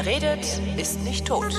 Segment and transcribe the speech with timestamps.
[0.00, 1.52] Wer redet, ist nicht tot.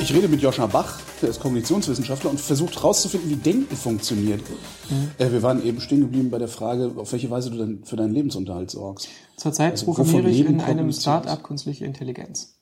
[0.00, 4.42] Ich rede mit Joscha Bach, der ist Kognitionswissenschaftler und versucht herauszufinden, wie Denken funktioniert.
[4.88, 5.10] Mhm.
[5.18, 7.96] Äh, wir waren eben stehen geblieben bei der Frage, auf welche Weise du denn für
[7.96, 9.08] deinen Lebensunterhalt sorgst.
[9.36, 12.57] Zurzeit also, programmiere ich in einem Start-up künstliche Intelligenz.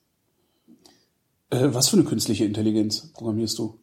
[1.50, 3.78] Äh, was für eine künstliche Intelligenz programmierst du?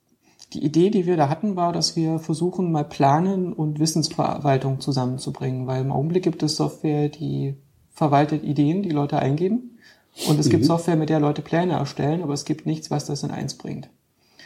[0.54, 5.66] Die Idee, die wir da hatten, war, dass wir versuchen, mal Planen und Wissensverwaltung zusammenzubringen,
[5.66, 7.56] weil im Augenblick gibt es Software, die
[7.92, 9.80] verwaltet Ideen, die Leute eingeben.
[10.28, 10.52] Und es mhm.
[10.52, 13.56] gibt Software, mit der Leute Pläne erstellen, aber es gibt nichts, was das in eins
[13.56, 13.90] bringt.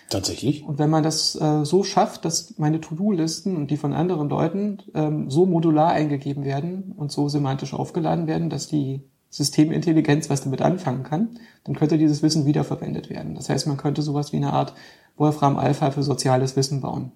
[0.10, 0.64] Tatsächlich?
[0.64, 4.78] Und wenn man das äh, so schafft, dass meine To-Do-Listen und die von anderen Leuten
[4.94, 10.62] ähm, so modular eingegeben werden und so semantisch aufgeladen werden, dass die Systemintelligenz was damit
[10.62, 13.36] anfangen kann, dann könnte dieses Wissen wiederverwendet werden.
[13.36, 14.74] Das heißt, man könnte sowas wie eine Art
[15.18, 17.12] Wolfram Alpha für soziales Wissen bauen.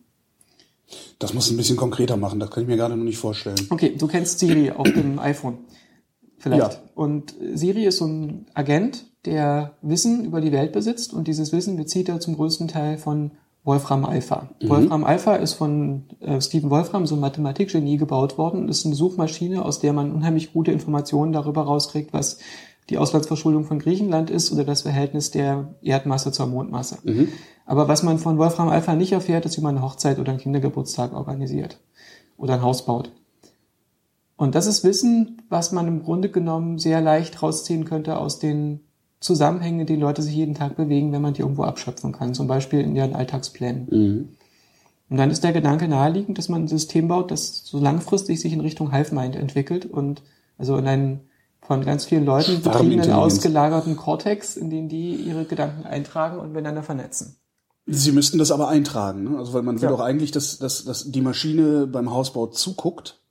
[1.19, 3.59] Das muss ein bisschen konkreter machen, das kann ich mir gerade noch nicht vorstellen.
[3.69, 5.59] Okay, du kennst Siri auf dem iPhone.
[6.37, 6.73] Vielleicht.
[6.73, 6.79] Ja.
[6.95, 11.77] Und Siri ist so ein Agent, der Wissen über die Welt besitzt und dieses Wissen
[11.77, 13.31] bezieht er zum größten Teil von
[13.63, 14.49] Wolfram Alpha.
[14.61, 14.69] Mhm.
[14.69, 19.63] Wolfram Alpha ist von äh, Stephen Wolfram, so ein Mathematikgenie, gebaut worden ist eine Suchmaschine,
[19.63, 22.39] aus der man unheimlich gute Informationen darüber rauskriegt, was
[22.89, 26.97] die Auslandsverschuldung von Griechenland ist oder das Verhältnis der Erdmasse zur Mondmasse.
[27.03, 27.29] Mhm.
[27.65, 30.41] Aber was man von Wolfram Alpha nicht erfährt, ist, wie man eine Hochzeit oder einen
[30.41, 31.79] Kindergeburtstag organisiert
[32.37, 33.11] oder ein Haus baut.
[34.35, 38.81] Und das ist Wissen, was man im Grunde genommen sehr leicht rausziehen könnte aus den
[39.21, 42.81] Zusammenhängen, die Leute sich jeden Tag bewegen, wenn man die irgendwo abschöpfen kann, zum Beispiel
[42.81, 43.87] in ihren Alltagsplänen.
[43.89, 44.29] Mhm.
[45.09, 48.51] Und dann ist der Gedanke naheliegend, dass man ein System baut, das so langfristig sich
[48.51, 50.23] in Richtung Hive-Mind entwickelt und
[50.57, 51.19] also in einen
[51.61, 56.81] von ganz vielen Leuten betriebenen, ausgelagerten Cortex, in den die ihre Gedanken eintragen und miteinander
[56.81, 57.37] vernetzen.
[57.85, 59.37] Sie müssten das aber eintragen, ne?
[59.37, 59.89] also weil man will ja.
[59.89, 63.21] doch eigentlich, dass, dass, dass die Maschine beim Hausbau zuguckt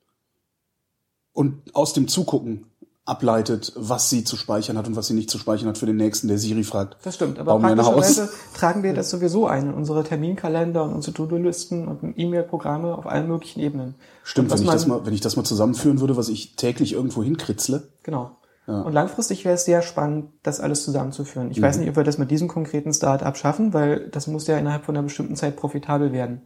[1.32, 2.69] und aus dem Zugucken
[3.10, 5.97] ableitet, was sie zu speichern hat und was sie nicht zu speichern hat für den
[5.97, 6.97] nächsten, der Siri fragt.
[7.03, 11.88] Das stimmt, aber praktischerweise tragen wir das sowieso ein in unsere Terminkalender und unsere To-Do-Listen
[11.88, 13.97] und E-Mail-Programme auf allen möglichen Ebenen.
[14.22, 17.22] Stimmt, wenn ich, das mal, wenn ich das mal zusammenführen würde, was ich täglich irgendwo
[17.22, 17.88] hinkritzle.
[18.04, 18.31] Genau.
[18.66, 18.82] Ja.
[18.82, 21.50] Und langfristig wäre es sehr spannend, das alles zusammenzuführen.
[21.50, 21.62] Ich mhm.
[21.62, 24.84] weiß nicht, ob wir das mit diesem konkreten Start-up schaffen, weil das muss ja innerhalb
[24.84, 26.42] von einer bestimmten Zeit profitabel werden.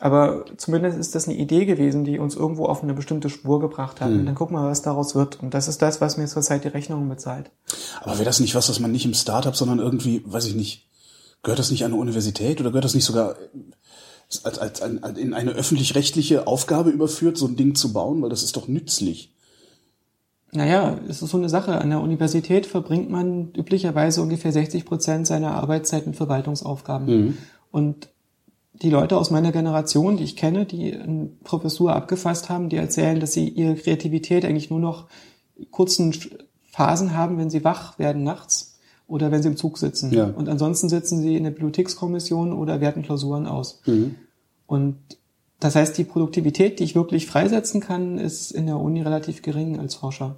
[0.00, 4.00] Aber zumindest ist das eine Idee gewesen, die uns irgendwo auf eine bestimmte Spur gebracht
[4.00, 4.10] hat.
[4.10, 4.20] Mhm.
[4.20, 5.42] Und dann gucken wir, was daraus wird.
[5.42, 7.50] Und das ist das, was mir zurzeit die Rechnung bezahlt.
[8.00, 10.88] Aber wäre das nicht was, was man nicht im Startup, sondern irgendwie, weiß ich nicht,
[11.42, 13.34] gehört das nicht an eine Universität oder gehört das nicht sogar
[14.44, 18.22] als, als, als in eine öffentlich-rechtliche Aufgabe überführt, so ein Ding zu bauen?
[18.22, 19.34] Weil das ist doch nützlich.
[20.52, 21.76] Naja, es ist so eine Sache.
[21.80, 27.06] An der Universität verbringt man üblicherweise ungefähr 60 Prozent seiner Arbeitszeit mit Verwaltungsaufgaben.
[27.06, 27.38] Mhm.
[27.72, 28.08] Und
[28.82, 33.18] die Leute aus meiner Generation, die ich kenne, die eine Professur abgefasst haben, die erzählen,
[33.18, 35.06] dass sie ihre Kreativität eigentlich nur noch
[35.70, 36.14] kurzen
[36.70, 40.12] Phasen haben, wenn sie wach werden nachts oder wenn sie im Zug sitzen.
[40.12, 40.26] Ja.
[40.26, 43.80] Und ansonsten sitzen sie in der Bibliothekskommission oder werten Klausuren aus.
[43.86, 44.14] Mhm.
[44.66, 44.96] Und
[45.58, 49.80] das heißt, die Produktivität, die ich wirklich freisetzen kann, ist in der Uni relativ gering
[49.80, 50.36] als Forscher.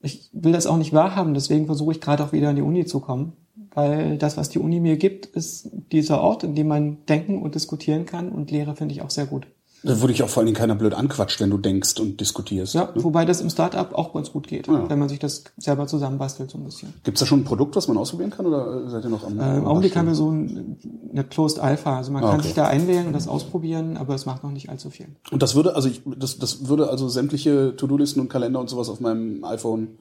[0.00, 2.86] Ich will das auch nicht wahrhaben, deswegen versuche ich gerade auch wieder an die Uni
[2.86, 3.34] zu kommen
[3.74, 7.54] weil das, was die Uni mir gibt, ist dieser Ort, in dem man denken und
[7.54, 9.46] diskutieren kann und Lehre finde ich auch sehr gut.
[9.82, 12.74] Da würde ich auch vor allen Dingen keiner blöd anquatscht, wenn du denkst und diskutierst.
[12.74, 12.90] Ja, ne?
[12.96, 14.90] wobei das im Startup auch ganz gut geht, ja.
[14.90, 16.92] wenn man sich das selber zusammenbastelt so ein bisschen.
[17.02, 19.56] Gibt's da schon ein Produkt, was man ausprobieren kann oder seid ihr noch am äh,
[19.56, 20.76] Im Augenblick haben wir so ein,
[21.10, 22.48] eine Closed Alpha, also man ah, kann okay.
[22.48, 25.06] sich da einwählen und das ausprobieren, aber es macht noch nicht allzu viel.
[25.30, 28.90] Und das würde also ich, das, das würde also sämtliche To-Do-Listen und Kalender und sowas
[28.90, 29.98] auf meinem iPhone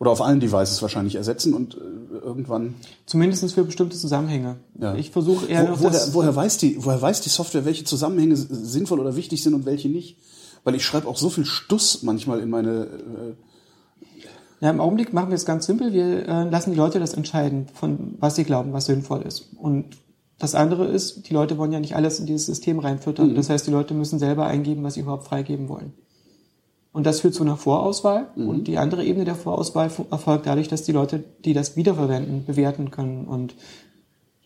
[0.00, 2.74] oder auf allen Devices wahrscheinlich ersetzen und äh, irgendwann.
[3.04, 4.56] Zumindest für bestimmte Zusammenhänge.
[4.80, 4.94] Ja.
[4.94, 8.34] Ich versuche eher Wo, noch woher, woher weiß die, woher weiß die Software, welche Zusammenhänge
[8.34, 10.16] sinnvoll oder wichtig sind und welche nicht?
[10.64, 12.86] Weil ich schreibe auch so viel Stuss manchmal in meine.
[12.86, 15.92] Äh, ja, im Augenblick machen wir es ganz simpel.
[15.92, 19.50] Wir äh, lassen die Leute das entscheiden, von was sie glauben, was sinnvoll ist.
[19.56, 19.98] Und
[20.38, 23.32] das andere ist, die Leute wollen ja nicht alles in dieses System reinfüttern.
[23.32, 23.34] Mhm.
[23.34, 25.92] Das heißt, die Leute müssen selber eingeben, was sie überhaupt freigeben wollen.
[26.92, 28.28] Und das führt zu einer Vorauswahl.
[28.34, 28.48] Mhm.
[28.48, 32.90] Und die andere Ebene der Vorauswahl erfolgt dadurch, dass die Leute, die das wiederverwenden, bewerten
[32.90, 33.26] können.
[33.26, 33.54] Und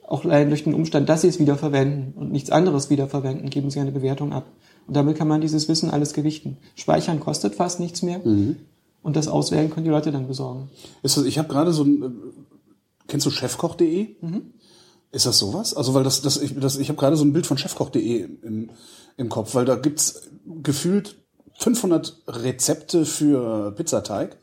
[0.07, 3.81] auch allein durch den Umstand, dass sie es wiederverwenden und nichts anderes wiederverwenden, geben sie
[3.81, 4.45] eine Bewertung ab.
[4.87, 6.59] Und damit kann man dieses Wissen alles gewichten.
[6.75, 8.19] Speichern kostet fast nichts mehr.
[8.19, 8.57] Mhm.
[9.03, 10.71] Und das Auswählen können die Leute dann besorgen.
[11.03, 12.11] Ist das, ich habe gerade so ein, äh,
[13.07, 14.17] kennst du chefkoch.de?
[14.21, 14.53] Mhm.
[15.13, 15.75] Ist das sowas?
[15.75, 18.71] Also weil das, das ich, das, ich habe gerade so ein Bild von chefkoch.de im,
[19.17, 20.29] im Kopf, weil da gibt's
[20.63, 21.24] gefühlt
[21.59, 24.37] 500 Rezepte für Pizzateig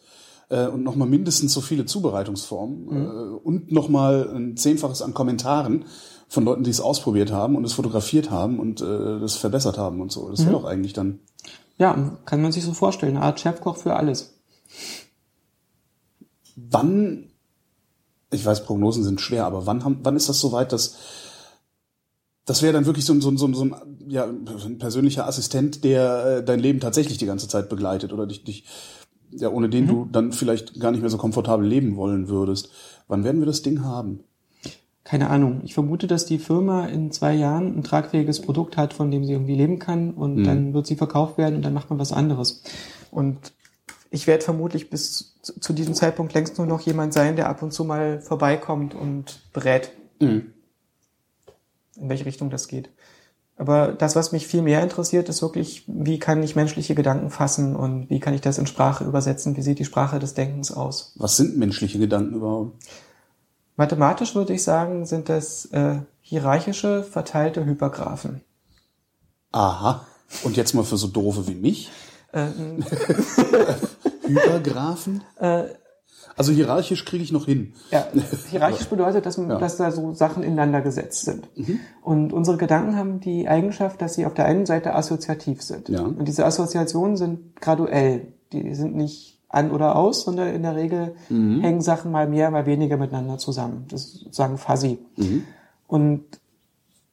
[0.50, 3.06] äh, und nochmal mindestens so viele Zubereitungsformen mhm.
[3.06, 5.86] äh, und nochmal ein Zehnfaches an Kommentaren
[6.28, 10.02] von Leuten, die es ausprobiert haben und es fotografiert haben und äh, das verbessert haben
[10.02, 10.30] und so.
[10.30, 11.20] Das wäre doch eigentlich dann.
[11.78, 13.18] Ja, kann man sich so vorstellen.
[13.18, 14.34] Eine Art Chefkoch für alles.
[16.56, 17.32] Wann,
[18.32, 20.96] ich weiß, Prognosen sind schwer, aber wann, haben, wann ist das soweit, dass
[22.52, 23.76] das wäre dann wirklich so ein, so so so ein,
[24.08, 28.44] ja, ein persönlicher Assistent, der äh, dein Leben tatsächlich die ganze Zeit begleitet oder dich,
[28.44, 28.66] dich
[29.32, 32.70] ja, ohne den du dann vielleicht gar nicht mehr so komfortabel leben wollen würdest.
[33.08, 34.20] Wann werden wir das Ding haben?
[35.04, 35.62] Keine Ahnung.
[35.64, 39.32] Ich vermute, dass die Firma in zwei Jahren ein tragfähiges Produkt hat, von dem sie
[39.34, 42.62] irgendwie leben kann und dann wird sie verkauft werden und dann macht man was anderes.
[43.10, 43.54] Und
[44.12, 47.64] ich werde vermutlich bis zu- zu diesem Zeitpunkt längst nur noch jemand sein, der ab
[47.64, 49.92] und zu mal vorbeikommt und berät,
[52.02, 52.90] in welche Richtung das geht.
[53.58, 57.76] Aber das, was mich viel mehr interessiert, ist wirklich, wie kann ich menschliche Gedanken fassen
[57.76, 59.56] und wie kann ich das in Sprache übersetzen?
[59.56, 61.14] Wie sieht die Sprache des Denkens aus?
[61.18, 62.76] Was sind menschliche Gedanken überhaupt?
[63.76, 68.42] Mathematisch würde ich sagen, sind das äh, hierarchische, verteilte Hypergraphen.
[69.52, 70.08] Aha.
[70.44, 71.92] Und jetzt mal für so doofe wie mich.
[72.34, 72.84] Ähm,
[74.28, 75.24] Hypergraphen?
[76.38, 77.74] Also hierarchisch kriege ich noch hin.
[77.92, 78.08] ja,
[78.50, 81.50] hierarchisch bedeutet, dass, dass da so Sachen ineinander gesetzt sind.
[82.02, 85.90] Und unsere Gedanken haben die Eigenschaft, dass sie auf der einen Seite assoziativ sind.
[85.90, 86.02] Ja.
[86.02, 88.34] Und diese Assoziationen sind graduell.
[88.54, 91.16] Die sind nicht an oder aus, sondern in der Regel
[91.62, 93.86] hängen Sachen mal mehr, mal weniger miteinander zusammen.
[93.90, 95.00] Das ist sozusagen fuzzy.
[95.88, 96.24] Und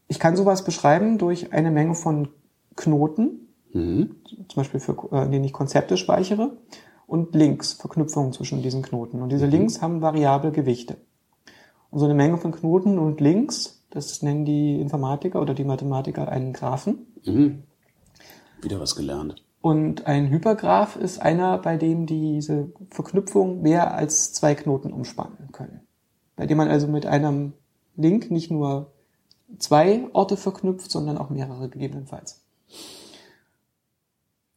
[0.06, 2.28] ich kann sowas beschreiben durch eine Menge von
[2.76, 3.48] Knoten,
[4.48, 6.52] zum Beispiel für, äh, in denen ich Konzepte speichere,
[7.08, 9.22] und Links, Verknüpfungen zwischen diesen Knoten.
[9.22, 10.98] Und diese Links haben variable Gewichte.
[11.90, 16.28] Und so eine Menge von Knoten und Links, das nennen die Informatiker oder die Mathematiker
[16.28, 17.06] einen Graphen.
[18.60, 19.42] Wieder was gelernt.
[19.62, 25.80] Und ein Hypergraph ist einer, bei dem diese Verknüpfungen mehr als zwei Knoten umspannen können.
[26.36, 27.54] Bei dem man also mit einem
[27.96, 28.92] Link nicht nur
[29.58, 32.44] zwei Orte verknüpft, sondern auch mehrere gegebenenfalls.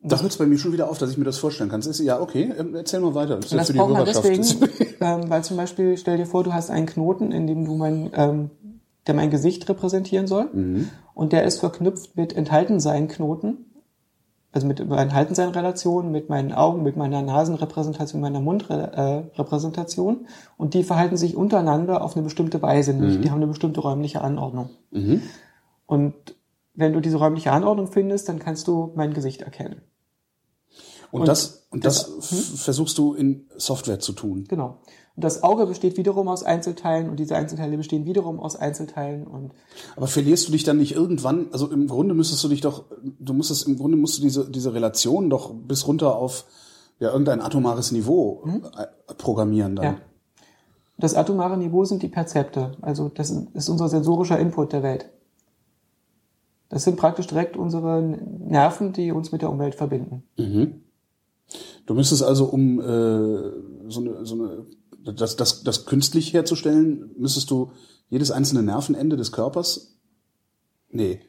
[0.03, 1.79] Da hört es bei mir schon wieder auf, dass ich mir das vorstellen kann.
[1.81, 3.35] Das ist, ja, okay, ähm, erzähl mal weiter.
[3.37, 4.25] Das ist Und ja das für die Hörerschaft.
[4.25, 7.75] deswegen, ähm, weil zum Beispiel, stell dir vor, du hast einen Knoten, in dem du
[7.75, 8.49] mein, ähm,
[9.05, 10.49] der mein Gesicht repräsentieren soll.
[10.51, 10.89] Mhm.
[11.13, 13.65] Und der ist verknüpft mit Enthaltensein-Knoten.
[14.53, 20.25] Also mit Enthaltensein-Relation, mit meinen Augen, mit meiner Nasenrepräsentation, meiner Mundrepräsentation.
[20.57, 23.21] Und die verhalten sich untereinander auf eine bestimmte Weise, nämlich Mhm.
[23.21, 24.69] die haben eine bestimmte räumliche Anordnung.
[25.85, 26.13] Und
[26.73, 29.81] wenn du diese räumliche Anordnung findest, dann kannst du mein Gesicht erkennen.
[31.11, 34.45] Und, Und das, und das, das- f- versuchst du in Software zu tun.
[34.47, 34.77] Genau.
[35.15, 39.51] Und das Auge besteht wiederum aus Einzelteilen und diese Einzelteile bestehen wiederum aus Einzelteilen und
[39.97, 42.85] Aber verlierst du dich dann nicht irgendwann, also im Grunde müsstest du dich doch,
[43.19, 46.45] du musstest, im Grunde musst du diese, diese Relation doch bis runter auf
[46.99, 48.43] ja, irgendein atomares Niveau
[48.77, 49.85] äh, programmieren dann.
[49.85, 49.97] ja.
[50.97, 52.77] Das atomare Niveau sind die Perzepte.
[52.81, 55.09] Also das ist unser sensorischer Input der Welt.
[56.69, 60.23] Das sind praktisch direkt unsere Nerven, die uns mit der Umwelt verbinden.
[61.85, 62.83] Du müsstest also, um äh,
[63.89, 64.65] so eine, so eine
[65.13, 67.71] das, das, das künstlich herzustellen, müsstest du
[68.09, 69.95] jedes einzelne Nervenende des Körpers.
[70.89, 71.21] Nee.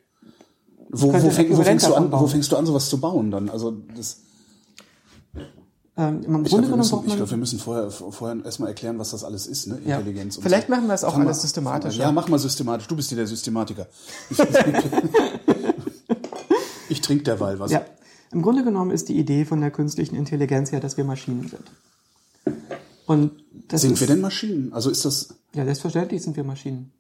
[0.91, 3.49] Wo, wo, fäng, wo, fängst du an, wo fängst du an, sowas zu bauen dann?
[3.49, 4.19] Also das,
[5.97, 9.25] Ähm, Im ich Grunde glaube, wir, glaub, wir müssen vorher, vorher erstmal erklären, was das
[9.25, 9.79] alles ist, ne?
[9.87, 9.99] Ja.
[9.99, 10.37] Intelligenz.
[10.37, 10.75] und Vielleicht so.
[10.75, 12.03] machen wir es auch Fang alles mal- systematischer.
[12.03, 12.87] Ja, mach mal systematisch.
[12.89, 13.87] Du bist hier der Systematiker.
[14.31, 14.39] Ich,
[16.89, 17.71] ich trinke derweil was.
[17.73, 17.85] Ja.
[18.33, 22.57] Im Grunde genommen ist die Idee von der künstlichen Intelligenz ja, dass wir Maschinen sind.
[23.07, 23.33] Und
[23.69, 24.73] das Sind ist, wir denn Maschinen?
[24.73, 26.93] Also ist das, Ja, selbstverständlich sind wir Maschinen.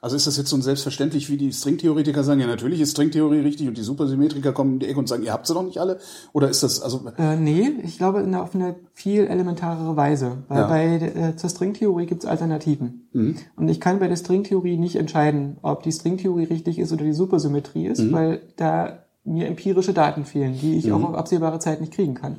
[0.00, 3.40] also ist das jetzt so ein selbstverständlich, wie die Stringtheoretiker sagen, ja natürlich ist Stringtheorie
[3.40, 5.78] richtig und die Supersymmetriker kommen in die Ecke und sagen, ihr habt sie doch nicht
[5.78, 5.98] alle?
[6.32, 10.38] Oder ist das, also, Äh, nee, ich glaube in, auf eine viel elementarere Weise.
[10.48, 10.68] Weil Ja.
[10.68, 10.84] bei
[11.30, 13.08] äh, zur Stringtheorie gibt es Alternativen.
[13.12, 13.36] Mhm.
[13.56, 17.12] Und ich kann bei der Stringtheorie nicht entscheiden, ob die Stringtheorie richtig ist oder die
[17.12, 18.12] Supersymmetrie ist, Mhm.
[18.12, 22.38] weil da mir empirische Daten fehlen, die ich auch auf absehbare Zeit nicht kriegen kann.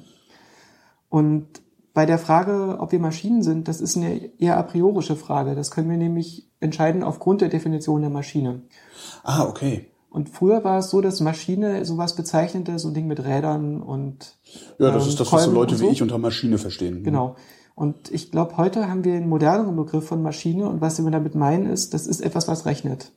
[1.09, 1.47] Und
[1.93, 5.55] bei der Frage, ob wir Maschinen sind, das ist eine eher a priorische Frage.
[5.55, 8.61] Das können wir nämlich entscheiden aufgrund der Definition der Maschine.
[9.23, 9.87] ah, okay.
[10.09, 14.37] Und früher war es so, dass Maschine sowas bezeichnete, so ein Ding mit Rädern und
[14.79, 17.03] Ja, das ähm, ist das, was so Leute und wie ich unter Maschine verstehen.
[17.03, 17.35] Genau.
[17.75, 21.35] Und ich glaube, heute haben wir einen moderneren Begriff von Maschine und was wir damit
[21.35, 23.11] meinen ist, das ist etwas, was rechnet.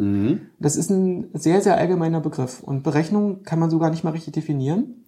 [0.00, 0.40] Mhm.
[0.58, 2.62] Das ist ein sehr, sehr allgemeiner Begriff.
[2.62, 5.04] Und Berechnung kann man so gar nicht mal richtig definieren,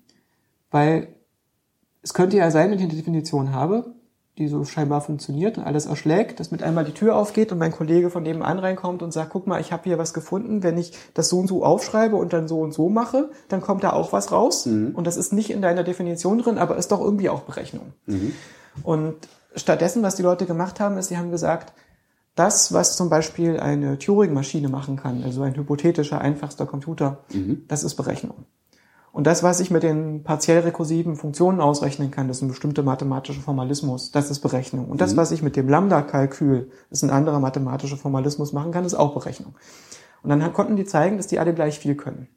[0.70, 1.08] weil
[2.02, 3.94] es könnte ja sein, wenn ich eine Definition habe,
[4.38, 7.70] die so scheinbar funktioniert und alles erschlägt, dass mit einmal die Tür aufgeht und mein
[7.70, 10.92] Kollege von nebenan reinkommt und sagt, guck mal, ich habe hier was gefunden, wenn ich
[11.12, 14.12] das so und so aufschreibe und dann so und so mache, dann kommt da auch
[14.12, 17.42] was raus und das ist nicht in deiner Definition drin, aber ist doch irgendwie auch
[17.42, 17.92] Berechnung.
[18.82, 19.16] Und
[19.54, 21.74] stattdessen, was die Leute gemacht haben, ist, sie haben gesagt,
[22.34, 27.24] das, was zum Beispiel eine Turing-Maschine machen kann, also ein hypothetischer, einfachster Computer,
[27.68, 28.46] das ist Berechnung.
[29.12, 32.82] Und das, was ich mit den partiell rekursiven Funktionen ausrechnen kann, das ist ein bestimmter
[32.82, 34.86] mathematischer Formalismus, das ist Berechnung.
[34.88, 38.86] Und das, was ich mit dem Lambda-Kalkül, das ist ein anderer mathematischer Formalismus machen kann,
[38.86, 39.54] ist auch Berechnung.
[40.22, 42.28] Und dann konnten die zeigen, dass die alle gleich viel können.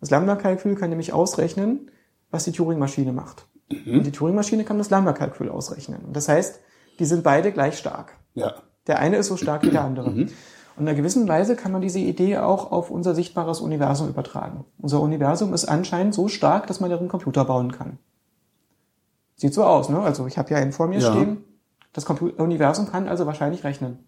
[0.00, 1.90] Das Lambda-Kalkül kann nämlich ausrechnen,
[2.30, 3.46] was die Turing-Maschine macht.
[3.70, 6.04] Und die Turing-Maschine kann das Lambda-Kalkül ausrechnen.
[6.04, 6.60] Und das heißt,
[6.98, 8.12] die sind beide gleich stark.
[8.34, 8.54] Ja.
[8.86, 10.10] Der eine ist so stark wie der andere.
[10.10, 10.30] Und
[10.78, 14.64] in einer gewissen Weise kann man diese Idee auch auf unser sichtbares Universum übertragen.
[14.78, 17.98] Unser Universum ist anscheinend so stark, dass man darin Computer bauen kann.
[19.36, 20.00] Sieht so aus, ne?
[20.00, 21.10] Also ich habe ja einen vor mir Ja.
[21.12, 21.38] stehen.
[21.92, 23.98] Das Compu Universum kann also wahrscheinlich rechnen.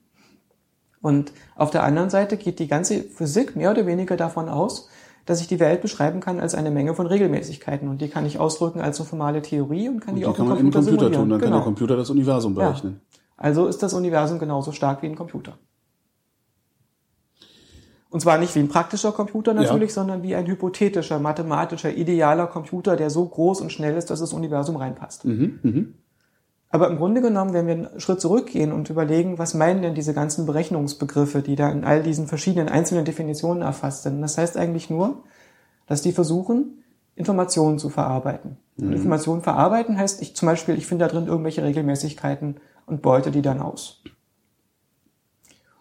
[1.00, 4.88] Und auf der anderen Seite geht die ganze Physik mehr oder weniger davon aus,
[5.26, 7.88] dass ich die Welt beschreiben kann als eine Menge von Regelmäßigkeiten.
[7.88, 10.36] Und die kann ich ausdrücken als so formale Theorie und kann Und die die auch
[10.36, 11.12] kann im Computer, Computer simulieren.
[11.14, 11.56] tun, dann kann genau.
[11.58, 12.74] der Computer das Universum Ja.
[13.38, 15.56] Also ist das Universum genauso stark wie ein Computer.
[18.10, 22.96] Und zwar nicht wie ein praktischer Computer natürlich, sondern wie ein hypothetischer, mathematischer, idealer Computer,
[22.96, 25.24] der so groß und schnell ist, dass das Universum reinpasst.
[26.70, 30.12] Aber im Grunde genommen, wenn wir einen Schritt zurückgehen und überlegen, was meinen denn diese
[30.14, 34.90] ganzen Berechnungsbegriffe, die da in all diesen verschiedenen einzelnen Definitionen erfasst sind, das heißt eigentlich
[34.90, 35.22] nur,
[35.86, 36.82] dass die versuchen,
[37.14, 38.58] Informationen zu verarbeiten.
[38.78, 42.56] Und Informationen verarbeiten heißt, ich zum Beispiel, ich finde da drin irgendwelche Regelmäßigkeiten
[42.88, 44.02] und beute die dann aus.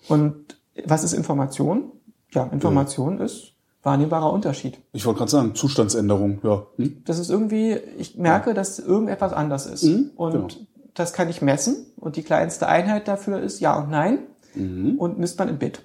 [0.08, 1.92] Und was ist Information?
[2.32, 4.80] Ja, Information ist wahrnehmbarer Unterschied.
[4.92, 6.68] Ich wollte gerade sagen, Zustandsänderung, ja.
[6.76, 7.04] Hm?
[7.06, 9.84] Das ist irgendwie, ich merke, dass irgendetwas anders ist.
[9.84, 10.48] Mhm, und genau.
[10.94, 11.86] das kann ich messen.
[11.96, 14.20] Und die kleinste Einheit dafür ist Ja und Nein.
[14.56, 14.96] Mhm.
[14.98, 15.84] Und misst man in Bit.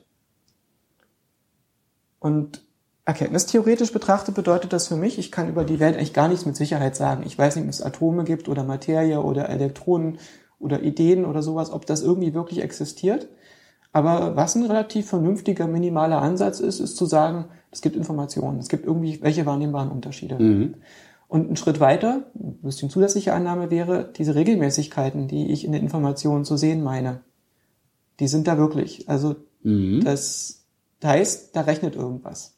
[2.18, 2.62] Und
[3.04, 6.56] erkenntnistheoretisch betrachtet bedeutet das für mich, ich kann über die Welt eigentlich gar nichts mit
[6.56, 7.24] Sicherheit sagen.
[7.26, 10.18] Ich weiß nicht, ob es Atome gibt oder Materie oder Elektronen
[10.62, 13.28] oder Ideen oder sowas, ob das irgendwie wirklich existiert.
[13.92, 18.68] Aber was ein relativ vernünftiger minimaler Ansatz ist, ist zu sagen, es gibt Informationen, es
[18.68, 20.36] gibt irgendwie welche wahrnehmbaren Unterschiede.
[21.28, 25.82] Und ein Schritt weiter, ein bisschen zusätzliche Annahme wäre, diese Regelmäßigkeiten, die ich in den
[25.82, 27.20] Informationen zu sehen meine,
[28.20, 29.08] die sind da wirklich.
[29.08, 29.36] Also
[30.04, 30.64] das
[31.02, 32.54] heißt, da rechnet irgendwas.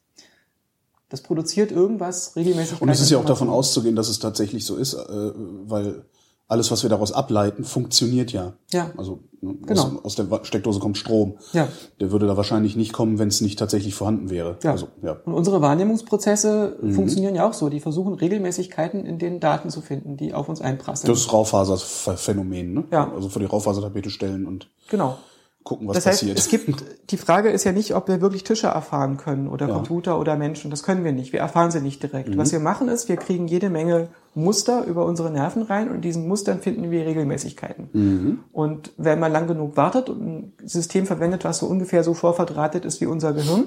[1.08, 2.80] Das produziert irgendwas regelmäßig.
[2.80, 6.04] Und es ist ja auch davon auszugehen, dass es tatsächlich so ist, äh, weil
[6.46, 8.52] alles, was wir daraus ableiten, funktioniert ja.
[8.70, 8.90] Ja.
[8.96, 9.82] Also ne, Genau.
[9.82, 11.38] aus, aus der Steckdose kommt Strom.
[11.54, 11.68] Ja.
[12.00, 14.58] Der würde da wahrscheinlich nicht kommen, wenn es nicht tatsächlich vorhanden wäre.
[14.62, 14.72] Ja.
[14.72, 15.16] Also, ja.
[15.24, 16.92] Und unsere Wahrnehmungsprozesse Mhm.
[16.92, 17.68] funktionieren ja auch so.
[17.70, 21.12] Die versuchen Regelmäßigkeiten in den Daten zu finden, die auf uns einprasseln.
[21.12, 22.84] Das Raufaserphänomen, ne?
[22.90, 23.10] Ja.
[23.12, 25.16] Also vor die Raufasertapete stellen und genau.
[25.64, 26.38] Gucken, was Das heißt, passiert.
[26.38, 29.74] es gibt, die Frage ist ja nicht, ob wir wirklich Tische erfahren können oder Ja.
[29.74, 30.70] Computer oder Menschen.
[30.70, 31.32] Das können wir nicht.
[31.32, 32.28] Wir erfahren sie nicht direkt.
[32.28, 32.36] Mhm.
[32.36, 36.00] Was wir machen ist, wir kriegen jede Menge Muster über unsere Nerven rein und in
[36.02, 37.88] diesen Mustern finden wir Regelmäßigkeiten.
[37.92, 38.40] Mhm.
[38.52, 42.84] Und wenn man lang genug wartet und ein System verwendet, was so ungefähr so vorverdrahtet
[42.84, 43.64] ist wie unser Gehirn,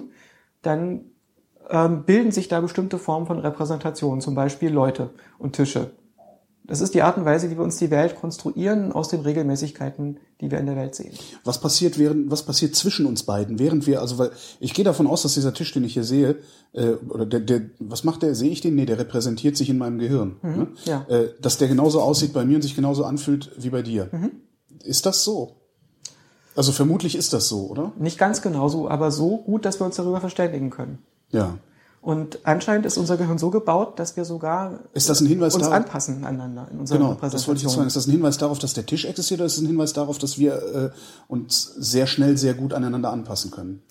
[0.61, 1.01] dann
[1.69, 5.91] ähm, bilden sich da bestimmte Formen von Repräsentationen, zum Beispiel Leute und Tische.
[6.67, 10.17] Das ist die Art und Weise, wie wir uns die Welt konstruieren aus den Regelmäßigkeiten,
[10.41, 11.13] die wir in der Welt sehen.
[11.45, 15.07] Was passiert während, was passiert zwischen uns beiden, während wir, also weil ich gehe davon
[15.07, 16.35] aus, dass dieser Tisch, den ich hier sehe,
[16.73, 18.35] äh, oder der, der, was macht der?
[18.35, 18.75] Sehe ich den?
[18.75, 20.35] Nee, der repräsentiert sich in meinem Gehirn.
[20.43, 20.49] ne?
[20.49, 21.05] Mhm, ja.
[21.07, 24.09] Äh, dass der genauso aussieht bei mir und sich genauso anfühlt wie bei dir.
[24.11, 24.31] Mhm.
[24.83, 25.55] Ist das so?
[26.55, 27.93] Also vermutlich ist das so, oder?
[27.97, 30.97] Nicht ganz genauso, aber so gut, dass wir uns darüber verständigen können.
[31.31, 31.59] Ja.
[32.07, 35.65] Und anscheinend ist unser Gehirn so gebaut, dass wir sogar Ist das ein Hinweis uns
[35.65, 35.75] darauf?
[35.75, 37.75] anpassen aneinander in unserer Genau, das wollte ich jetzt Repräsentation.
[37.75, 37.87] fragen.
[37.87, 40.17] Ist das ein Hinweis darauf, dass der Tisch existiert oder ist es ein Hinweis darauf,
[40.17, 40.89] dass wir äh,
[41.27, 43.83] uns sehr schnell, sehr gut aneinander anpassen können?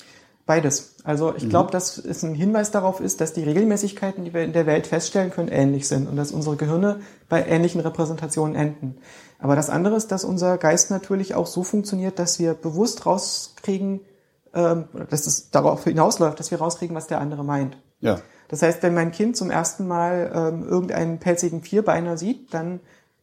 [0.47, 0.95] Beides.
[1.05, 4.55] Also ich glaube, dass es ein Hinweis darauf ist, dass die Regelmäßigkeiten, die wir in
[4.55, 8.97] der Welt feststellen können, ähnlich sind und dass unsere Gehirne bei ähnlichen Repräsentationen enden.
[9.39, 14.01] Aber das andere ist, dass unser Geist natürlich auch so funktioniert, dass wir bewusst rauskriegen,
[14.55, 17.77] ähm, dass es darauf hinausläuft, dass wir rauskriegen, was der andere meint.
[18.01, 18.21] Ja.
[18.49, 22.81] Das heißt, wenn mein Kind zum ersten Mal ähm, irgendeinen pelzigen Vierbeiner sieht, dann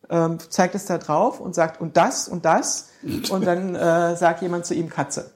[0.09, 2.89] ähm, zeigt es da drauf und sagt und das und das.
[3.29, 5.31] Und dann äh, sagt jemand zu ihm Katze.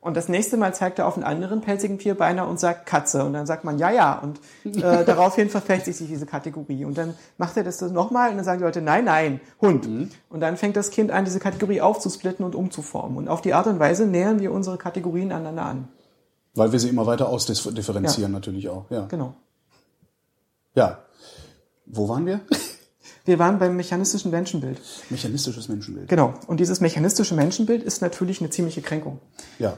[0.00, 3.24] Und das nächste Mal zeigt er auf einen anderen pelzigen Vierbeiner und sagt Katze.
[3.24, 4.18] Und dann sagt man ja ja.
[4.18, 6.84] Und äh, daraufhin verfestigt sich diese Kategorie.
[6.84, 9.86] Und dann macht er das nochmal und dann sagen die Leute nein nein Hund.
[10.28, 13.18] Und dann fängt das Kind an diese Kategorie aufzusplitten und umzuformen.
[13.18, 15.88] Und auf die Art und Weise nähern wir unsere Kategorien aneinander an.
[16.54, 18.90] Weil wir sie immer weiter ausdifferenzieren natürlich auch.
[18.90, 19.06] Ja.
[19.06, 19.34] Genau.
[20.74, 21.04] Ja.
[21.86, 22.40] Wo waren wir?
[23.24, 24.80] Wir waren beim mechanistischen Menschenbild.
[25.10, 26.08] Mechanistisches Menschenbild.
[26.08, 26.34] Genau.
[26.46, 29.20] Und dieses mechanistische Menschenbild ist natürlich eine ziemliche Kränkung.
[29.58, 29.76] Ja.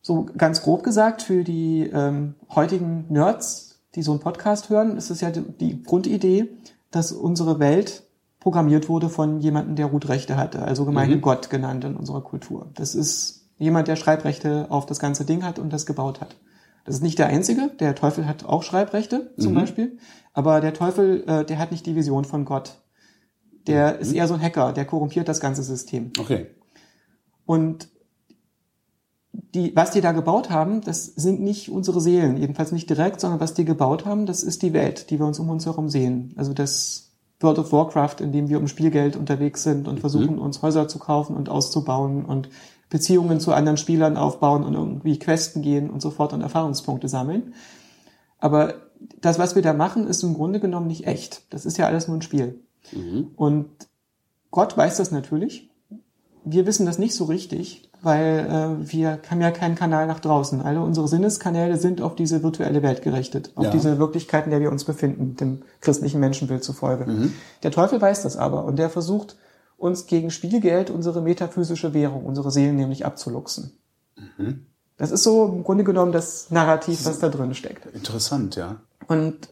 [0.00, 5.10] So ganz grob gesagt, für die ähm, heutigen Nerds, die so einen Podcast hören, ist
[5.10, 6.48] es ja die, die Grundidee,
[6.90, 8.04] dass unsere Welt
[8.38, 12.70] programmiert wurde von jemandem, der Root-Rechte hatte, also gemeine Gott genannt in unserer Kultur.
[12.74, 16.34] Das ist Jemand, der Schreibrechte auf das ganze Ding hat und das gebaut hat.
[16.86, 17.68] Das ist nicht der einzige.
[17.78, 19.56] Der Teufel hat auch Schreibrechte zum Mhm.
[19.56, 19.98] Beispiel.
[20.32, 22.78] Aber der Teufel, äh, der hat nicht die Vision von Gott.
[23.66, 24.00] Der Mhm.
[24.00, 26.10] ist eher so ein Hacker, der korrumpiert das ganze System.
[26.18, 26.46] Okay.
[27.44, 27.88] Und
[29.54, 33.40] die, was die da gebaut haben, das sind nicht unsere Seelen, jedenfalls nicht direkt, sondern
[33.40, 36.32] was die gebaut haben, das ist die Welt, die wir uns um uns herum sehen.
[36.36, 40.62] Also das World of Warcraft, in dem wir um Spielgeld unterwegs sind und versuchen, uns
[40.62, 42.48] Häuser zu kaufen und auszubauen und
[42.90, 47.54] Beziehungen zu anderen Spielern aufbauen und irgendwie Questen gehen und so fort und Erfahrungspunkte sammeln.
[48.38, 48.74] Aber
[49.20, 51.42] das, was wir da machen, ist im Grunde genommen nicht echt.
[51.50, 52.60] Das ist ja alles nur ein Spiel.
[53.36, 53.66] Und
[54.50, 55.70] Gott weiß das natürlich.
[56.44, 58.46] Wir wissen das nicht so richtig, weil
[58.82, 60.62] äh, wir haben ja keinen Kanal nach draußen.
[60.62, 63.70] Alle unsere Sinneskanäle sind auf diese virtuelle Welt gerichtet, auf Ja.
[63.70, 67.04] diese Wirklichkeit, in der wir uns befinden, dem christlichen Menschenbild zufolge.
[67.10, 67.32] Mhm.
[67.62, 69.36] Der Teufel weiß das aber und der versucht,
[69.80, 73.72] uns gegen Spielgeld unsere metaphysische Währung, unsere Seelen nämlich abzuluxen.
[74.16, 74.66] Mhm.
[74.98, 77.86] Das ist so im Grunde genommen das Narrativ, was da drin steckt.
[77.94, 78.76] Interessant, ja.
[79.08, 79.48] Und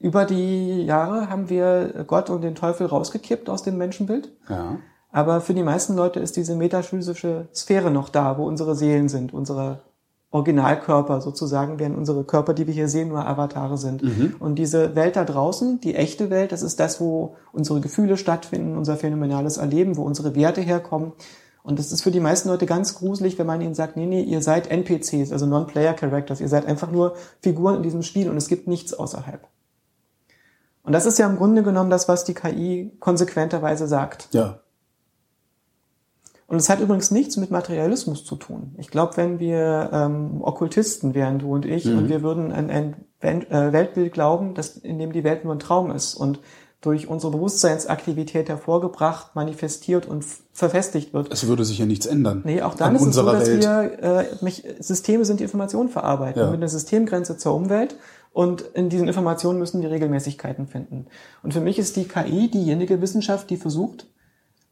[0.00, 4.32] über die Jahre haben wir Gott und den Teufel rausgekippt aus dem Menschenbild.
[4.48, 4.78] Ja.
[5.12, 9.32] Aber für die meisten Leute ist diese metaphysische Sphäre noch da, wo unsere Seelen sind,
[9.32, 9.82] unsere
[10.32, 14.02] Originalkörper sozusagen, während unsere Körper, die wir hier sehen, nur Avatare sind.
[14.38, 18.76] Und diese Welt da draußen, die echte Welt, das ist das, wo unsere Gefühle stattfinden,
[18.76, 21.12] unser phänomenales Erleben, wo unsere Werte herkommen.
[21.62, 24.22] Und das ist für die meisten Leute ganz gruselig, wenn man ihnen sagt, nee, nee,
[24.22, 28.36] ihr seid NPCs, also Non-Player Characters, ihr seid einfach nur Figuren in diesem Spiel und
[28.36, 29.46] es gibt nichts außerhalb.
[30.82, 34.28] Und das ist ja im Grunde genommen das, was die KI konsequenterweise sagt.
[34.32, 34.60] Ja.
[36.50, 38.74] Und es hat übrigens nichts mit Materialismus zu tun.
[38.76, 42.96] Ich glaube, wenn wir ähm, Okkultisten wären, du und ich, und wir würden an ein
[43.20, 46.40] äh, Weltbild glauben, das, in dem die Welt nur ein Traum ist und
[46.80, 51.32] durch unsere Bewusstseinsaktivität hervorgebracht, manifestiert und verfestigt wird.
[51.32, 52.42] Es würde sich ja nichts ändern.
[52.44, 53.62] Nee, auch dann an ist es so, dass Welt.
[53.62, 56.46] wir äh, mich, Systeme sind die Informationen verarbeiten Ja.
[56.50, 57.94] mit einer Systemgrenze zur Umwelt
[58.32, 61.06] und in diesen Informationen müssen die Regelmäßigkeiten finden.
[61.44, 64.08] Und für mich ist die KI diejenige Wissenschaft, die versucht,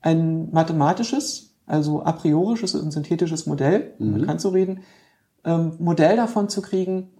[0.00, 4.14] ein mathematisches, also a priorisches und synthetisches Modell, um Mhm.
[4.20, 4.80] bekannt zu reden,
[5.44, 7.10] ähm, Modell davon zu kriegen,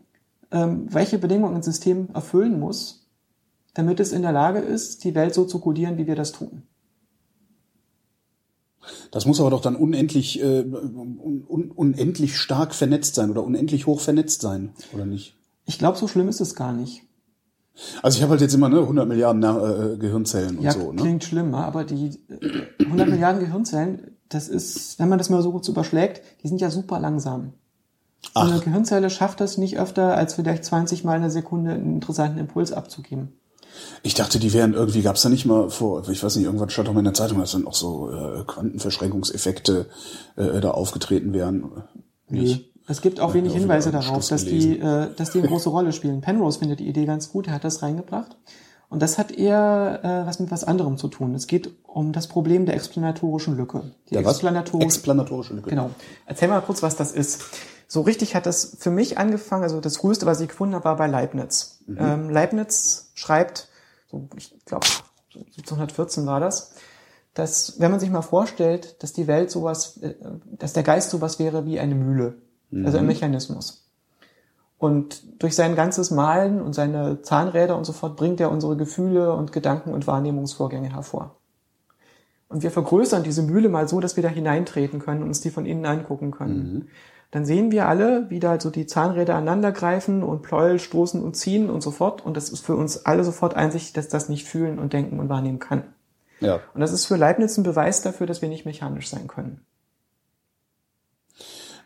[0.51, 3.07] ähm, welche Bedingungen ein System erfüllen muss,
[3.75, 6.63] damit es in der Lage ist, die Welt so zu kodieren, wie wir das tun.
[9.11, 13.87] Das muss aber doch dann unendlich, äh, un, un, unendlich stark vernetzt sein oder unendlich
[13.87, 15.35] hoch vernetzt sein, oder nicht?
[15.67, 17.03] Ich glaube, so schlimm ist es gar nicht.
[18.03, 20.93] Also ich habe halt jetzt immer ne 100 Milliarden äh, Gehirnzellen und Ja, so.
[20.93, 21.01] Ne?
[21.03, 25.53] klingt schlimmer, aber die äh, 100 Milliarden Gehirnzellen, das ist, wenn man das mal so
[25.53, 27.55] gut überschlägt, die sind ja super langsam.
[28.23, 28.51] So Ach.
[28.51, 32.73] eine Gehirnzelle schafft das nicht öfter, als vielleicht 20 Mal eine Sekunde einen interessanten Impuls
[32.73, 33.33] abzugeben.
[34.03, 36.89] Ich dachte, die wären irgendwie, gab's da nicht mal vor, ich weiß nicht, irgendwann stand
[36.89, 39.87] doch mal in der Zeitung, dass dann auch so äh, Quantenverschränkungseffekte
[40.37, 41.85] äh, da aufgetreten wären.
[42.29, 42.73] Nicht?
[42.89, 45.93] Es gibt auch Ja, wenig Hinweise darauf, dass die, äh, dass die eine große Rolle
[45.93, 46.23] spielen.
[46.23, 48.37] Penrose findet die Idee ganz gut, er hat das reingebracht.
[48.91, 51.35] Und das hat eher äh, was mit was anderem zu tun.
[51.35, 53.93] Es geht um das Problem der explanatorischen Lücke.
[54.09, 54.43] Die Der was?
[54.81, 55.71] explanatorische Lücke.
[55.71, 55.91] Genau.
[56.25, 57.43] Erzähl mal kurz, was das ist.
[57.87, 60.97] So richtig hat das für mich angefangen, also das früheste, was ich gefunden habe, war
[60.97, 61.81] bei Leibniz.
[61.89, 63.69] Ähm, Leibniz schreibt,
[64.11, 64.87] so, ich glaube,
[65.35, 66.75] 1714 war das,
[67.35, 70.15] dass, wenn man sich mal vorstellt, dass die Welt sowas, äh,
[70.59, 72.43] dass der Geist sowas wäre wie eine Mühle,
[72.85, 73.88] also ein Mechanismus.
[74.79, 79.33] Und durch sein ganzes Malen und seine Zahnräder und so fort bringt er unsere Gefühle
[79.33, 81.35] und Gedanken und Wahrnehmungsvorgänge hervor.
[82.49, 85.51] Und wir vergrößern diese Mühle mal so, dass wir da hineintreten können und uns die
[85.51, 86.89] von innen angucken können.
[87.31, 91.37] Dann sehen wir alle, wie da so die Zahnräder aneinander greifen und Pleuel stoßen und
[91.37, 92.25] ziehen und so fort.
[92.25, 95.29] Und das ist für uns alle sofort einsichtig, dass das nicht fühlen und denken und
[95.29, 95.83] wahrnehmen kann.
[96.41, 96.61] Ja.
[96.73, 99.61] Und das ist für Leibniz ein Beweis dafür, dass wir nicht mechanisch sein können.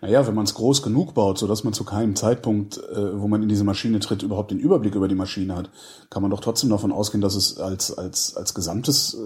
[0.02, 3.28] Naja, wenn man es groß genug baut, so dass man zu keinem Zeitpunkt, äh, wo
[3.28, 5.70] man in diese Maschine tritt, überhaupt den Überblick über die Maschine hat,
[6.10, 9.18] kann man doch trotzdem davon ausgehen, dass es als, als, als gesamtes, äh,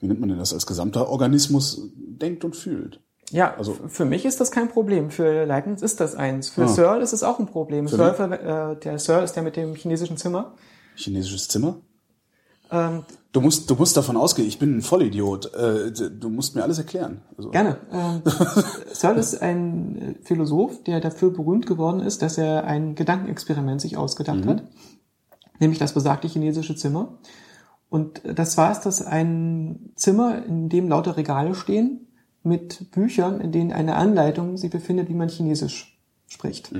[0.00, 3.00] wie nennt man denn das, als gesamter Organismus denkt und fühlt.
[3.30, 5.10] Ja, Also- für mich ist das kein Problem.
[5.10, 6.50] Für Leibniz ist das eins.
[6.50, 6.68] Für Ah.
[6.68, 7.88] Searle ist es auch ein Problem.
[7.88, 8.38] Für Searle,
[8.74, 10.52] äh, der Searle ist der mit dem chinesischen Zimmer.
[10.96, 11.78] Chinesisches Zimmer?
[12.74, 15.52] Ähm, Du musst, du musst davon ausgehen, ich bin ein Vollidiot.
[15.54, 17.20] Äh, du musst mir alles erklären.
[17.36, 17.78] Also, Gerne.
[17.92, 18.22] Ähm,
[18.92, 23.96] Searle ist ein äh, Philosoph, der dafür berühmt geworden ist, dass er ein Gedankenexperiment sich
[23.96, 24.62] ausgedacht hat,
[25.58, 27.18] nämlich das besagte chinesische Zimmer.
[27.88, 32.06] Und das war es, dass ein Zimmer, in dem lauter Regale stehen,
[32.44, 35.93] mit Büchern, in denen eine Anleitung sich befindet, wie man Chinesisch
[36.26, 36.72] spricht.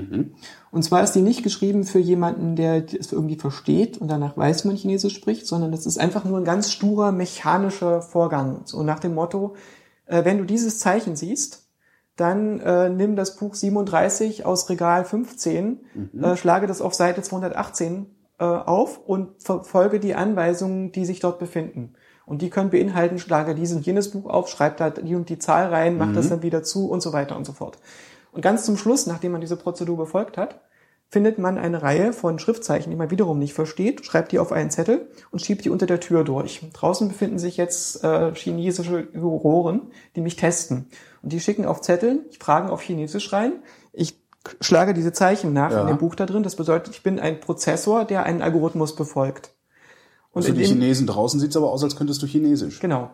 [0.71, 4.63] Und zwar ist die nicht geschrieben für jemanden, der es irgendwie versteht und danach weiß,
[4.63, 8.61] wie man Chinesisch spricht, sondern das ist einfach nur ein ganz sturer mechanischer Vorgang.
[8.65, 9.55] So nach dem Motto,
[10.07, 11.63] äh, wenn du dieses Zeichen siehst,
[12.17, 15.81] dann äh, nimm das Buch 37 aus Regal 15,
[16.13, 16.23] Mhm.
[16.23, 18.07] äh, schlage das auf Seite 218
[18.39, 21.93] äh, auf und verfolge die Anweisungen, die sich dort befinden.
[22.25, 25.37] Und die können beinhalten, schlage dieses und jenes Buch auf, schreib da die und die
[25.39, 26.13] Zahl rein, mach Mhm.
[26.15, 27.77] das dann wieder zu und so weiter und so fort.
[28.35, 30.59] Und ganz zum Schluss, nachdem man diese Prozedur befolgt hat,
[31.07, 34.71] findet man eine Reihe von Schriftzeichen, die man wiederum nicht versteht, schreibt die auf einen
[34.71, 36.61] Zettel und schiebt die unter der Tür durch.
[36.73, 39.83] Draußen befinden sich jetzt äh, chinesische Juroren,
[40.17, 40.89] die mich testen.
[41.21, 43.53] Und die schicken auf Zetteln, Fragen auf Chinesisch rein.
[43.93, 44.19] Ich
[44.59, 45.81] schlage diese Zeichen nach Ja.
[45.81, 46.43] in dem Buch da drin.
[46.43, 49.54] Das bedeutet, ich bin ein Prozessor, der einen Algorithmus befolgt.
[50.35, 52.81] Und Für in die Chinesen draußen sieht's aber aus, als könntest du Chinesisch.
[52.81, 53.09] Genau.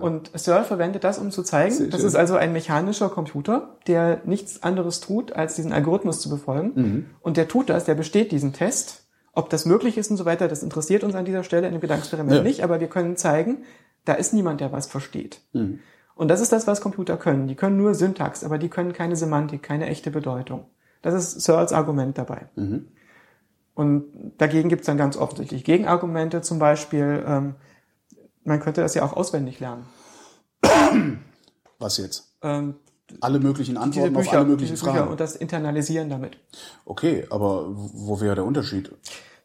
[0.00, 2.08] Und Searle verwendet das, um zu zeigen, Sehr das schön.
[2.08, 6.72] ist also ein mechanischer Computer, der nichts anderes tut, als diesen Algorithmus zu befolgen.
[6.74, 7.06] Mhm.
[7.20, 9.04] Und der tut das, der besteht diesen Test.
[9.32, 11.80] Ob das möglich ist und so weiter, das interessiert uns an dieser Stelle in dem
[11.80, 12.42] Gedankenexperiment Ja.
[12.42, 13.58] nicht, aber wir können zeigen,
[14.04, 15.42] da ist niemand, der was versteht.
[15.52, 15.78] Mhm.
[16.16, 17.46] Und das ist das, was Computer können.
[17.46, 20.64] Die können nur Syntax, aber die können keine Semantik, keine echte Bedeutung.
[21.02, 22.48] Das ist Searles Argument dabei.
[22.56, 22.86] Mhm.
[23.74, 24.04] Und
[24.38, 27.54] dagegen gibt es dann ganz offensichtlich Gegenargumente, zum Beispiel, ähm,
[28.44, 29.86] man könnte das ja auch auswendig lernen.
[31.78, 32.36] Was jetzt?
[32.42, 32.76] Ähm,
[33.20, 35.10] Alle möglichen Antworten auf Bücher, alle möglichen Bücher Fragen.
[35.10, 36.38] und das Internalisieren damit.
[36.84, 38.92] Okay, aber wo wäre der Unterschied?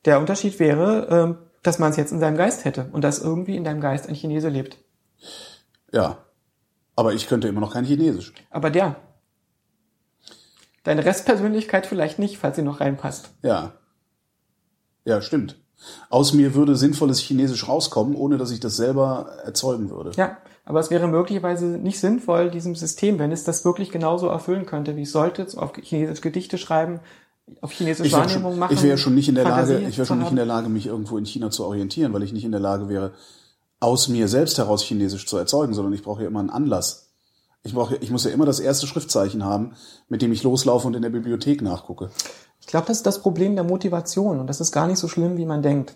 [0.06, 3.56] Der Unterschied wäre, ähm, dass man es jetzt in seinem Geist hätte und dass irgendwie
[3.56, 4.78] in deinem Geist ein Chinese lebt.
[5.92, 6.20] Ja.
[6.96, 8.34] Aber ich könnte immer noch kein Chinesisch.
[8.50, 8.96] Aber der.
[10.84, 13.30] Deine Restpersönlichkeit vielleicht nicht, falls sie noch reinpasst.
[13.42, 13.74] Ja.
[15.06, 15.56] Ja, stimmt.
[16.10, 20.12] Aus mir würde sinnvolles Chinesisch rauskommen, ohne dass ich das selber erzeugen würde.
[20.18, 24.66] Ja, aber es wäre möglicherweise nicht sinnvoll, diesem System, wenn es das wirklich genauso erfüllen
[24.66, 27.00] könnte, wie es sollte, so auf Chinesisch Gedichte schreiben,
[27.62, 28.74] auf Chinesisch Ich wäre Wahrnehmung schon, machen.
[28.74, 30.46] ich wäre schon nicht in der Fantasie Lage, ich wäre schon nicht in der.
[30.46, 33.14] Lage, mich irgendwo in China zu orientieren, weil ich nicht in der Lage wäre,
[33.80, 37.14] aus mir selbst heraus Chinesisch zu erzeugen, sondern ich brauche ja immer einen Anlass.
[37.64, 39.74] Ich brauche, ich muss ja immer das erste Schriftzeichen haben,
[40.08, 42.10] mit dem ich loslaufe und in der Bibliothek nachgucke.
[42.70, 45.38] Ich glaube, das ist das Problem der Motivation und das ist gar nicht so schlimm,
[45.38, 45.96] wie man denkt.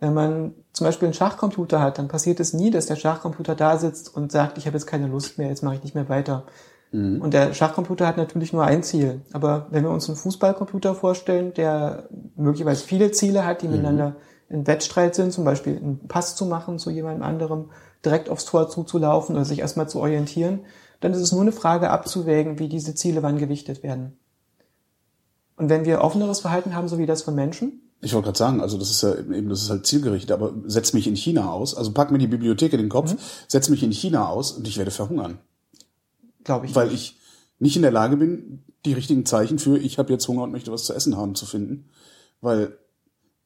[0.00, 3.76] Wenn man zum Beispiel einen Schachcomputer hat, dann passiert es nie, dass der Schachcomputer da
[3.76, 6.44] sitzt und sagt, ich habe jetzt keine Lust mehr, jetzt mache ich nicht mehr weiter.
[7.20, 9.20] Und der Schachcomputer hat natürlich nur ein Ziel.
[9.34, 14.16] Aber wenn wir uns einen Fußballcomputer vorstellen, der möglicherweise viele Ziele hat, die miteinander
[14.48, 17.66] in Wettstreit sind, zum Beispiel einen Pass zu machen zu jemandem anderem,
[18.02, 20.60] direkt aufs Tor zuzulaufen oder sich erstmal zu orientieren,
[21.00, 24.17] dann ist es nur eine Frage abzuwägen, wie diese Ziele wann gewichtet werden.
[25.58, 28.60] Und wenn wir offeneres Verhalten haben, so wie das von Menschen, Ich wollte gerade sagen,
[28.60, 31.74] also das ist ja eben, das ist halt zielgerichtet, aber setz mich in China aus,
[31.74, 33.18] also pack mir die Bibliothek in den Kopf, Mhm.
[33.48, 35.38] setz mich in China aus und ich werde verhungern.
[36.44, 36.74] glaube ich.
[36.76, 37.16] weil ich
[37.58, 40.70] nicht in der Lage bin, die richtigen Zeichen für ich habe jetzt Hunger und möchte
[40.72, 41.88] was zu essen haben zu finden,
[42.40, 42.78] weil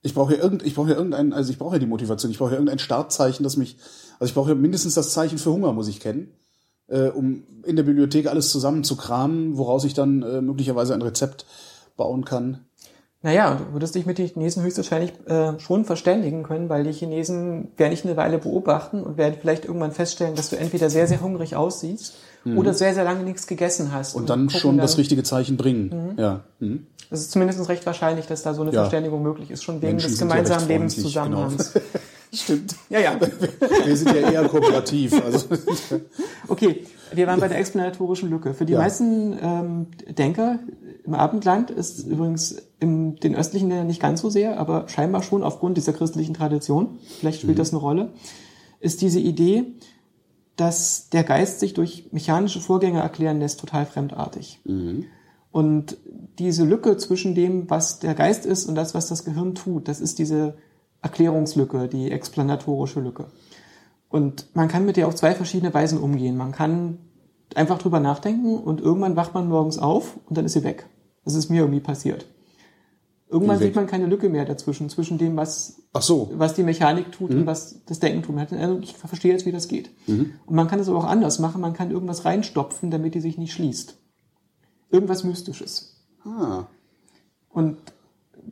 [0.02, 2.36] ich brauche ja irgend ich brauche ja irgendein also ich brauche ja die Motivation, ich
[2.38, 3.78] brauche ja irgendein Startzeichen, das mich
[4.20, 6.28] also ich brauche ja mindestens das Zeichen für Hunger muss ich kennen,
[6.88, 11.02] äh, um in der Bibliothek alles zusammen zu kramen, woraus ich dann äh, möglicherweise ein
[11.02, 11.46] Rezept
[12.02, 12.58] bauen kann.
[13.24, 17.68] Naja, du würdest dich mit den Chinesen höchstwahrscheinlich äh, schon verständigen können, weil die Chinesen
[17.76, 21.20] werden dich eine Weile beobachten und werden vielleicht irgendwann feststellen, dass du entweder sehr, sehr
[21.20, 22.14] hungrig aussiehst
[22.56, 24.14] oder sehr, sehr lange nichts gegessen hast.
[24.16, 24.20] Mhm.
[24.22, 26.16] Und dann schon das dann- richtige Zeichen bringen.
[26.18, 26.40] Ja.
[26.58, 26.86] Mhm.
[27.10, 28.80] Es ist zumindest recht wahrscheinlich, dass da so eine Ja.
[28.80, 31.72] Verständigung möglich ist, schon wegen Menschen des ja gemeinsamen freundlich, Lebenszusammenhangs.
[31.74, 31.84] genau.
[32.34, 32.74] Stimmt.
[32.88, 33.20] Ja, ja.
[33.84, 35.12] Wir sind ja eher kooperativ.
[35.24, 35.46] Also,
[36.48, 36.84] Okay,
[37.14, 38.54] wir waren bei der explanatorischen Lücke.
[38.54, 38.78] Für die Ja.
[38.80, 40.58] meisten ähm, Denker
[41.04, 45.42] im Abendland ist übrigens in den östlichen Ländern nicht ganz so sehr, aber scheinbar schon
[45.42, 48.12] aufgrund dieser christlichen Tradition, vielleicht spielt das eine Rolle,
[48.80, 49.64] ist diese Idee,
[50.56, 54.60] dass der Geist sich durch mechanische Vorgänge erklären lässt, total fremdartig.
[55.50, 55.96] Und
[56.38, 60.00] diese Lücke zwischen dem, was der Geist ist und das, was das Gehirn tut, das
[60.00, 60.54] ist diese
[61.02, 63.26] Erklärungslücke, die explanatorische Lücke.
[64.12, 66.36] Und man kann mit der auf zwei verschiedene Weisen umgehen.
[66.36, 66.98] Man kann
[67.54, 70.86] einfach drüber nachdenken und irgendwann wacht man morgens auf und dann ist sie weg.
[71.24, 72.26] Das ist mir irgendwie passiert.
[73.30, 76.30] Irgendwann sieht man keine Lücke mehr dazwischen, zwischen dem, was, so.
[76.34, 77.38] was die Mechanik tut Mhm.
[77.38, 78.36] und was das Denken tut.
[78.36, 79.90] Eindruck, ich verstehe jetzt, wie das geht.
[80.06, 81.62] Und man kann es aber auch anders machen.
[81.62, 83.96] Man kann irgendwas reinstopfen, damit die sich nicht schließt.
[84.90, 86.04] Irgendwas Mystisches.
[86.26, 86.66] Ah.
[87.48, 87.78] Und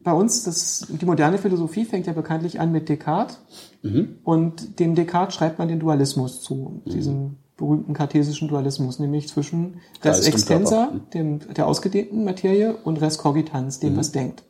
[0.02, 3.40] bei uns, das, die moderne Philosophie fängt ja bekanntlich an mit Descartes.
[4.24, 10.16] Und dem Descartes schreibt man den Dualismus zu, diesen berühmten kartesischen Dualismus, nämlich zwischen Res
[10.16, 11.00] Geist und extensa, Körper.
[11.12, 14.44] dem, der ausgedehnten Materie, und Res cogitans, dem, was denkt.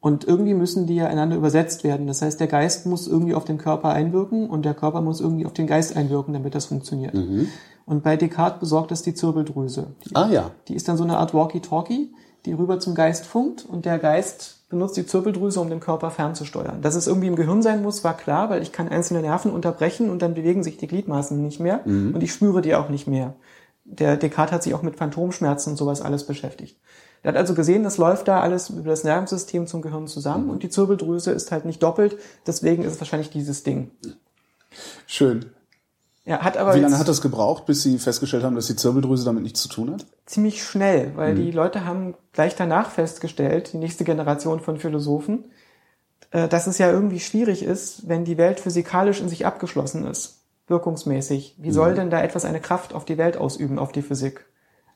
[0.00, 2.06] Und irgendwie müssen die ja einander übersetzt werden.
[2.06, 5.46] Das heißt, der Geist muss irgendwie auf den Körper einwirken und der Körper muss irgendwie
[5.46, 7.14] auf den Geist einwirken, damit das funktioniert.
[7.86, 9.94] Und bei Descartes besorgt das die Zirbeldrüse.
[10.04, 10.50] Die Ah ja.
[10.68, 12.12] die ist dann so eine Art Walkie-Talkie,
[12.46, 16.82] die rüber zum Geist funkt und der Geist benutzt die Zirbeldrüse, um den Körper fernzusteuern.
[16.82, 20.10] Dass es irgendwie im Gehirn sein muss, war klar, weil ich kann einzelne Nerven unterbrechen
[20.10, 23.34] und dann bewegen sich die Gliedmaßen nicht mehr und ich spüre die auch nicht mehr.
[23.84, 26.78] der Descartes hat sich auch mit Phantomschmerzen und sowas alles beschäftigt.
[27.22, 30.62] Er hat also gesehen, das läuft da alles über das Nervensystem zum Gehirn zusammen und
[30.62, 33.90] die Zirbeldrüse ist halt nicht doppelt, deswegen ist es wahrscheinlich dieses Ding.
[35.06, 35.46] Schön.
[36.28, 39.24] Ja, hat aber Wie lange hat das gebraucht, bis Sie festgestellt haben, dass die Zirbeldrüse
[39.24, 40.04] damit nichts zu tun hat?
[40.26, 41.36] ziemlich schnell, weil Mhm.
[41.36, 45.44] die Leute haben gleich danach festgestellt, die nächste Generation von Philosophen,
[46.32, 50.40] äh, dass es ja irgendwie schwierig ist, wenn die Welt physikalisch in sich abgeschlossen ist,
[50.66, 51.54] wirkungsmäßig.
[51.58, 51.96] Wie soll Mhm.
[51.96, 54.44] denn da etwas eine Kraft auf die Welt ausüben, auf die Physik?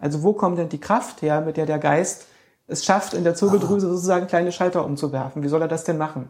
[0.00, 2.26] Also wo kommt denn die Kraft her, mit der der Geist
[2.66, 3.90] es schafft, in der Zirbeldrüse Ah.
[3.90, 5.44] sozusagen kleine Schalter umzuwerfen?
[5.44, 6.28] Wie soll er das denn machen?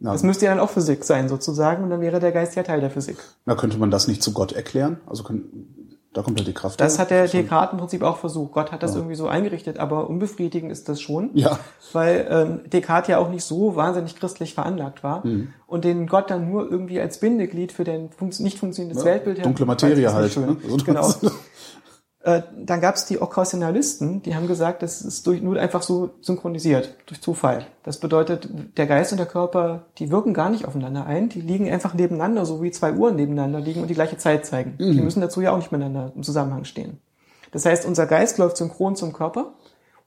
[0.00, 2.62] Na, Das müsste ja dann auch Physik sein, sozusagen, und dann wäre der Geist ja
[2.62, 3.16] Teil der Physik.
[3.46, 4.98] na, könnte man das nicht zu Gott erklären?
[5.06, 5.74] Also können,
[6.12, 6.80] da kommt ja die Kraft.
[6.80, 8.52] Das hat der Descartes im Prinzip auch versucht.
[8.52, 11.30] Gott hat das irgendwie so eingerichtet, aber unbefriedigend ist das schon.
[11.34, 11.58] Ja.
[11.92, 15.48] Weil ähm, Descartes ja auch nicht so wahnsinnig christlich veranlagt war Mhm.
[15.66, 19.44] und den Gott dann nur irgendwie als Bindeglied für den funks nicht funktionierendes Ja, Weltbild
[19.44, 20.56] dunkle Materie halt, ne?
[20.64, 21.12] Also genau.
[22.22, 26.10] Äh, dann gab es die Okkasionalisten, die haben gesagt, das ist durch, nur einfach so
[26.20, 27.66] synchronisiert, durch Zufall.
[27.84, 31.70] Das bedeutet, der Geist und der Körper, die wirken gar nicht aufeinander ein, die liegen
[31.70, 34.74] einfach nebeneinander, so wie zwei Uhren nebeneinander liegen und die gleiche Zeit zeigen.
[34.78, 34.92] Mhm.
[34.92, 36.98] Die müssen dazu ja auch nicht miteinander im Zusammenhang stehen.
[37.52, 39.52] Das heißt, unser Geist läuft synchron zum Körper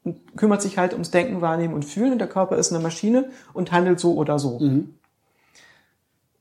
[0.04, 3.30] und kümmert sich halt ums Denken, Wahrnehmen und Fühlen und der Körper ist eine Maschine
[3.54, 4.60] und handelt so oder so.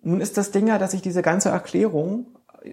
[0.02, 2.26] Nun ist das Ding ja, dass ich diese ganze Erklärung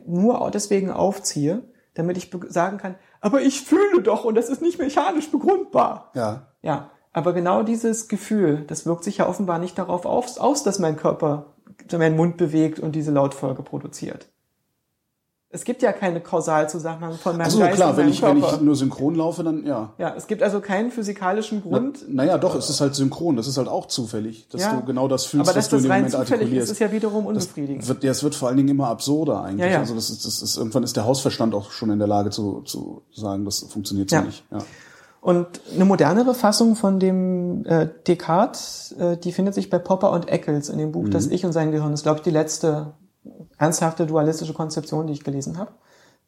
[0.05, 1.61] nur deswegen aufziehe,
[1.97, 6.11] damit ich sagen kann, aber ich fühle doch und das ist nicht mechanisch begründbar.
[6.13, 6.47] Ja.
[6.61, 10.79] Ja, aber genau dieses Gefühl, das wirkt sich ja offenbar nicht darauf aus, aus dass
[10.79, 11.53] mein Körper
[11.91, 14.27] meinen Mund bewegt und diese Lautfolge produziert.
[15.49, 18.59] Es gibt ja keine Kausalzusammenhang von meinem Also Geist klar, und wenn ich, wenn ich
[18.61, 19.93] nur synchron laufe, dann ja.
[19.97, 22.03] ja, es gibt also keinen physikalischen Grund.
[22.13, 23.37] Naja, doch, es ist halt synchron.
[23.37, 24.75] Das ist halt auch zufällig, dass Ja.
[24.75, 26.71] du genau das fühlst, was du in das dem Moment zufällig ist, artikulierst.
[26.73, 27.87] ist ja wiederum unbefriedigend.
[27.87, 29.65] Wird, ja, es wird vor allen Dingen immer absurder eigentlich.
[29.67, 29.79] Ja, ja.
[29.79, 32.61] Also das ist, das ist, irgendwann ist der Hausverstand auch schon in der Lage zu,
[32.65, 34.21] zu sagen, das funktioniert so Ja.
[34.23, 34.43] nicht.
[34.51, 34.57] Ja.
[35.21, 40.27] Und eine modernere Fassung von dem äh, Descartes, äh, die findet sich bei Popper und
[40.29, 41.91] Eccles in dem Buch Das Ich und sein Gehirn.
[41.91, 42.93] Das ist, glaube ich, die letzte
[43.57, 45.71] ernsthafte dualistische Konzeption, die ich gelesen habe.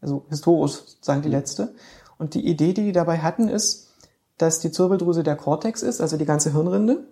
[0.01, 1.73] Also historisch sagen die letzte.
[2.17, 3.89] Und die Idee, die die dabei hatten, ist,
[4.37, 7.07] dass die Zirbeldrüse der Kortex ist, also die ganze Hirnrinde.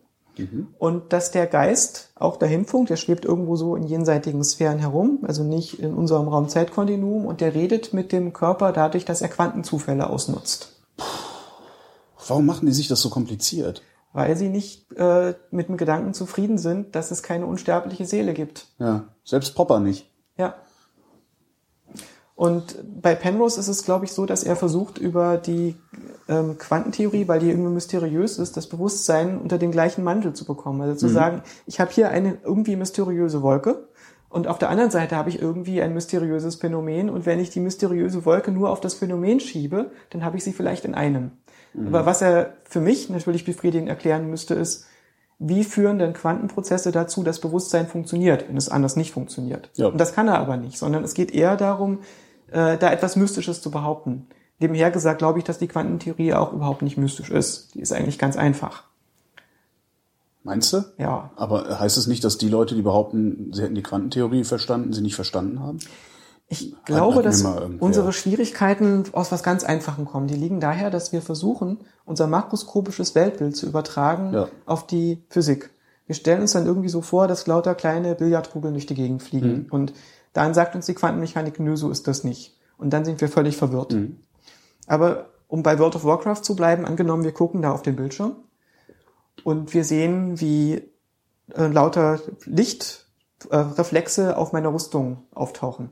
[0.78, 5.20] Und dass der Geist auch dahin funkt, der schwebt irgendwo so in jenseitigen Sphären herum,
[5.24, 10.08] also nicht in unserem Raumzeitkontinuum und der redet mit dem Körper dadurch, dass er Quantenzufälle
[10.10, 10.76] ausnutzt.
[12.28, 13.82] Warum machen die sich das so kompliziert?
[14.18, 18.66] Weil sie nicht äh, mit dem Gedanken zufrieden sind, dass es keine unsterbliche Seele gibt.
[18.80, 20.12] Ja, selbst Popper nicht.
[20.38, 20.56] Ja.
[22.34, 25.76] Und bei Penrose ist es, glaube ich, so, dass er versucht, über die
[26.28, 30.82] ähm, Quantentheorie, weil die irgendwie mysteriös ist, das Bewusstsein unter den gleichen Mantel zu bekommen.
[30.82, 33.88] Also zu sagen, ich habe hier eine irgendwie mysteriöse Wolke
[34.30, 37.60] und auf der anderen Seite habe ich irgendwie ein mysteriöses Phänomen und wenn ich die
[37.60, 41.34] mysteriöse Wolke nur auf das Phänomen schiebe, dann habe ich sie vielleicht in einem.
[41.86, 44.86] Aber was er für mich natürlich befriedigend erklären müsste, ist,
[45.40, 49.70] wie führen denn Quantenprozesse dazu, dass Bewusstsein funktioniert, wenn es anders nicht funktioniert?
[49.76, 49.88] Ja.
[49.88, 52.00] Und das kann er aber nicht, sondern es geht eher darum,
[52.52, 54.28] äh, da etwas Mystisches zu behaupten.
[54.60, 57.76] Nebenher gesagt glaube ich, dass die Quantentheorie auch überhaupt nicht mystisch ist.
[57.76, 58.84] Die ist eigentlich ganz einfach.
[60.44, 60.84] Meinst du?
[60.98, 61.30] Ja.
[61.36, 65.02] Aber heißt es nicht, dass die Leute, die behaupten, sie hätten die Quantentheorie verstanden, sie
[65.02, 65.80] nicht verstanden haben?
[66.50, 67.44] Ich glaube, dass
[67.80, 70.28] unsere Schwierigkeiten aus was ganz Einfachem kommen.
[70.28, 74.48] Die liegen daher, dass wir versuchen, unser makroskopisches Weltbild zu übertragen Ja.
[74.66, 75.72] auf die Physik.
[76.06, 79.64] Wir stellen uns dann irgendwie so vor, dass lauter kleine Billardkugeln durch die Gegend fliegen.
[79.64, 79.68] Mhm.
[79.72, 79.94] Und
[80.32, 82.56] dann sagt uns die Quantenmechanik, nö, so ist das nicht.
[82.78, 83.92] Und dann sind wir völlig verwirrt.
[83.92, 84.18] Mhm.
[84.88, 88.38] Aber um bei World of Warcraft zu bleiben, angenommen, wir gucken da auf den Bildschirm
[89.44, 90.82] und wir sehen, wie
[91.54, 93.07] äh, lauter Lichtreflexe
[93.50, 95.90] äh, Reflexe auf meiner Rüstung auftauchen.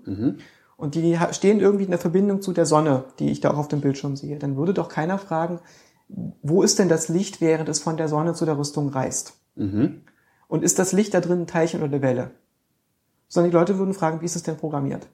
[0.77, 3.67] Und die stehen irgendwie in der Verbindung zu der Sonne, die ich da auch auf
[3.67, 4.38] dem Bildschirm sehe.
[4.39, 5.60] Dann würde doch keiner fragen,
[6.41, 9.34] wo ist denn das Licht, während es von der Sonne zu der Rüstung reist?
[10.47, 12.31] Und ist das Licht da drin ein Teilchen oder eine Welle?
[13.27, 15.08] Sondern die Leute würden fragen, wie ist es denn programmiert?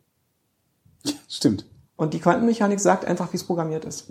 [1.30, 1.66] Stimmt.
[1.96, 4.10] Und die Quantenmechanik sagt einfach, wie es programmiert ist.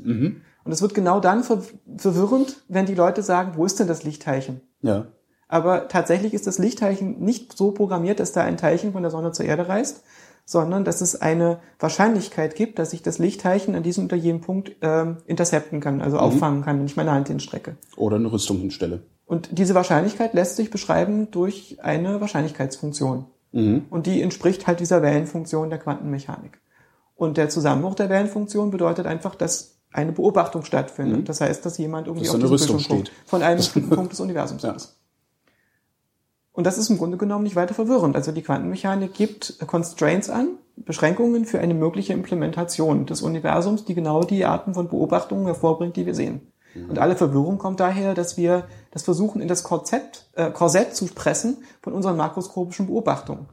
[0.64, 1.62] Und es wird genau dann ver
[1.96, 4.61] verwirrend, wenn die Leute sagen, wo ist denn das Lichtteilchen?
[4.80, 5.09] Ja.
[5.51, 9.33] Aber tatsächlich ist das Lichtteilchen nicht so programmiert, dass da ein Teilchen von der Sonne
[9.33, 10.05] zur Erde reist,
[10.45, 14.71] sondern dass es eine Wahrscheinlichkeit gibt, dass ich das Lichtteilchen an diesem oder jenem Punkt
[14.81, 17.77] ähm, intercepten kann, also auffangen kann, wenn ich meine Hand hinstrecke.
[17.97, 19.03] Oder eine Rüstung hinstelle.
[19.27, 23.27] Und diese Wahrscheinlichkeit lässt sich beschreiben durch eine Wahrscheinlichkeitsfunktion.
[23.53, 26.61] Und die entspricht halt dieser Wellenfunktion der Quantenmechanik.
[27.17, 31.29] Und der Zusammenbruch der Wellenfunktion bedeutet einfach, dass eine Beobachtung stattfindet.
[31.29, 33.11] Das heißt, dass jemand irgendwie Dass auf diesem Rüstung steht.
[33.27, 34.71] von einem bestimmten Punkt des Universums Ja.
[34.71, 35.00] ist.
[36.53, 38.17] Und das ist im Grunde genommen nicht weiter verwirrend.
[38.17, 44.25] Also die Quantenmechanik gibt Constraints an, Beschränkungen für eine mögliche Implementation des Universums, die genau
[44.25, 46.53] die Arten von Beobachtungen hervorbringt, die wir sehen.
[46.75, 51.07] Und alle Verwirrung kommt daher, dass wir das versuchen, in das Korsett, äh, Korsett zu
[51.07, 53.49] pressen von unseren makroskopischen Beobachtungen.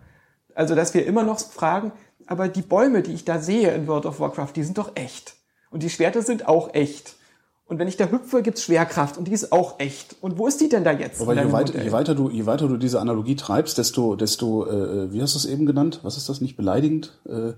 [0.53, 1.91] Also, dass wir immer noch fragen,
[2.27, 5.35] aber die Bäume, die ich da sehe in World of Warcraft, die sind doch echt.
[5.71, 7.15] Und die Schwerter sind auch echt.
[7.67, 10.15] Und wenn ich da hüpfe, gibt's Schwerkraft und die ist auch echt.
[10.21, 11.21] Und wo ist die denn da jetzt?
[11.21, 15.11] Aber je, weit, je, weiter du, je weiter du diese Analogie treibst, desto, desto, äh,
[15.11, 15.99] wie hast du es eben genannt?
[16.03, 17.19] Was ist das nicht beleidigend?
[17.27, 17.53] Äh,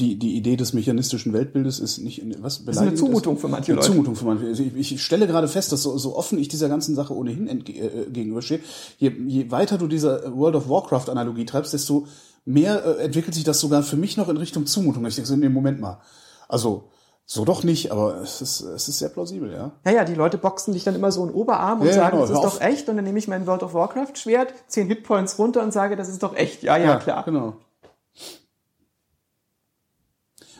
[0.00, 2.66] die, die Idee des mechanistischen Weltbildes ist nicht was beleidigend.
[2.68, 3.40] Das ist eine Zumutung ist.
[3.40, 3.92] für manche eine Leute.
[3.92, 4.46] Zumutung für manche.
[4.46, 7.48] Also ich, ich stelle gerade fest, dass so, so offen ich dieser ganzen Sache ohnehin
[7.48, 8.60] entge äh, gegenüberstehe,
[8.98, 12.06] je, je weiter du dieser World of Warcraft Analogie treibst, desto
[12.44, 15.04] mehr äh, entwickelt sich das sogar für mich noch in Richtung Zumutung.
[15.06, 16.00] Ich denke, so, nee, Moment mal.
[16.48, 16.88] Also,
[17.30, 19.72] so doch nicht, aber es ist, es ist sehr plausibel, ja.
[19.84, 22.16] Ja, ja, die Leute boxen dich dann immer so in den Oberarm und ja, sagen,
[22.16, 22.88] genau, das ist doch echt.
[22.88, 26.08] Und dann nehme ich mein World of Warcraft Schwert, zehn Hitpoints runter und sage, das
[26.08, 26.62] ist doch echt.
[26.62, 27.24] Ja, ja, ja klar.
[27.24, 27.56] Genau.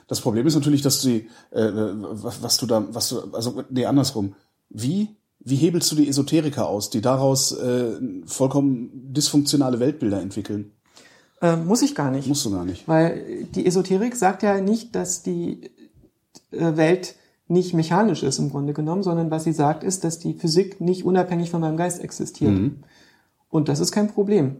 [0.08, 3.86] Das Problem ist natürlich, dass du, äh, was, was du da, was du, also nee,
[3.86, 4.34] andersrum.
[4.68, 10.72] Wie wie hebelst du die Esoteriker aus, die daraus äh, vollkommen dysfunktionale Weltbilder entwickeln?
[11.40, 12.26] Ähm, muss ich gar nicht.
[12.26, 12.88] Musst du gar nicht.
[12.88, 15.70] Weil die Esoterik sagt ja nicht, dass die äh,
[16.50, 17.16] Welt
[17.48, 21.04] nicht mechanisch ist im Grunde genommen, sondern was sie sagt ist, dass die Physik nicht
[21.04, 22.52] unabhängig von meinem Geist existiert.
[22.52, 22.84] Mhm.
[23.48, 24.56] Und das ist kein Problem.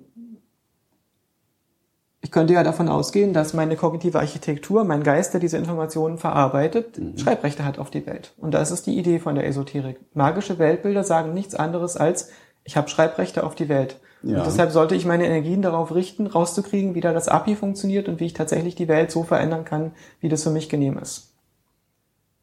[2.21, 6.99] Ich könnte ja davon ausgehen, dass meine kognitive Architektur, mein Geist, der diese Informationen verarbeitet,
[6.99, 7.17] mhm.
[7.17, 8.35] Schreibrechte hat auf die Welt.
[8.39, 9.99] Und das ist die Idee von der Esoterik.
[10.15, 12.31] Magische Weltbilder sagen nichts anderes als,
[12.65, 14.01] ich habe Schreibrechte auf die Welt.
[14.23, 14.39] Ja.
[14.39, 18.19] Und deshalb sollte ich meine Energien darauf richten, rauszukriegen, wie da das API funktioniert und
[18.19, 21.28] wie ich tatsächlich die Welt so verändern kann, wie das für mich genehm ist.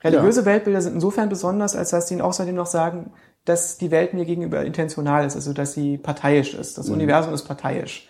[0.03, 0.45] Religiöse ja.
[0.45, 3.11] Weltbilder sind insofern besonders, als dass sie außerdem noch sagen,
[3.45, 6.77] dass die Welt mir gegenüber intentional ist, also dass sie parteiisch ist.
[6.77, 6.95] Das mhm.
[6.95, 8.09] Universum ist parteiisch.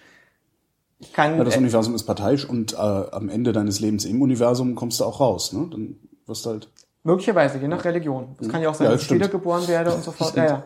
[0.99, 4.21] Ich kann, ja, das äh, Universum ist parteiisch und äh, am Ende deines Lebens im
[4.21, 5.51] Universum kommst du auch raus.
[5.53, 5.67] Ne?
[5.71, 6.69] Dann wirst du halt
[7.05, 8.35] Möglicherweise, je nach Religion.
[8.39, 8.51] Es mhm.
[8.51, 10.33] kann ja auch sein, ja, dass ich wiedergeboren werde und so fort.
[10.35, 10.63] Ja, ja.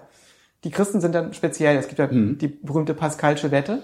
[0.63, 1.77] Die Christen sind dann speziell.
[1.77, 2.37] Es gibt ja mhm.
[2.37, 3.83] die berühmte Pascalsche Wette.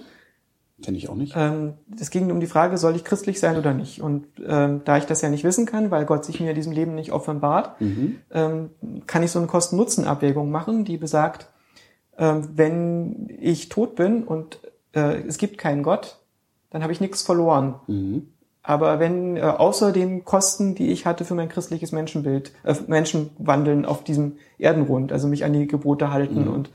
[0.84, 1.34] Kenne ich auch nicht.
[1.38, 4.02] Ähm, es ging um die Frage, soll ich christlich sein oder nicht?
[4.02, 6.74] Und ähm, da ich das ja nicht wissen kann, weil Gott sich mir in diesem
[6.74, 8.18] Leben nicht offenbart, mhm.
[8.32, 8.70] ähm,
[9.08, 11.50] kann ich so eine Kosten-Nutzen-Abwägung machen, die besagt,
[12.18, 14.60] ähm, wenn ich tot bin und
[14.94, 16.20] äh, es gibt keinen Gott,
[16.72, 17.76] dann habe ich nichts verloren.
[17.88, 18.28] Mhm.
[18.62, 23.86] Aber wenn äh, außer den Kosten, die ich hatte für mein christliches Menschenbild, äh, Menschenwandeln
[23.86, 26.54] auf diesem Erdenrund, also mich an die Gebote halten mhm.
[26.54, 26.70] und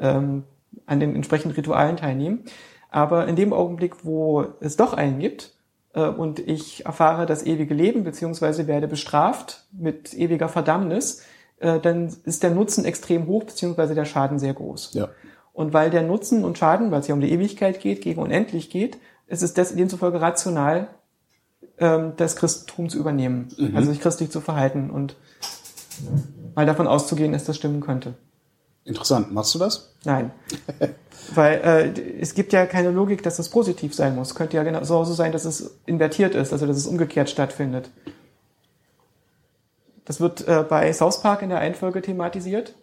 [0.00, 0.42] ähm,
[0.86, 2.44] an den entsprechenden Ritualen teilnehmen.
[2.94, 5.52] Aber in dem Augenblick, wo es doch einen gibt
[5.94, 11.22] äh, und ich erfahre das ewige Leben beziehungsweise werde bestraft mit ewiger Verdammnis,
[11.58, 14.94] äh, dann ist der Nutzen extrem hoch beziehungsweise der Schaden sehr groß.
[14.94, 15.08] Ja.
[15.52, 18.70] Und weil der Nutzen und Schaden, weil es ja um die Ewigkeit geht, gegen unendlich
[18.70, 20.86] geht, ist es demzufolge rational,
[21.78, 23.76] ähm, das Christentum zu übernehmen, mhm.
[23.76, 25.16] also sich christlich zu verhalten und
[26.54, 28.14] mal davon auszugehen, dass das stimmen könnte.
[28.84, 29.32] Interessant.
[29.32, 29.94] Machst du das?
[30.04, 30.30] Nein.
[31.34, 34.34] Weil äh, es gibt ja keine Logik, dass das positiv sein muss.
[34.34, 37.90] Könnte ja genau so sein, dass es invertiert ist, also dass es umgekehrt stattfindet.
[40.04, 42.74] Das wird äh, bei South Park in der Einfolge thematisiert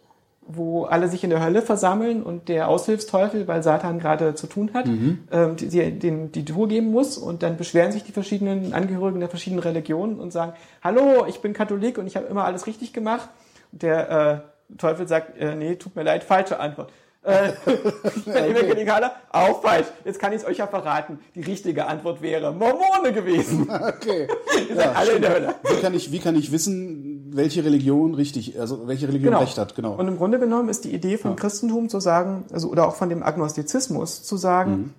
[0.47, 4.71] wo alle sich in der Hölle versammeln und der Aushilfsteufel, weil Satan gerade zu tun
[4.73, 5.19] hat, mhm.
[5.31, 9.19] ähm, die, die, den, die Tour geben muss und dann beschweren sich die verschiedenen Angehörigen
[9.19, 12.91] der verschiedenen Religionen und sagen, hallo, ich bin Katholik und ich habe immer alles richtig
[12.91, 13.29] gemacht.
[13.71, 16.91] Und der äh, Teufel sagt, äh, nee, tut mir leid, falsche Antwort.
[17.23, 17.51] Äh,
[18.25, 19.85] Evangelikaler, auch falsch.
[20.05, 21.19] Jetzt kann ich es euch ja verraten.
[21.35, 23.69] Die richtige Antwort wäre Mormone gewesen.
[23.81, 24.27] Okay.
[24.69, 25.55] Ihr ja, alle in der Hölle.
[25.63, 29.39] Wie kann ich, wie kann ich wissen, welche Religion richtig, also welche Religion genau.
[29.39, 29.75] recht hat?
[29.75, 29.93] Genau.
[29.93, 31.37] Und im Grunde genommen ist die Idee vom ja.
[31.37, 34.93] Christentum zu sagen, also oder auch von dem Agnostizismus zu sagen, mhm.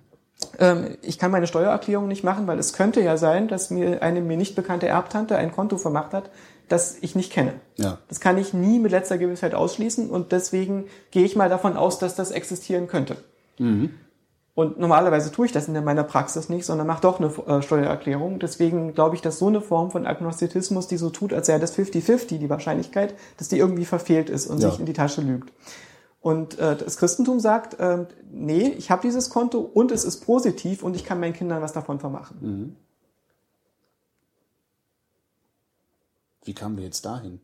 [0.59, 4.21] ähm, ich kann meine Steuererklärung nicht machen, weil es könnte ja sein, dass mir eine
[4.21, 6.29] mir nicht bekannte Erbtante ein Konto vermacht hat,
[6.73, 7.53] das ich nicht kenne.
[7.77, 7.99] Ja.
[8.07, 11.99] Das kann ich nie mit letzter Gewissheit ausschließen und deswegen gehe ich mal davon aus,
[11.99, 13.17] dass das existieren könnte.
[13.59, 13.91] Mhm.
[14.55, 18.39] Und normalerweise tue ich das in meiner Praxis nicht, sondern mache doch eine äh, Steuererklärung.
[18.39, 21.77] Deswegen glaube ich, dass so eine Form von Agnostizismus, die so tut, als wäre das
[21.77, 24.69] 50-50 die Wahrscheinlichkeit, dass die irgendwie verfehlt ist und ja.
[24.69, 25.51] sich in die Tasche lügt.
[26.21, 30.83] Und äh, das Christentum sagt, äh, nee, ich habe dieses Konto und es ist positiv
[30.83, 32.37] und ich kann meinen Kindern was davon vermachen.
[32.41, 32.75] Mhm.
[36.45, 37.39] Wie kamen wir jetzt dahin?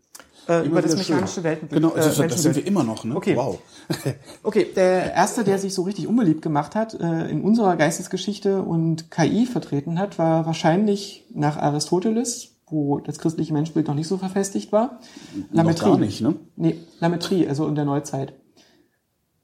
[0.48, 1.82] Äh, über das mechanische Weltenbild.
[1.82, 3.16] Genau, also, äh, das sind wir immer noch, ne?
[3.16, 3.36] Okay.
[3.36, 3.60] Wow.
[4.44, 9.12] okay, der erste, der sich so richtig unbeliebt gemacht hat, äh, in unserer Geistesgeschichte und
[9.12, 14.72] KI vertreten hat, war wahrscheinlich nach Aristoteles, wo das christliche Menschenbild noch nicht so verfestigt
[14.72, 15.00] war.
[15.52, 15.86] Lametrie.
[15.86, 16.36] Noch gar nicht, ne?
[16.56, 18.34] Nee, Lametrie, also in der Neuzeit.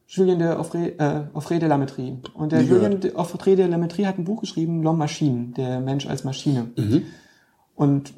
[0.08, 2.18] Julien de Offray, äh, Offray de Lametrie.
[2.34, 6.08] Und der Julien de Offray de Lametrie hat ein Buch geschrieben, L'Homme Machine, der Mensch
[6.08, 6.68] als Maschine.
[7.76, 8.14] Und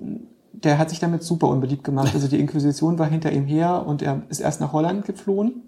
[0.63, 2.13] der hat sich damit super unbeliebt gemacht.
[2.13, 5.63] Also die Inquisition war hinter ihm her und er ist erst nach Holland geflohen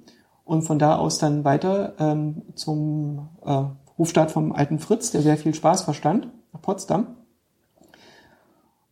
[0.45, 3.63] und von da aus dann weiter ähm, zum äh,
[3.97, 7.07] Hofstaat vom alten Fritz, der sehr viel Spaß verstand, nach Potsdam.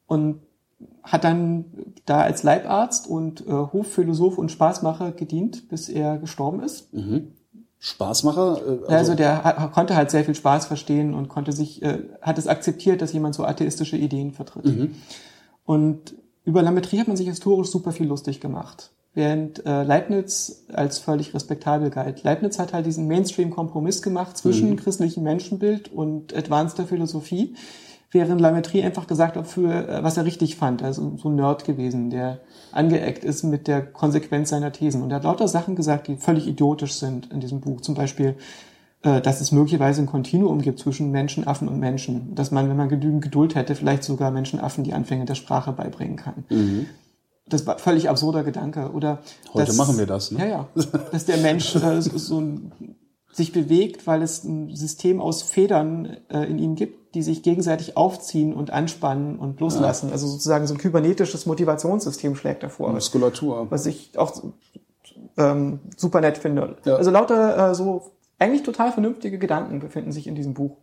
[0.05, 0.41] Und
[1.03, 1.65] hat dann
[2.05, 6.89] da als Leibarzt und äh, Hofphilosoph und Spaßmacher gedient, bis er gestorben ist.
[7.79, 8.57] Spaßmacher?
[8.57, 12.03] Äh, also, Also der ha- konnte halt sehr viel Spaß verstehen und konnte sich, äh,
[12.21, 14.65] hat es akzeptiert, dass jemand so atheistische Ideen vertritt.
[15.67, 16.15] Und
[16.45, 18.91] über Lametrie hat man sich historisch super viel lustig gemacht.
[19.13, 22.23] Während äh, Leibniz als völlig respektabel galt.
[22.23, 27.55] Leibniz hat halt diesen Mainstream-Kompromiss gemacht zwischen christlichem Menschenbild und advanceder Philosophie,
[28.11, 30.83] während Lametrie einfach gesagt hat, für äh, was er richtig fand.
[30.83, 32.39] Also so ein Nerd gewesen, der
[32.71, 35.01] angeeckt ist mit der Konsequenz seiner Thesen.
[35.01, 37.81] Und er hat lauter Sachen gesagt, die völlig idiotisch sind in diesem Buch.
[37.81, 38.35] Zum Beispiel,
[39.21, 42.35] dass es möglicherweise ein Kontinuum gibt zwischen Menschen, Affen und Menschen.
[42.35, 45.71] Dass man, wenn man genügend Geduld hätte, vielleicht sogar Menschen, Affen die Anfänge der Sprache
[45.71, 46.45] beibringen kann.
[47.47, 48.91] Das war völlig absurder Gedanke.
[48.91, 49.19] Oder
[49.53, 50.39] Heute dass- machen wir das, ne?
[50.39, 50.67] Ja, ja.
[51.11, 52.71] Dass der Mensch äh, so, ein,
[53.31, 57.95] sich bewegt, weil es ein System aus Federn äh, in ihm gibt, die sich gegenseitig
[57.95, 60.11] aufziehen und anspannen und loslassen.
[60.11, 63.67] Also sozusagen so ein kybernetisches Motivationssystem schlägt davor Muskulatur.
[63.69, 64.33] was ich auch
[65.37, 66.77] ähm, super nett finde.
[66.83, 66.95] Ja.
[66.95, 70.77] Also lauter äh, so eigentlich total vernünftige Gedanken befinden sich in diesem Buch.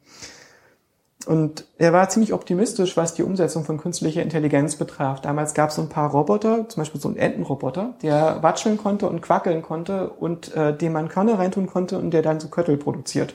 [1.27, 5.21] Und er war ziemlich optimistisch, was die Umsetzung von künstlicher Intelligenz betraf.
[5.21, 9.09] Damals gab es so ein paar Roboter, zum Beispiel so einen Entenroboter, der watscheln konnte
[9.09, 12.77] und quackeln konnte und äh, dem man Körner reintun konnte und der dann so Köttel
[12.77, 13.35] produziert.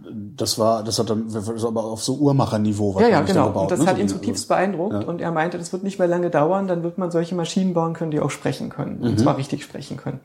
[0.00, 3.48] Das war, das hat dann, das war aber auf so Uhrmacherniveau Ja, ja, genau.
[3.48, 3.86] gebaut, und das ne?
[3.86, 6.98] hat ihn zutiefst beeindruckt und er meinte, das wird nicht mehr lange dauern, dann wird
[6.98, 8.98] man solche Maschinen bauen können, die auch sprechen können.
[8.98, 9.04] Mhm.
[9.04, 10.20] Und zwar richtig sprechen können.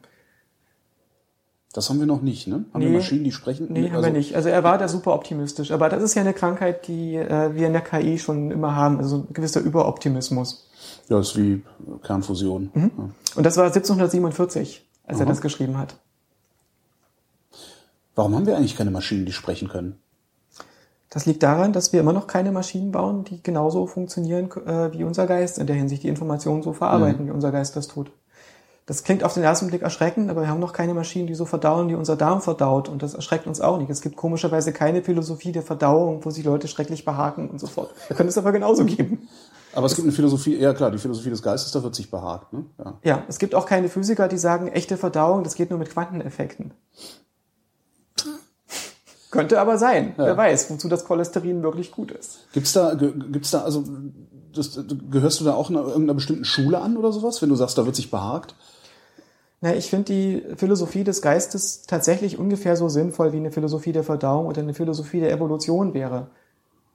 [1.73, 2.65] Das haben wir noch nicht, ne?
[2.71, 2.97] Haben wir Nee.
[2.97, 3.67] Maschinen, die sprechen?
[3.71, 4.35] Nee, haben also, wir nicht.
[4.35, 5.71] Also er war da super optimistisch.
[5.71, 8.99] Aber das ist ja eine Krankheit, die äh, wir in der KI schon immer haben.
[8.99, 10.69] Also ein gewisser Überoptimismus.
[11.09, 11.63] Ja, ist wie
[12.03, 12.69] Kernfusion.
[12.75, 12.91] Mhm.
[12.95, 13.09] Ja.
[13.35, 15.31] Und das war 1747, als er Aha.
[15.31, 15.95] das geschrieben hat.
[18.13, 19.97] Warum haben wir eigentlich keine Maschinen, die sprechen können?
[21.09, 25.03] Das liegt daran, dass wir immer noch keine Maschinen bauen, die genauso funktionieren äh, wie
[25.03, 28.11] unser Geist, in der Hinsicht die Informationen so verarbeiten, wie unser Geist das tut.
[28.85, 31.45] Das klingt auf den ersten Blick erschreckend, aber wir haben noch keine Maschinen, die so
[31.45, 32.89] verdauen, wie unser Darm verdaut.
[32.89, 33.89] Und das erschreckt uns auch nicht.
[33.89, 37.91] Es gibt komischerweise keine Philosophie der Verdauung, wo sich Leute schrecklich behaken und so fort.
[38.07, 39.29] Wir können es aber genauso geben.
[39.73, 42.53] Aber es gibt eine Philosophie, ja klar, die Philosophie des Geistes, da wird sich behagt,
[42.53, 42.65] ne?
[42.77, 42.93] Ja.
[43.03, 46.73] Ja, es gibt auch keine Physiker, die sagen, echte Verdauung, das geht nur mit Quanteneffekten.
[49.31, 50.13] Könnte aber sein.
[50.15, 52.45] Wer weiß, wozu das Cholesterin wirklich gut ist.
[52.53, 53.83] Gibt's da, gibt's da, also,
[54.53, 54.79] das,
[55.09, 57.85] gehörst du da auch einer, irgendeiner bestimmten Schule an oder sowas, wenn du sagst, da
[57.87, 58.53] wird sich behagt?
[59.63, 64.03] Na, ich finde die Philosophie des Geistes tatsächlich ungefähr so sinnvoll, wie eine Philosophie der
[64.03, 66.27] Verdauung oder eine Philosophie der Evolution wäre.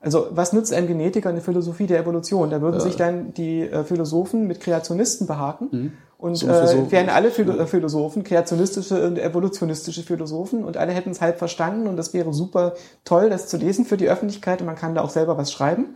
[0.01, 2.51] Also, was nützt einem Genetiker eine Philosophie der Evolution?
[2.51, 7.09] Da würden sich dann die äh, Philosophen mit Kreationisten behaken und So ungefähr äh, wären
[7.09, 11.97] alle Philo äh, Philosophen kreationistische und evolutionistische Philosophen und alle hätten es halb verstanden und
[11.97, 15.11] das wäre super toll, das zu lesen für die Öffentlichkeit und man kann da auch
[15.11, 15.95] selber was schreiben,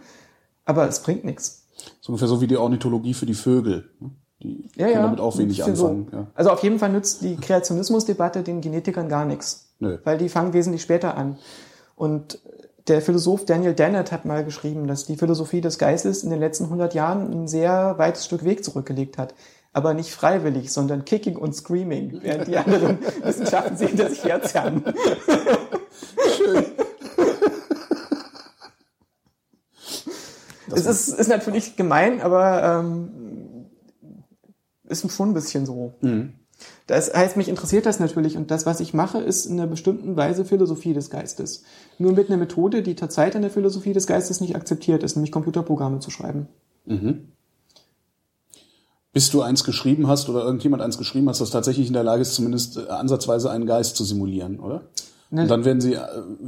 [0.65, 1.69] aber es bringt nichts.
[2.01, 3.91] So ungefähr so wie die Ornithologie für die Vögel.
[4.01, 4.13] ne?
[4.43, 5.03] Die Ja, können ja.
[5.03, 5.87] damit auch wenig Für so.
[5.89, 6.09] anfangen.
[6.13, 6.27] Ja.
[6.35, 9.69] Also auf jeden Fall nützt die Kreationismusdebatte den Genetikern gar nichts.
[9.79, 9.99] Nö.
[10.05, 11.39] Weil die fangen wesentlich später an.
[11.97, 12.39] Und
[12.89, 16.65] der Philosoph Daniel Dennett hat mal geschrieben, dass die Philosophie des Geistes in den letzten
[16.65, 19.35] 100 Jahren ein sehr weites Stück Weg zurückgelegt hat.
[19.73, 24.85] Aber nicht freiwillig, sondern kicking und screaming, während die anderen Wissenschaften sie hinter sich herzerren.
[30.75, 33.11] Es ist, ist natürlich gemein, aber ähm,
[34.93, 35.95] ist schon ein bisschen so.
[36.87, 40.17] Das heißt, mich interessiert das natürlich und das, was ich mache, ist in einer bestimmten
[40.17, 41.65] Weise Philosophie des Geistes.
[41.99, 45.33] Nur mit einer Methode, die zurzeit in der Philosophie des Geistes nicht akzeptiert ist, nämlich
[45.33, 46.47] Computerprogramme zu schreiben.
[49.13, 52.23] Bis du eins geschrieben hast oder irgendjemand eins geschrieben hast, das tatsächlich in der Lage
[52.23, 54.83] ist, zumindest äh, ansatzweise einen Geist zu simulieren, oder?
[55.31, 55.43] Ne.
[55.43, 56.01] Und dann werden sie, äh,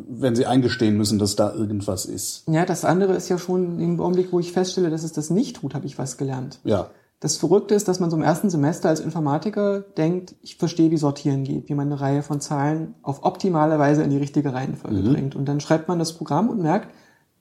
[0.09, 2.45] werden sie eingestehen müssen, dass da irgendwas ist.
[2.49, 5.57] Ja, das andere ist ja schon im Augenblick, wo ich feststelle, dass es das nicht
[5.57, 6.59] tut, habe ich was gelernt.
[6.64, 6.90] Ja.
[7.25, 10.99] Das Verrückte ist, dass man so im ersten Semester als Informatiker denkt, ich verstehe, wie
[10.99, 15.01] Sortieren geht, wie man eine Reihe von Zahlen auf optimale Weise in die richtige Reihenfolge
[15.14, 15.35] bringt.
[15.35, 16.95] Und dann schreibt man das Programm und merkt,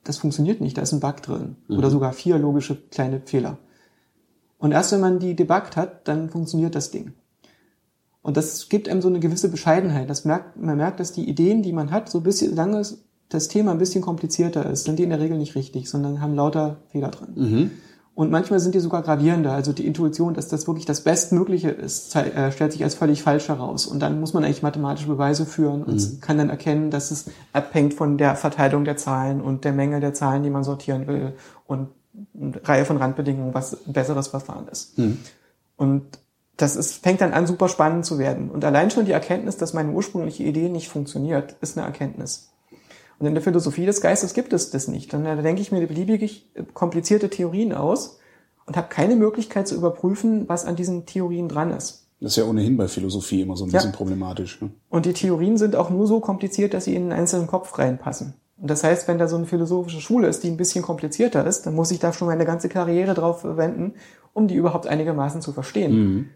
[0.05, 1.57] das funktioniert nicht, da ist ein Bug drin.
[1.79, 3.57] Oder sogar vier logische kleine Fehler.
[4.57, 7.11] Und erst wenn man die debuggt hat, dann funktioniert das Ding.
[8.21, 10.09] Und das gibt einem so eine gewisse Bescheidenheit.
[10.09, 12.81] Das merkt, man merkt, dass die Ideen, die man hat, so ein bisschen, solange
[13.27, 16.35] das Thema ein bisschen komplizierter ist, sind die in der Regel nicht richtig, sondern haben
[16.35, 17.33] lauter Fehler drin.
[18.15, 19.53] Und manchmal sind die sogar gravierender.
[19.53, 23.49] Also die Intuition, dass das wirklich das Bestmögliche ist, äh, stellt sich als völlig falsch
[23.49, 23.87] heraus.
[23.87, 26.19] Und dann muss man eigentlich mathematische Beweise führen und mhm.
[26.21, 30.13] kann dann erkennen, dass es abhängt von der Verteilung der Zahlen und der Menge der
[30.13, 31.33] Zahlen, die man sortieren will
[31.65, 31.89] und
[32.39, 34.97] eine Reihe von Randbedingungen, was ein besseres Verfahren ist.
[34.99, 35.17] Mhm.
[35.75, 36.03] Und
[36.57, 38.51] das ist, fängt dann an, super spannend zu werden.
[38.51, 42.52] Und allein schon die Erkenntnis, dass meine ursprüngliche Idee nicht funktioniert, ist eine Erkenntnis.
[43.19, 45.13] Und in der Philosophie des Geistes gibt es das nicht.
[45.13, 48.19] Und da denke ich mir beliebig komplizierte Theorien aus
[48.65, 52.07] und habe keine Möglichkeit zu überprüfen, was an diesen Theorien dran ist.
[52.19, 54.61] Das ist ja ohnehin bei Philosophie immer so ein bisschen problematisch.
[54.61, 54.71] Ne?
[54.89, 58.35] Und die Theorien sind auch nur so kompliziert, dass sie in einen einzelnen Kopf reinpassen.
[58.57, 61.65] Und das heißt, wenn da so eine philosophische Schule ist, die ein bisschen komplizierter ist,
[61.65, 63.95] dann muss ich da schon meine ganze Karriere drauf verwenden,
[64.31, 65.91] um die überhaupt einigermaßen zu verstehen.
[65.91, 66.29] Mhm.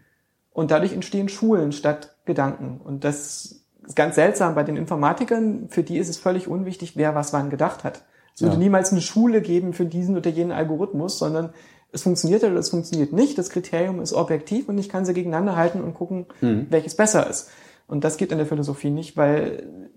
[0.52, 2.82] Und dadurch entstehen Schulen statt Gedanken.
[2.84, 5.68] Und das ist ganz seltsam bei den Informatikern.
[5.70, 8.04] Für die ist es völlig unwichtig, wer was wann gedacht hat.
[8.34, 8.60] Es würde ja.
[8.60, 11.50] niemals eine Schule geben für diesen oder jenen Algorithmus, sondern
[11.90, 13.38] es funktioniert oder es funktioniert nicht.
[13.38, 16.66] Das Kriterium ist objektiv und ich kann sie gegeneinander halten und gucken, mhm.
[16.70, 17.50] welches besser ist.
[17.86, 19.90] Und das geht in der Philosophie nicht, weil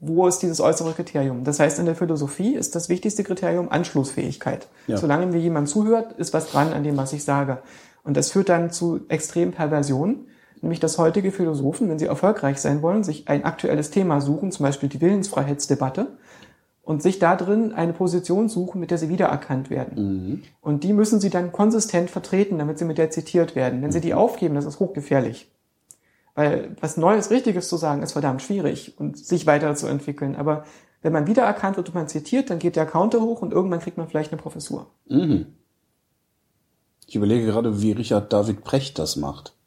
[0.00, 1.44] wo ist dieses äußere Kriterium?
[1.44, 4.68] Das heißt, in der Philosophie ist das wichtigste Kriterium Anschlussfähigkeit.
[4.86, 4.96] Ja.
[4.96, 7.58] Solange mir jemand zuhört, ist was dran an dem, was ich sage.
[8.04, 10.26] Und das führt dann zu extremen Perversionen,
[10.62, 14.64] nämlich dass heutige Philosophen, wenn sie erfolgreich sein wollen, sich ein aktuelles Thema suchen, zum
[14.64, 16.08] Beispiel die Willensfreiheitsdebatte,
[16.88, 19.94] und sich da drin eine Position suchen, mit der sie wiedererkannt werden.
[19.96, 20.42] Mhm.
[20.62, 23.82] Und die müssen sie dann konsistent vertreten, damit sie mit der zitiert werden.
[23.82, 25.50] Wenn sie die aufgeben, das ist hochgefährlich.
[26.34, 30.34] Weil was Neues, Richtiges zu sagen, ist verdammt schwierig und sich weiterzuentwickeln.
[30.34, 30.64] Aber
[31.02, 33.98] wenn man wiedererkannt wird und man zitiert, dann geht der Counter hoch und irgendwann kriegt
[33.98, 34.86] man vielleicht eine Professur.
[35.08, 35.44] Mhm.
[37.06, 39.57] Ich überlege gerade, wie Richard David Precht das macht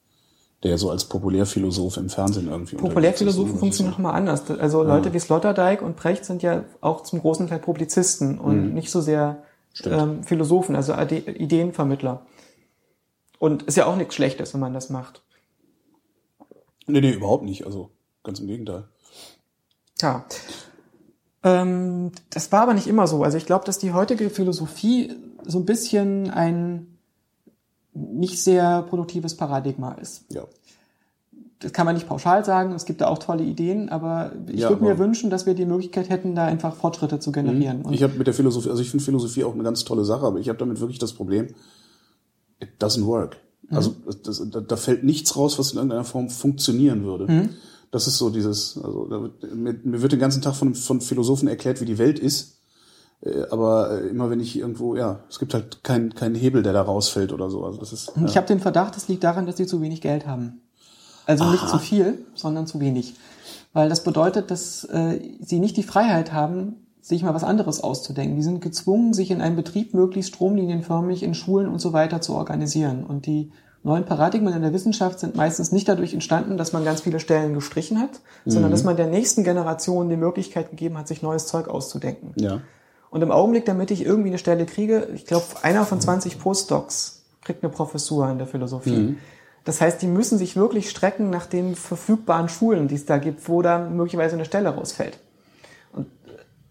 [0.64, 4.50] der so als Populärphilosoph im Fernsehen irgendwie Populärphilosophen funktionieren nochmal anders.
[4.52, 5.14] Also Leute ja.
[5.14, 8.74] wie Sloterdijk und Precht sind ja auch zum großen Teil Publizisten und mhm.
[8.74, 9.44] nicht so sehr
[9.86, 12.26] ähm, Philosophen, also Ideenvermittler.
[13.40, 15.24] Und ist ja auch nichts Schlechtes, wenn man das macht.
[16.86, 17.66] Nee, nee, überhaupt nicht.
[17.66, 17.90] Also
[18.24, 18.84] ganz im Gegenteil.
[20.00, 20.26] Ja.
[21.44, 23.24] Ähm, das war aber nicht immer so.
[23.24, 26.91] Also ich glaube, dass die heutige Philosophie so ein bisschen ein
[27.94, 30.26] nicht sehr produktives Paradigma ist.
[30.30, 30.46] Ja.
[31.60, 34.70] Das kann man nicht pauschal sagen, es gibt da auch tolle Ideen, aber ich ja,
[34.70, 37.84] würde mir wünschen, dass wir die Möglichkeit hätten, da einfach Fortschritte zu generieren.
[37.86, 37.94] Mhm.
[37.94, 40.40] ich habe mit der Philosophie, also ich finde Philosophie auch eine ganz tolle Sache, aber
[40.40, 41.48] ich habe damit wirklich das Problem,
[42.60, 43.38] it doesn't work.
[43.70, 43.78] Mhm.
[43.78, 47.32] Also das, da, da fällt nichts raus, was in irgendeiner Form funktionieren würde.
[47.32, 47.50] Mhm.
[47.92, 51.02] Das ist so dieses, also da wird, mir, mir wird den ganzen Tag von, von
[51.02, 52.61] Philosophen erklärt, wie die Welt ist.
[53.24, 56.74] Äh, aber äh, immer wenn ich irgendwo, ja, es gibt halt keinen keinen Hebel, der
[56.74, 57.64] da rausfällt oder so.
[57.64, 58.14] Also das ist.
[58.16, 58.26] Ja.
[58.26, 60.62] Ich habe den Verdacht, es liegt daran, dass sie zu wenig Geld haben.
[61.26, 61.52] Also Aha.
[61.52, 63.16] nicht zu viel, sondern zu wenig.
[63.74, 68.36] Weil das bedeutet, dass äh, sie nicht die Freiheit haben, sich mal was anderes auszudenken.
[68.36, 72.34] Die sind gezwungen, sich in einem Betrieb möglichst stromlinienförmig in Schulen und so weiter zu
[72.36, 73.04] organisieren.
[73.04, 73.52] Und die
[73.84, 77.54] neuen Paradigmen in der Wissenschaft sind meistens nicht dadurch entstanden, dass man ganz viele Stellen
[77.54, 78.52] gestrichen hat, mhm.
[78.52, 82.34] sondern dass man der nächsten Generation die Möglichkeit gegeben hat, sich neues Zeug auszudenken.
[82.36, 82.62] Ja.
[83.12, 87.24] Und im Augenblick, damit ich irgendwie eine Stelle kriege, ich glaube, einer von 20 Postdocs
[87.42, 88.92] kriegt eine Professur in der Philosophie.
[88.92, 89.18] Mhm.
[89.66, 93.48] Das heißt, die müssen sich wirklich strecken nach den verfügbaren Schulen, die es da gibt,
[93.48, 95.20] wo da möglicherweise eine Stelle rausfällt.
[95.92, 96.08] Und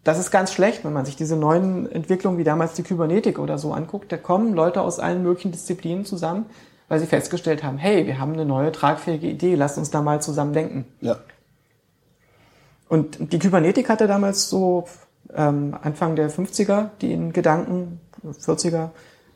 [0.02, 3.58] das ist ganz schlecht, wenn man sich diese neuen Entwicklungen wie damals die Kybernetik oder
[3.58, 4.10] so anguckt.
[4.10, 6.46] Da kommen Leute aus allen möglichen Disziplinen zusammen,
[6.88, 10.22] weil sie festgestellt haben, hey, wir haben eine neue tragfähige Idee, lasst uns da mal
[10.22, 10.86] zusammen denken.
[11.02, 11.18] Ja.
[12.88, 14.88] Und die Kybernetik hatte damals so
[15.34, 18.90] ähm, Anfang der 50er, die in Gedanken, 40er,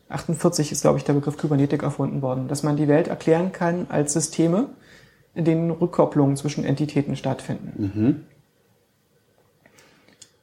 [0.09, 3.87] 48 ist, glaube ich, der Begriff Kybernetik erfunden worden, dass man die Welt erklären kann
[3.89, 4.69] als Systeme,
[5.35, 7.93] in denen Rückkopplungen zwischen Entitäten stattfinden.
[7.95, 8.21] Mhm.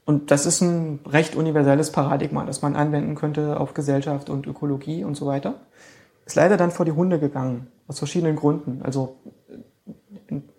[0.06, 5.04] Und das ist ein recht universelles Paradigma, das man anwenden könnte auf Gesellschaft und Ökologie
[5.04, 5.56] und so weiter.
[6.26, 8.82] Ist leider dann vor die Hunde gegangen, aus verschiedenen Gründen.
[8.84, 9.16] Also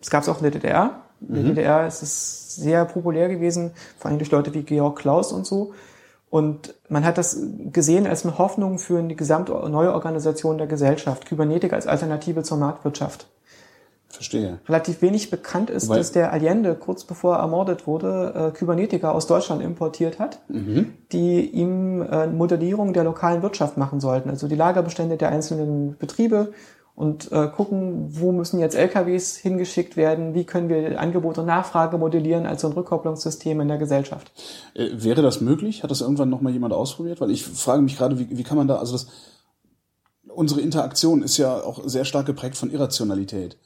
[0.01, 1.03] es gab es auch in der DDR.
[1.29, 1.49] In der mhm.
[1.49, 5.73] DDR ist es sehr populär gewesen, vor allem durch Leute wie Georg Klaus und so.
[6.31, 7.39] Und man hat das
[7.73, 12.57] gesehen als eine Hoffnung für eine gesamte neue Organisation der Gesellschaft, Kybernetik als Alternative zur
[12.57, 13.27] Marktwirtschaft.
[14.13, 14.59] Verstehe.
[14.69, 19.15] Relativ wenig bekannt ist, Weil dass der Allende kurz bevor er ermordet wurde, äh, Kybernetiker
[19.15, 20.93] aus Deutschland importiert hat, mhm.
[21.13, 26.53] die ihm äh, Modellierung der lokalen Wirtschaft machen sollten, also die Lagerbestände der einzelnen Betriebe
[26.95, 31.97] und äh, gucken, wo müssen jetzt LKWs hingeschickt werden, wie können wir Angebot und Nachfrage
[31.97, 34.31] modellieren als so ein Rückkopplungssystem in der Gesellschaft.
[34.75, 35.83] Äh, wäre das möglich?
[35.83, 37.21] Hat das irgendwann noch mal jemand ausprobiert?
[37.21, 39.07] Weil ich frage mich gerade, wie, wie kann man da, also das,
[40.29, 43.57] unsere Interaktion ist ja auch sehr stark geprägt von Irrationalität.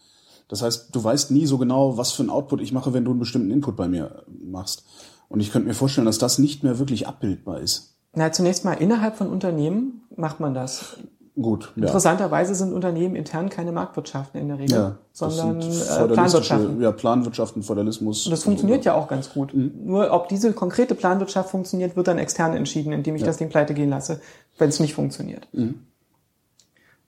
[0.49, 3.11] Das heißt, du weißt nie so genau, was für ein Output ich mache, wenn du
[3.11, 4.85] einen bestimmten Input bei mir machst.
[5.29, 7.97] Und ich könnte mir vorstellen, dass das nicht mehr wirklich abbildbar ist.
[8.15, 10.99] Na, zunächst mal innerhalb von Unternehmen macht man das.
[11.39, 11.83] Gut, ja.
[11.83, 16.81] Interessanterweise sind Unternehmen intern keine Marktwirtschaften in der Regel, ja, sondern äh, Planwirtschaften.
[16.81, 18.25] Ja, Planwirtschaften, Feudalismus.
[18.25, 19.53] Und das funktioniert ja auch ganz gut.
[19.53, 19.73] Mhm.
[19.85, 23.75] Nur ob diese konkrete Planwirtschaft funktioniert, wird dann extern entschieden, indem ich das Ding pleite
[23.75, 24.21] gehen lasse,
[24.57, 25.47] wenn es nicht funktioniert.
[25.53, 25.81] Mhm.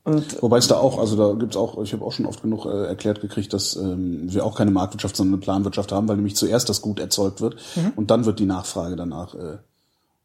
[0.04, 2.66] Und Wobei es da auch, also da gibt's auch, ich habe auch schon oft genug
[2.66, 6.36] äh, erklärt gekriegt, dass ähm, wir auch keine Marktwirtschaft, sondern eine Planwirtschaft haben, weil nämlich
[6.36, 7.92] zuerst das Gut erzeugt wird Mhm.
[7.96, 9.58] und dann wird die Nachfrage danach äh,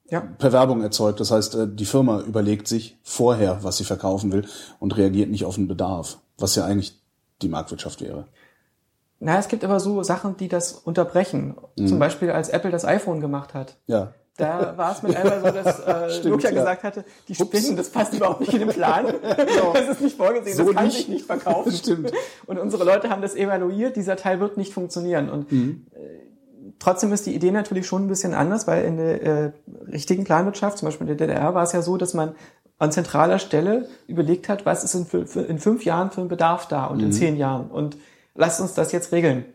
[0.09, 1.19] ja, per Werbung erzeugt.
[1.19, 4.45] Das heißt, äh, die Firma überlegt sich vorher, was sie verkaufen will
[4.79, 6.99] und reagiert nicht auf den Bedarf, was ja eigentlich
[7.41, 8.27] die Marktwirtschaft wäre.
[9.19, 11.55] na, es gibt aber so Sachen, die das unterbrechen.
[11.77, 11.87] Mhm.
[11.87, 13.77] Zum Beispiel, als Apple das iPhone gemacht hat.
[13.87, 14.13] Ja.
[14.35, 16.55] Da war es mit einmal so, dass äh, Stimmt, Nokia ja.
[16.59, 19.05] gesagt hatte, die spinnen, das passt überhaupt nicht in den Plan.
[19.73, 20.97] Das ist nicht vorgesehen, So das kann nicht.
[20.97, 21.71] sich nicht verkaufen.
[21.83, 22.11] Stimmt.
[22.47, 25.29] Und unsere Leute haben das evaluiert, dieser Teil wird nicht funktionieren.
[25.29, 25.85] Und Mhm.
[26.83, 29.51] Trotzdem ist die Idee natürlich schon ein bisschen anders, weil in der äh,
[29.91, 32.35] richtigen Planwirtschaft, zum Beispiel in der DDR, war es ja so, dass man
[32.79, 35.05] an zentraler Stelle überlegt hat, was ist in,
[35.47, 37.11] in fünf Jahren für ein Bedarf da und in Mhm.
[37.13, 37.69] zehn Jahren.
[37.71, 37.97] Und
[38.35, 39.45] lasst uns das jetzt regeln.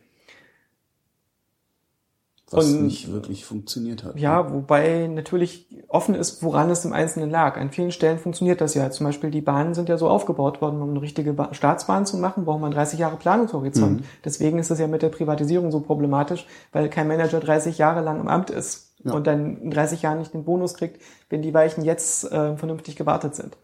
[2.51, 4.19] Was Und- nicht wirklich funktioniert hat.
[4.19, 7.59] Ja, wobei natürlich offen ist, woran es im Einzelnen lag.
[7.59, 8.91] An vielen Stellen funktioniert das ja.
[8.91, 12.17] Zum Beispiel die Bahnen sind ja so aufgebaut worden, um eine richtige ba Staatsbahn zu
[12.17, 14.03] machen, braucht man 30 Jahre Planungshorizont.
[14.25, 18.19] Deswegen ist es ja mit der Privatisierung so problematisch, weil kein Manager 30 Jahre lang
[18.19, 19.13] im Amt ist Ja.
[19.13, 22.97] und dann in 30 Jahren nicht den Bonus kriegt, wenn die Weichen jetzt äh, vernünftig
[22.97, 23.57] gewartet sind.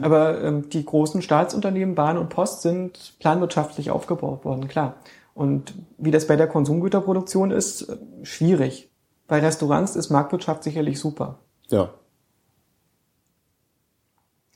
[0.00, 4.94] Aber ähm, die großen Staatsunternehmen, Bahn und Post, sind planwirtschaftlich aufgebaut worden, klar.
[5.34, 8.90] Und wie das bei der Konsumgüterproduktion ist, äh, schwierig.
[9.28, 11.38] Bei Restaurants ist Marktwirtschaft sicherlich super.
[11.68, 11.94] Ja.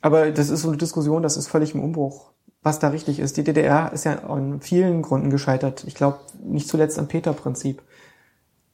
[0.03, 3.37] Aber das ist so eine Diskussion, das ist völlig im Umbruch, was da richtig ist.
[3.37, 5.85] Die DDR ist ja an vielen Gründen gescheitert.
[5.85, 7.83] Ich glaube, nicht zuletzt am Peter-Prinzip.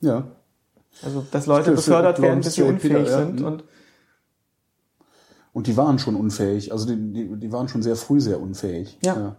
[0.00, 0.24] Ja.
[1.02, 2.62] Also, dass Leute für befördert werden, bis sie.
[2.62, 3.18] Peter, unfähig ja.
[3.18, 3.40] sind.
[3.40, 3.46] Mhm.
[3.46, 3.64] Und
[5.52, 6.72] Und die waren schon unfähig.
[6.72, 8.98] Also die, die, die waren schon sehr früh sehr unfähig.
[9.02, 9.36] Ja.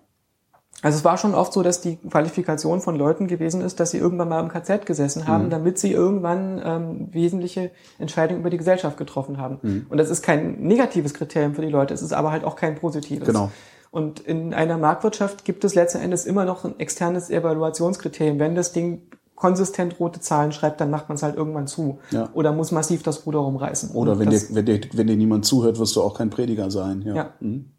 [0.83, 3.97] Also es war schon oft so, dass die Qualifikation von Leuten gewesen ist, dass sie
[3.97, 8.97] irgendwann mal im KZ gesessen haben, damit sie irgendwann ähm, wesentliche Entscheidungen über die Gesellschaft
[8.97, 9.87] getroffen haben.
[9.89, 12.75] Und das ist kein negatives Kriterium für die Leute, es ist aber halt auch kein
[12.75, 13.25] positives.
[13.25, 13.49] Genau.
[13.91, 18.39] Und in einer Marktwirtschaft gibt es letzten Endes immer noch ein externes Evaluationskriterium.
[18.39, 19.03] Wenn das Ding
[19.35, 21.99] konsistent rote Zahlen schreibt, dann macht man es halt irgendwann zu.
[22.09, 22.29] Ja.
[22.33, 23.91] Oder muss massiv das Ruder rumreißen.
[23.91, 27.03] Oder wenn dir, wenn, dir, wenn dir niemand zuhört, wirst du auch kein Prediger sein.
[27.03, 27.15] Ja.
[27.15, 27.33] Ja.
[27.39, 27.71] Mhm.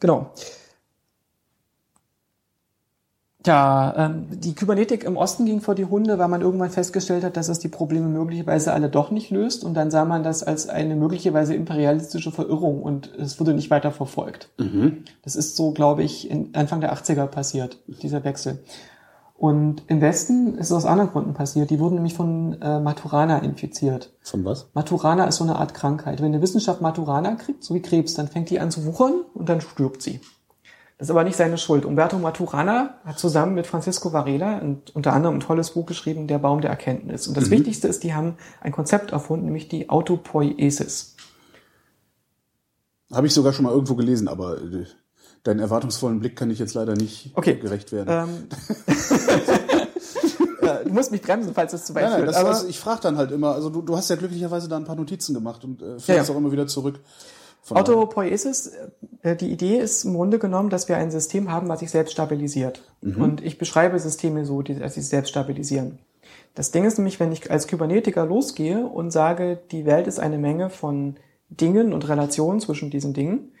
[0.00, 0.32] Genau.
[3.46, 7.36] Ja, ähm, die Kybernetik im Osten ging vor die Hunde, weil man irgendwann festgestellt hat,
[7.36, 9.64] dass es die Probleme möglicherweise alle doch nicht löst.
[9.64, 13.92] Und dann sah man das als eine möglicherweise imperialistische Verirrung und es wurde nicht weiter
[13.92, 14.50] verfolgt.
[15.22, 18.58] Das ist so, glaube ich, in Anfang der 80er passiert, dieser Wechsel.
[19.38, 21.70] Und im Westen ist es aus anderen Gründen passiert.
[21.70, 24.12] Die wurden nämlich von äh, Maturana infiziert.
[24.22, 24.70] Von was?
[24.72, 26.20] Maturana ist so eine Art Krankheit.
[26.20, 29.48] Wenn eine Wissenschaft Maturana kriegt, so wie Krebs, dann fängt die an zu wuchern und
[29.48, 30.20] dann stirbt sie.
[30.98, 31.84] Das ist aber nicht seine Schuld.
[31.84, 36.38] Umberto Maturana hat zusammen mit Francisco Varela und unter anderem ein tolles Buch geschrieben, Der
[36.38, 37.28] Baum der Erkenntnis.
[37.28, 41.16] Und das Wichtigste ist, die haben ein Konzept erfunden, nämlich die Autopoiesis.
[43.12, 44.86] Habe ich sogar schon mal irgendwo gelesen, aber äh,
[45.44, 47.56] deinen erwartungsvollen Blick kann ich jetzt leider nicht Okay.
[47.56, 48.08] gerecht werden.
[48.08, 48.48] Ähm,
[50.62, 52.28] ja, du musst mich bremsen, falls es zu weit Nein, nein, führt.
[52.30, 54.76] das, aber also ich frage dann halt immer, also du, du hast ja glücklicherweise da
[54.76, 56.24] ein paar Notizen gemacht und äh, fährst Ja, ja.
[56.30, 57.00] auch immer wieder zurück.
[57.70, 58.72] Autopoiesis,
[59.22, 62.12] äh, die Idee ist im Grunde genommen, dass wir ein System haben, was sich selbst
[62.12, 62.82] stabilisiert.
[63.20, 65.98] Und ich beschreibe Systeme so, die dass sie sich selbst stabilisieren.
[66.54, 70.38] Das Ding ist nämlich, wenn ich als Kybernetiker losgehe und sage, die Welt ist eine
[70.38, 71.16] Menge von
[71.50, 73.52] Dingen und Relationen zwischen diesen Dingen,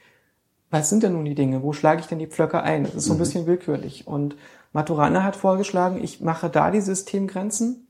[0.70, 1.62] was sind denn nun die Dinge?
[1.62, 2.84] Wo schlage ich denn die Pflöcke ein?
[2.84, 4.06] Das ist so ein bisschen willkürlich.
[4.06, 4.36] Und
[4.72, 7.86] Maturana hat vorgeschlagen, ich mache da die Systemgrenzen,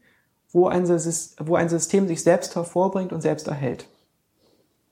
[0.51, 3.89] wo ein, Sys- wo ein System sich selbst hervorbringt und selbst erhält.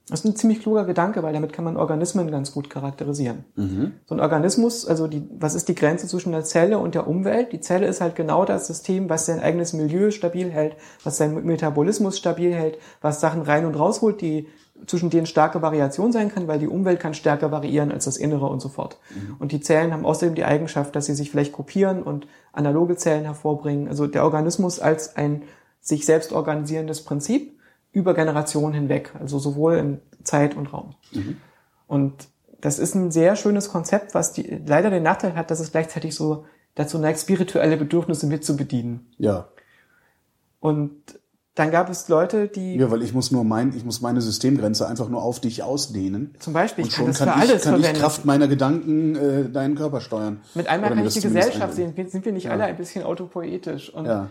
[0.08, 3.44] Das ist ein ziemlich kluger Gedanke, weil damit kann man Organismen ganz gut charakterisieren.
[4.06, 7.52] So ein Organismus, also die, was ist die Grenze zwischen der Zelle und der Umwelt?
[7.52, 11.46] Die Zelle ist halt genau das System, was sein eigenes Milieu stabil hält, was seinen
[11.46, 14.48] Metabolismus stabil hält, was Sachen rein und rausholt, die
[14.86, 18.46] zwischen denen starke Variation sein kann, weil die Umwelt kann stärker variieren als das Innere
[18.46, 18.98] und so fort.
[19.38, 23.24] Und die Zellen haben außerdem die Eigenschaft, dass sie sich vielleicht kopieren und analoge Zellen
[23.24, 23.88] hervorbringen.
[23.88, 25.44] Also der Organismus als ein
[25.80, 27.53] sich selbst organisierendes Prinzip
[27.94, 30.94] über Generationen hinweg, also sowohl in Zeit und Raum.
[31.86, 32.28] Und
[32.60, 36.14] das ist ein sehr schönes Konzept, was die, leider den Nachteil hat, dass es gleichzeitig
[36.14, 39.06] so dazu neigt, spirituelle Bedürfnisse mitzubedienen.
[39.18, 39.48] Ja.
[40.60, 40.90] Und
[41.54, 44.88] dann gab es Leute, die Ja, weil ich muss nur mein, ich muss meine Systemgrenze
[44.88, 46.34] einfach nur auf dich ausdehnen.
[46.40, 47.92] zum Beispiel, ich kann das kann, für ich, alles kann ich.
[47.92, 50.40] Kraft meiner Gedanken äh, deinen Körper steuern.
[50.54, 51.94] Mit einmal Oder kann ich die Gesellschaft sehen.
[52.08, 53.94] Sind wir nicht alle ein bisschen autopoetisch?
[53.94, 54.30] Und Ja.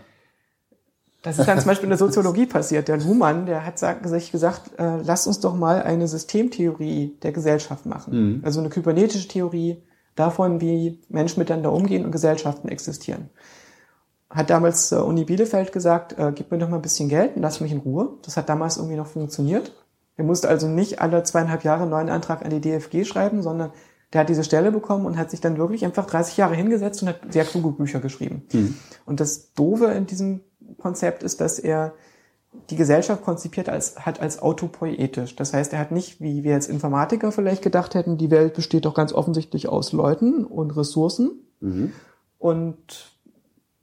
[1.24, 2.86] Das ist dann zum Beispiel in der Soziologie passiert.
[2.86, 7.86] Der Luhmann, der hat sich gesagt, äh, lass uns doch mal eine Systemtheorie der Gesellschaft
[7.86, 8.12] machen.
[8.44, 9.82] Also eine kybernetische Theorie
[10.16, 13.30] davon, wie Menschen miteinander umgehen und Gesellschaften existieren.
[14.28, 17.42] Hat damals äh, Uni Bielefeld gesagt, äh, gib mir doch mal ein bisschen Geld und
[17.42, 18.18] lass mich in Ruhe.
[18.22, 19.72] Das hat damals irgendwie noch funktioniert.
[20.16, 23.72] Er musste also nicht alle zweieinhalb Jahre einen neuen Antrag an die DFG schreiben, sondern
[24.12, 27.08] der hat diese Stelle bekommen und hat sich dann wirklich einfach 30 Jahre hingesetzt und
[27.08, 28.44] hat sehr kluge Bücher geschrieben.
[29.06, 30.42] Und das Doofe in diesem
[30.78, 31.94] Konzept ist, dass er
[32.70, 35.36] die Gesellschaft konzipiert als, hat als autopoietisch.
[35.36, 38.84] Das heißt, er hat nicht, wie wir als Informatiker vielleicht gedacht hätten, die Welt besteht
[38.84, 41.32] doch ganz offensichtlich aus Leuten und Ressourcen.
[42.38, 43.14] Und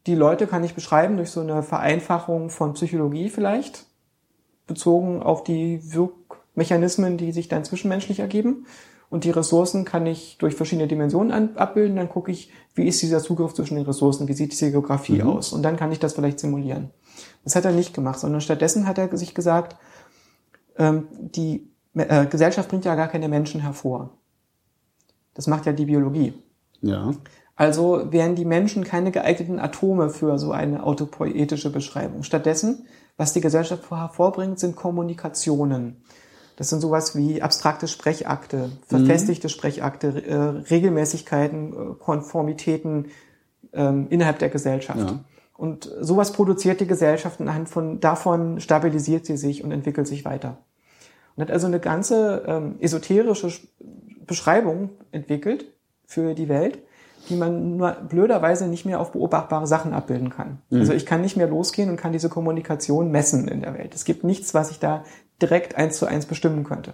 [0.08, 3.86] die Leute kann ich beschreiben durch so eine Vereinfachung von Psychologie vielleicht,
[4.68, 8.66] bezogen auf die Wirkmechanismen, die sich dann zwischenmenschlich ergeben.
[9.12, 11.98] Und die Ressourcen kann ich durch verschiedene Dimensionen an, abbilden.
[11.98, 15.52] Dann gucke ich, wie ist dieser Zugriff zwischen den Ressourcen, wie sieht diese Geografie aus.
[15.52, 16.92] Und dann kann ich das vielleicht simulieren.
[17.44, 19.76] Das hat er nicht gemacht, sondern stattdessen hat er sich gesagt,
[20.78, 24.12] ähm, die äh, Gesellschaft bringt ja gar keine Menschen hervor.
[25.34, 26.34] Das macht ja die Biologie.
[26.82, 27.12] Ja.
[27.58, 32.24] Also wären die Menschen keine geeigneten Atome für so eine autopoetische Beschreibung.
[32.24, 32.88] Stattdessen,
[33.18, 36.02] was die Gesellschaft hervorbringt, sind Kommunikationen.
[36.62, 40.36] Das sind sowas wie abstrakte Sprechakte, verfestigte Sprechakte, äh,
[40.70, 43.08] Regelmäßigkeiten, äh, Konformitäten
[43.74, 45.00] ähm, innerhalb der Gesellschaft.
[45.00, 45.24] Ja.
[45.58, 50.24] Und sowas produziert die Gesellschaft und anhand von davon stabilisiert sie sich und entwickelt sich
[50.24, 50.58] weiter.
[51.36, 53.68] Und hat also eine ganze ähm, esoterische Sch-
[54.28, 55.66] Beschreibung entwickelt
[56.06, 56.78] für die Welt,
[57.30, 60.60] die man nur blöderweise nicht mehr auf beobachtbare Sachen abbilden kann.
[60.72, 63.96] Also ich kann nicht mehr losgehen und kann diese Kommunikation messen in der Welt.
[63.96, 65.04] Es gibt nichts, was ich da
[65.42, 66.94] direkt eins zu eins bestimmen könnte.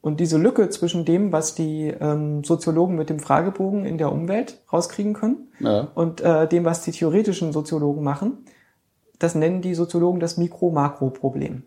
[0.00, 4.60] Und diese Lücke zwischen dem, was die ähm, Soziologen mit dem Fragebogen in der Umwelt
[4.72, 5.88] rauskriegen können Ja.
[5.94, 8.38] und äh, dem, was die theoretischen Soziologen machen,
[9.20, 11.62] das nennen die Soziologen das Mikro-Makro-Problem.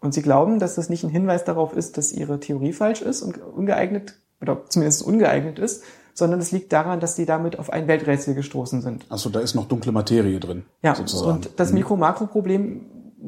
[0.00, 3.22] Und sie glauben, dass das nicht ein Hinweis darauf ist, dass ihre Theorie falsch ist
[3.22, 7.86] und ungeeignet, oder zumindest ungeeignet ist, sondern es liegt daran, dass sie damit auf ein
[7.86, 9.06] Welträtsel gestoßen sind.
[9.08, 10.64] Achso, da ist noch dunkle Materie drin.
[10.82, 11.30] Ja, sozusagen.
[11.30, 12.80] und das Mikro-Makro-Problem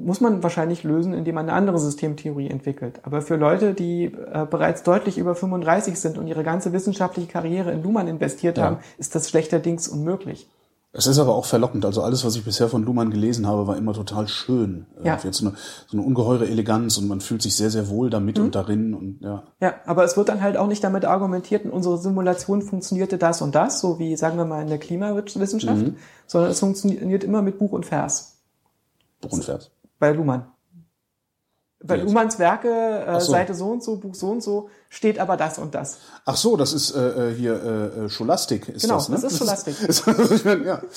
[0.04, 3.00] muss man wahrscheinlich lösen, indem man eine andere Systemtheorie entwickelt.
[3.04, 7.72] Aber für Leute, die äh, bereits deutlich über 35 sind und ihre ganze wissenschaftliche Karriere
[7.72, 8.64] in Luhmann investiert Ja.
[8.64, 10.48] haben, ist das schlechterdings unmöglich.
[10.92, 11.84] Es ist aber auch verlockend.
[11.84, 14.86] Also alles, was ich bisher von Luhmann gelesen habe, war immer total schön.
[15.04, 15.12] Ja.
[15.12, 15.56] Irgendwie Jetzt so eine,
[15.88, 18.44] so eine ungeheure Eleganz und man fühlt sich sehr, sehr wohl damit Mhm.
[18.44, 19.42] und darin und ja.
[19.60, 23.54] Ja, aber es wird dann halt auch nicht damit argumentiert, unsere Simulation funktionierte das und
[23.54, 25.96] das, so wie, sagen wir mal, in der Klimawissenschaft, Mhm.
[26.26, 28.32] sondern es funktioniert immer mit Buch und Vers
[29.20, 29.70] Brunnenvers.
[29.98, 30.50] Bei Luhmann.
[31.84, 32.06] Bei jetzt?
[32.06, 32.68] Luhmanns Werke,
[33.06, 33.32] äh, so.
[33.32, 35.98] Seite so und so, Buch so und so, steht aber das und das.
[36.24, 38.68] Ach so, das ist äh, äh, hier äh, äh, Scholastik.
[38.68, 39.14] Ist Genau, das, ne?
[39.16, 39.80] das ist Scholastik.
[39.88, 40.80] Ist, ich mein, ja.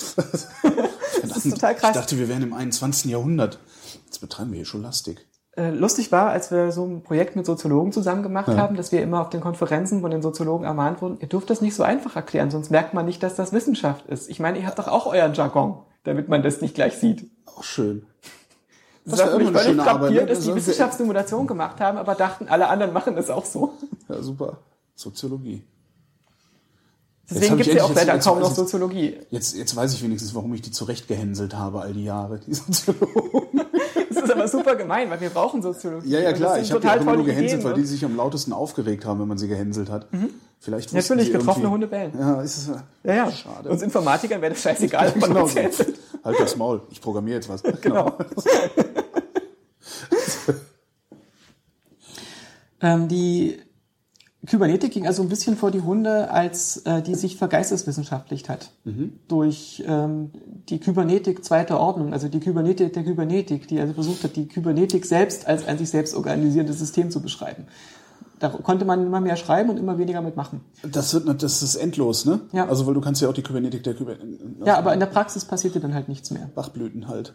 [1.22, 1.90] Das ist total krass.
[1.90, 3.10] Ich dachte, wir wären im 21.
[3.10, 3.58] Jahrhundert.
[4.06, 5.26] Jetzt betreiben wir hier Scholastik.
[5.56, 9.02] äh, lustig war, als wir so ein Projekt mit Soziologen zusammen gemacht haben, dass wir
[9.02, 12.16] immer auf den Konferenzen von den Soziologen ermahnt wurden, ihr dürft das nicht so einfach
[12.16, 14.30] erklären, sonst merkt man nicht, dass das Wissenschaft ist.
[14.30, 17.30] Ich meine, ihr habt doch auch euren Jargon, damit man das nicht gleich sieht.
[17.46, 18.06] Auch schön.
[19.06, 20.26] Das, mich immer eine völlig schöne Arbeit, ne?
[20.26, 23.74] dass Das die Wissenschaftssimulation gemacht haben, aber dachten, alle anderen machen das auch so.
[24.08, 24.58] Ja, super.
[24.94, 25.64] Soziologie.
[27.30, 29.18] Deswegen gibt es ja auch leider jetzt- kaum jetzt noch Soziologie.
[29.30, 33.60] Jetzt, jetzt weiß ich wenigstens, warum ich die zurechtgehänselt habe all die Jahre, die Soziologen.
[34.12, 36.08] Das ist aber super gemein, weil wir brauchen Soziologie.
[36.10, 36.58] Ja, ja, klar.
[36.58, 39.04] Ich habe die auch immer nur gehänselt, Ideen weil die und- sich am lautesten aufgeregt
[39.06, 40.08] haben, wenn man sie gehänselt hat.
[40.58, 42.12] Vielleicht wussten Natürlich, getroffene Hunde bellen.
[42.18, 42.66] Ja, ist es
[43.04, 43.30] Ja, ja.
[43.32, 43.70] schade.
[43.70, 45.98] Uns Informatikern wäre das scheißegal, ob man Genau uns hänselt.
[46.24, 47.62] Halt das Maul, ich programmiere jetzt was.
[47.80, 48.18] Genau.
[52.82, 53.58] ähm, die
[54.46, 58.70] Kybernetik ging also ein bisschen vor die Hunde, als äh, die sich vergeisteswissenschaftlicht hat.
[59.28, 60.30] Durch ähm,
[60.68, 65.04] die Kybernetik zweiter Ordnung, also die Kybernetik der Kybernetik, die also versucht hat, die Kybernetik
[65.04, 67.66] selbst als ein sich selbst organisierendes System zu beschreiben.
[68.40, 70.62] Da konnte man immer mehr schreiben und immer weniger mitmachen.
[70.82, 72.40] Das wird, das ist endlos, ne?
[72.52, 72.66] Ja.
[72.66, 75.44] Also, weil du kannst ja auch die Kybernetik der Kybernetik, Ja, aber in der Praxis
[75.44, 76.50] passierte dann halt nichts mehr.
[76.54, 77.34] Bachblüten halt.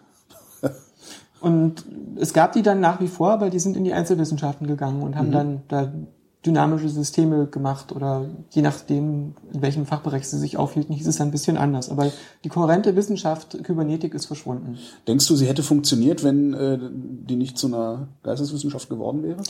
[1.42, 1.86] Und
[2.16, 5.16] es gab die dann nach wie vor, aber die sind in die Einzelwissenschaften gegangen und
[5.16, 5.94] haben dann da
[6.46, 11.30] dynamische Systeme gemacht oder je nachdem, in welchem Fachbereich sie sich aufhielten, hieß es dann
[11.30, 11.90] ein bisschen anders.
[11.90, 12.12] Aber
[12.44, 14.78] die kohärente Wissenschaft, Kybernetik, ist verschwunden.
[15.08, 19.42] Denkst du, sie hätte funktioniert, wenn äh, die nicht zu einer Geisteswissenschaft geworden wäre?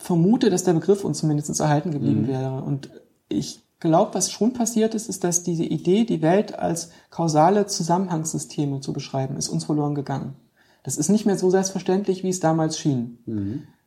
[0.00, 2.62] Vermute, dass der Begriff uns zumindest erhalten geblieben wäre.
[2.62, 2.90] Und
[3.28, 8.80] ich glaube, was schon passiert ist, ist, dass diese Idee, die Welt als kausale Zusammenhangssysteme
[8.80, 10.34] zu beschreiben, ist uns verloren gegangen.
[10.82, 13.18] Das ist nicht mehr so selbstverständlich, wie es damals schien.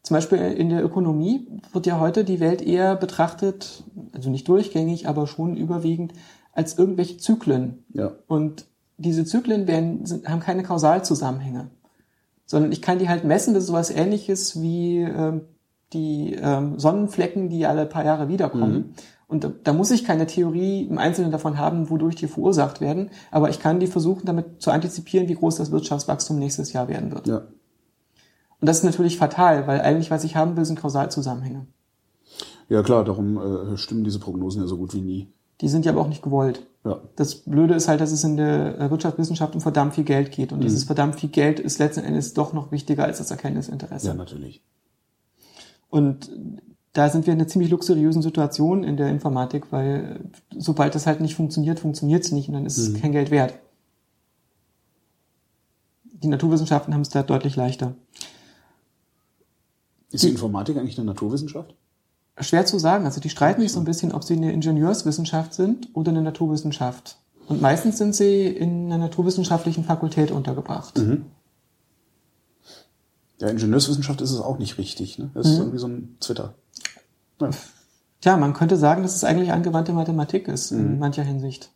[0.04, 3.84] Zum Beispiel in der Ökonomie wird ja heute die Welt eher betrachtet,
[4.14, 6.14] also nicht durchgängig, aber schon überwiegend
[6.52, 7.84] als irgendwelche Zyklen.
[7.94, 8.12] Ja.
[8.28, 8.66] Und
[8.98, 11.72] diese Zyklen werden, sind, haben keine Kausalzusammenhänge,
[12.46, 15.42] sondern ich kann die halt messen, das ist sowas ähnliches wie ähm,
[15.94, 18.74] die ähm, Sonnenflecken, die alle paar Jahre wiederkommen.
[18.74, 18.94] Mhm.
[19.28, 23.10] Und da, da, muss ich keine Theorie im Einzelnen davon haben, wodurch die verursacht werden,
[23.32, 27.12] aber ich kann die versuchen, damit zu antizipieren, wie groß das Wirtschaftswachstum nächstes Jahr werden
[27.12, 27.28] wird.
[27.28, 27.38] Ja.
[28.60, 31.66] Und das ist natürlich fatal, weil eigentlich, was ich haben will, sind Kausalzusammenhänge.
[32.70, 33.38] Ja klar, darum
[33.74, 35.28] äh, stimmen diese Prognosen ja so gut wie nie.
[35.62, 36.66] Die sind ja aber auch nicht gewollt.
[36.84, 37.02] Ja.
[37.16, 40.52] Das Blöde ist halt, dass es in der äh, Wirtschaftswissenschaft um verdammt viel Geld geht.
[40.52, 40.64] Und mhm.
[40.64, 44.08] dieses verdammt viel Geld ist letzten Endes doch noch wichtiger als das Erkenntnisinteresse.
[44.08, 44.62] Ja, natürlich.
[45.94, 46.32] Und
[46.94, 50.22] da sind wir in einer ziemlich luxuriösen Situation in der Informatik, weil
[50.58, 52.96] sobald das halt nicht funktioniert, funktioniert es nicht und dann ist mhm.
[52.96, 53.54] es kein Geld wert.
[56.04, 57.94] Die Naturwissenschaften haben es da deutlich leichter.
[60.10, 61.76] Ist die, die Informatik eigentlich eine Naturwissenschaft?
[62.40, 63.06] Schwer zu sagen.
[63.06, 67.20] Also die streiten sich so ein bisschen, ob sie eine Ingenieurswissenschaft sind oder eine Naturwissenschaft.
[67.48, 70.98] Und meistens sind sie in einer naturwissenschaftlichen Fakultät untergebracht.
[70.98, 71.26] Mhm.
[73.44, 75.20] Ja, Ingenieurswissenschaft ist es auch nicht richtig.
[75.20, 75.30] Ne?
[75.34, 75.60] Das ist mhm.
[75.60, 76.54] irgendwie so ein Twitter.
[77.42, 77.50] Ja.
[78.22, 80.80] Tja, man könnte sagen, dass es eigentlich angewandte Mathematik ist mhm.
[80.80, 81.70] in mancher Hinsicht.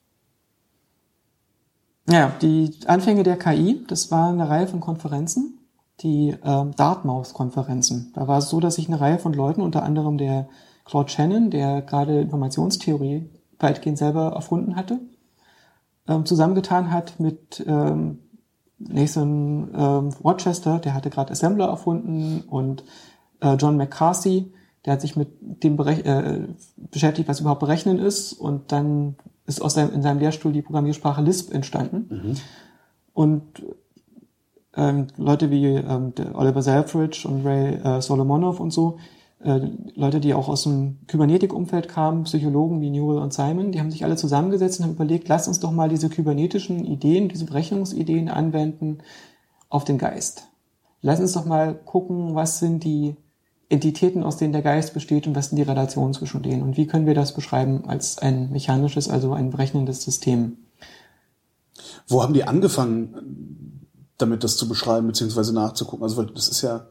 [2.10, 5.60] Ja, die Anfänge der KI, das war eine Reihe von Konferenzen,
[6.00, 8.14] die ähm, Dartmouth-Konferenzen.
[8.16, 10.48] Da war es so, dass sich eine Reihe von Leuten, unter anderem der
[10.86, 15.02] Claude Shannon, der gerade Informationstheorie weitgehend selber erfunden hatte,
[16.08, 18.20] ähm, zusammengetan hat mit ähm,
[18.80, 22.84] Nathan ähm, Rochester, der hatte gerade Assembler erfunden und
[23.42, 24.54] äh, John McCarthy,
[24.86, 26.48] der hat sich mit dem Berech äh,
[26.78, 29.16] beschäftigt, was überhaupt Berechnen ist und dann
[29.46, 32.08] ist aus seinem, in seinem Lehrstuhl die Programmiersprache Lisp entstanden.
[32.10, 32.36] Mhm.
[33.14, 33.44] Und
[34.76, 39.00] ähm, Leute wie ähm, Oliver Selfridge und Ray äh, Solomonov und so,
[39.44, 39.60] äh,
[39.96, 44.04] Leute, die auch aus dem Kybernetik-Umfeld kamen, Psychologen wie Newell und Simon, die haben sich
[44.04, 49.00] alle zusammengesetzt und haben überlegt, lass uns doch mal diese kybernetischen Ideen, diese Berechnungsideen anwenden
[49.70, 50.48] auf den Geist.
[51.02, 53.16] Lass uns doch mal gucken, was sind die
[53.70, 56.88] Entitäten, aus denen der Geist besteht und was sind die Relationen zwischen denen und wie
[56.88, 60.58] können wir das beschreiben als ein mechanisches, also ein berechnendes System.
[62.08, 63.86] Wo haben die angefangen,
[64.18, 65.52] damit das zu beschreiben bzw.
[65.52, 66.04] nachzugucken?
[66.04, 66.88] Also das ist ja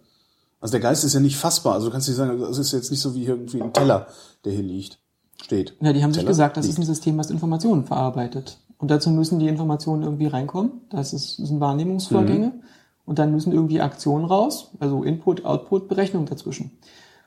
[0.66, 1.74] also der Geist ist ja nicht fassbar.
[1.74, 4.08] Also du kannst nicht sagen, das ist jetzt nicht so wie irgendwie ein Teller,
[4.44, 4.98] der hier liegt,
[5.40, 5.76] steht.
[5.80, 6.76] Ja, die haben Teller sich gesagt, das liegt.
[6.76, 8.58] ist ein System, was Informationen verarbeitet.
[8.76, 10.72] Und dazu müssen die Informationen irgendwie reinkommen.
[10.90, 12.46] Das, ist, das sind Wahrnehmungsvorgänge.
[12.46, 12.62] Mhm.
[13.04, 16.72] Und dann müssen irgendwie Aktionen raus, also Input, Output, Berechnung dazwischen.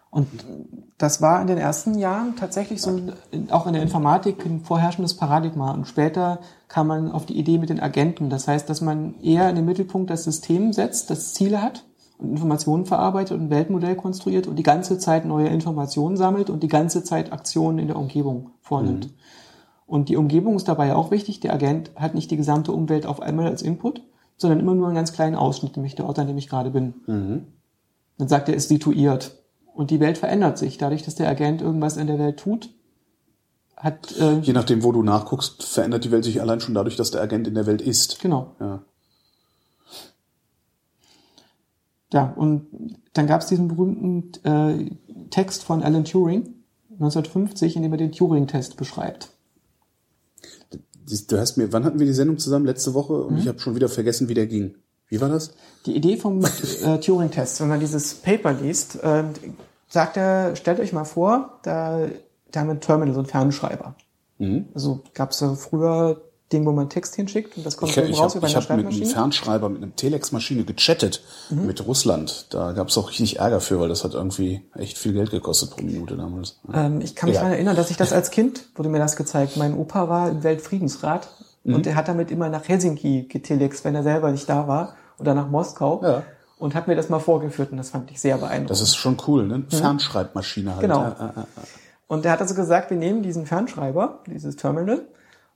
[0.10, 0.28] Und
[0.98, 3.00] das war in den ersten Jahren tatsächlich so,
[3.52, 5.72] auch in der Informatik ein vorherrschendes Paradigma.
[5.72, 8.30] Und später kam man auf die Idee mit den Agenten.
[8.30, 11.86] Das heißt, dass man eher in den Mittelpunkt das System setzt, das Ziele hat
[12.22, 16.68] Informationen verarbeitet und ein Weltmodell konstruiert und die ganze Zeit neue Informationen sammelt und die
[16.68, 19.06] ganze Zeit Aktionen in der Umgebung vornimmt.
[19.06, 19.14] Mhm.
[19.86, 21.40] Und die Umgebung ist dabei auch wichtig.
[21.40, 24.04] Der Agent hat nicht die gesamte Umwelt auf einmal als Input,
[24.38, 26.94] sondern immer nur einen ganz kleinen Ausschnitt, nämlich der Ort, an dem ich gerade bin.
[27.08, 27.48] Mhm.
[28.18, 29.38] Dann sagt er, ist situiert.
[29.74, 30.78] Und die Welt verändert sich.
[30.78, 32.70] Dadurch, dass der Agent irgendwas in der Welt tut,
[33.78, 34.16] hat...
[34.20, 37.22] Äh, Je nachdem, wo du nachguckst, verändert die Welt sich allein schon dadurch, dass der
[37.22, 38.20] Agent in der Welt ist.
[38.20, 38.56] Genau.
[38.60, 38.82] Ja.
[42.12, 42.68] Ja, und
[43.14, 44.90] dann gab es diesen berühmten äh,
[45.30, 46.56] Text von Alan Turing
[46.94, 49.30] 1950, in dem er den Turing-Test beschreibt.
[51.28, 52.66] Du hast mir, wann hatten wir die Sendung zusammen?
[52.66, 53.40] Letzte Woche und mhm.
[53.40, 54.76] ich habe schon wieder vergessen, wie der ging.
[55.08, 55.54] Wie war das?
[55.86, 59.24] Die Idee vom äh, Turing-Test, wenn man dieses Paper liest, äh,
[59.88, 62.08] sagt er, stellt euch mal vor, da,
[62.52, 63.96] da haben wir ein Terminal, so ein Fernschreiber.
[64.38, 64.68] Mhm.
[64.74, 68.14] Also gab es ja früher Ding, wo man Text hinschickt und das kommt ich, oben
[68.14, 71.68] raus hab, wie bei einer Ich habe mit einem Fernschreiber, mit einem Telex-Maschine gechattet mhm.
[71.68, 72.48] mit Russland.
[72.50, 75.70] Da gab es auch richtig Ärger für, weil das hat irgendwie echt viel Geld gekostet
[75.72, 76.60] pro Minute damals.
[76.74, 79.58] Ähm, ich kann mich daran erinnern, dass ich das als Kind, wurde mir das gezeigt.
[79.58, 81.30] Mein Opa war im Weltfriedensrat
[81.64, 81.76] mhm.
[81.76, 85.36] und er hat damit immer nach Helsinki getelext, wenn er selber nicht da war oder
[85.36, 86.02] nach Moskau.
[86.04, 86.24] Ja.
[86.58, 88.72] Und hat mir das mal vorgeführt und das fand ich sehr beeindruckend.
[88.72, 89.60] Das ist schon cool, ne?
[89.60, 89.70] Mhm.
[89.70, 90.82] Fernschreibmaschine halt.
[90.82, 91.16] Genau.
[92.08, 95.08] Und er hat also gesagt, wir nehmen diesen Fernschreiber, dieses Terminal,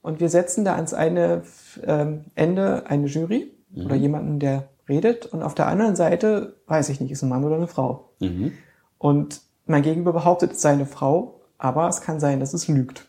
[0.04, 1.44] und wir setzen da ans eine
[1.82, 3.86] ähm, Ende eine Jury mhm.
[3.86, 5.24] oder jemanden, der redet.
[5.24, 8.10] Und auf der anderen Seite, weiß ich nicht, ist ein Mann oder eine Frau.
[8.20, 8.52] Mhm.
[8.98, 13.06] Und mein Gegenüber behauptet, es sei eine Frau, aber es kann sein, dass es lügt.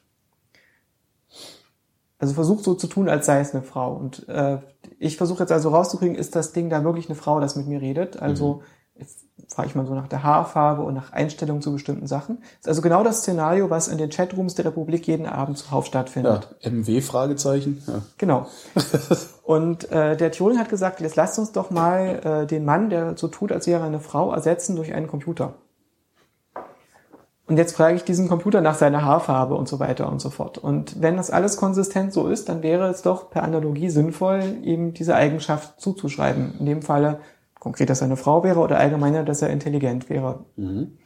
[2.18, 3.94] Also versucht so zu tun, als sei es eine Frau.
[3.94, 4.60] Und äh,
[4.98, 7.82] ich versuche jetzt also rauszukriegen, ist das Ding da wirklich eine Frau, das mit mir
[7.82, 8.22] redet?
[8.22, 8.62] Also mhm
[9.50, 12.40] frage ich mal so nach der Haarfarbe und nach Einstellungen zu bestimmten Sachen.
[12.40, 15.86] Das ist also genau das Szenario, was in den Chatrooms der Republik jeden Abend zuhauf
[15.86, 16.56] stattfindet.
[16.62, 17.84] Ja, MW Fragezeichen.
[17.88, 18.02] Ja.
[18.18, 18.48] Genau.
[19.44, 23.18] und äh, der Turing hat gesagt, jetzt lasst uns doch mal äh, den Mann, der
[23.18, 25.54] so tut, als wäre eine Frau, ersetzen durch einen Computer.
[27.48, 30.58] Und jetzt frage ich diesen Computer nach seiner Haarfarbe und so weiter und so fort.
[30.58, 34.96] Und wenn das alles konsistent so ist, dann wäre es doch per Analogie sinnvoll, ihm
[34.96, 36.56] diese Eigenschaft zuzuschreiben.
[36.60, 37.20] In dem Falle
[37.66, 40.46] konkret, dass er eine Frau wäre oder allgemeiner, dass er intelligent wäre.
[40.56, 41.00] Mhm.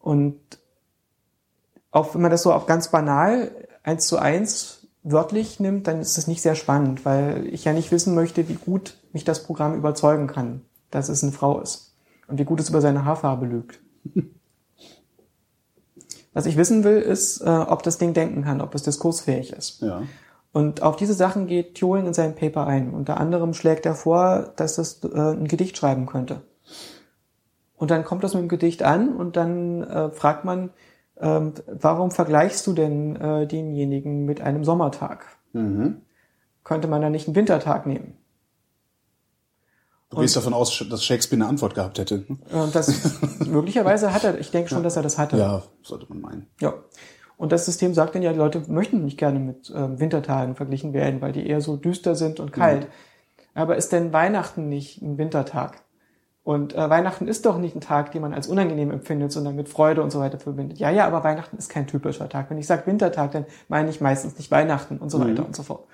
[0.00, 0.40] Und
[1.90, 3.50] auch wenn man das so auch ganz banal
[3.82, 7.92] eins zu eins wörtlich nimmt, dann ist das nicht sehr spannend, weil ich ja nicht
[7.92, 11.94] wissen möchte, wie gut mich das Programm überzeugen kann, dass es eine Frau ist
[12.26, 13.78] und wie gut es über seine Haarfarbe lügt.
[16.32, 19.82] Was ich wissen will, ist, äh, ob das Ding denken kann, ob es diskursfähig ist.
[19.82, 20.04] Ja.
[20.56, 22.94] Und auf diese Sachen geht Turing in seinem Paper ein.
[22.94, 26.40] Unter anderem schlägt er vor, dass es äh, ein Gedicht schreiben könnte.
[27.74, 30.70] Und dann kommt das mit dem Gedicht an und dann äh, fragt man,
[31.18, 35.26] ähm, warum vergleichst du denn äh, denjenigen mit einem Sommertag?
[35.52, 36.00] Mhm.
[36.64, 38.16] Könnte man da nicht einen Wintertag nehmen?
[40.08, 42.24] Du gehst davon aus, dass Shakespeare eine Antwort gehabt hätte.
[42.50, 45.36] Und das möglicherweise hat er, ich denke schon, dass er das hatte.
[45.36, 46.46] Ja, sollte man meinen.
[46.62, 46.72] Ja.
[47.36, 50.92] Und das System sagt dann ja, die Leute möchten nicht gerne mit ähm, Wintertagen verglichen
[50.92, 52.88] werden, weil die eher so düster sind und kalt.
[53.54, 55.82] Aber ist denn Weihnachten nicht ein Wintertag?
[56.46, 59.68] Und äh, Weihnachten ist doch nicht ein Tag, den man als unangenehm empfindet, sondern mit
[59.68, 60.78] Freude und so weiter verbindet.
[60.78, 62.50] Ja, ja, aber Weihnachten ist kein typischer Tag.
[62.50, 65.64] Wenn ich sage Wintertag, dann meine ich meistens nicht Weihnachten und so weiter und so
[65.64, 65.88] fort.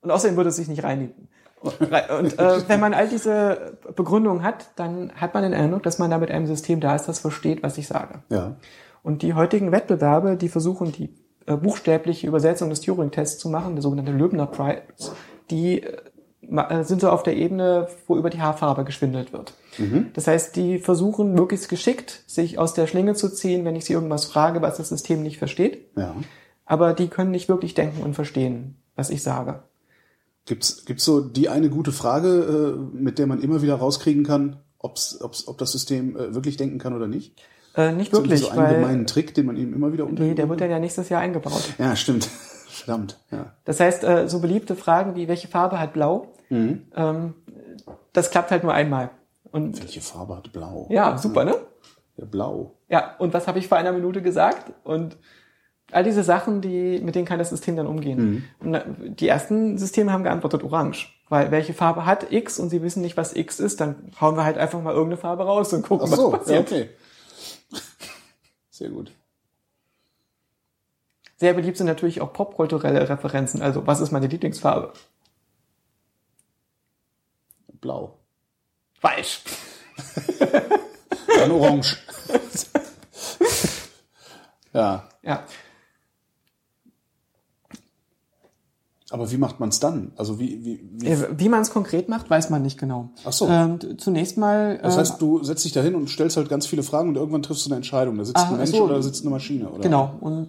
[0.00, 1.28] Und außerdem würde es sich nicht reinigen.
[1.60, 6.10] Und äh, wenn man all diese Begründungen hat, dann hat man den Eindruck, dass man
[6.10, 8.22] da mit einem System da ist, das versteht, was ich sage.
[8.30, 8.56] Ja.
[9.04, 11.10] Und die heutigen Wettbewerbe, die versuchen, die
[11.46, 15.12] äh, buchstäbliche Übersetzung des Turing-Tests zu machen, der sogenannte Löbner Prize,
[15.50, 15.98] die äh,
[16.50, 19.52] äh, sind so auf der Ebene, wo über die Haarfarbe geschwindelt wird.
[20.14, 23.92] Das heißt, die versuchen möglichst geschickt, sich aus der Schlinge zu ziehen, wenn ich sie
[23.92, 25.86] irgendwas frage, was das System nicht versteht.
[25.96, 26.14] Ja.
[26.64, 29.64] Aber die können nicht wirklich denken und verstehen, was ich sage.
[30.46, 34.56] Gibt's gibt's so die eine gute Frage, äh, mit der man immer wieder rauskriegen kann,
[34.78, 37.34] ob's, ob's, ob das System äh, wirklich denken kann oder nicht?
[37.76, 40.22] Äh, nicht So, wirklich, so einen weil gemeinen Trick, den man ihm immer wieder unter.
[40.22, 41.74] nee, der wird dann ja nächstes Jahr eingebaut.
[41.78, 42.28] ja, stimmt.
[42.68, 43.18] Verdammt.
[43.30, 43.52] Ja.
[43.64, 47.34] Das heißt, äh, so beliebte Fragen wie welche Farbe hat Blau, ähm,
[48.12, 49.10] das klappt halt nur einmal.
[49.50, 50.86] Und Welche Farbe hat Blau?
[50.90, 51.54] ja, super, ne?
[52.16, 52.74] Ja, Blau.
[52.88, 54.72] Ja, und was habe ich vor einer Minute gesagt?
[54.84, 55.16] Und
[55.92, 58.44] all diese Sachen, die, mit denen kann das System dann umgehen.
[58.60, 61.08] Und na, die ersten Systeme haben geantwortet orange.
[61.28, 64.44] Weil welche Farbe hat X und sie wissen nicht, was X ist, dann hauen wir
[64.44, 66.72] halt einfach mal irgendeine Farbe raus und gucken, Ach so, was ja, passiert.
[66.72, 66.90] okay.
[68.74, 69.12] Sehr gut.
[71.36, 73.62] Sehr beliebt sind natürlich auch popkulturelle Referenzen.
[73.62, 74.92] Also, was ist meine Lieblingsfarbe?
[77.80, 78.18] Blau.
[78.94, 79.42] Falsch.
[81.36, 81.98] Dann orange.
[84.72, 85.08] ja.
[85.22, 85.46] Ja.
[89.14, 90.10] Aber wie macht man's dann?
[90.16, 93.10] Also wie, wie, wie Äh, Wie man es konkret macht, weiß man nicht genau.
[93.24, 93.46] Ach so.
[93.46, 94.78] Ähm, zunächst mal.
[94.82, 97.14] Das ähm, heißt, du setzt dich da hin und stellst halt ganz viele Fragen und
[97.14, 98.18] irgendwann triffst du eine Entscheidung.
[98.18, 98.82] Da sitzt Ah, ein Mensch so.
[98.82, 99.68] oder da sitzt eine Maschine.
[99.70, 99.82] Oder?
[99.82, 100.14] Genau.
[100.20, 100.48] Und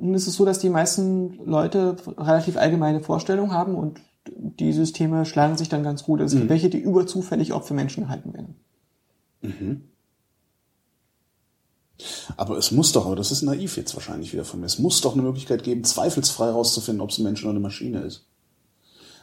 [0.00, 4.00] nun ist es so, dass die meisten Leute relativ allgemeine Vorstellungen haben und
[4.34, 6.20] die Systeme schlagen sich dann ganz gut.
[6.22, 6.48] Es Mhm.
[6.48, 8.54] welche, die überzufällig auch für Menschen gehalten werden.
[12.36, 15.00] Aber es muss doch, aber das ist naiv jetzt wahrscheinlich wieder von mir, es muss
[15.00, 18.24] doch eine Möglichkeit geben, zweifelsfrei herauszufinden, ob es ein Mensch oder eine Maschine ist.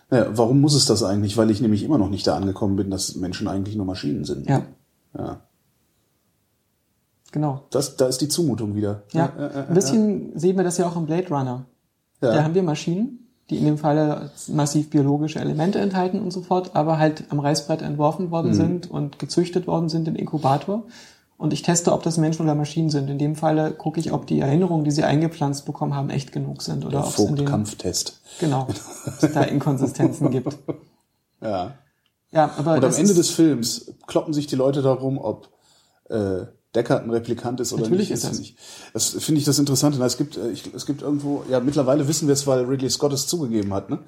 [0.09, 1.37] Naja, warum muss es das eigentlich?
[1.37, 4.47] Weil ich nämlich immer noch nicht da angekommen bin, dass Menschen eigentlich nur Maschinen sind.
[4.47, 4.63] Ja,
[5.17, 5.41] ja.
[7.31, 7.63] genau.
[7.71, 9.03] Das, da ist die Zumutung wieder.
[9.13, 9.33] Ja,
[9.67, 11.65] ein bisschen sehen wir das ja auch im Blade Runner.
[12.21, 12.33] Ja.
[12.33, 16.75] Da haben wir Maschinen, die in dem Falle massiv biologische Elemente enthalten und so fort,
[16.75, 18.55] aber halt am Reißbrett entworfen worden Mhm.
[18.55, 20.83] sind und gezüchtet worden sind im Inkubator.
[21.37, 23.09] Und ich teste, ob das Menschen oder Maschinen sind.
[23.09, 26.61] In dem Falle gucke ich, ob die Erinnerungen, die sie eingepflanzt bekommen haben, echt genug
[26.61, 28.21] sind oder Der ob es in den Vogtkampftest.
[28.39, 28.75] genau ob
[29.21, 30.57] es da Inkonsistenzen gibt.
[31.41, 31.73] Ja.
[32.31, 35.49] Ja, aber Und am Ende des Films kloppen sich die Leute darum, ob
[36.09, 38.23] äh, Deckard ein Replikant ist oder Natürlich nicht.
[38.23, 38.55] ist
[38.93, 39.13] das.
[39.13, 40.03] Das finde ich das Interessante.
[40.03, 43.13] Es gibt, äh, ich, es gibt irgendwo, ja, mittlerweile wissen wir es, weil Ridley Scott
[43.13, 43.99] es zugegeben hat, ne?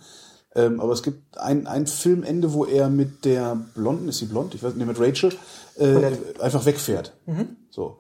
[0.58, 4.56] Ähm, aber es gibt ein, ein Filmende, wo er mit der Blonden, ist sie blond?
[4.56, 5.32] Ich weiß nicht, mit Rachel,
[5.78, 7.14] äh, einfach wegfährt.
[7.28, 7.56] Mhm.
[7.70, 8.00] So.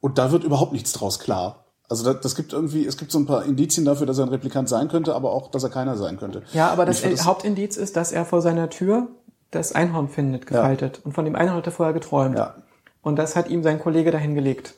[0.00, 1.64] Und da wird überhaupt nichts draus klar.
[1.88, 4.30] Also das, das gibt irgendwie, es gibt so ein paar Indizien dafür, dass er ein
[4.30, 6.42] Replikant sein könnte, aber auch, dass er keiner sein könnte.
[6.52, 9.08] ja, aber das, find Hauptindiz ist, dass er vor seiner Tür
[9.50, 11.00] das Einhorn findet, gefaltet.
[11.04, 12.36] Und von dem Einhorn hat er vorher geträumt.
[12.36, 12.56] Ja.
[13.00, 14.74] Und das hat ihm sein Kollege dahin gelegt.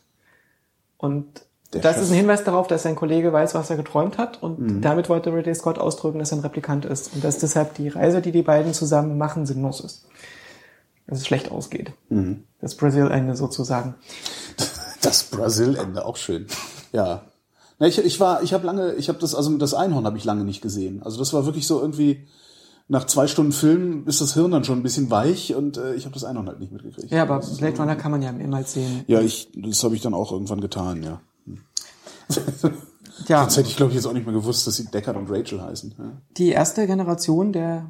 [0.96, 2.02] Und Der das Chef.
[2.04, 4.42] ist ein Hinweis darauf, dass sein Kollege weiß, was er geträumt hat.
[4.42, 4.80] Und Mhm.
[4.82, 7.14] damit wollte Ridley Scott ausdrücken, dass er ein Replikant ist.
[7.14, 10.04] Und dass deshalb die Reise, die die beiden zusammen machen, sinnlos ist.
[11.06, 11.92] Dass es schlecht ausgeht.
[12.08, 12.44] Mhm.
[12.60, 13.94] Das Brasil-Ende sozusagen.
[15.02, 16.46] Das Brasil-Ende, auch schön.
[16.92, 17.22] Ja.
[17.78, 20.24] Na, ich, ich war, ich habe lange, ich habe das, also das Einhorn habe ich
[20.24, 21.02] lange nicht gesehen.
[21.02, 22.26] Also das war wirklich so irgendwie,
[22.88, 26.04] nach zwei Stunden Film ist das Hirn dann schon ein bisschen weich und äh, ich
[26.04, 27.10] habe das Einhorn halt nicht mitgekriegt.
[27.10, 29.04] Ja, aber Blade Runner kann man ja mehrmals sehen.
[29.08, 31.20] Ja, ich, das habe ich dann auch irgendwann getan, ja.
[33.28, 35.30] Ja, Sonst hätte ich, glaube ich, jetzt auch nicht mehr gewusst, dass sie Deckard und
[35.30, 35.94] Rachel heißen.
[35.98, 36.04] Ja.
[36.36, 37.86] die erste Generation der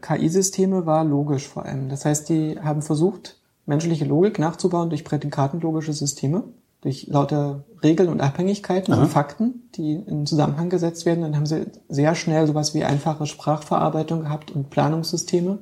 [0.00, 1.88] KI-Systeme war logisch vor allem.
[1.88, 6.44] Das heißt, die haben versucht, menschliche Logik nachzubauen durch prädikatenlogische Systeme,
[6.80, 11.22] durch lauter Regeln und Abhängigkeiten und Fakten, die in Zusammenhang gesetzt werden.
[11.22, 15.58] Dann haben sie sehr schnell sowas wie einfache Sprachverarbeitung gehabt und Planungssysteme.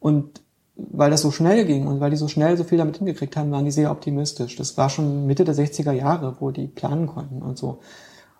[0.00, 0.41] Und
[0.76, 3.50] weil das so schnell ging und weil die so schnell so viel damit hingekriegt haben,
[3.50, 4.56] waren die sehr optimistisch.
[4.56, 7.80] Das war schon Mitte der 60er Jahre, wo die planen konnten und so.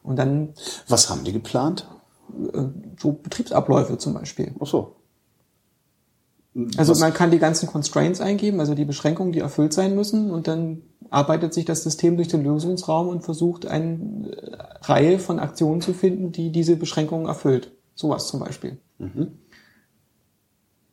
[0.03, 0.55] Und dann
[0.89, 1.87] Was haben die geplant?
[2.55, 2.63] äh,
[2.99, 4.55] so Betriebsabläufe zum Beispiel.
[4.61, 4.97] Ach so.
[6.77, 10.31] Also Was- man kann die ganzen Constraints eingeben, also die Beschränkungen, die erfüllt sein müssen,
[10.31, 15.39] und dann arbeitet sich das System durch den Lösungsraum und versucht eine äh, Reihe von
[15.39, 17.73] Aktionen zu finden, die diese Beschränkungen erfüllt.
[17.95, 18.79] Sowas zum Beispiel.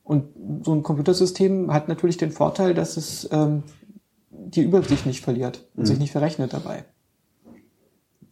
[0.09, 3.61] Und so ein Computersystem hat natürlich den Vorteil, dass es ähm,
[4.31, 6.85] die Übersicht nicht verliert und sich nicht verrechnet dabei.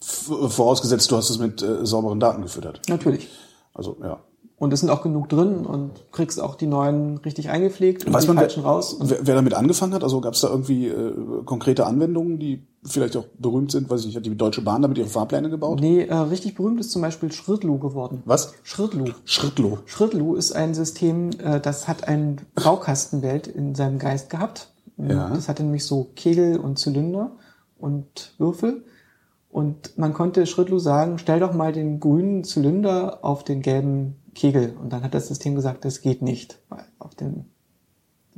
[0.02, 2.82] Vorausgesetzt, du hast es mit äh, sauberen Daten gefüttert.
[2.90, 3.30] Natürlich.
[3.76, 4.24] Also, ja.
[4.60, 8.24] Und es sind auch genug drin und kriegst auch die neuen richtig eingepflegt und Weiß
[8.24, 8.94] die man, falschen wer, raus.
[8.94, 10.04] Und wer, wer damit angefangen hat?
[10.04, 11.14] Also gab es da irgendwie äh,
[11.46, 13.88] konkrete Anwendungen, die vielleicht auch berühmt sind?
[13.88, 15.80] Weiß ich nicht, hat die Deutsche Bahn damit ihre Fahrpläne gebaut?
[15.80, 18.24] nee, äh, richtig berühmt ist zum Beispiel Schrittlu geworden.
[18.26, 18.56] Was?
[18.64, 19.12] Schrittlu.
[19.26, 19.78] Schrittlo.
[19.86, 24.70] Schrittlu ist ein System, äh, das hat ein Baukastenwelt in seinem Geist gehabt.
[24.98, 25.30] Ja.
[25.30, 27.30] Das hatte nämlich so Kegel und Zylinder
[27.78, 28.84] und Würfel.
[29.50, 34.76] Und man konnte Schrittlu sagen, stell doch mal den grünen Zylinder auf den gelben Kegel.
[34.82, 36.60] Und dann hat das System gesagt, das geht nicht.
[36.70, 37.46] Weil auf den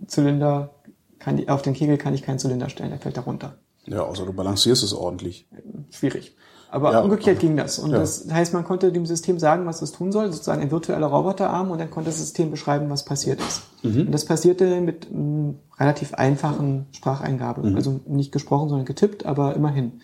[0.07, 0.69] Zylinder
[1.17, 3.55] kann die, auf den Kegel kann ich keinen Zylinder stellen, der fällt da runter
[3.85, 5.47] Ja, außer du balancierst es ordentlich.
[5.89, 6.35] schwierig.
[6.71, 7.01] Aber Ja.
[7.01, 7.79] umgekehrt ging das.
[7.79, 7.97] Und Ja.
[7.97, 11.71] das heißt, man konnte dem System sagen, was es tun soll, sozusagen ein virtueller Roboterarm,
[11.71, 13.63] und dann konnte das System beschreiben, was passiert ist.
[13.83, 17.73] Und das passierte mit einem relativ einfachen Spracheingabe.
[17.75, 20.01] Also nicht gesprochen, sondern getippt, aber immerhin.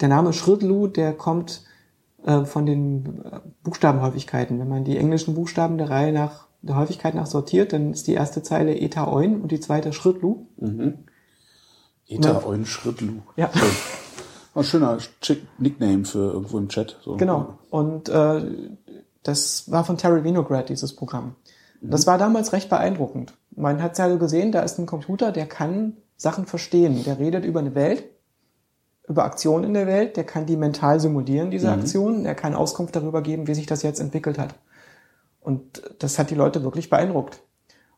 [0.00, 1.62] Der Name Schrittlu, der kommt
[2.24, 4.58] äh, von den äh, Buchstabenhäufigkeiten.
[4.58, 8.14] Wenn man die englischen Buchstaben der Reihe nach der Häufigkeit nach sortiert, dann ist die
[8.14, 10.46] erste Zeile Eta Oin und die zweite Schrittlu.
[12.06, 13.22] Eta Eun Schrittlu.
[13.36, 13.50] Ja.
[13.54, 13.68] Schön.
[14.54, 16.98] Ein schöner Chick Nickname für irgendwo im Chat.
[17.02, 17.16] So.
[17.16, 17.58] Genau.
[17.70, 18.42] Und äh,
[19.22, 21.36] das war von Terry Winograd, dieses Programm.
[21.82, 23.34] Das war damals recht beeindruckend.
[23.56, 27.04] Man hat also gesehen, da ist ein Computer, der kann Sachen verstehen.
[27.04, 28.04] Der redet über eine Welt,
[29.10, 32.94] über Aktionen in der Welt, der kann die mental simulieren, diese Aktionen, der kann Auskunft
[32.94, 34.54] darüber geben, wie sich das jetzt entwickelt hat.
[35.40, 37.42] Und das hat die Leute wirklich beeindruckt.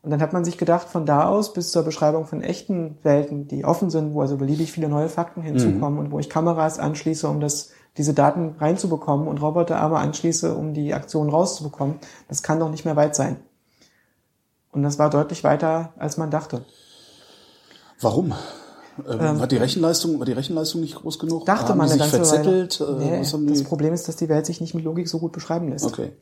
[0.01, 3.47] Und dann hat man sich gedacht, von da aus bis zur Beschreibung von echten Welten,
[3.47, 7.29] die offen sind, wo also beliebig viele neue Fakten hinzukommen und wo ich Kameras anschließe,
[7.29, 11.97] um das, diese Daten reinzubekommen und Roboterarme anschließe, um die Aktion rauszubekommen,
[12.29, 13.37] das kann doch nicht mehr weit sein.
[14.71, 16.65] Und das war deutlich weiter, als man dachte.
[18.01, 18.33] Warum?
[19.09, 21.47] Ähm, war die Rechenleistung, war die Rechenleistung nicht groß genug?
[21.47, 22.81] Dachte haben man die sich verzettelt?
[22.81, 23.65] Äh, Nee, haben das die?
[23.65, 25.87] Problem ist, dass die Welt sich nicht mit Logik so gut beschreiben lässt.
[25.87, 26.13] Okay.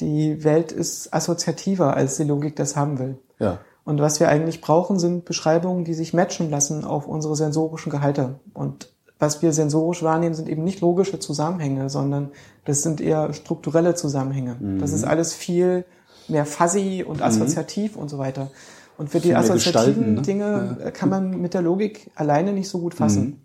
[0.00, 3.18] Die Welt ist assoziativer, als die Logik das haben will.
[3.40, 3.58] Ja.
[3.84, 8.38] Und was wir eigentlich brauchen, sind Beschreibungen, die sich matchen lassen auf unsere sensorischen Gehalte.
[8.54, 12.30] Und was wir sensorisch wahrnehmen, sind eben nicht logische Zusammenhänge, sondern
[12.64, 14.56] das sind eher strukturelle Zusammenhänge.
[14.78, 14.96] Das Mhm.
[14.96, 15.84] ist alles viel
[16.28, 18.50] mehr fuzzy und assoziativ und so weiter.
[18.98, 20.22] Und für die assoziativen ne?
[20.22, 23.24] Dinge äh, kann man mit der Logik alleine nicht so gut fassen.
[23.24, 23.36] Mhm.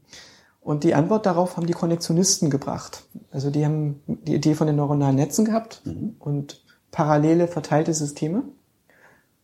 [0.61, 3.03] Und die Antwort darauf haben die Konnektionisten gebracht.
[3.31, 6.15] Also die haben die Idee von den neuronalen Netzen gehabt Mhm.
[6.19, 8.43] und parallele verteilte Systeme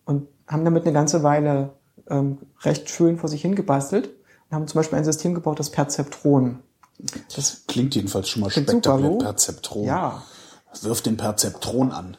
[0.06, 1.72] und haben damit eine ganze Weile
[2.10, 4.08] ähm, recht schön vor sich hingebastelt
[4.50, 6.60] und haben zum Beispiel ein System gebaut, das Perzeptron.
[7.36, 9.18] Das, Klingt jedenfalls schon mal spektakulär.
[9.20, 9.84] Perzeptron.
[9.86, 10.24] ja,
[10.82, 12.18] Wirf den Perzeptron an.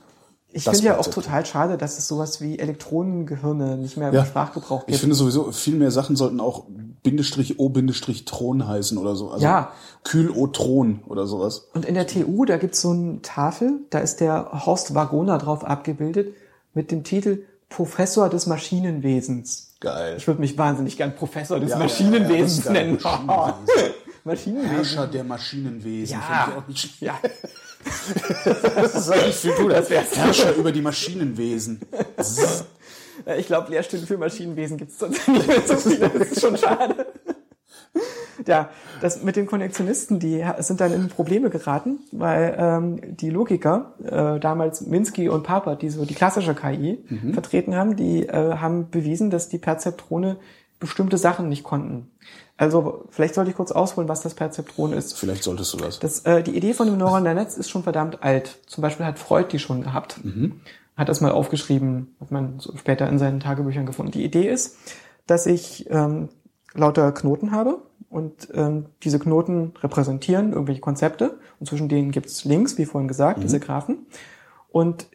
[0.52, 4.20] Ich finde ja auch total schade, dass es sowas wie Elektronengehirne nicht mehr Ja.
[4.20, 4.98] im Sprachgebrauch Ich gibt.
[5.00, 6.64] finde sowieso, viel mehr Sachen sollten auch
[7.02, 9.30] Bindestrich O Bindestrich Tron heißen oder so.
[9.30, 9.72] Also Ja.
[10.04, 11.68] Kühl-O-Tron oder sowas.
[11.74, 15.64] Und in der TU, da gibt's so eine Tafel, da ist der Horst Wagoner drauf
[15.64, 16.34] abgebildet
[16.74, 19.74] mit dem Titel Professor des Maschinenwesens.
[19.80, 20.16] Geil.
[20.18, 22.98] Ich würde mich wahnsinnig gern Professor des Ja, Maschinenwesens ja, nennen.
[23.02, 23.94] Maschinenwesen.
[24.24, 24.70] Maschinenwesen.
[24.70, 26.16] Herrscher der Maschinenwesen.
[26.18, 26.62] Ja.
[26.68, 27.00] Ich.
[27.00, 27.14] Ja,
[28.74, 29.76] Das ist eigentlich viel cooler.
[29.76, 30.16] Das wär's.
[30.16, 31.80] Herrscher über die Maschinenwesen.
[33.38, 36.08] Ich glaube, Lehrstühle für Maschinenwesen gibt's sonst nicht mehr so viele.
[36.08, 37.06] Das ist schon schade.
[38.46, 38.70] Ja,
[39.00, 44.40] das mit den Konnektionisten, die sind dann in Probleme geraten, weil ähm, die Logiker, äh,
[44.40, 49.30] damals Minsky und Papert, die so die klassische KI vertreten haben, die äh, haben bewiesen,
[49.30, 50.36] dass die Perzeptrone
[50.78, 52.10] bestimmte Sachen nicht konnten.
[52.60, 55.18] Also vielleicht sollte ich kurz ausholen, was das Perzeptron ist.
[55.18, 55.98] Vielleicht solltest du das.
[55.98, 58.58] das äh, die Idee von dem neuronalen Netz ist schon verdammt alt.
[58.66, 60.22] Zum Beispiel hat Freud die schon gehabt.
[60.22, 60.60] Mhm.
[60.94, 64.12] Hat das mal aufgeschrieben, hat man so später in seinen Tagebüchern gefunden.
[64.12, 64.76] Die Idee ist,
[65.26, 66.28] dass ich ähm,
[66.74, 67.78] lauter Knoten habe
[68.10, 73.08] und ähm, diese Knoten repräsentieren irgendwelche Konzepte und zwischen denen gibt es Links, wie vorhin
[73.08, 73.42] gesagt, Mhm.
[73.42, 74.06] diese Graphen.
[74.68, 75.06] Und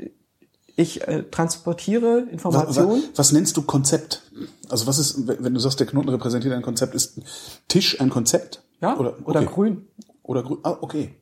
[0.76, 3.04] ich äh, transportiere Informationen.
[3.12, 4.24] Was, was nennst du Konzept?
[4.70, 7.20] Also was ist, wenn du sagst, der Knoten repräsentiert ein Konzept, ist
[7.68, 8.62] Tisch ein Konzept?
[8.82, 9.50] Ja, Oder, oder okay.
[9.54, 9.88] grün.
[10.24, 10.58] Oder grün.
[10.64, 11.16] Ah, okay.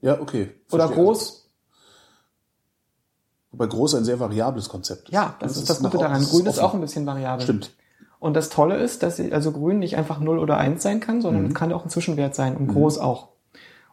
[0.00, 0.50] Ja, okay.
[0.70, 1.04] Oder Verstehe.
[1.04, 1.50] groß.
[3.50, 5.08] Wobei groß ein sehr variables Konzept.
[5.10, 6.20] Ja, das, ist das Gute daran.
[6.20, 6.64] das Grün ist offen.
[6.64, 7.42] auch ein bisschen variabel.
[7.44, 7.70] Stimmt.
[8.20, 11.44] Und das Tolle ist, dass also grün nicht einfach 0 oder 1 sein kann, sondern
[11.44, 11.54] Mhm.
[11.54, 13.28] kann auch ein Zwischenwert sein und groß auch.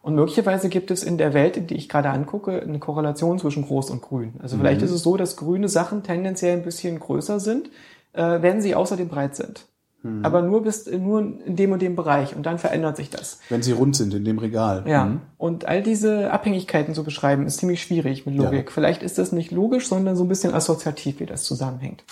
[0.06, 3.90] Und möglicherweise gibt es in der Welt, die ich gerade angucke, eine Korrelation zwischen groß
[3.90, 4.34] und grün.
[4.40, 4.86] Also vielleicht Mhm.
[4.86, 7.70] ist es so, dass grüne Sachen tendenziell ein bisschen größer sind,
[8.12, 9.66] äh, wenn sie außerdem breit sind.
[10.04, 10.24] Mhm.
[10.24, 13.40] Aber nur bis nur in dem und dem Bereich und dann verändert sich das.
[13.48, 14.84] Wenn sie rund sind in dem Regal.
[14.86, 15.22] Ja, Mhm.
[15.38, 18.66] und all diese Abhängigkeiten zu beschreiben, ist ziemlich schwierig mit Logik.
[18.66, 18.70] Ja.
[18.72, 22.04] Vielleicht ist das nicht logisch, sondern so ein bisschen assoziativ, wie das zusammenhängt.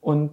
[0.00, 0.32] Und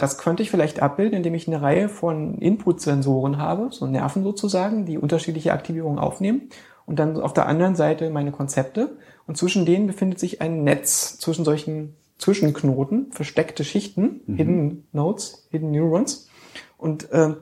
[0.00, 4.86] das könnte ich vielleicht abbilden, indem ich eine Reihe von Input-Sensoren habe, so Nerven sozusagen,
[4.86, 6.48] die unterschiedliche Aktivierungen aufnehmen.
[6.86, 8.96] Und dann auf der anderen Seite meine Konzepte.
[9.26, 15.70] Und zwischen denen befindet sich ein Netz zwischen solchen Zwischenknoten, versteckte Schichten, Hidden Nodes, Hidden
[15.70, 16.28] Neurons.
[16.78, 17.36] Und ähm,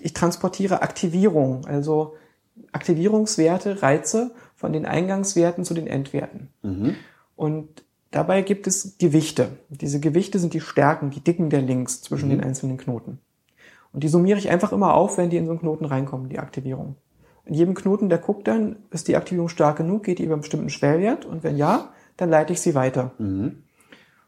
[0.00, 2.14] ich transportiere Aktivierung, also
[2.72, 6.48] Aktivierungswerte, Reize von den Eingangswerten zu den Endwerten.
[7.36, 9.58] Und dabei gibt es Gewichte.
[9.68, 13.18] Diese Gewichte sind die Stärken, die Dicken der Links zwischen den einzelnen Knoten.
[13.92, 16.38] Und die summiere ich einfach immer auf, wenn die in so einen Knoten reinkommen, die
[16.38, 16.96] Aktivierung.
[17.44, 20.42] In jedem Knoten, der guckt dann, ist die Aktivierung stark genug, geht die über einen
[20.42, 23.12] bestimmten Schwellwert und wenn ja, dann leite ich sie weiter.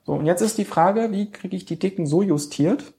[0.04, 2.94] So, und jetzt ist die Frage, wie kriege ich die Dicken so justiert,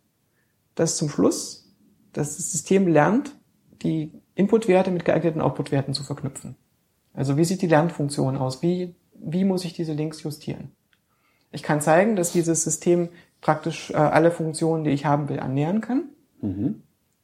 [0.76, 1.74] dass zum Schluss
[2.14, 3.36] das System lernt,
[3.82, 6.56] die Inputwerte mit geeigneten Outputwerten zu verknüpfen.
[7.14, 8.62] Also wie sieht die Lernfunktion aus?
[8.62, 10.72] Wie, wie muss ich diese Links justieren?
[11.52, 13.10] Ich kann zeigen, dass dieses System
[13.42, 16.10] praktisch äh, alle Funktionen, die ich haben will, annähern kann.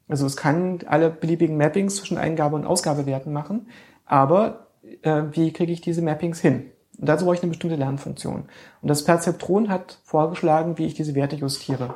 [0.08, 3.68] Also es kann alle beliebigen Mappings zwischen Eingabe- und Ausgabewerten machen,
[4.06, 4.68] aber
[5.02, 6.72] äh, wie kriege ich diese Mappings hin?
[6.98, 8.46] Und dazu brauche ich eine bestimmte Lernfunktion.
[8.82, 11.96] Und das Perzeptron hat vorgeschlagen, wie ich diese Werte justiere.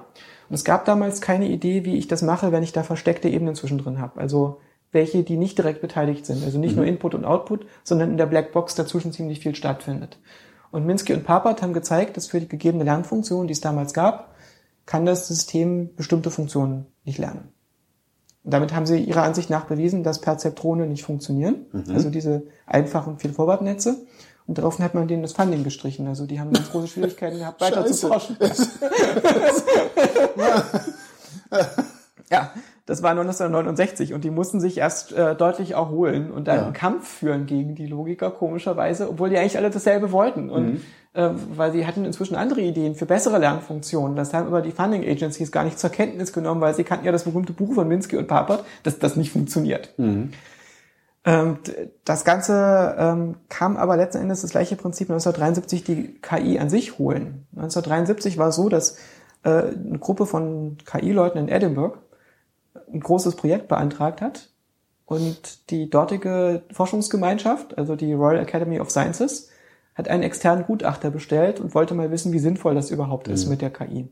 [0.50, 3.56] Und es gab damals keine Idee, wie ich das mache, wenn ich da versteckte Ebenen
[3.56, 4.20] zwischendrin habe.
[4.20, 4.60] Also
[4.92, 6.44] welche, die nicht direkt beteiligt sind.
[6.44, 10.20] Also nicht nur Input und Output, sondern in der Blackbox dazwischen ziemlich viel stattfindet.
[10.72, 14.36] Und Minsky und Papert haben gezeigt, dass für die gegebene Lernfunktion, die es damals gab,
[14.86, 17.50] kann das System bestimmte Funktionen nicht lernen.
[18.44, 23.20] Und damit haben sie ihrer Ansicht nach bewiesen, dass Perzeptrone nicht funktionieren, also diese einfachen
[23.20, 23.98] Feed-Forward-Netze.
[24.48, 26.08] Und daraufhin hat man denen das Funding gestrichen.
[26.08, 28.36] Also die haben ganz große Schwierigkeiten gehabt, weiter zu forschen.
[32.32, 32.52] ja,
[32.92, 36.64] das war 1969 und die mussten sich erst äh, deutlich erholen und dann Ja.
[36.66, 40.50] einen Kampf führen gegen die Logiker, komischerweise, obwohl die eigentlich alle dasselbe wollten.
[40.50, 40.82] Und
[41.14, 44.16] äh, weil sie hatten inzwischen andere Ideen für bessere Lernfunktionen.
[44.16, 47.12] Das haben aber die Funding Agencies gar nicht zur Kenntnis genommen, weil sie kannten ja
[47.12, 49.94] das berühmte Buch von Minsky und Papert, dass das nicht funktioniert.
[49.98, 56.60] Ähm, d- das Ganze ähm, kam aber letzten Endes das gleiche Prinzip 1973 die KI
[56.60, 57.46] an sich holen.
[57.56, 58.98] 1973 war es so, dass
[59.44, 61.98] äh, eine Gruppe von KI-Leuten in Edinburgh
[62.94, 64.50] ein großes Projekt beantragt hat
[65.06, 69.50] und die dortige Forschungsgemeinschaft, also die Royal Academy of Sciences,
[69.96, 73.62] hat einen externen Gutachter bestellt und wollte mal wissen, wie sinnvoll das überhaupt ist mit
[73.62, 74.10] der KI.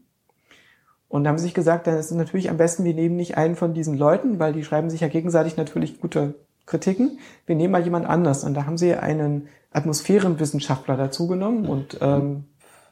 [1.07, 3.37] Und da haben sie sich gesagt, dann ist es natürlich am besten, wir nehmen nicht
[3.37, 6.35] einen von diesen Leuten, weil die schreiben sich ja gegenseitig natürlich gute
[6.67, 7.17] Kritiken.
[7.47, 8.43] Wir nehmen mal jemand anders.
[8.43, 12.45] Und da haben sie einen Atmosphärenwissenschaftler dazu genommen und ähm,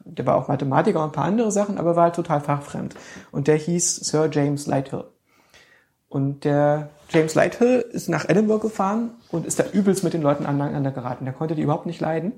[0.04, 2.94] der war auch Mathematiker und ein paar andere Sachen, aber war halt total fachfremd.
[3.30, 5.04] Und der hieß Sir James Lighthill.
[6.08, 10.46] Und der James Lighthill ist nach Edinburgh gefahren und ist da übelst mit den Leuten
[10.46, 11.24] aneinander geraten.
[11.24, 12.32] Der konnte die überhaupt nicht leiden.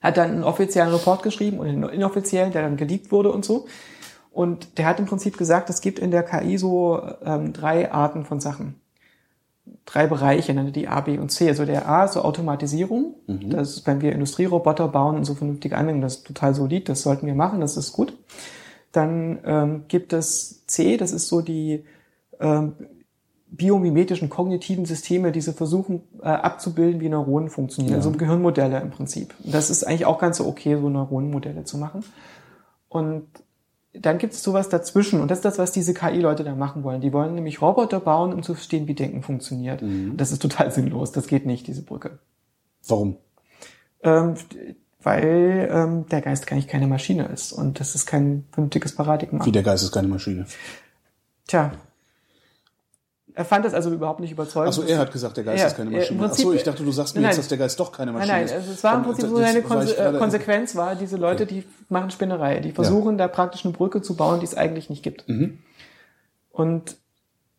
[0.00, 3.66] Hat dann einen offiziellen Report geschrieben und einen inoffiziellen, der dann geleakt wurde und so.
[4.30, 8.24] Und der hat im Prinzip gesagt, es gibt in der KI so ähm, drei Arten
[8.24, 8.80] von Sachen.
[9.84, 11.48] Drei Bereiche, nannte die A, B und C.
[11.48, 13.14] Also der A ist so Automatisierung.
[13.50, 17.02] Das ist, wenn wir Industrieroboter bauen und so vernünftige Anwendungen, das ist total solid, das
[17.02, 18.16] sollten wir machen, das ist gut.
[18.92, 21.84] Dann ähm, gibt es C, das ist so die
[22.40, 22.74] ähm,
[23.50, 29.34] biomimetischen kognitiven Systeme, die sie versuchen äh, abzubilden, wie Neuronen funktionieren, also Gehirnmodelle im Prinzip.
[29.40, 32.04] Das ist eigentlich auch ganz so okay, so Neuronenmodelle zu machen.
[32.88, 33.26] Und
[33.92, 37.00] dann gibt es sowas dazwischen und das ist das, was diese KI-Leute da machen wollen.
[37.00, 39.82] Die wollen nämlich Roboter bauen, um zu verstehen, wie Denken funktioniert.
[39.82, 42.20] Und Das ist total sinnlos, das geht nicht, diese Brücke.
[42.86, 43.16] Warum?
[44.02, 44.34] Ähm,
[45.02, 49.44] weil ähm, der Geist gar nicht keine Maschine ist und das ist kein vernünftiges Paradigma.
[49.44, 50.46] Wie der Geist ist keine Maschine.
[51.48, 51.72] Tja.
[53.34, 54.68] Er fand das also überhaupt nicht überzeugend.
[54.68, 56.24] Achso, er hat gesagt, der Geist Ja, ist keine äh, Maschine.
[56.24, 57.42] Achso, ich dachte, du sagst mir Nein, jetzt, nein.
[57.42, 58.68] dass der Geist doch keine Nein, Maschine nein, ist.
[58.68, 62.60] es war im Prinzip so eine Konse äh, Konsequenz war, diese Leute, die machen Spinnerei,
[62.60, 65.28] die versuchen da praktisch eine Brücke zu bauen, die es eigentlich nicht gibt.
[65.28, 65.58] Mhm.
[66.50, 66.96] Und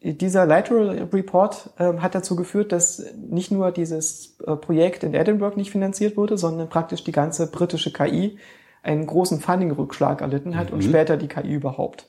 [0.04, 5.56] dieser Lateral Report ähm, hat dazu geführt, dass nicht nur dieses äh, Projekt in Edinburgh
[5.58, 8.38] nicht finanziert wurde, sondern praktisch die ganze britische KI
[8.84, 10.74] einen großen Funding-Rückschlag erlitten hat Mhm.
[10.76, 12.08] und später die KI überhaupt.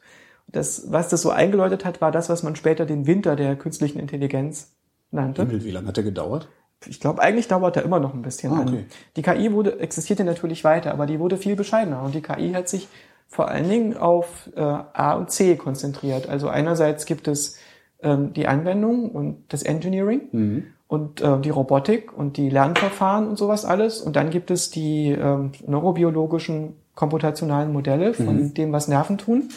[0.49, 3.99] Das, was das so eingeläutet hat, war das, was man später den Winter der künstlichen
[3.99, 4.73] Intelligenz
[5.11, 5.43] nannte.
[5.43, 6.49] Himmel, wie lange hat der gedauert?
[6.87, 8.53] Ich glaube, eigentlich dauert er immer noch ein bisschen.
[8.53, 8.69] Ah, an.
[8.69, 8.85] okay.
[9.17, 12.03] Die KI wurde, existierte natürlich weiter, aber die wurde viel bescheidener.
[12.03, 12.89] Und die KI hat sich
[13.29, 16.29] vor allen Dingen auf äh, A und C konzentriert.
[16.29, 17.57] Also einerseits gibt es
[18.03, 20.65] ähm, die Anwendung und das Engineering Mhm.
[20.89, 24.01] und äh, die Robotik und die Lernverfahren und sowas alles.
[24.01, 28.55] Und dann gibt es die ähm, neurobiologischen komputationalen Modelle von Mhm.
[28.55, 29.49] dem, was Nerven tun.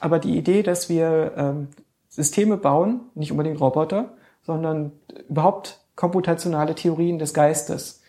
[0.00, 1.68] Aber die Idee, dass wir ähm,
[2.08, 4.92] Systeme bauen, nicht unbedingt Roboter, sondern
[5.28, 8.02] überhaupt komputationale Theorien des Geistes,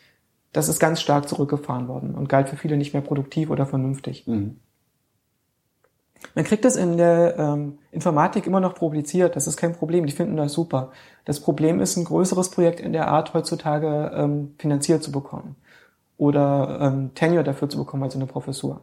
[0.52, 4.26] das ist ganz stark zurückgefahren worden und galt für viele nicht mehr produktiv oder vernünftig.
[4.28, 4.58] Mhm.
[6.34, 10.14] Man kriegt das in der ähm, Informatik immer noch publiziert, das ist kein Problem, die
[10.14, 10.92] finden das super.
[11.26, 15.56] Das Problem ist, ein größeres Projekt in der Art heutzutage ähm, finanziert zu bekommen
[16.18, 18.82] oder ähm, Tenure dafür zu bekommen, also eine Professur.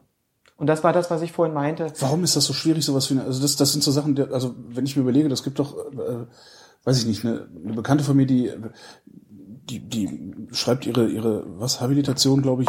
[0.62, 1.92] Und das war das, was ich vorhin meinte.
[1.98, 4.22] Warum ist das so schwierig, sowas wie eine, also das, das sind so Sachen, die,
[4.22, 6.24] also wenn ich mir überlege, das gibt doch, äh,
[6.84, 8.52] weiß ich nicht, eine, eine Bekannte von mir, die,
[9.04, 12.68] die, die schreibt ihre, ihre, was, Habilitation, glaube ich,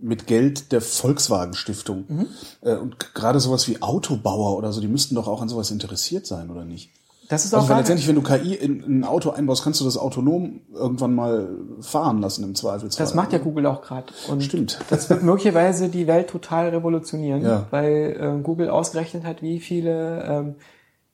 [0.00, 2.04] mit Geld der Volkswagen Stiftung.
[2.06, 2.26] Mhm.
[2.60, 6.26] Äh, Und gerade sowas wie Autobauer oder so, die müssten doch auch an sowas interessiert
[6.26, 6.92] sein, oder nicht?
[7.30, 9.84] Das ist auch Also letztendlich, wenn du KI in, in ein Auto einbaust, kannst du
[9.84, 11.48] das autonom irgendwann mal
[11.80, 13.06] fahren lassen im Zweifelsfall.
[13.06, 14.12] Das macht ja Google auch gerade.
[14.40, 14.78] Stimmt.
[14.90, 17.66] Das wird möglicherweise die Welt total revolutionieren, Ja.
[17.70, 20.54] weil ähm, Google ausgerechnet hat, wie viele ähm,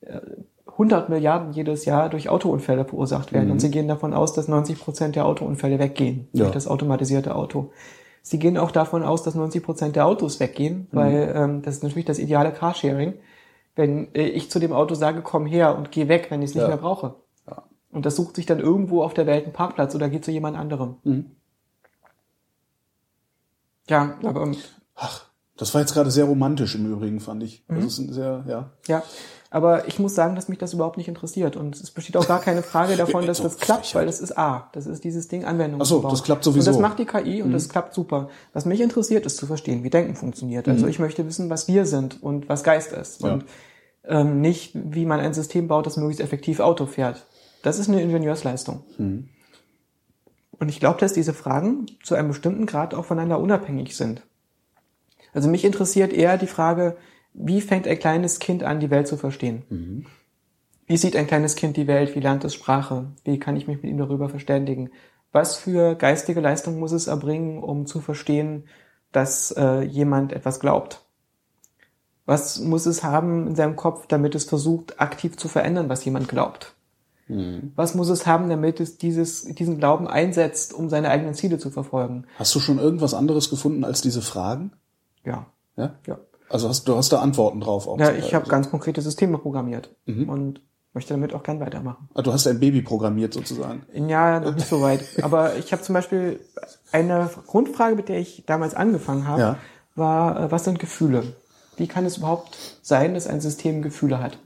[0.00, 0.20] äh,
[0.72, 3.50] 100 Milliarden jedes Jahr durch Autounfälle verursacht werden.
[3.50, 6.38] Und sie gehen davon aus, dass 90 Prozent der Autounfälle weggehen Mhm.
[6.38, 6.44] Ja.
[6.44, 7.70] durch das automatisierte Auto.
[8.22, 10.96] Sie gehen auch davon aus, dass 90 Prozent der Autos weggehen, Mhm.
[10.96, 13.14] weil ähm, das ist natürlich das ideale Carsharing.
[13.76, 16.54] Wenn äh, ich zu dem Auto sage, komm her und geh weg, wenn ich es
[16.54, 16.68] nicht Ja.
[16.68, 17.14] mehr brauche.
[17.46, 17.62] Ja.
[17.92, 20.56] Und das sucht sich dann irgendwo auf der Welt einen Parkplatz oder geht zu jemand
[20.56, 20.96] anderem.
[21.04, 21.30] Mhm.
[23.88, 24.56] Ja, aber ähm,
[24.96, 25.26] Ach,
[25.56, 27.64] das war jetzt gerade sehr romantisch im Übrigen, fand ich.
[27.68, 27.74] Mhm.
[27.76, 28.70] Das ist ein sehr, ja.
[28.88, 29.02] Ja,
[29.56, 31.56] aber ich muss sagen, dass mich das überhaupt nicht interessiert.
[31.56, 34.68] Und es besteht auch gar keine Frage davon, dass das klappt, weil das ist A.
[34.72, 35.80] Das ist dieses Ding Anwendung.
[35.80, 36.10] Ach so, zu bauen.
[36.10, 36.68] das klappt sowieso.
[36.68, 38.28] Und das macht die KI und das klappt super.
[38.52, 40.68] Was mich interessiert, ist zu verstehen, wie Denken funktioniert.
[40.68, 43.22] Also ich möchte wissen, was wir sind und was Geist ist.
[43.22, 43.32] Ja.
[43.32, 43.44] Und
[44.04, 47.24] ähm, nicht, wie man ein System baut, das möglichst effektiv Auto fährt.
[47.62, 48.84] Das ist eine Ingenieursleistung.
[48.98, 54.20] Und ich glaube, dass diese Fragen zu einem bestimmten Grad auch voneinander unabhängig sind.
[55.32, 56.98] Also mich interessiert eher die Frage,
[57.38, 60.06] wie fängt ein kleines Kind an, die Welt zu verstehen?
[60.86, 62.14] Wie sieht ein kleines Kind die Welt?
[62.14, 63.06] Wie lernt es Sprache?
[63.24, 64.90] Wie kann ich mich mit ihm darüber verständigen?
[65.32, 68.64] Was für geistige Leistung muss es erbringen, um zu verstehen,
[69.12, 71.02] dass äh, jemand etwas glaubt?
[72.24, 76.28] Was muss es haben in seinem Kopf, damit es versucht, aktiv zu verändern, was jemand
[76.28, 76.74] glaubt?
[77.74, 81.70] Was muss es haben, damit es dieses, diesen Glauben einsetzt, um seine eigenen Ziele zu
[81.70, 82.26] verfolgen?
[82.38, 84.70] Hast du schon irgendwas anderes gefunden als diese Fragen?
[85.24, 85.46] Ja,
[85.76, 85.96] Ja?
[86.06, 86.18] ja.
[86.48, 87.98] Also hast, du hast da Antworten drauf auch.
[87.98, 90.60] Ja, ich habe ganz konkrete Systeme programmiert und
[90.94, 92.08] möchte damit auch gern weitermachen.
[92.14, 93.82] Ah, du hast ein Baby programmiert sozusagen.
[94.08, 95.04] Ja, noch nicht so weit.
[95.22, 96.40] Aber ich habe zum Beispiel
[96.92, 99.58] eine Grundfrage, mit der ich damals angefangen habe, Ja.
[99.94, 101.34] war, äh, was sind Gefühle?
[101.76, 104.38] Wie kann es überhaupt sein, dass ein System Gefühle hat?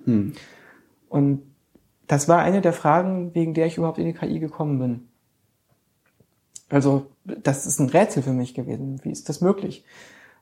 [1.09, 1.43] Und
[2.09, 5.09] das war eine der Fragen, wegen der ich überhaupt in die KI gekommen bin.
[6.69, 9.01] Also, das ist ein Rätsel für mich gewesen.
[9.05, 9.85] Wie ist das möglich?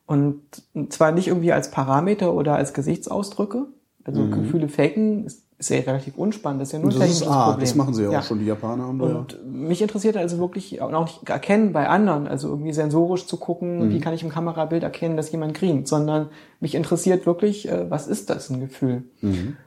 [0.09, 0.41] Und
[0.89, 3.67] zwar nicht irgendwie als Parameter oder als Gesichtsausdrücke.
[4.05, 6.63] Also Gefühle faken ist, ist ja relativ unspannend.
[6.63, 7.01] Das ist ja nur ein Mhm.
[7.01, 7.61] Das ist technisches A, Problem.
[7.61, 8.39] das machen sie ja, auch schon.
[8.39, 9.17] Die Japaner haben da ja.
[9.17, 13.81] Und mich interessiert also wirklich auch nicht erkennen bei anderen, also irgendwie sensorisch zu gucken,
[13.89, 13.91] Mhm.
[13.93, 16.31] wie kann ich im Kamerabild erkennen, dass jemand grient, sondern
[16.61, 19.03] mich interessiert wirklich, äh, was ist das, ein Gefühl?
[19.21, 19.59] Mhm.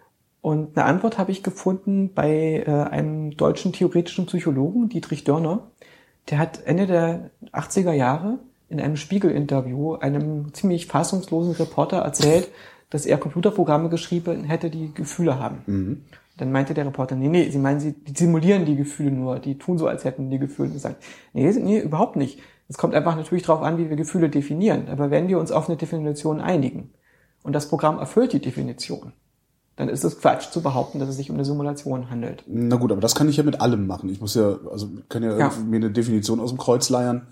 [0.42, 5.68] Und eine Antwort habe ich gefunden bei äh, einem deutschen theoretischen Psychologen, Dietrich Dörner.
[6.32, 8.40] Der hat Ende der 80er Jahre
[8.72, 12.48] in einem Spiegel-Interview einem ziemlich fassungslosen Reporter erzählt,
[12.90, 16.06] dass er Computerprogramme geschrieben hätte, die Gefühle haben.
[16.38, 19.58] Dann meinte der Reporter, nee, nee, Sie meinen, Sie die simulieren die Gefühle nur, die
[19.58, 20.72] tun so, als hätten die Gefühle.
[20.72, 21.04] Und sagt,
[21.34, 22.40] nee, nee, überhaupt nicht.
[22.68, 24.88] Es kommt einfach natürlich darauf an, wie wir Gefühle definieren.
[24.90, 26.90] Aber wenn wir uns auf eine Definition einigen
[27.44, 29.12] und das Programm erfüllt die Definition,
[29.76, 32.44] dann ist es Quatsch zu behaupten, dass es sich um eine Simulation handelt.
[32.48, 34.10] Na gut, aber das kann ich ja mit allem machen.
[34.10, 35.46] Ich muss ja, also kann ja, Ja.
[35.48, 37.28] irgendwie mir eine Definition aus dem Kreuz leiern.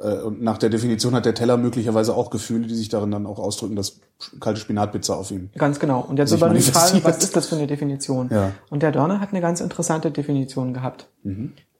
[0.00, 3.26] Äh, und nach der Definition hat der Teller möglicherweise auch Gefühle, die sich darin dann
[3.26, 4.00] auch ausdrücken, dass
[4.40, 5.50] kalte Spinatpizza auf ihm.
[5.56, 6.00] Ganz genau.
[6.00, 8.28] Und jetzt aber die Frage, was ist das für eine Definition?
[8.32, 8.52] Ja.
[8.70, 11.08] Und der Dörner hat eine ganz interessante Definition gehabt.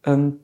[0.05, 0.41] Ähm,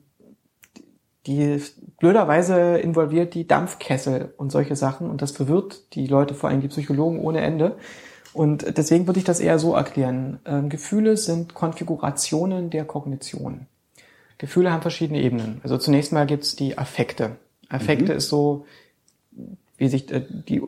[1.25, 1.61] die
[1.99, 6.69] blöderweise involviert die Dampfkessel und solche Sachen und das verwirrt die Leute, vor allem die
[6.69, 7.75] Psychologen ohne Ende.
[8.33, 10.39] Und deswegen würde ich das eher so erklären.
[10.45, 13.65] Ähm, Gefühle sind Konfigurationen der Kognition.
[14.37, 15.59] Gefühle haben verschiedene Ebenen.
[15.63, 17.37] Also zunächst mal gibt's die Affekte.
[17.69, 18.65] Affekte ist so,
[19.77, 20.61] wie sich äh, die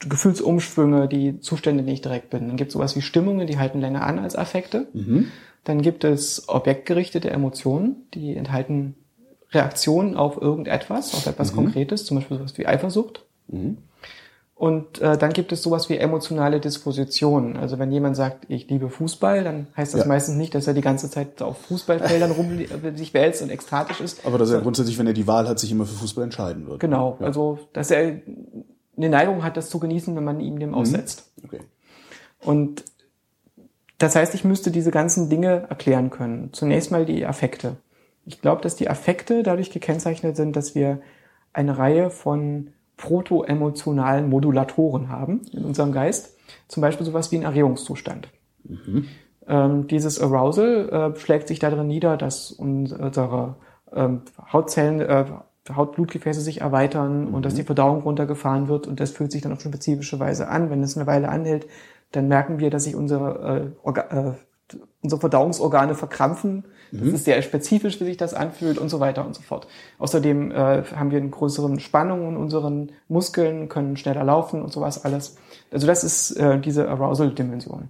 [0.00, 2.48] Gefühlsumschwünge, die Zustände, die ich direkt bin.
[2.48, 4.88] Dann gibt es sowas wie Stimmungen, die halten länger an als Affekte.
[5.64, 8.94] Dann gibt es objektgerichtete Emotionen, die enthalten
[9.52, 13.24] Reaktionen auf irgendetwas, auf etwas Konkretes, zum Beispiel sowas wie Eifersucht.
[14.56, 17.56] Und äh, dann gibt es sowas wie emotionale Disposition.
[17.56, 20.06] Also wenn jemand sagt, ich liebe Fußball, dann heißt das Ja.
[20.06, 24.00] meistens nicht, dass er die ganze Zeit auf Fußballfeldern rum äh, sich wälzt und ekstatisch
[24.00, 24.24] ist.
[24.24, 26.78] Aber dass er grundsätzlich, wenn er die Wahl hat, sich immer für Fußball entscheiden wird.
[26.80, 27.26] Genau, Ja.
[27.26, 28.20] also dass er
[28.96, 31.32] eine Neigung hat, das zu genießen, wenn man ihm dem aussetzt.
[31.44, 31.58] Okay.
[32.40, 32.84] Und
[33.98, 36.50] das heißt, ich müsste diese ganzen Dinge erklären können.
[36.52, 37.76] Zunächst mal die Affekte.
[38.24, 41.00] Ich glaube, dass die Affekte dadurch gekennzeichnet sind, dass wir
[41.52, 46.36] eine Reihe von protoemotionalen Modulatoren haben in unserem Geist.
[46.68, 48.28] Zum Beispiel sowas wie ein Erregungszustand.
[49.46, 53.56] Ähm, dieses Arousal äh, schlägt sich darin nieder, dass unsere
[53.92, 54.22] ähm,
[54.52, 55.24] Hautzellen, äh,
[55.74, 59.60] Hautblutgefäße sich erweitern und dass die Verdauung runtergefahren wird und das fühlt sich dann auf
[59.64, 60.68] eine spezifische Weise an.
[60.70, 61.66] Wenn es eine Weile anhält,
[62.12, 64.32] dann merken wir, dass sich unsere, äh, äh,
[65.02, 66.64] unsere Verdauungsorgane verkrampfen.
[66.90, 69.66] Das ist sehr spezifisch, wie sich das anfühlt und so weiter und so fort.
[69.98, 75.04] Außerdem äh, haben wir eine größere Spannung in unseren Muskeln, können schneller laufen und sowas
[75.04, 75.36] alles.
[75.72, 77.88] Also das ist äh, diese Arousal-Dimension.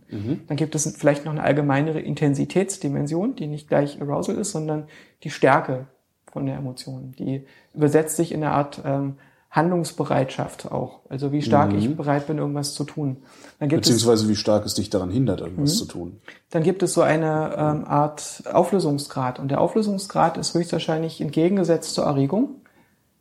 [0.49, 4.85] Dann gibt es vielleicht noch eine allgemeinere Intensitätsdimension, die nicht gleich Arousal ist, sondern
[5.23, 5.87] die Stärke
[6.33, 7.15] von der Emotion.
[7.19, 7.45] Die
[7.75, 9.17] übersetzt sich in eine Art ähm,
[9.55, 11.01] Handlungsbereitschaft auch.
[11.09, 13.19] Also wie stark ich bereit bin, irgendwas zu tun.
[13.61, 15.79] Dann gibt es Beziehungsweise wie stark es dich daran hindert, irgendwas Mhm.
[15.79, 16.21] zu tun.
[16.51, 19.39] dann gibt es so eine ähm, Art Auflösungsgrad.
[19.39, 22.61] Und der Auflösungsgrad ist höchstwahrscheinlich entgegengesetzt zur Erregung.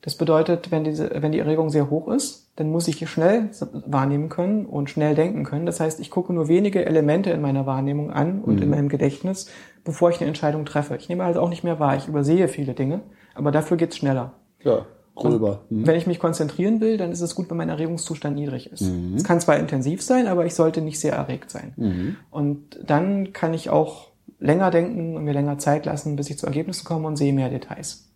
[0.01, 3.49] Das bedeutet, wenn, diese, wenn die Erregung sehr hoch ist, dann muss ich schnell
[3.85, 5.65] wahrnehmen können und schnell denken können.
[5.65, 9.47] Das heißt, ich gucke nur wenige Elemente in meiner Wahrnehmung an und in meinem Gedächtnis,
[9.85, 10.95] bevor ich eine Entscheidung treffe.
[10.97, 11.95] Ich nehme also auch nicht mehr wahr.
[11.95, 12.99] Ich übersehe viele Dinge,
[13.33, 14.33] aber dafür geht's schneller.
[14.61, 15.65] Ja, gröber.
[15.69, 15.87] Mhm.
[15.87, 18.83] Wenn ich mich konzentrieren will, dann ist es gut, wenn mein Erregungszustand niedrig ist.
[19.15, 22.17] Es kann zwar intensiv sein, aber ich sollte nicht sehr erregt sein.
[22.31, 26.45] Und dann kann ich auch länger denken und mir länger Zeit lassen, bis ich zu
[26.45, 28.09] Ergebnissen komme und sehe mehr Details.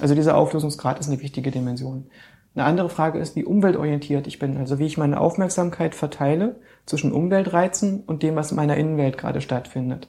[0.00, 2.06] Also dieser Auflösungsgrad ist eine wichtige Dimension.
[2.54, 6.56] Eine andere Frage ist, wie umweltorientiert ich bin, also wie ich meine Aufmerksamkeit verteile
[6.86, 10.08] zwischen Umweltreizen und dem, was in meiner Innenwelt gerade stattfindet.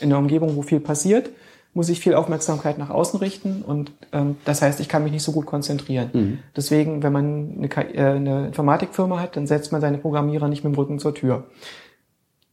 [0.00, 1.30] In der Umgebung, wo viel passiert,
[1.74, 5.22] muss ich viel Aufmerksamkeit nach außen richten und ähm, das heißt, ich kann mich nicht
[5.22, 6.40] so gut konzentrieren.
[6.56, 10.74] Deswegen, wenn man eine, äh, eine Informatikfirma hat, dann setzt man seine Programmierer nicht mit
[10.74, 11.46] dem Rücken zur Tür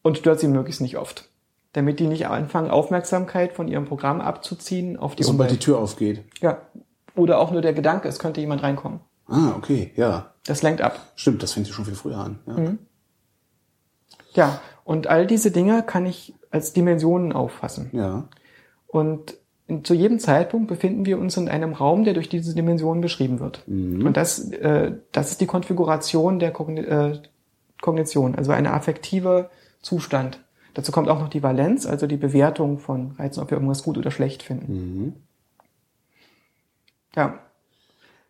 [0.03, 1.29] und stört sie möglichst nicht oft,
[1.73, 5.57] damit die nicht anfangen, Aufmerksamkeit von ihrem Programm abzuziehen auf die Sobald die.
[5.57, 6.23] Tür aufgeht.
[6.41, 6.59] Ja.
[7.15, 8.99] Oder auch nur der Gedanke, es könnte jemand reinkommen.
[9.27, 10.33] Ah, okay, ja.
[10.45, 10.99] Das lenkt ab.
[11.15, 12.39] Stimmt, das fängt ja schon viel früher an.
[12.45, 12.53] Ja.
[12.53, 12.79] Mhm.
[14.33, 17.89] Ja, und all diese Dinge kann ich als Dimensionen auffassen.
[17.93, 18.27] ja.
[18.95, 19.35] Und
[19.84, 23.63] zu jedem Zeitpunkt befinden wir uns in einem Raum, der durch diese Dimensionen beschrieben wird.
[24.05, 27.19] Und das, äh, das ist die Konfiguration der Kogni äh,
[27.81, 29.49] Kognition, also eine affektive
[29.81, 30.39] Zustand.
[30.76, 33.97] Dazu kommt auch noch die Valenz, also die Bewertung von Reizen, ob wir irgendwas gut
[33.97, 35.15] oder schlecht finden.
[37.17, 37.39] Ja,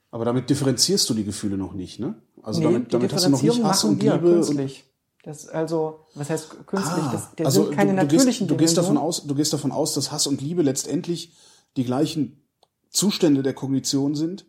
[0.09, 2.15] Aber damit differenzierst du die Gefühle noch nicht, ne?
[2.41, 4.15] Also nee, damit, damit hast du noch nicht Hass und Liebe.
[4.15, 4.83] Und, künstlich.
[5.26, 7.03] Das also, was heißt künstlich?
[7.03, 9.34] ah, das, das also sind keine du, du, natürlichen gehst, du gehst davon aus, du
[9.35, 11.34] gehst davon aus, dass Hass und Liebe letztendlich
[11.77, 12.43] die gleichen
[12.91, 14.45] Zustände der Kognition sind,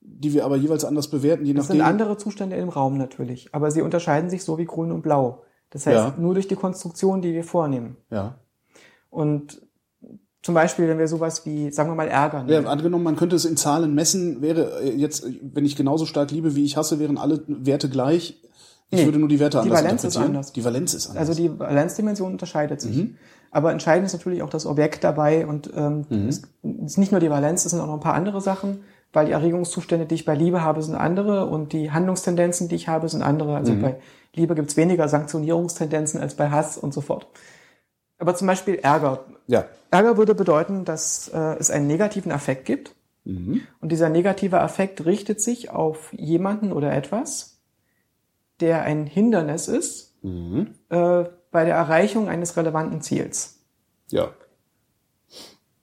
[0.00, 1.90] die wir aber jeweils anders bewerten, je Das sind nachdem.
[1.92, 5.44] andere Zustände im Raum natürlich, aber sie unterscheiden sich so wie grün und blau.
[5.70, 6.14] Das heißt, Ja.
[6.18, 7.96] nur durch die Konstruktion, die wir vornehmen.
[8.10, 8.38] Ja.
[9.10, 9.62] Und
[10.42, 12.66] zum Beispiel, wenn wir sowas wie, sagen wir mal, Ärger Ja, nehmen.
[12.66, 16.64] angenommen, man könnte es in Zahlen messen, wäre jetzt, wenn ich genauso stark liebe, wie
[16.64, 18.40] ich hasse, wären alle Werte gleich.
[18.90, 20.52] Ich Nee, würde nur die Werte die anders Valenz ist anders.
[20.52, 21.28] Die Valenz ist anders.
[21.28, 22.96] Also die Valenzdimension unterscheidet sich.
[22.96, 23.16] Mhm.
[23.50, 26.28] Aber entscheidend ist natürlich auch das Objekt dabei und ähm, Mhm.
[26.28, 26.42] es
[26.86, 28.82] ist nicht nur die Valenz, es sind auch noch ein paar andere Sachen,
[29.12, 32.88] weil die Erregungszustände, die ich bei Liebe habe, sind andere und die Handlungstendenzen, die ich
[32.88, 33.56] habe, sind andere.
[33.56, 33.82] Also Mhm.
[33.82, 33.96] bei
[34.34, 37.26] Liebe gibt's weniger Sanktionierungstendenzen als bei Hass und so fort.
[38.18, 39.24] Aber zum Beispiel Ärger.
[39.46, 39.64] ja.
[39.90, 42.94] Ärger würde bedeuten, dass äh, es einen negativen Affekt gibt.
[43.24, 43.62] Mhm.
[43.80, 47.57] Und dieser negative Affekt richtet sich auf jemanden oder etwas,
[48.60, 50.74] der ein Hindernis ist Mhm.
[50.88, 53.60] äh, bei der Erreichung eines relevanten Ziels.
[54.10, 54.30] Ja.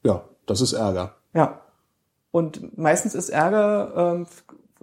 [0.03, 1.15] Ja, das ist Ärger.
[1.33, 1.61] Ja.
[2.31, 4.27] Und meistens ist Ärger ähm,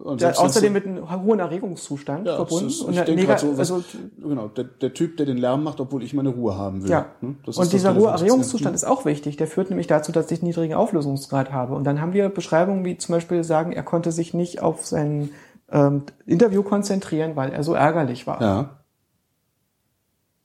[0.03, 2.67] Und der, außerdem mit einem hohen Erregungszustand Ja, verbunden.
[2.69, 3.85] ist, und ich der denke nega- so, was, also,
[4.19, 6.91] genau, der, der Typ, der den Lärm macht, obwohl ich meine Ruhe haben will.
[6.91, 7.07] ja.
[7.21, 7.37] ne?
[7.45, 9.37] Das und dieser hohe Erregungszustand ist auch wichtig.
[9.37, 11.75] Der führt nämlich dazu, dass ich einen niedrigen Auflösungsgrad habe.
[11.75, 15.29] Und dann haben wir Beschreibungen, wie zum Beispiel sagen, er konnte sich nicht auf sein
[15.73, 18.41] ähm, Interview konzentrieren, weil er so ärgerlich war.
[18.41, 18.71] Ja.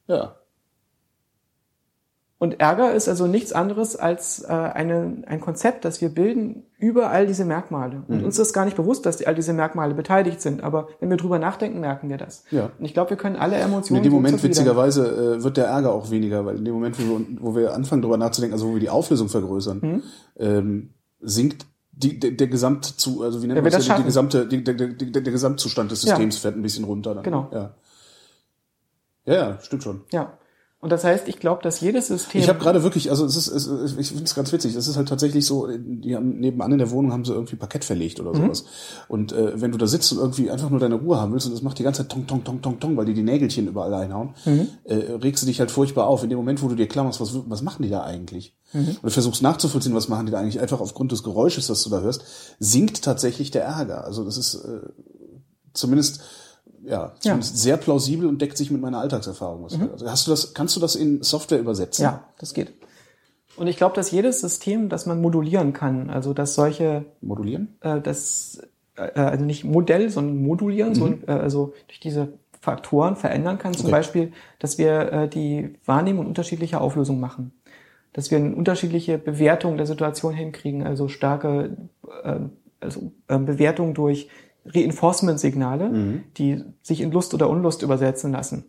[0.07, 0.33] Ja.
[2.39, 7.09] Und Ärger ist also nichts anderes als äh, eine, ein Konzept, das wir bilden über
[7.09, 8.03] all diese Merkmale.
[8.07, 10.61] Und uns ist gar nicht bewusst, dass die, all diese Merkmale beteiligt sind.
[10.63, 12.43] Aber wenn wir drüber nachdenken, merken wir das.
[12.51, 12.69] Ja.
[12.77, 15.65] Und ich glaube, wir können alle Und Emotionen in dem Moment, witzigerweise, äh, wird der
[15.65, 18.69] Ärger auch weniger, weil in dem Moment, wo wir, wo wir anfangen, darüber nachzudenken, also
[18.69, 20.03] wo wir die Auflösung vergrößern, Mhm.
[20.37, 20.89] ähm,
[21.19, 21.65] sinkt
[21.97, 24.47] die, der, der Gesamt zu, also wie nennt Der man das, das ja, die, gesamte,
[24.47, 26.09] die, der, der, der, Gesamtzustand des Ja.
[26.09, 27.15] Systems fährt ein bisschen runter.
[27.15, 27.23] Dann.
[27.23, 27.49] Genau.
[27.51, 27.73] Ja.
[29.25, 30.01] ja, ja, stimmt schon.
[30.11, 30.37] Ja.
[30.79, 32.39] Und das heißt, ich glaube, dass jedes System.
[32.39, 34.75] Ich habe gerade wirklich, also es ist, es ist ich finde es ganz witzig.
[34.75, 37.83] Es ist halt tatsächlich so, die haben nebenan in der Wohnung haben sie irgendwie Parkett
[37.83, 38.65] verlegt oder sowas.
[39.07, 41.53] Und äh, wenn du da sitzt und irgendwie einfach nur deine Ruhe haben willst und
[41.53, 43.93] das macht die ganze Zeit tong tong tong tong tong, weil die die Nägelchen überall
[43.95, 44.35] einhauen,
[44.83, 46.21] äh, regst du dich halt furchtbar auf.
[46.23, 48.55] In dem Moment, wo du dir klar machst, was was machen die da eigentlich?
[48.73, 50.59] Und du versuchst nachzuvollziehen, was machen die da eigentlich?
[50.59, 52.23] Einfach aufgrund des Geräusches, das du da hörst,
[52.59, 54.03] sinkt tatsächlich der Ärger.
[54.03, 54.81] Also das ist äh,
[55.73, 56.21] zumindest
[56.87, 59.63] ja, zumindest sehr plausibel und deckt sich mit meiner Alltagserfahrung.
[59.63, 62.03] Was also hast du das, kannst du das in Software übersetzen?
[62.03, 62.73] ja, das geht.
[63.57, 67.75] Und ich glaube, dass jedes System, das man modulieren kann, also dass solche Modulieren?
[67.81, 68.61] äh, das,
[68.95, 73.73] äh, also nicht Modell, sondern modulieren, so, äh, also durch diese Faktoren verändern kann.
[73.73, 73.91] Zum Okay.
[73.91, 77.51] Beispiel, dass wir äh, die Wahrnehmung unterschiedlicher Auflösung machen.
[78.13, 81.77] Dass wir eine unterschiedliche Bewertung der Situation hinkriegen, also starke
[82.23, 82.39] äh,
[82.79, 84.29] also, äh, Bewertung durch
[84.73, 88.65] Reinforcement-Signale, die sich in Lust oder Unlust übersetzen lassen.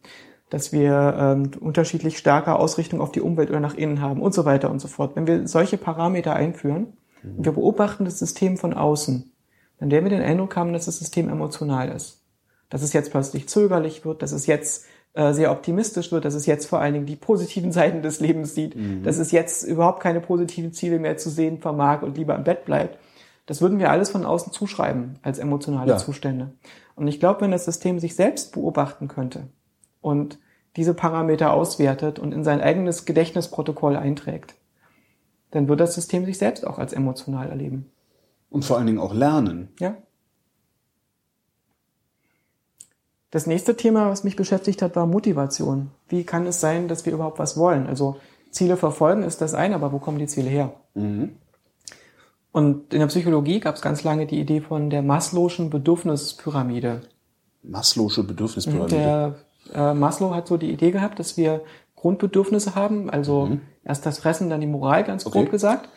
[0.51, 4.45] Dass wir ähm, unterschiedlich starke Ausrichtung auf die Umwelt oder nach innen haben und so
[4.45, 5.15] weiter und so fort.
[5.15, 9.31] Wenn wir solche Parameter einführen, und wir beobachten das System von außen,
[9.79, 12.23] dann werden wir den Eindruck haben, dass das System emotional ist.
[12.71, 16.47] Dass es jetzt plötzlich zögerlich wird, dass es jetzt äh, sehr optimistisch wird, dass es
[16.47, 20.21] jetzt vor allen Dingen die positiven Seiten des Lebens sieht, dass es jetzt überhaupt keine
[20.21, 22.99] positiven Ziele mehr zu sehen vermag und lieber im Bett bleibt.
[23.49, 25.97] Das würden wir alles von außen zuschreiben als emotionale Ja.
[25.97, 26.53] Zustände.
[26.95, 29.49] Und ich glaube, wenn das System sich selbst beobachten könnte
[30.03, 30.39] und
[30.77, 34.55] diese Parameter auswertet und in sein eigenes Gedächtnisprotokoll einträgt,
[35.51, 37.91] dann wird das System sich selbst auch als emotional erleben.
[38.51, 39.71] Und vor allen Dingen auch lernen.
[39.81, 39.97] Ja.
[43.31, 45.91] Das nächste Thema, was mich beschäftigt hat, war Motivation.
[46.07, 47.87] Wie kann es sein, dass wir überhaupt was wollen?
[47.87, 48.17] Also
[48.51, 50.75] Ziele verfolgen ist das eine, aber wo kommen die Ziele her?
[52.53, 57.03] Und in der Psychologie gab es ganz lange die Idee von der Maslow'schen Bedürfnispyramide.
[57.65, 58.95] Maslow'sche Bedürfnispyramide.
[58.95, 59.35] Der
[59.75, 61.63] äh, Maslow hat so die Idee gehabt, dass wir
[61.97, 65.51] Grundbedürfnisse haben, also erst das Fressen, dann die Moral, ganz grob Okay.
[65.51, 65.89] gesagt.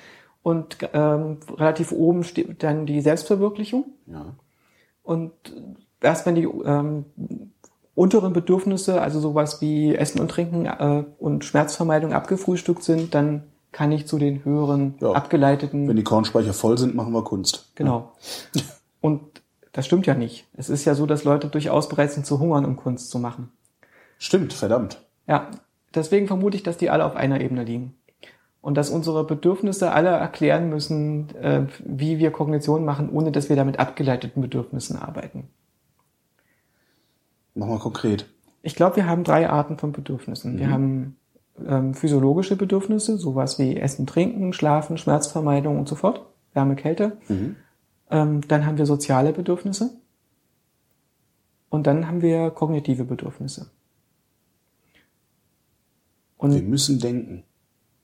[0.43, 3.85] Und ähm, relativ oben steht dann die Selbstverwirklichung.
[4.07, 4.33] ja.
[5.03, 5.31] Und
[5.99, 7.05] erst wenn die ähm,
[7.95, 13.91] unteren Bedürfnisse, also sowas wie Essen und Trinken äh, und Schmerzvermeidung abgefrühstückt sind, dann kann
[13.91, 15.11] ich zu den höheren Ja.
[15.13, 17.71] abgeleiteten Wenn die Kornspeicher voll sind, machen wir Kunst.
[17.75, 18.11] Genau.
[19.01, 19.21] Und
[19.71, 20.45] das stimmt ja nicht.
[20.53, 23.49] Es ist ja so, dass Leute durchaus bereit sind zu hungern, um Kunst zu machen.
[24.17, 25.01] Stimmt, verdammt.
[25.27, 25.49] Ja,
[25.95, 27.95] deswegen vermute ich, dass die alle auf einer Ebene liegen.
[28.59, 33.55] Und dass unsere Bedürfnisse alle erklären müssen, äh, wie wir Kognition machen, ohne dass wir
[33.55, 35.47] damit abgeleiteten Bedürfnissen arbeiten.
[37.55, 38.27] Mach mal konkret.
[38.61, 40.59] Ich glaube, wir haben drei Arten von Bedürfnissen.
[40.59, 41.17] Wir haben
[41.67, 47.17] ähm, physiologische Bedürfnisse, sowas wie Essen, Trinken, Schlafen, Schmerzvermeidung und so fort, Wärme, Kälte.
[48.09, 49.91] Ähm, dann haben wir soziale Bedürfnisse.
[51.69, 53.71] Und dann haben wir kognitive Bedürfnisse.
[56.37, 57.43] Und Wir müssen denken.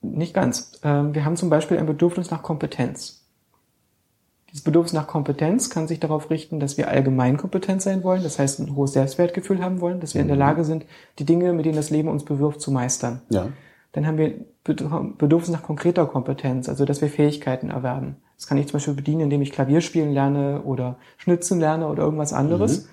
[0.00, 0.80] nicht ganz.
[0.82, 3.17] Ähm, wir haben zum Beispiel ein Bedürfnis nach Kompetenz.
[4.50, 8.38] Dieses Bedürfnis nach Kompetenz kann sich darauf richten, dass wir allgemein kompetent sein wollen, das
[8.38, 10.86] heißt ein hohes Selbstwertgefühl haben wollen, dass wir in der Lage sind,
[11.18, 13.20] die Dinge, mit denen das Leben uns bewirft, zu meistern.
[13.28, 13.48] Ja.
[13.92, 14.34] Dann haben wir
[14.64, 18.16] Bedür- Bedürfnis nach konkreter Kompetenz, also dass wir Fähigkeiten erwerben.
[18.36, 22.02] Das kann ich zum Beispiel bedienen, indem ich Klavier spielen lerne oder Schnitzen lerne oder
[22.04, 22.88] irgendwas anderes.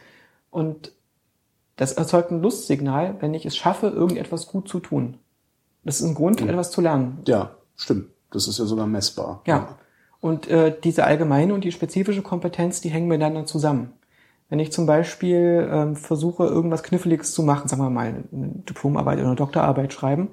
[0.51, 0.93] Und
[1.75, 5.17] das erzeugt ein Lustsignal, wenn ich es schaffe, irgendetwas gut zu tun.
[5.83, 7.19] Das ist ein Grund, etwas zu lernen.
[7.27, 8.07] Ja, stimmt.
[8.31, 9.41] Das ist ja sogar messbar.
[9.45, 9.77] Ja.
[10.25, 13.93] Und äh, diese allgemeine und die spezifische Kompetenz, die hängen miteinander zusammen.
[14.49, 18.25] Wenn ich zum Beispiel ähm, versuche, irgendwas Kniffliges zu machen, sagen wir mal, eine
[18.67, 20.29] Diplomarbeit oder eine Doktorarbeit schreiben,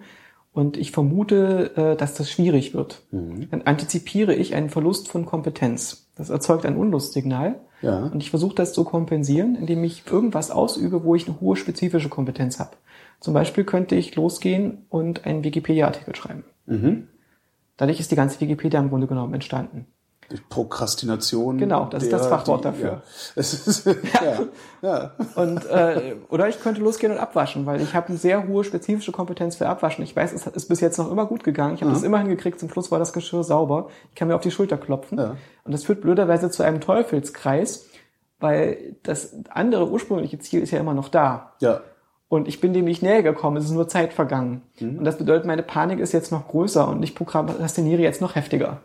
[0.54, 3.02] und ich vermute, äh, dass das schwierig wird,
[3.50, 6.06] dann antizipiere ich einen Verlust von Kompetenz.
[6.16, 7.56] Das erzeugt ein Unlustsignal.
[7.82, 8.06] Ja.
[8.06, 12.08] Und ich versuche das zu kompensieren, indem ich irgendwas ausübe, wo ich eine hohe spezifische
[12.08, 12.76] Kompetenz habe.
[13.20, 16.44] Zum Beispiel könnte ich losgehen und einen Wikipedia-Artikel schreiben.
[17.82, 19.86] Dadurch ist die ganze Wikipedia im Grunde genommen entstanden.
[20.50, 21.58] Prokrastination.
[21.58, 23.02] Genau, das ist das der- Fachwort die- dafür.
[24.22, 24.22] Ja.
[24.22, 24.40] Ja.
[24.82, 25.10] Ja.
[25.34, 29.10] Und, äh, oder ich könnte losgehen und abwaschen, weil ich habe eine sehr hohe spezifische
[29.10, 30.04] Kompetenz für Abwaschen.
[30.04, 31.74] Ich weiß, es ist bis jetzt noch immer gut gegangen.
[31.74, 32.60] Ich habe das immer hingekriegt.
[32.60, 33.88] Zum Schluss war das Geschirr sauber.
[34.10, 35.18] Ich kann mir auf die Schulter klopfen.
[35.18, 35.36] Ja.
[35.64, 37.86] Und das führt blöderweise zu einem Teufelskreis,
[38.38, 41.52] weil das andere ursprüngliche Ziel ist ja immer noch da.
[41.60, 41.80] ja.
[42.32, 44.62] Und ich bin dem nicht näher gekommen, es ist nur Zeit vergangen.
[44.80, 48.80] Und das bedeutet, meine Panik ist jetzt noch größer und ich prokrastiniere jetzt noch heftiger.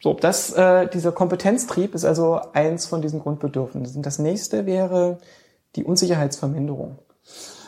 [0.00, 4.00] So, das, äh, dieser Kompetenztrieb ist also eins von diesen Grundbedürfnissen.
[4.04, 5.18] Das nächste wäre
[5.74, 6.96] die Unsicherheitsverminderung.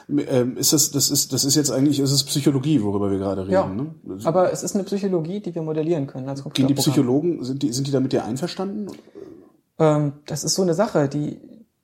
[0.08, 3.42] Ähm, ist das, das ist, das ist jetzt eigentlich, ist es Psychologie, worüber wir gerade
[3.42, 3.96] reden, Ja, ne?
[4.22, 6.74] aber es ist eine Psychologie, die wir modellieren können als Gehen die.
[6.74, 8.86] Psychologen, sind die, sind die da mit dir einverstanden?
[9.80, 11.40] Ähm, das ist so eine Sache, die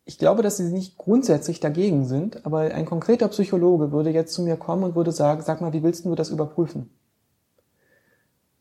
[0.09, 4.41] ich glaube, dass sie nicht grundsätzlich dagegen sind, aber ein konkreter Psychologe würde jetzt zu
[4.41, 6.89] mir kommen und würde sagen, sag mal, wie willst du das überprüfen?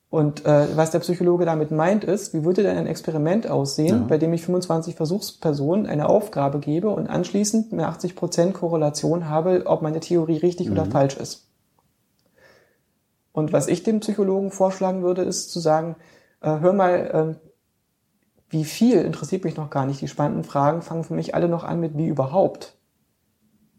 [0.09, 4.05] Und äh, was der Psychologe damit meint ist, wie würde denn ein Experiment aussehen, Ja.
[4.09, 9.81] bei dem ich 25 Versuchspersonen eine Aufgabe gebe und anschließend eine 80% Korrelation habe, ob
[9.81, 11.47] meine Theorie richtig oder falsch ist.
[13.31, 15.95] Und was ich dem Psychologen vorschlagen würde, ist zu sagen,
[16.41, 17.35] äh, hör mal, ähm,
[18.49, 20.01] wie viel interessiert mich noch gar nicht.
[20.01, 22.75] Die spannenden Fragen fangen für mich alle noch an mit wie überhaupt.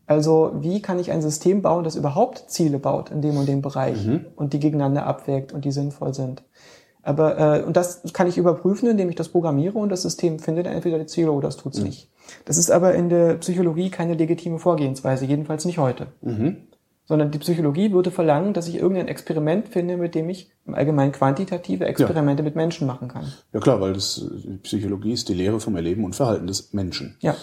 [0.07, 3.61] Also wie kann ich ein System bauen, das überhaupt Ziele baut in dem und dem
[3.61, 6.43] Bereich und die gegeneinander abwägt und die sinnvoll sind.
[7.03, 10.67] Aber äh, und das kann ich überprüfen, indem ich das programmiere und das System findet
[10.67, 12.11] entweder die Ziele oder es tut's nicht.
[12.45, 16.09] Das ist aber in der Psychologie keine legitime Vorgehensweise, jedenfalls nicht heute.
[17.09, 21.11] Sondern die Psychologie würde verlangen, dass ich irgendein Experiment finde, mit dem ich im Allgemeinen
[21.11, 23.33] quantitative Experimente mit Menschen machen kann.
[23.55, 27.17] Ja klar, weil das, die Psychologie ist die Lehre vom Erleben und Verhalten des Menschen.
[27.21, 27.35] Ja.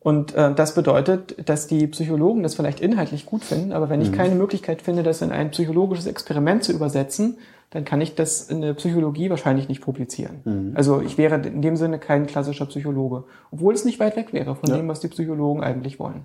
[0.00, 4.12] Und äh, das bedeutet, dass die Psychologen das vielleicht inhaltlich gut finden, aber wenn ich
[4.12, 7.38] keine Möglichkeit finde, das in ein psychologisches Experiment zu übersetzen,
[7.70, 10.72] dann kann ich das in der Psychologie wahrscheinlich nicht publizieren.
[10.76, 14.54] Also ich wäre in dem Sinne kein klassischer Psychologe, obwohl es nicht weit weg wäre
[14.54, 14.76] von Ja.
[14.76, 16.24] dem, was die Psychologen eigentlich wollen.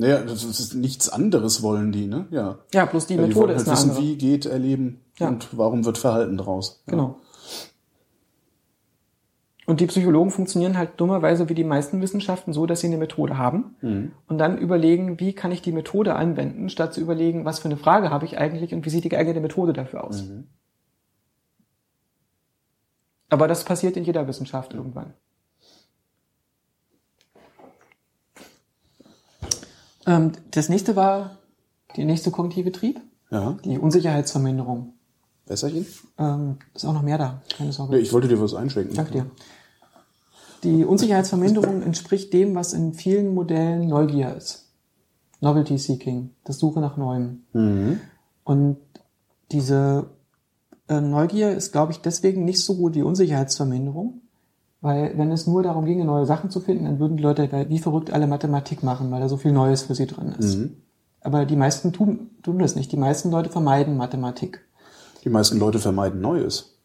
[0.00, 2.26] Naja, das ist nichts anderes wollen die, ne?
[2.30, 2.60] Ja.
[2.72, 4.04] Ja, bloß die ja, die Methode wollen halt ist eine wissen, andere.
[4.04, 5.26] wie geht Erleben Ja.
[5.28, 6.82] und warum wird Verhalten draus.
[6.86, 6.92] Ja.
[6.92, 7.18] Genau.
[9.66, 13.36] Und die Psychologen funktionieren halt dummerweise wie die meisten Wissenschaften so, dass sie eine Methode
[13.36, 17.66] haben und dann überlegen, wie kann ich die Methode anwenden, statt zu überlegen, was für
[17.66, 20.24] eine Frage habe ich eigentlich und wie sieht die geeignete Methode dafür aus.
[23.28, 25.12] Aber das passiert in jeder Wissenschaft irgendwann.
[30.08, 31.38] Ähm, das nächste war
[31.96, 34.94] der nächste kognitive Trieb, Ja, die Unsicherheitsverminderung.
[35.46, 35.86] Besserchen?
[36.18, 37.94] Ähm, ist auch noch mehr da, keine Sorge.
[37.94, 38.94] Nee, ich wollte dir was einschenken.
[38.94, 39.30] Danke dir.
[40.64, 44.66] Die Unsicherheitsverminderung entspricht dem, was in vielen Modellen Neugier ist.
[45.40, 47.44] Novelty Seeking, das Suche nach Neuem.
[48.44, 48.76] Und
[49.52, 50.10] diese
[50.88, 54.20] äh, Neugier ist, glaube ich, deswegen nicht so gut wie Unsicherheitsverminderung,
[54.80, 57.78] weil wenn es nur darum ginge, neue Sachen zu finden, dann würden die Leute wie
[57.78, 60.56] verrückt alle Mathematik machen, weil da so viel Neues für sie drin ist.
[61.20, 62.92] Aber die meisten tun, tun das nicht.
[62.92, 64.64] Die meisten Leute vermeiden Mathematik.
[65.24, 66.78] Die meisten Leute vermeiden Neues.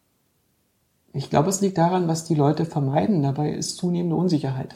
[1.13, 3.21] Ich glaube, es liegt daran, was die Leute vermeiden.
[3.21, 4.75] Dabei ist zunehmende Unsicherheit.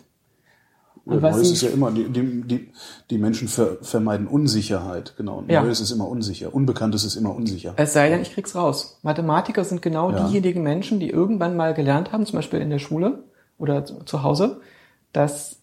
[1.08, 2.70] Und was Neues ist ja immer, die, die,
[3.10, 5.44] die, Menschen ver, vermeiden Unsicherheit, genau.
[5.48, 5.64] Ja.
[5.64, 6.54] Neues ist immer unsicher.
[6.54, 7.74] Unbekanntes ist immer unsicher.
[7.78, 9.00] Es sei denn, ich krieg's raus.
[9.04, 10.28] Mathematiker sind genau Ja.
[10.28, 13.24] diejenigen Menschen, die irgendwann mal gelernt haben, zum Beispiel in der Schule
[13.58, 14.62] oder zu, Hause,
[15.14, 15.58] dass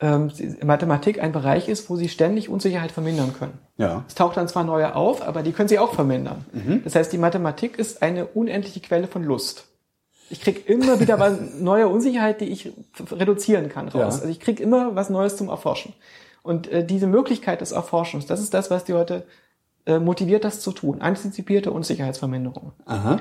[0.00, 0.30] ähm,
[0.64, 3.58] Mathematik ein Bereich ist, wo sie ständig Unsicherheit vermindern können.
[3.76, 4.04] Ja.
[4.08, 6.44] Es taucht dann zwar neue auf, aber die können sie auch vermindern.
[6.52, 6.82] Mhm.
[6.84, 9.71] Das heißt, die Mathematik ist eine unendliche Quelle von Lust.
[10.32, 12.72] Ich krieg immer wieder was, neue Unsicherheit, die ich
[13.10, 14.16] reduzieren kann raus.
[14.16, 14.20] Ja.
[14.22, 15.92] Also ich krieg immer was Neues zum Erforschen.
[16.42, 19.26] Und äh, diese Möglichkeit des Erforschens, das ist das, was die Leute
[19.84, 21.02] äh, motiviert, das zu tun.
[21.02, 22.72] Antizipierte Unsicherheitsverminderung.
[22.86, 23.20] Aha.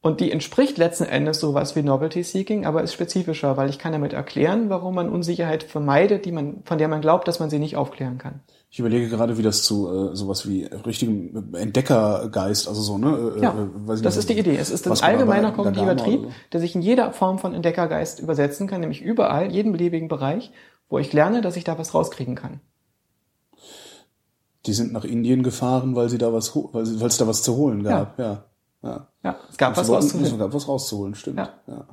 [0.00, 3.92] Und die entspricht letzten Endes sowas wie Novelty Seeking, aber ist spezifischer, weil ich kann
[3.92, 7.60] damit erklären, warum man Unsicherheit vermeidet, die man, von der man glaubt, dass man sie
[7.60, 8.40] nicht aufklären kann.
[8.74, 13.34] Ich überlege gerade, wie das zu äh, sowas wie richtigem Entdeckergeist, also so, ne?
[13.36, 14.56] äh, Ja, äh, weiß ich das nicht, ist die Idee.
[14.56, 16.32] Es ist ein allgemeiner kognitiver Trieb, so.
[16.52, 20.50] der sich in jeder Form von Entdeckergeist übersetzen kann, nämlich überall, jeden beliebigen Bereich,
[20.88, 22.58] wo ich lerne, dass ich da was rauskriegen kann.
[24.66, 27.44] Die sind nach Indien gefahren, weil sie da was, weil sie- weil es da was
[27.44, 28.18] zu holen gab.
[28.18, 28.44] Ja.
[28.82, 29.06] ja.
[29.22, 30.36] Ja, es gab was Es rauszufinden.
[30.36, 31.38] gab was rauszuholen, stimmt.
[31.38, 31.50] Ja.
[31.68, 31.86] ja.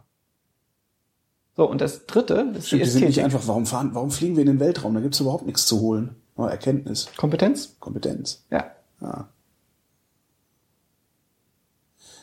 [1.55, 4.35] So, und das dritte ist Stimmt, die die sind nicht einfach, warum fahren, warum fliegen
[4.35, 4.95] wir in den Weltraum?
[4.95, 6.15] Da gibt's überhaupt nichts zu holen.
[6.35, 7.75] Oh, Erkenntnis, Kompetenz?
[7.79, 8.43] Kompetenz.
[8.49, 8.71] Ja.
[9.01, 9.29] Ja.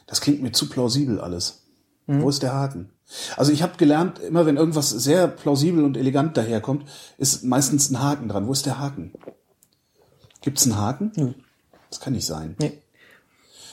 [0.06, 1.62] Das klingt mir zu plausibel alles.
[2.06, 2.22] Mhm.
[2.22, 2.90] Wo ist der Haken?
[3.36, 8.00] Also ich habe gelernt, immer wenn irgendwas sehr plausibel und elegant daherkommt, ist meistens ein
[8.02, 8.46] Haken dran.
[8.46, 9.12] Wo ist der Haken?
[10.40, 11.12] Gibt's einen Haken?
[11.16, 11.32] Nö.
[11.90, 12.56] Das kann nicht sein.
[12.58, 12.82] Nee.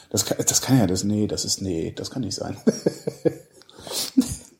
[0.09, 2.57] Das kann, das kann ja das, nee, das ist, nee, das kann nicht sein.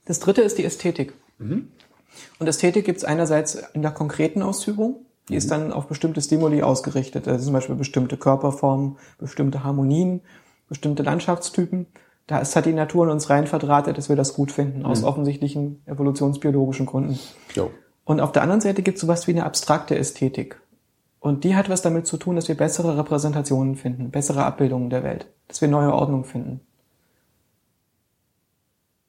[0.06, 1.14] Das dritte ist die Ästhetik.
[1.40, 6.62] Und Ästhetik gibt es einerseits in der konkreten Ausübung, die ist dann auf bestimmte Stimuli
[6.62, 7.28] ausgerichtet.
[7.28, 10.22] Also zum Beispiel bestimmte Körperformen, bestimmte Harmonien,
[10.70, 11.88] bestimmte Landschaftstypen.
[12.28, 15.04] Da ist halt die Natur in uns rein verdrahtet, dass wir das gut finden, aus
[15.04, 17.20] offensichtlichen evolutionsbiologischen Gründen.
[17.54, 17.70] Jo.
[18.04, 20.60] Und auf der anderen Seite gibt es sowas wie eine abstrakte Ästhetik.
[21.20, 25.04] Und die hat was damit zu tun, dass wir bessere Repräsentationen finden, bessere Abbildungen der
[25.04, 26.62] Welt, dass wir neue Ordnung finden.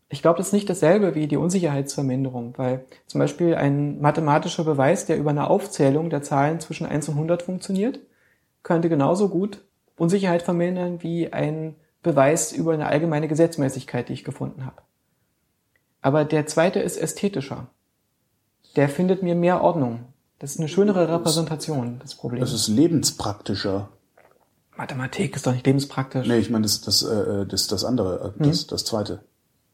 [0.09, 5.07] Ich glaube, das ist nicht dasselbe wie die Unsicherheitsverminderung, weil zum Beispiel ein mathematischer Beweis,
[5.07, 7.99] der über eine Aufzählung der Zahlen zwischen 1 und 100 funktioniert,
[8.63, 9.65] könnte genauso gut
[9.97, 14.83] Unsicherheit vermindern wie ein Beweis über eine allgemeine Gesetzmäßigkeit, die ich gefunden habe.
[16.03, 17.67] Aber der zweite ist ästhetischer.
[18.77, 20.05] Der findet mir mehr Ordnung.
[20.39, 22.51] Das ist eine schönere Repräsentation des Problems.
[22.51, 23.89] Das ist lebenspraktischer.
[24.77, 26.29] Mathematik ist doch nicht lebenspraktisch.
[26.29, 29.25] Nee, ich meine, das, das, äh, das, das andere, äh, das, das zweite.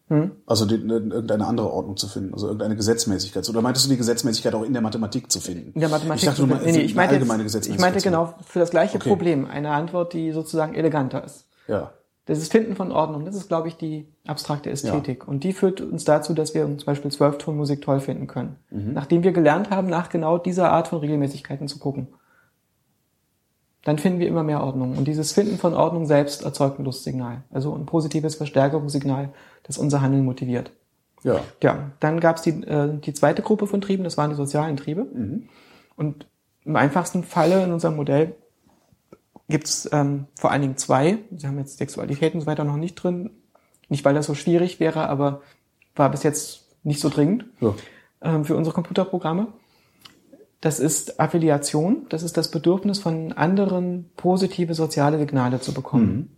[0.08, 0.32] Hm?
[0.46, 3.48] Also die, ne, irgendeine andere Ordnung zu finden, also irgendeine Gesetzmäßigkeit.
[3.48, 5.72] Oder meintest du die Gesetzmäßigkeit auch in der Mathematik zu finden?
[5.72, 6.22] In der Mathematik.
[6.22, 7.92] Ich dachte, du nee, meinst nee, ich eine meinte, allgemeine jetzt, ich Gesetzmäßigkeit.
[7.92, 9.08] meinte genau für das gleiche Okay.
[9.08, 11.46] Problem eine Antwort, die sozusagen eleganter ist.
[11.68, 11.92] Ja.
[12.26, 13.24] Das ist Finden von Ordnung.
[13.24, 15.26] Das ist, glaube ich, die abstrakte Ästhetik.
[15.26, 18.56] Und die führt uns dazu, dass wir zum Beispiel Zwölftonmusik toll finden können.
[18.70, 18.92] Mhm.
[18.92, 22.08] Nachdem wir gelernt haben, nach genau dieser Art von Regelmäßigkeiten zu gucken.
[23.84, 24.96] Dann finden wir immer mehr Ordnung.
[24.96, 27.42] Und dieses Finden von Ordnung selbst erzeugt ein Lustsignal.
[27.50, 29.30] Also ein positives Verstärkungssignal,
[29.62, 30.72] das unser Handeln motiviert.
[31.22, 31.40] Ja.
[31.62, 34.76] Ja, dann gab es die, äh, die zweite Gruppe von Trieben, das waren die sozialen
[34.76, 35.02] Triebe.
[35.96, 36.26] Und
[36.64, 38.34] im einfachsten Falle in unserem Modell
[39.48, 41.18] gibt es ähm, vor allen Dingen zwei.
[41.36, 43.30] Sie haben jetzt Sexualität und so weiter noch nicht drin.
[43.88, 45.42] Nicht, weil das so schwierig wäre, aber
[45.94, 47.74] war bis jetzt nicht so dringend ja.
[48.22, 49.48] ähm, für unsere Computerprogramme.
[50.60, 56.36] Das ist Affiliation, das ist das Bedürfnis von anderen positive soziale Signale zu bekommen.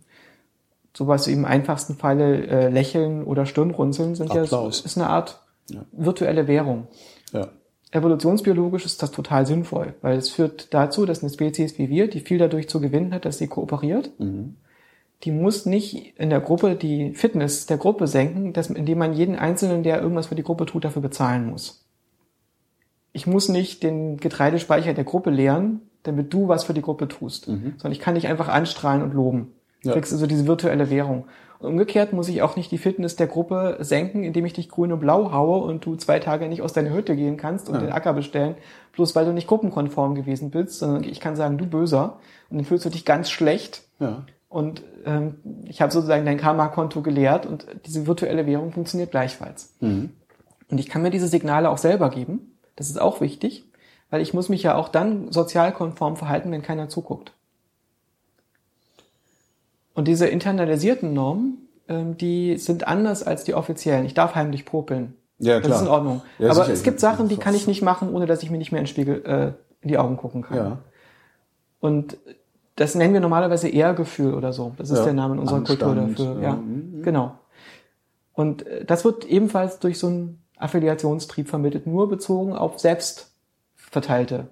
[0.95, 4.79] Sowas wie im einfachsten Falle äh, Lächeln oder Stirnrunzeln sind Applaus.
[4.79, 5.81] ja ist eine Art Ja.
[5.91, 6.87] virtuelle Währung.
[7.33, 7.49] Ja.
[7.91, 12.19] Evolutionsbiologisch ist das total sinnvoll, weil es führt dazu, dass eine Spezies wie wir, die
[12.19, 14.11] viel dadurch zu gewinnen hat, dass sie kooperiert,
[15.23, 19.35] die muss nicht in der Gruppe die Fitness der Gruppe senken, dass, indem man jeden
[19.37, 21.85] Einzelnen, der irgendwas für die Gruppe tut, dafür bezahlen muss.
[23.13, 27.45] Ich muss nicht den Getreidespeicher der Gruppe leeren, damit du was für die Gruppe tust,
[27.45, 29.53] sondern ich kann dich einfach anstrahlen und loben.
[29.85, 29.95] Du Ja.
[29.95, 31.25] kriegst also diese virtuelle Währung.
[31.59, 34.91] Und umgekehrt muss ich auch nicht die Fitness der Gruppe senken, indem ich dich grün
[34.91, 37.91] und blau haue und du zwei Tage nicht aus deiner Hütte gehen kannst und den
[37.91, 38.55] Acker bestellen,
[38.93, 42.17] bloß weil du nicht gruppenkonform gewesen bist, sondern ich kann sagen, du Böser,
[42.49, 44.25] und dann fühlst du dich ganz schlecht Ja.
[44.49, 45.35] und ähm,
[45.65, 49.75] ich habe sozusagen dein Karma-Konto geleert und diese virtuelle Währung funktioniert gleichfalls.
[49.79, 52.57] Und ich kann mir diese Signale auch selber geben.
[52.75, 53.63] Das ist auch wichtig,
[54.09, 57.31] weil ich muss mich ja auch dann sozial konform verhalten, wenn keiner zuguckt.
[59.95, 64.05] Und diese internalisierten Normen, ähm, die sind anders als die offiziellen.
[64.05, 65.15] Ich darf heimlich popeln.
[65.39, 65.75] Ja, Das klar.
[65.77, 66.21] ist in Ordnung.
[66.39, 66.73] Ja, Aber sicher.
[66.73, 68.85] es gibt Sachen, die kann ich nicht machen, ohne dass ich mir nicht mehr in
[68.85, 69.51] den Spiegel äh,
[69.81, 70.57] in die Augen gucken kann.
[70.57, 70.77] Ja.
[71.79, 72.17] Und
[72.75, 74.73] das nennen wir normalerweise Ehrgefühl oder so.
[74.77, 75.05] Das ist Ja.
[75.05, 76.35] der Name in unserer Kultur Anstand, dafür.
[76.41, 76.49] ja.
[76.49, 77.01] Ja, Mhm.
[77.03, 77.31] genau.
[78.33, 83.31] Und äh, das wird ebenfalls durch so einen Affiliationstrieb vermittelt, nur bezogen auf selbst
[83.75, 84.47] verteilte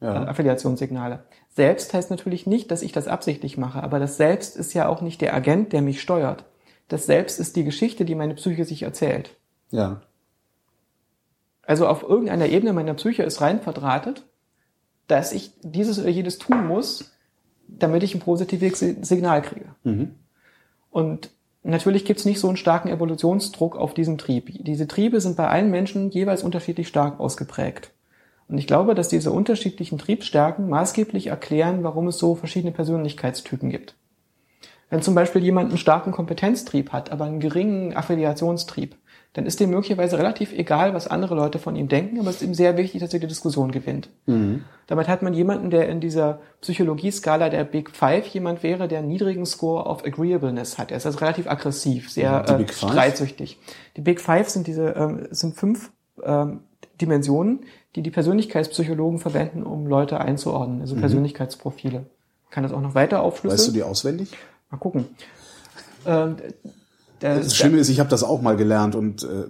[0.00, 0.24] äh, Ja.
[0.26, 1.20] Affiliationssignale.
[1.54, 5.02] Selbst heißt natürlich nicht, dass ich das absichtlich mache, aber das Selbst ist ja auch
[5.02, 6.44] nicht der Agent, der mich steuert.
[6.88, 9.36] Das Selbst ist die Geschichte, die meine Psyche sich erzählt.
[9.70, 10.02] Ja.
[11.64, 14.24] Also auf irgendeiner Ebene meiner Psyche ist rein verdrahtet,
[15.06, 17.12] dass ich dieses oder jedes tun muss,
[17.68, 19.66] damit ich ein positives Si- Signal kriege.
[20.90, 21.30] Und
[21.62, 24.64] natürlich gibt es nicht so einen starken Evolutionsdruck auf diesen Trieb.
[24.64, 27.92] Diese Triebe sind bei allen Menschen jeweils unterschiedlich stark ausgeprägt.
[28.48, 33.94] Und ich glaube, dass diese unterschiedlichen Triebstärken maßgeblich erklären, warum es so verschiedene Persönlichkeitstypen gibt.
[34.90, 38.96] Wenn zum Beispiel jemand einen starken Kompetenztrieb hat, aber einen geringen Affiliationstrieb,
[39.32, 42.42] dann ist dem möglicherweise relativ egal, was andere Leute von ihm denken, aber es ist
[42.42, 44.10] ihm sehr wichtig, dass er die Diskussion gewinnt.
[44.86, 49.08] Damit hat man jemanden, der in dieser Psychologieskala der Big Five jemand wäre, der einen
[49.08, 50.90] niedrigen Score auf Agreeableness hat.
[50.90, 53.58] Er ist also relativ aggressiv, sehr Die äh, streitsüchtig.
[53.96, 55.90] Die Big Five sind diese ähm, sind fünf
[56.22, 56.60] ähm,
[57.00, 57.60] Dimensionen,
[57.96, 62.06] die die Persönlichkeitspsychologen verwenden, um Leute einzuordnen, also Persönlichkeitsprofile.
[62.50, 63.58] Kann das auch noch weiter aufschlüsseln?
[63.58, 64.32] Weißt du die auswendig?
[64.70, 65.06] Mal gucken.
[66.06, 66.36] Ähm,
[67.20, 69.44] der, Das Schlimme ist, ich habe das auch mal gelernt und äh,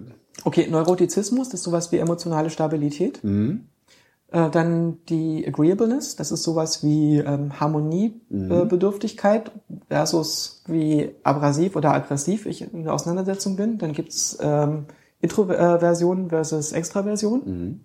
[0.45, 3.23] Okay, Neurotizismus, das ist sowas wie emotionale Stabilität.
[3.23, 9.51] Äh, dann die Agreeableness, das ist sowas wie ähm, Harmoniebedürftigkeit äh, Bedürftigkeit
[9.89, 13.77] versus wie abrasiv oder aggressiv ich in der Auseinandersetzung bin.
[13.77, 14.85] Dann gibt's ähm,
[15.21, 17.83] Introversion versus Extraversion.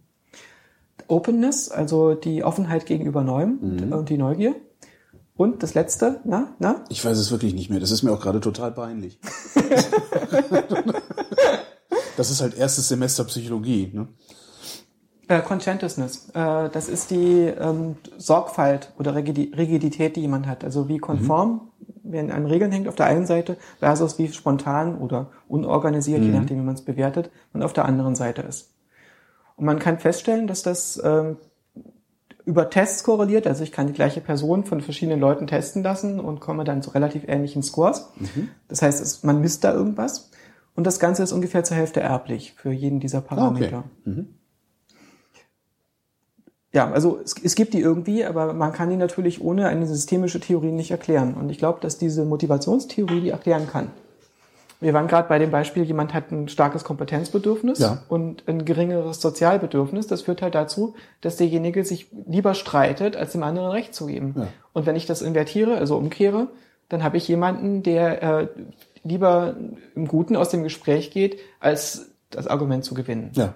[1.09, 3.93] Openness, also die Offenheit gegenüber Neuem mhm.
[3.93, 4.55] und die Neugier.
[5.37, 6.85] Und das letzte, na, na?
[6.89, 7.81] Ich weiß es wirklich nicht mehr.
[7.81, 9.21] Das ist mir auch gerade total peinlich.
[12.17, 13.93] das ist halt erstes Semester Psychologie.
[13.95, 14.09] Ne?
[15.29, 16.31] Äh, Conscientiousness.
[16.35, 20.65] Äh, das ist die ähm, Sorgfalt oder Rigidität, die jemand hat.
[20.65, 21.93] Also wie konform, mhm.
[22.03, 26.27] wenn an Regeln hängt auf der einen Seite, versus wie spontan oder unorganisiert, mhm.
[26.27, 28.75] je nachdem, wie man es bewertet, man auf der anderen Seite ist.
[29.59, 31.37] Und man kann feststellen, dass das ähm,
[32.45, 33.47] über Tests korreliert.
[33.47, 36.91] Also ich kann die gleiche Person von verschiedenen Leuten testen lassen und komme dann zu
[36.91, 38.09] relativ ähnlichen Scores.
[38.19, 38.49] Mhm.
[38.69, 40.31] Das heißt, es, man misst da irgendwas.
[40.75, 43.79] Und das Ganze ist ungefähr zur Hälfte erblich für jeden dieser Parameter.
[43.79, 44.11] Okay.
[44.11, 44.35] Mhm.
[46.73, 50.39] Ja, also es, es gibt die irgendwie, aber man kann die natürlich ohne eine systemische
[50.39, 51.35] Theorie nicht erklären.
[51.35, 53.91] Und ich glaube, dass diese Motivationstheorie die erklären kann.
[54.81, 58.05] Wir waren gerade bei dem Beispiel, jemand hat ein starkes Kompetenzbedürfnis ja.
[58.09, 60.07] und ein geringeres Sozialbedürfnis.
[60.07, 64.35] Das führt halt dazu, dass derjenige sich lieber streitet, als dem anderen Recht zu geben.
[64.37, 64.49] Ja.
[64.73, 66.49] Und wenn ich das invertiere, also umkehre,
[66.89, 68.49] dann habe ich jemanden, der äh,
[69.03, 69.57] lieber
[69.97, 73.31] im Guten aus dem Gespräch geht, als das Argument zu gewinnen.
[73.35, 73.55] Ja.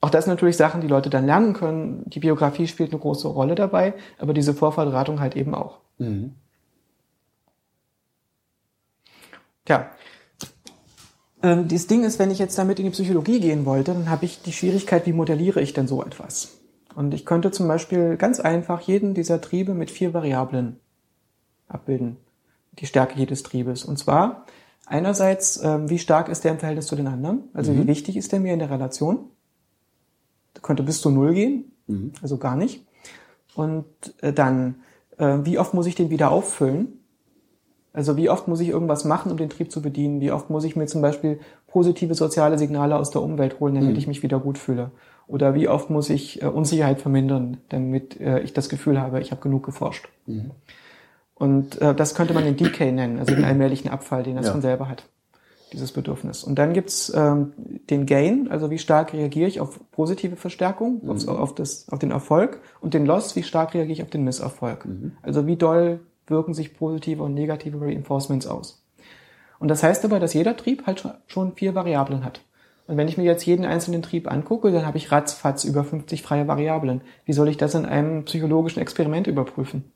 [0.00, 2.02] Auch das sind natürlich Sachen, die Leute dann lernen können.
[2.06, 5.78] Die Biografie spielt eine große Rolle dabei, aber diese Vorverdrahtung halt eben auch.
[5.98, 6.34] Mhm.
[9.64, 9.90] Tja,
[11.42, 14.24] ähm, das Ding ist, wenn ich jetzt damit in die Psychologie gehen wollte, dann habe
[14.24, 16.58] ich die Schwierigkeit, wie modelliere ich denn so etwas?
[16.94, 20.80] Und ich könnte zum Beispiel ganz einfach jeden dieser Triebe mit vier Variablen
[21.68, 22.16] abbilden.
[22.78, 23.84] Die Stärke jedes Triebes.
[23.84, 24.46] Und zwar
[24.86, 27.44] einerseits, ähm, wie stark ist der im Verhältnis zu den anderen?
[27.54, 27.82] Also mhm.
[27.82, 29.30] wie wichtig ist der mir in der Relation?
[30.54, 32.12] Das könnte bis zu null gehen, mhm.
[32.20, 32.84] also gar nicht.
[33.54, 33.86] Und
[34.20, 34.76] äh, dann,
[35.18, 36.97] äh, wie oft muss ich den wieder auffüllen?
[37.92, 40.20] Also wie oft muss ich irgendwas machen, um den Trieb zu bedienen?
[40.20, 43.92] Wie oft muss ich mir zum Beispiel positive soziale Signale aus der Umwelt holen, damit
[43.92, 43.98] mhm.
[43.98, 44.90] ich mich wieder gut fühle?
[45.26, 49.30] Oder wie oft muss ich äh, Unsicherheit vermindern, damit äh, ich das Gefühl habe, ich
[49.30, 50.08] habe genug geforscht?
[50.26, 50.52] Mhm.
[51.34, 54.52] Und äh, das könnte man den Decay nennen, also den allmählichen Abfall, den das ja.
[54.52, 55.04] von selber hat,
[55.72, 56.42] dieses Bedürfnis.
[56.42, 57.52] Und dann gibt's ähm,
[57.90, 61.10] den Gain, also wie stark reagiere ich auf positive Verstärkung, mhm.
[61.10, 64.24] auf, auf, das, auf den Erfolg, und den Loss, wie stark reagiere ich auf den
[64.24, 64.86] Misserfolg.
[64.86, 65.12] Mhm.
[65.22, 68.84] Also wie doll wirken sich positive und negative Reinforcements aus.
[69.58, 72.40] Und das heißt aber, dass jeder Trieb halt schon vier Variablen hat.
[72.86, 76.22] Und wenn ich mir jetzt jeden einzelnen Trieb angucke, dann habe ich ratzfatz über 50
[76.22, 77.02] freie Variablen.
[77.26, 79.92] Wie soll ich das in einem psychologischen Experiment überprüfen?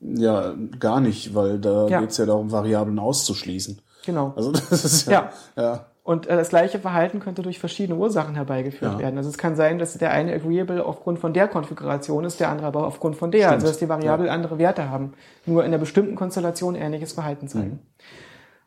[0.00, 2.00] Ja, gar nicht, weil da ja.
[2.00, 3.82] geht es ja darum, Variablen auszuschließen.
[4.06, 4.32] Genau.
[4.34, 5.62] Also das ist ja, ja.
[5.62, 5.86] ja.
[6.02, 8.98] Und äh, das gleiche Verhalten könnte durch verschiedene Ursachen herbeigeführt ja.
[8.98, 9.18] werden.
[9.18, 12.66] Also es kann sein, dass der eine agreeable aufgrund von der Konfiguration ist, der andere
[12.66, 13.40] aber aufgrund von der.
[13.40, 13.54] Stimmt.
[13.54, 14.32] Also dass die Variable ja.
[14.32, 15.12] andere Werte haben,
[15.46, 17.70] nur in einer bestimmten Konstellation ähnliches Verhalten zeigen.
[17.70, 17.78] Mhm.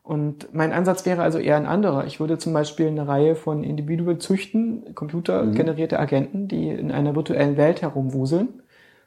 [0.03, 2.05] Und mein Ansatz wäre also eher ein anderer.
[2.05, 7.55] Ich würde zum Beispiel eine Reihe von Individuen züchten, computergenerierte Agenten, die in einer virtuellen
[7.55, 8.49] Welt herumwuseln.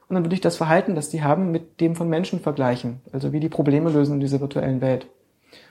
[0.09, 3.01] Und dann würde ich das Verhalten, das die haben, mit dem von Menschen vergleichen.
[3.12, 5.07] Also wie die Probleme lösen in dieser virtuellen Welt.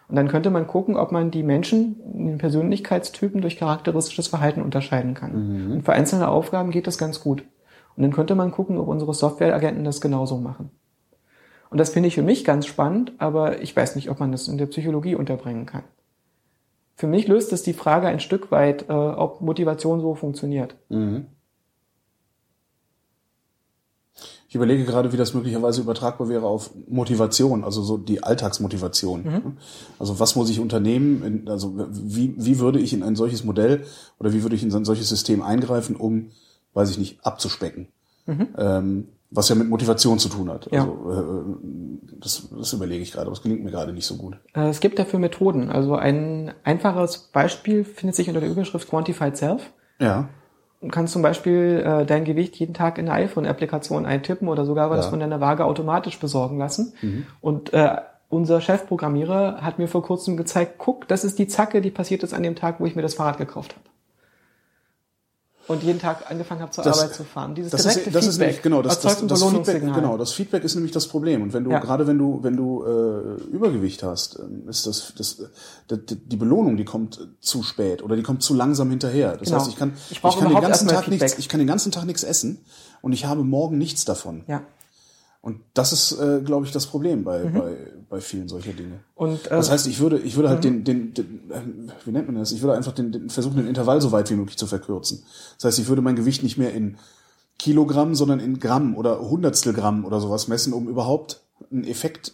[0.08, 5.16] Und dann könnte man gucken, ob man die Menschen, den Persönlichkeitstypen durch charakteristisches Verhalten unterscheiden
[5.16, 5.66] kann.
[5.66, 5.72] Mhm.
[5.74, 7.44] Und für einzelne Aufgaben geht das ganz gut.
[7.96, 10.70] Und dann könnte man gucken, ob unsere Softwareagenten das genauso machen.
[11.70, 14.48] Und das finde ich für mich ganz spannend, aber ich weiß nicht, ob man das
[14.48, 15.84] in der Psychologie unterbringen kann.
[16.96, 20.76] Für mich löst es die Frage ein Stück weit, äh, ob Motivation so funktioniert.
[20.90, 21.26] Mhm.
[24.56, 29.24] Ich überlege gerade, wie das möglicherweise übertragbar wäre auf Motivation, also so die Alltagsmotivation.
[29.24, 29.58] Mhm.
[30.00, 31.46] Also was muss ich unternehmen?
[31.50, 33.84] Also wie, wie würde ich in ein solches Modell
[34.18, 36.32] oder wie würde ich in ein solches System eingreifen, um,
[36.74, 37.90] weiß ich nicht, abzuspecken?
[38.28, 38.48] Mhm.
[38.58, 40.72] Ähm, was ja mit Motivation zu tun hat.
[40.72, 40.84] Ja.
[40.84, 44.38] Also, äh, das, das überlege ich gerade, aber es gelingt mir gerade nicht so gut.
[44.54, 45.70] Äh, es gibt dafür Methoden.
[45.70, 49.70] Also ein einfaches Beispiel findet sich unter der Überschrift Quantified Self.
[50.00, 50.30] Ja.
[50.82, 54.90] Du kannst zum Beispiel äh, dein Gewicht jeden Tag in eine iPhone-Applikation eintippen oder sogar
[54.90, 55.10] was ja.
[55.10, 56.94] von deiner Waage automatisch besorgen lassen.
[57.02, 57.26] Mhm.
[57.42, 57.98] Und äh,
[58.30, 62.34] unser Chefprogrammierer hat mir vor kurzem gezeigt, guck, das ist die Zacke, die passiert ist
[62.34, 63.95] an dem Tag, wo ich mir das Fahrrad gekauft habe
[65.68, 67.56] und jeden Tag angefangen habe zur das, Arbeit zu fahren.
[67.56, 70.64] Dieses das direkte ist, das Feedback ist genau das, das, das Feedback, genau das Feedback
[70.64, 71.80] ist nämlich das Problem und wenn du ja.
[71.80, 75.42] gerade wenn du wenn du äh, Übergewicht hast, ähm, ist das, das
[75.88, 79.38] das die Belohnung, die kommt zu spät oder die kommt zu langsam hinterher.
[79.38, 79.60] Das genau.
[79.60, 82.06] heißt, ich kann ich, ich kann den ganzen Tag nichts ich kann den ganzen Tag
[82.06, 82.60] nichts essen
[83.02, 84.44] und ich habe morgen nichts davon.
[84.48, 84.62] Ja.
[85.46, 87.54] Und das ist, äh, glaube ich, das Problem bei, mhm.
[87.54, 87.78] bei,
[88.10, 89.02] bei vielen solcher Dinge.
[89.14, 90.84] Und, äh, das heißt, ich würde, ich würde halt mhm.
[90.84, 91.62] den, den, den, äh,
[92.04, 92.52] wie nennt man das?
[92.52, 95.22] Ich würde einfach den, den versuchen, den Intervall so weit wie möglich zu verkürzen.
[95.58, 96.98] Das heißt, ich würde mein Gewicht nicht mehr in
[97.60, 101.42] Kilogramm, sondern in Gramm oder Hundertstel Gramm oder sowas messen, um überhaupt
[101.72, 102.34] einen Effekt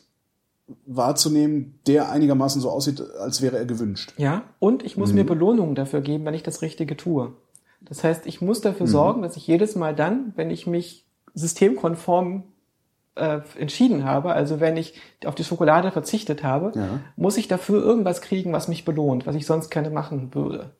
[0.85, 4.13] wahrzunehmen, der einigermaßen so aussieht, als wäre er gewünscht.
[4.15, 5.15] Ja, und ich muss mhm.
[5.15, 7.33] mir Belohnungen dafür geben, wenn ich das Richtige tue.
[7.81, 12.43] Das heißt, ich muss dafür sorgen, dass ich jedes Mal dann, wenn ich mich systemkonform
[13.15, 16.99] äh, entschieden habe, also wenn ich auf die Schokolade verzichtet habe, Ja.
[17.15, 20.71] muss ich dafür irgendwas kriegen, was mich belohnt, was ich sonst gerne machen würde.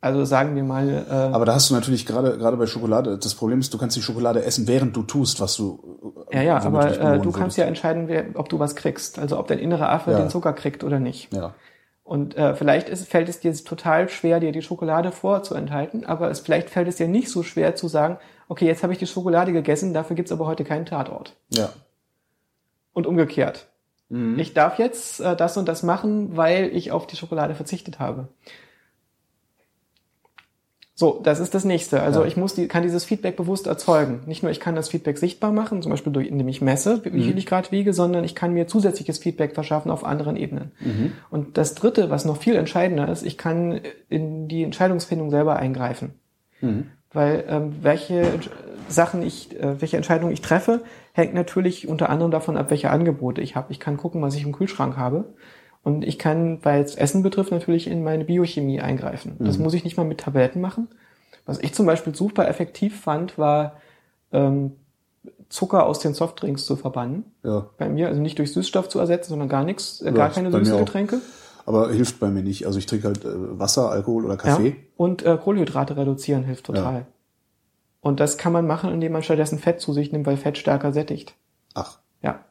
[0.00, 3.34] Also sagen wir mal, äh, Aber da hast du natürlich gerade gerade bei Schokolade, das
[3.34, 7.00] Problem ist, du kannst die Schokolade essen, während du tust, was du ja, ja, aber
[7.00, 9.18] äh, du kannst ja entscheiden, wer, ob du was kriegst.
[9.18, 10.18] Also ob dein innerer Affe Ja.
[10.18, 11.32] den Zucker kriegt oder nicht.
[11.32, 11.54] Ja.
[12.04, 16.38] Und äh, vielleicht ist, fällt es dir total schwer, dir die Schokolade vorzuenthalten, aber es,
[16.40, 18.18] vielleicht fällt es dir nicht so schwer zu sagen,
[18.48, 21.36] okay, jetzt habe ich die Schokolade gegessen, dafür gibt's aber heute keinen Tatort.
[21.50, 21.70] Ja.
[22.92, 23.66] Und umgekehrt.
[24.08, 24.38] Mhm.
[24.38, 28.28] Ich darf jetzt äh, das und das machen, weil ich auf die Schokolade verzichtet habe.
[30.98, 32.00] So, das ist das nächste.
[32.00, 32.26] Also Ja.
[32.26, 34.20] ich muss die, kann dieses Feedback bewusst erzeugen.
[34.24, 37.10] Nicht nur ich kann das Feedback sichtbar machen, zum Beispiel durch, indem ich messe, wie
[37.10, 37.22] Mhm.
[37.22, 40.72] viel ich gerade wiege, sondern ich kann mir zusätzliches Feedback verschaffen auf anderen Ebenen.
[40.80, 41.12] Mhm.
[41.28, 46.14] Und das dritte, was noch viel entscheidender ist, ich kann in die Entscheidungsfindung selber eingreifen.
[46.62, 46.86] Mhm.
[47.16, 48.40] Weil ähm, welche
[48.88, 50.82] Sachen ich, äh, welche Entscheidungen ich treffe,
[51.14, 53.72] hängt natürlich unter anderem davon ab, welche Angebote ich habe.
[53.72, 55.24] Ich kann gucken, was ich im Kühlschrank habe.
[55.82, 59.36] Und ich kann, weil es Essen betrifft, natürlich in meine Biochemie eingreifen.
[59.38, 60.88] Das muss ich nicht mal mit Tabletten machen.
[61.46, 63.76] Was ich zum Beispiel super effektiv fand, war
[64.30, 64.72] ähm,
[65.48, 67.24] Zucker aus den Softdrinks zu verbannen.
[67.44, 67.70] Ja.
[67.78, 70.34] Bei mir, also nicht durch Süßstoff zu ersetzen, sondern gar nichts, äh, Ja, gar ist
[70.34, 70.84] keine süßen auch.
[71.66, 72.64] Aber hilft bei mir nicht.
[72.66, 74.40] Also ich trinke halt äh, Wasser, Alkohol oder Ja.
[74.40, 74.76] Kaffee.
[74.96, 77.06] Und äh, Kohlenhydrate reduzieren hilft total.
[78.00, 80.92] Und das kann man machen, indem man stattdessen Fett zu sich nimmt, weil Fett stärker
[80.92, 81.34] sättigt.
[81.74, 81.98] Ach.
[82.22, 82.44] Ja.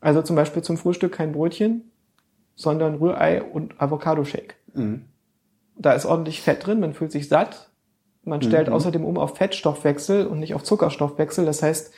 [0.00, 1.90] Also zum Beispiel zum Frühstück kein Brötchen,
[2.56, 4.56] sondern Rührei und Avocado-Shake.
[4.74, 5.04] Mhm.
[5.78, 7.70] Da ist ordentlich Fett drin, man fühlt sich satt.
[8.24, 8.74] Man stellt Mhm.
[8.74, 11.44] außerdem um auf Fettstoffwechsel und nicht auf Zuckerstoffwechsel.
[11.46, 11.92] Das heißt,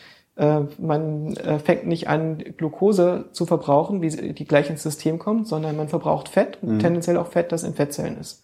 [0.78, 5.46] man äh, fängt nicht an, Glucose zu verbrauchen, wie sie- die gleich ins System kommt,
[5.46, 6.68] sondern man verbraucht Fett Mhm.
[6.70, 8.42] und tendenziell auch Fett, das in Fettzellen ist.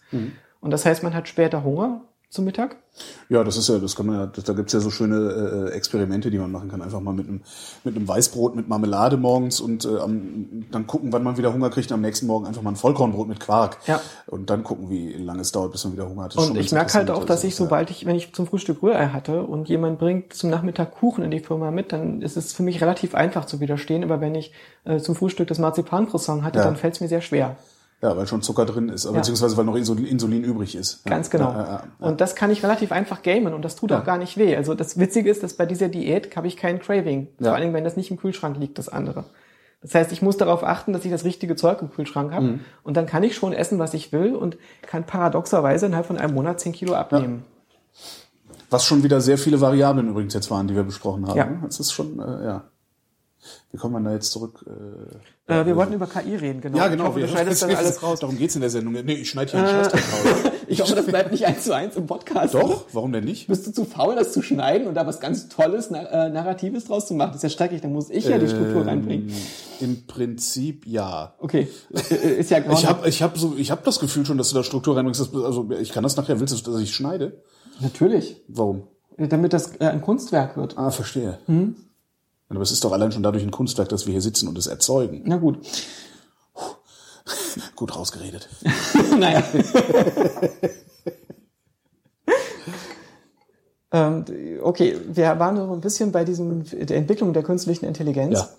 [0.61, 2.01] Und das heißt, man hat später Hunger
[2.31, 2.77] zum Mittag.
[3.29, 6.29] Ja, das ist ja, das kann man ja, da gibt's ja so schöne äh, Experimente,
[6.31, 6.81] die man machen kann.
[6.81, 7.41] Einfach mal mit einem,
[7.83, 11.69] mit einem Weißbrot mit Marmelade morgens und äh, am, dann gucken, wann man wieder Hunger
[11.69, 11.91] kriegt.
[11.91, 13.77] und Am nächsten Morgen einfach mal ein Vollkornbrot mit Quark.
[13.85, 14.01] Ja.
[14.27, 16.37] Und dann gucken, wie lange es dauert, bis man wieder Hunger hat.
[16.37, 19.43] Und ich merke halt auch, dass ich, sobald ich, wenn ich zum Frühstück Rührei hatte
[19.43, 22.81] und jemand bringt zum Nachmittag Kuchen in die Firma mit, dann ist es für mich
[22.81, 24.03] relativ einfach zu widerstehen.
[24.03, 24.53] Aber wenn ich
[24.85, 26.65] äh, zum Frühstück das Marzipancroissant hatte, Ja.
[26.65, 27.57] dann fällt es mir sehr schwer.
[28.01, 29.11] Ja, weil schon Zucker drin ist, Ja.
[29.11, 31.05] beziehungsweise weil noch Insulin, übrig ist.
[31.05, 31.51] Ganz genau.
[31.51, 31.83] Ja, ja.
[31.99, 34.55] Und das kann ich relativ einfach gamen und das tut auch gar nicht weh.
[34.55, 37.27] Also das Witzige ist, dass bei dieser Diät habe ich kein Craving.
[37.39, 39.25] Vor allen Dingen, wenn das nicht im Kühlschrank liegt, das andere.
[39.83, 42.45] Das heißt, ich muss darauf achten, dass ich das richtige Zeug im Kühlschrank habe.
[42.45, 42.59] Mhm.
[42.83, 46.35] Und dann kann ich schon essen, was ich will und kann paradoxerweise innerhalb von einem
[46.35, 47.43] Monat 10 Kilo abnehmen.
[48.69, 51.37] Was schon wieder sehr viele Variablen übrigens jetzt waren, die wir besprochen haben.
[51.37, 51.47] Ja.
[51.63, 52.63] Das ist schon, äh, ja.
[53.71, 54.65] Wie kommt man da jetzt zurück?
[54.67, 56.77] Äh, Äh, wir wollten über KI reden, genau.
[56.77, 57.03] ja, genau.
[57.03, 58.19] Ich hoffe, du wir- schneidest dann alles raus.
[58.21, 58.93] Darum geht's in der Sendung.
[58.93, 60.51] Nee, ich schneide hier einen Scheißdreck raus.
[60.67, 62.53] Ich hoffe, das bleibt nicht eins zu eins im Podcast.
[62.53, 63.47] Doch, warum denn nicht?
[63.47, 66.85] Bist du zu faul, das zu schneiden und da was ganz Tolles, na, äh, Narratives
[66.85, 67.31] draus zu machen?
[67.33, 69.27] Das ist ja schrecklich, da muss ich ja die Struktur reinbringen.
[69.27, 69.35] Ähm,
[69.81, 71.33] Im Prinzip ja.
[71.39, 71.67] Okay,
[72.09, 72.73] Äh, ist ja genau.
[72.77, 75.35] Ich habe ich hab so, ich hab das Gefühl schon, dass du da Struktur reinbringst.
[75.35, 76.39] Also ich kann das nachher.
[76.39, 77.41] Willst du, dass ich schneide?
[77.81, 78.83] Natürlich, Warum?
[79.17, 80.77] damit das äh, ein Kunstwerk wird.
[80.77, 81.39] Ah, verstehe.
[81.47, 81.75] Mhm.
[82.55, 84.67] Aber es ist doch allein schon dadurch ein Kunstwerk, dass wir hier sitzen und es
[84.67, 85.21] erzeugen.
[85.25, 85.59] Na gut.
[87.75, 88.49] Gut rausgeredet.
[89.19, 89.43] naja.
[93.91, 94.25] ähm,
[94.61, 98.39] okay, wir waren noch ein bisschen bei diesem, der Entwicklung der künstlichen Intelligenz.
[98.39, 98.49] Ja.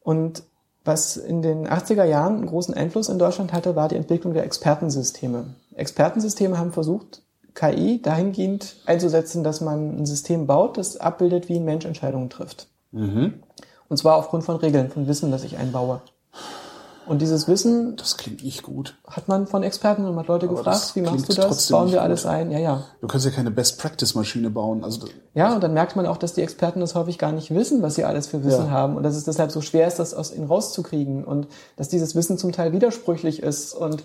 [0.00, 0.42] Und
[0.84, 4.44] was in den 80er Jahren einen großen Einfluss in Deutschland hatte, war die Entwicklung der
[4.44, 5.54] Expertensysteme.
[5.74, 7.22] Expertensysteme haben versucht,
[7.54, 12.68] KI dahingehend einzusetzen, dass man ein System baut, das abbildet, wie ein Mensch Entscheidungen trifft.
[12.94, 13.34] Mhm.
[13.88, 16.00] Und zwar aufgrund von Regeln, von Wissen, das ich einbaue.
[17.06, 18.96] Und dieses Wissen Das klingt nicht gut.
[19.06, 21.68] hat man von Experten und hat Leute Aber gefragt, wie machst du das?
[21.68, 22.00] Bauen wir gut.
[22.00, 22.50] alles ein?
[22.50, 22.82] Ja, ja.
[23.02, 24.82] Du kannst ja keine Best-Practice-Maschine bauen.
[24.82, 27.82] Also Ja, und dann merkt man auch, dass die Experten das häufig gar nicht wissen,
[27.82, 28.70] was sie alles für Wissen Ja.
[28.70, 31.46] haben und dass es deshalb so schwer ist, das aus ihnen rauszukriegen und
[31.76, 34.02] dass dieses Wissen zum Teil widersprüchlich ist und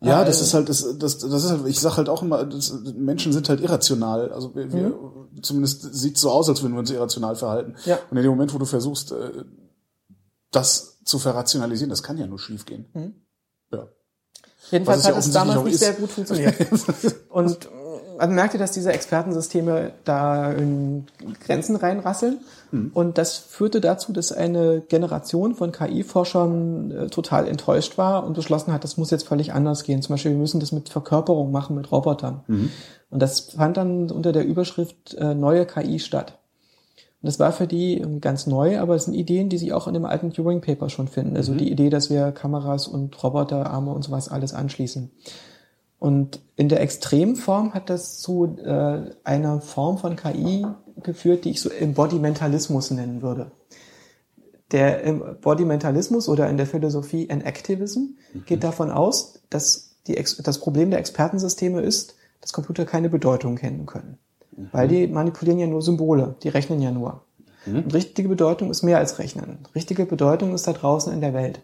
[0.00, 2.44] Ja, Äh, das ist halt, das, das, das ist halt, ich sag halt auch immer,
[2.44, 4.30] das, Menschen sind halt irrational.
[4.32, 4.92] Also wir, wir
[5.40, 7.76] zumindest sieht so aus, als würden wir uns irrational verhalten.
[7.84, 7.98] Ja.
[8.10, 9.44] Und in dem Moment, wo du versuchst, äh,
[10.50, 12.86] das zu verrationalisieren, das kann ja nur schief gehen.
[13.72, 13.88] Ja.
[14.70, 15.80] Jedenfalls es ja hat es damals nicht ist.
[15.80, 16.56] sehr gut funktioniert.
[17.30, 17.68] und
[18.18, 21.06] äh, man merkte, dass diese Expertensysteme da in
[21.44, 22.40] Grenzen reinrasseln.
[22.70, 22.90] Hm.
[22.94, 28.72] Und das führte dazu, dass eine Generation von KI-Forschern äh, total enttäuscht war und beschlossen
[28.72, 30.02] hat, das muss jetzt völlig anders gehen.
[30.02, 32.42] Zum Beispiel, wir müssen das mit Verkörperung machen, mit Robotern.
[32.46, 32.70] Mhm.
[33.10, 36.38] Und das fand dann unter der Überschrift äh, neue KI statt.
[37.22, 39.94] Und das war für die ganz neu, aber es sind Ideen, die sich auch in
[39.94, 41.36] dem alten Turing-Paper schon finden.
[41.36, 45.10] Also die Idee, dass wir Kameras und Roboterarme und sowas alles anschließen.
[46.02, 50.66] Und in der Extremform hat das zu äh, einer Form von KI
[51.00, 53.52] geführt, die ich so Embodimentalismus nennen würde.
[54.72, 58.00] Der Embodimentalismus oder in der Philosophie Enactivism
[58.34, 58.44] mhm.
[58.46, 63.86] geht davon aus, dass die, das Problem der Expertensysteme ist, dass Computer keine Bedeutung kennen
[63.86, 64.18] können.
[64.56, 64.70] Mhm.
[64.72, 67.22] Weil die manipulieren ja nur Symbole, die rechnen ja nur.
[67.64, 67.84] Mhm.
[67.84, 69.60] Und richtige Bedeutung ist mehr als Rechnen.
[69.72, 71.62] Richtige Bedeutung ist da draußen in der Welt.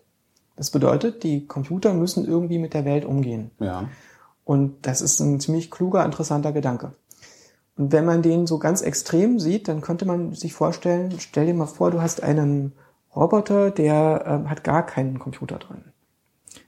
[0.55, 3.51] Das bedeutet, die Computer müssen irgendwie mit der Welt umgehen.
[3.59, 3.89] Ja.
[4.49, 6.93] Und das ist ein ziemlich kluger, interessanter Gedanke.
[7.77, 11.53] Und wenn man den so ganz extrem sieht, dann könnte man sich vorstellen, stell dir
[11.53, 12.73] mal vor, du hast einen
[13.15, 15.85] Roboter, der äh, hat gar keinen Computer drin.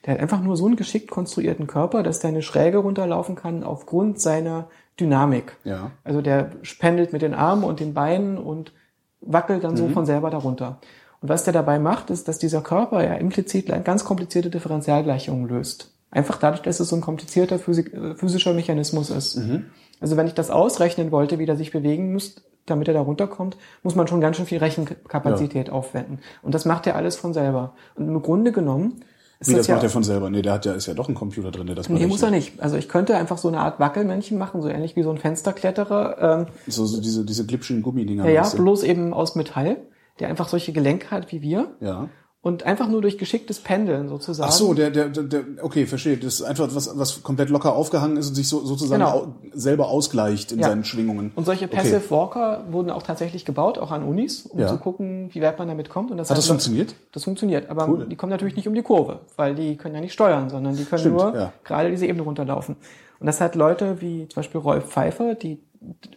[0.05, 3.65] Der hat einfach nur so einen geschickt konstruierten Körper, dass der eine Schräge runterlaufen kann
[3.65, 4.69] aufgrund seiner
[5.01, 5.57] Dynamik.
[5.65, 5.93] Ja.
[6.05, 6.51] Also der
[6.81, 8.75] pendelt mit den Armen und den Beinen und
[9.23, 9.79] wackelt dann mhm.
[9.79, 10.81] so von selber darunter.
[11.23, 15.95] Und was der dabei macht, ist, dass dieser Körper ja implizit ganz komplizierte Differentialgleichungen löst.
[16.11, 19.37] Einfach dadurch, dass es so ein komplizierter Physik äh, physischer Mechanismus ist.
[19.37, 19.67] Mhm.
[20.01, 23.57] Also wenn ich das ausrechnen wollte, wie der sich bewegen muss, damit er da runterkommt,
[23.83, 25.73] muss man schon ganz schön viel Rechenkapazität ja.
[25.73, 26.19] aufwenden.
[26.43, 27.75] Und das macht er alles von selber.
[27.95, 29.05] Und im Grunde genommen
[29.39, 30.31] ist Wie, das, das ja, macht er von selber?
[30.31, 32.31] Nee, der hat ja, ist ja doch ein Computer drin, der das Nee, muss er
[32.31, 32.61] nicht.
[32.61, 36.41] Also ich könnte einfach so eine Art Wackelmännchen machen, so ähnlich wie so ein Fensterkletterer.
[36.41, 38.29] Ähm, so, so diese, diese glitschenden Gummidinger.
[38.29, 39.79] Ja, ja, bloß eben aus Metall,
[40.19, 41.75] der einfach solche Gelenke hat wie wir.
[41.81, 42.09] Ja
[42.43, 44.49] und einfach nur durch geschicktes Pendeln sozusagen.
[44.49, 46.17] Ach so, der, der, der, okay, verstehe.
[46.17, 49.15] Das ist einfach was, was komplett locker aufgehangen ist und sich so, sozusagen genau.
[49.15, 50.69] au, selber ausgleicht in ja.
[50.69, 51.33] seinen Schwingungen.
[51.35, 52.11] Und solche Passive okay.
[52.11, 54.69] Walker wurden auch tatsächlich gebaut, auch an Unis, um ja.
[54.69, 56.11] zu gucken, wie weit man damit kommt.
[56.11, 56.95] Und das Hat das funktioniert?
[57.13, 58.07] Das funktioniert, aber cool.
[58.07, 60.85] die kommen natürlich nicht um die Kurve, weil die können ja nicht steuern, sondern die
[60.85, 61.53] können Stimmt, nur ja.
[61.65, 62.77] gerade diese Ebene runterlaufen.
[63.19, 65.61] Und das hat Leute wie zum Beispiel Rolf Pfeiffer, die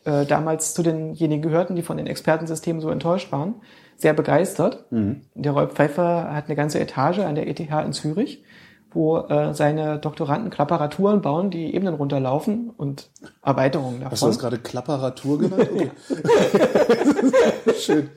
[0.06, 3.56] äh, damals zu denjenigen gehörten, die von den Expertensystemen so enttäuscht waren,
[3.98, 4.86] sehr begeistert.
[4.92, 5.22] Mhm.
[5.36, 8.44] Der Rolf Pfeiffer hat eine ganze Etage an der ETH in Zürich,
[8.92, 13.10] wo äh, seine Doktoranden Klapparaturen bauen, die Ebenen runterlaufen und
[13.44, 14.12] Erweiterungen davon.
[14.12, 15.70] Hast du das gerade Klapparatur genannt?
[15.74, 15.92] Okay.
[17.80, 18.10] Schön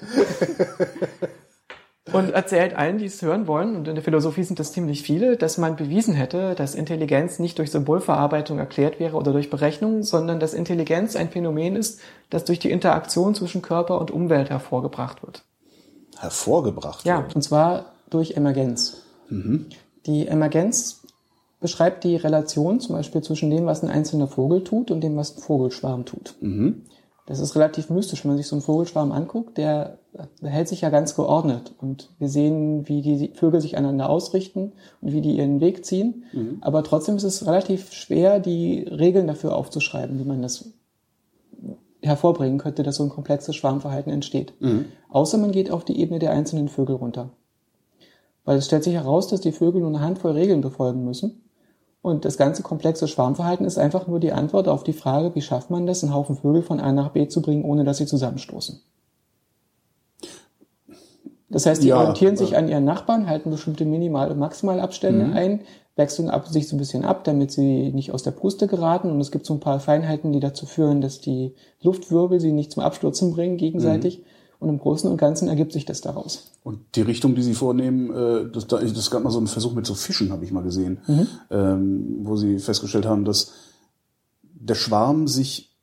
[2.12, 5.36] und erzählt allen, die es hören wollen, und in der Philosophie sind das ziemlich viele,
[5.36, 10.38] dass man bewiesen hätte, dass Intelligenz nicht durch Symbolverarbeitung erklärt wäre oder durch Berechnung, sondern
[10.38, 12.00] dass Intelligenz ein Phänomen ist,
[12.30, 15.44] das durch die Interaktion zwischen Körper und Umwelt hervorgebracht wird.
[16.18, 17.04] Hervorgebracht?
[17.04, 17.34] Ja, wird.
[17.34, 19.02] und zwar durch Emergenz.
[19.28, 19.66] Mhm.
[20.06, 21.02] Die Emergenz
[21.60, 25.36] beschreibt die Relation zum Beispiel zwischen dem, was ein einzelner Vogel tut und dem, was
[25.36, 26.34] ein Vogelschwarm tut.
[26.40, 26.82] Mhm.
[27.26, 29.98] Das ist relativ mystisch, wenn man sich so einen Vogelschwarm anguckt, der
[30.42, 35.12] hält sich ja ganz geordnet und wir sehen, wie die Vögel sich aneinander ausrichten und
[35.12, 36.24] wie die ihren Weg ziehen.
[36.32, 36.58] Mhm.
[36.60, 40.72] Aber trotzdem ist es relativ schwer, die Regeln dafür aufzuschreiben, wie man das
[42.06, 44.54] hervorbringen könnte, dass so ein komplexes Schwarmverhalten entsteht.
[44.60, 44.86] Mhm.
[45.10, 47.30] Außer man geht auf die Ebene der einzelnen Vögel runter.
[48.44, 51.42] Weil es stellt sich heraus, dass die Vögel nur eine Handvoll Regeln befolgen müssen
[52.06, 55.70] und das ganze komplexe Schwarmverhalten ist einfach nur die Antwort auf die Frage, wie schafft
[55.70, 58.80] man das, einen Haufen Vögel von A nach B zu bringen, ohne dass sie zusammenstoßen.
[61.48, 65.32] Das heißt, die ja, orientieren sich an ihren Nachbarn, halten bestimmte Minimal- und Maximalabstände mhm.
[65.32, 65.60] ein,
[65.96, 69.10] wechseln ab, sich so ein bisschen ab, damit sie nicht aus der Puste geraten.
[69.10, 72.70] Und es gibt so ein paar Feinheiten, die dazu führen, dass die Luftwirbel sie nicht
[72.70, 74.18] zum Abstürzen bringen gegenseitig.
[74.18, 74.24] Mhm.
[74.58, 76.52] Und im Großen und Ganzen ergibt sich das daraus.
[76.62, 79.84] Und die Richtung, die Sie vornehmen, äh, das, das gab mal so einen Versuch mit
[79.84, 81.28] so Fischen, habe ich mal gesehen, mhm.
[81.50, 83.52] ähm, wo Sie festgestellt haben, dass
[84.42, 85.75] der Schwarm sich,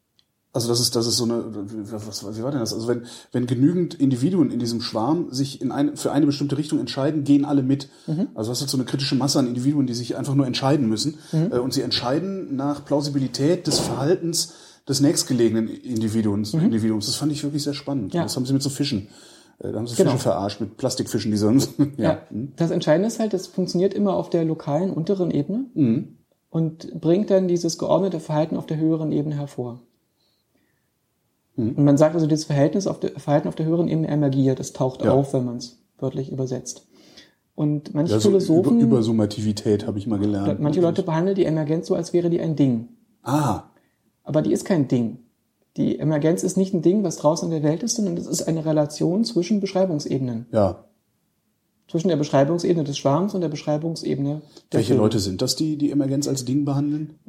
[0.54, 2.74] also das ist, das ist so eine, was, wie war denn das?
[2.74, 6.80] Also wenn, wenn genügend Individuen in diesem Schwarm sich in eine, für eine bestimmte Richtung
[6.80, 7.90] entscheiden, gehen alle mit.
[8.06, 8.28] Mhm.
[8.36, 11.18] Also hast du so eine kritische Masse an Individuen, die sich einfach nur entscheiden müssen.
[11.32, 11.52] Mhm.
[11.52, 14.54] Äh, und sie entscheiden nach Plausibilität des Verhaltens
[14.88, 16.54] des nächstgelegenen Individuums.
[16.54, 16.66] Mhm.
[16.66, 17.08] Individuums.
[17.08, 18.14] Das fand ich wirklich sehr spannend.
[18.14, 18.22] Ja.
[18.22, 19.08] Das haben sie mit so Fischen.
[19.58, 20.12] Äh, da haben sie genau.
[20.12, 21.72] Fische verarscht mit Plastikfischen, die sonst.
[21.98, 22.04] ja.
[22.04, 22.28] ja.
[22.58, 26.18] Das Entscheidende ist halt, das funktioniert immer auf der lokalen unteren Ebene mhm.
[26.52, 29.82] und bringt dann dieses geordnete Verhalten auf der höheren Ebene hervor.
[31.56, 31.70] Mhm.
[31.70, 34.74] Und man sagt also, dieses Verhältnis auf der, Verhalten auf der höheren Ebene emergiert, das
[34.74, 35.12] taucht ja.
[35.12, 36.88] auf, wenn man es wörtlich übersetzt.
[37.56, 38.80] Und manche ja, so Philosophen.
[38.80, 40.60] Über, Übersummativität habe ich mal gelernt.
[40.60, 42.90] Manche Leute behandeln die Emergenz so, als wäre die ein Ding.
[43.22, 43.64] Ah.
[44.24, 45.20] Aber die ist kein Ding.
[45.78, 48.44] Die Emergenz ist nicht ein Ding, was draußen in der Welt ist, sondern es ist
[48.44, 50.48] eine Relation zwischen Beschreibungsebenen.
[50.52, 50.86] Ja.
[51.88, 55.04] Zwischen der Beschreibungsebene des Schwarms und der Beschreibungsebene der Welche Filme.
[55.04, 57.20] Leute sind das, die die Emergenz als Ding behandeln?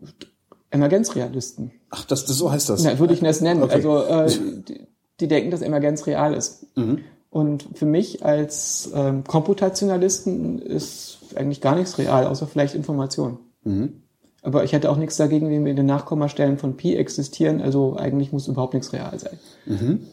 [0.75, 1.71] Emergenzrealisten.
[1.91, 2.85] Ach, das, das so heißt das.
[2.85, 3.63] Ja, würde ich das nennen.
[3.63, 3.75] Okay.
[3.75, 4.29] Also äh,
[4.69, 4.87] die,
[5.21, 6.67] die denken, dass Emergenz real ist.
[6.77, 7.01] Mhm.
[7.31, 13.39] Und für mich als ähm, Komputationalisten ist eigentlich gar nichts real, außer vielleicht Information.
[13.63, 14.03] Mhm.
[14.43, 17.63] Aber ich hätte auch nichts dagegen, wenn wir in den Nachkommastellen von Pi existieren.
[17.63, 19.39] Also eigentlich muss überhaupt nichts real sein.
[19.67, 20.07] Mhm.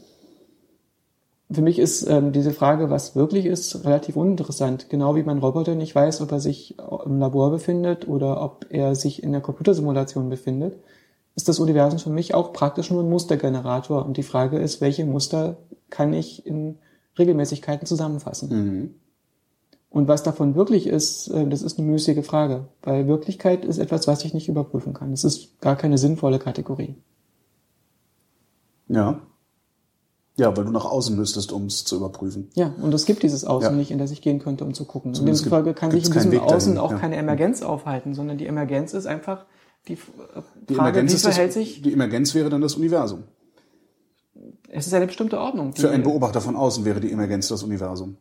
[1.52, 4.90] Für mich ist ähm, diese Frage, was wirklich ist, relativ uninteressant.
[4.90, 8.96] Genau wie mein Roboter nicht weiß, ob er sich im Labor befindet oder ob er
[8.96, 10.78] sich in der Computersimulation befindet,
[11.36, 14.06] ist das Universum für mich auch praktisch nur ein Mustergenerator.
[14.06, 15.58] Und die Frage ist, welche Muster
[15.90, 16.78] kann ich in
[17.18, 18.50] Regelmäßigkeiten zusammenfassen?
[18.50, 18.96] Mhm.
[19.90, 22.68] Und was davon wirklich ist, äh, das ist eine müßige Frage.
[22.82, 25.12] Weil Wirklichkeit ist etwas, was ich nicht überprüfen kann.
[25.12, 26.96] Es ist gar keine sinnvolle Kategorie.
[28.88, 29.22] Ja.
[30.38, 32.50] Ja, weil du nach außen müsstest, um es zu überprüfen.
[32.56, 33.76] Ja, und es gibt dieses Außen Ja.
[33.76, 35.10] nicht, in das ich gehen könnte, um zu gucken.
[35.10, 36.98] Und Zumindest demzufolge kann sich in diesem Außen dahin, auch ja.
[36.98, 39.46] keine Emergenz aufhalten, sondern die Emergenz ist einfach
[39.88, 39.98] die äh,
[40.70, 43.24] Die Frage, Emergenz, wie ist das, verhält sich, die Emergenz wäre dann das Universum.
[44.70, 45.74] es ist eine bestimmte Ordnung.
[45.74, 48.18] Die, Für einen Beobachter von außen wäre die Emergenz das Universum.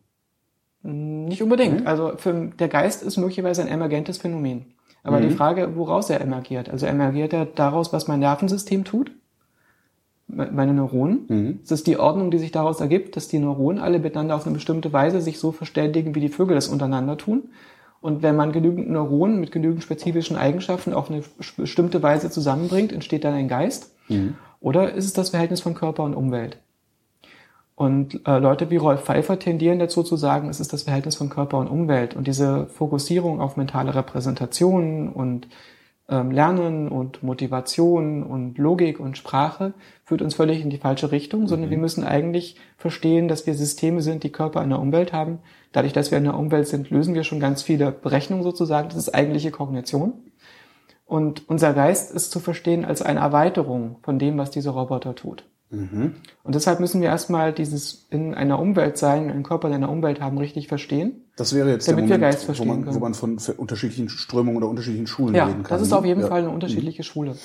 [0.83, 1.87] Nicht unbedingt.
[1.87, 4.75] Also für, der Geist ist möglicherweise ein emergentes Phänomen.
[5.03, 6.69] Aber die Frage, woraus er emergiert.
[6.69, 9.13] Also emergiert er daraus, was mein Nervensystem tut?
[10.35, 11.61] Me- Meine Neuronen?
[11.65, 14.55] Es ist die Ordnung, die sich daraus ergibt, dass die Neuronen alle miteinander auf eine
[14.55, 17.51] bestimmte Weise sich so verständigen, wie die Vögel das untereinander tun.
[18.01, 21.23] Und wenn man genügend Neuronen mit genügend spezifischen Eigenschaften auf eine
[21.57, 23.95] bestimmte Weise zusammenbringt, entsteht dann ein Geist.
[24.61, 26.59] Oder ist es das Verhältnis von Körper und Umwelt?
[27.75, 31.31] Und äh, Leute wie Rolf Pfeiffer tendieren dazu zu sagen, es ist das Verhältnis von
[31.31, 32.15] Körper und Umwelt.
[32.15, 35.49] Und diese Fokussierung auf mentale Repräsentationen und
[36.11, 39.75] Lernen und Motivation und Logik und Sprache
[40.05, 44.03] führt uns völlig in die falsche Richtung, sondern wir müssen eigentlich verstehen, dass wir Systeme
[44.03, 45.39] sind, die Körper in der Umwelt haben.
[45.71, 48.89] Dadurch, dass wir in der Umwelt sind, lösen wir schon ganz viele Berechnungen sozusagen.
[48.89, 50.15] Das ist eigentliche Kognition.
[51.07, 55.45] Und unser Geist ist zu verstehen als eine Erweiterung von dem, was dieser Roboter tut.
[55.71, 60.21] Und deshalb müssen wir erstmal dieses in einer Umwelt sein, einen Körper in einer Umwelt
[60.21, 61.25] haben, richtig verstehen.
[61.37, 64.09] Das wäre jetzt Damit der wir Moment, Geist wo verstehen man, wo man von unterschiedlichen
[64.09, 65.71] Strömungen oder unterschiedlichen Schulen Ja, reden kann.
[65.79, 66.27] das ist auf jeden ja.
[66.27, 67.37] Fall eine unterschiedliche Schule.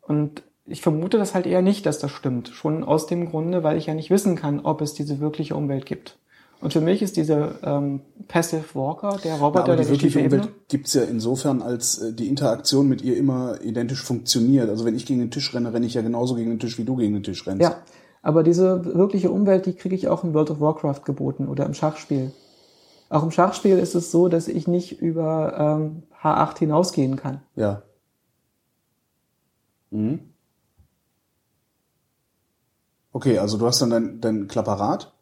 [0.00, 2.48] Und ich vermute das halt eher nicht, dass das stimmt.
[2.48, 5.84] Schon aus dem Grunde, weil ich ja nicht wissen kann, ob es diese wirkliche Umwelt
[5.84, 6.16] gibt.
[6.60, 10.18] Und für mich ist dieser ähm, Passive Walker, der Ja, Roboter, aber der die wirkliche
[10.18, 10.54] Umwelt Ebene.
[10.68, 14.70] gibt's ja insofern, als äh, die Interaktion mit ihr immer identisch funktioniert.
[14.70, 16.84] Also wenn ich gegen den Tisch renne, renne ich ja genauso gegen den Tisch, wie
[16.84, 17.62] du gegen den Tisch rennst.
[17.62, 17.76] Ja,
[18.22, 21.74] aber diese wirkliche Umwelt, die kriege ich auch in World of Warcraft geboten oder im
[21.74, 22.32] Schachspiel.
[23.10, 27.42] Auch im Schachspiel ist es so, dass ich nicht über ähm, H8 hinausgehen kann.
[27.54, 27.82] Ja.
[29.90, 30.20] Mhm.
[33.12, 35.13] Okay, also du hast dann dein, dein Klapparat.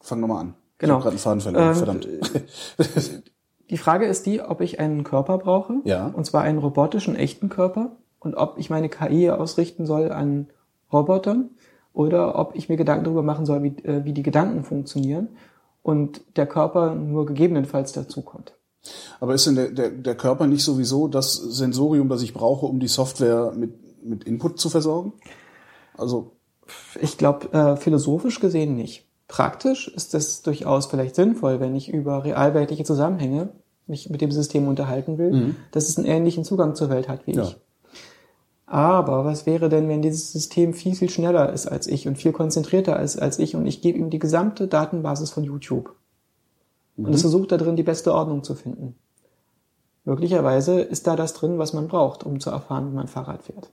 [0.00, 0.54] Fang nochmal an.
[0.78, 0.96] Genau.
[0.96, 2.08] Ich gerade einen Faden verloren, Ähm, verdammt.
[3.70, 6.08] Die Frage ist die, ob ich einen Körper brauche, Ja.
[6.08, 10.48] und zwar einen robotischen, echten Körper, und ob ich meine KI ausrichten soll an
[10.92, 11.50] Robotern
[11.92, 15.28] oder ob ich mir Gedanken darüber machen soll, wie, äh, wie die Gedanken funktionieren
[15.82, 18.54] und der Körper nur gegebenenfalls dazukommt.
[19.20, 22.80] Aber ist denn der, der, der Körper nicht sowieso das Sensorium, das ich brauche, um
[22.80, 25.12] die Software mit, mit Input zu versorgen?
[25.96, 26.32] Also,
[27.00, 29.06] Ich glaube, äh, philosophisch gesehen nicht.
[29.30, 33.50] Praktisch ist es durchaus vielleicht sinnvoll, wenn ich über realweltliche Zusammenhänge
[33.86, 37.36] mich mit dem System unterhalten will, dass es einen ähnlichen Zugang zur Welt hat wie
[37.36, 37.44] Ja.
[37.44, 37.56] ich.
[38.66, 42.32] Aber was wäre denn, wenn dieses System viel, viel schneller ist als ich und viel
[42.32, 45.94] konzentrierter ist als ich und ich gebe ihm die gesamte Datenbasis von YouTube
[46.96, 48.96] und es versucht da drin die beste Ordnung zu finden?
[50.04, 53.70] Möglicherweise ist da das drin, was man braucht, um zu erfahren, wie man Fahrrad fährt.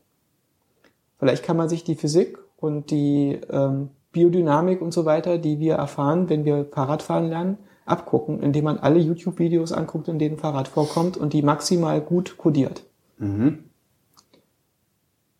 [1.17, 5.75] Vielleicht kann man sich die Physik und die ähm, Biodynamik und so weiter, die wir
[5.75, 11.17] erfahren, wenn wir Fahrradfahren lernen, abgucken, indem man alle YouTube-Videos anguckt, in denen Fahrrad vorkommt
[11.17, 12.83] und die maximal gut kodiert.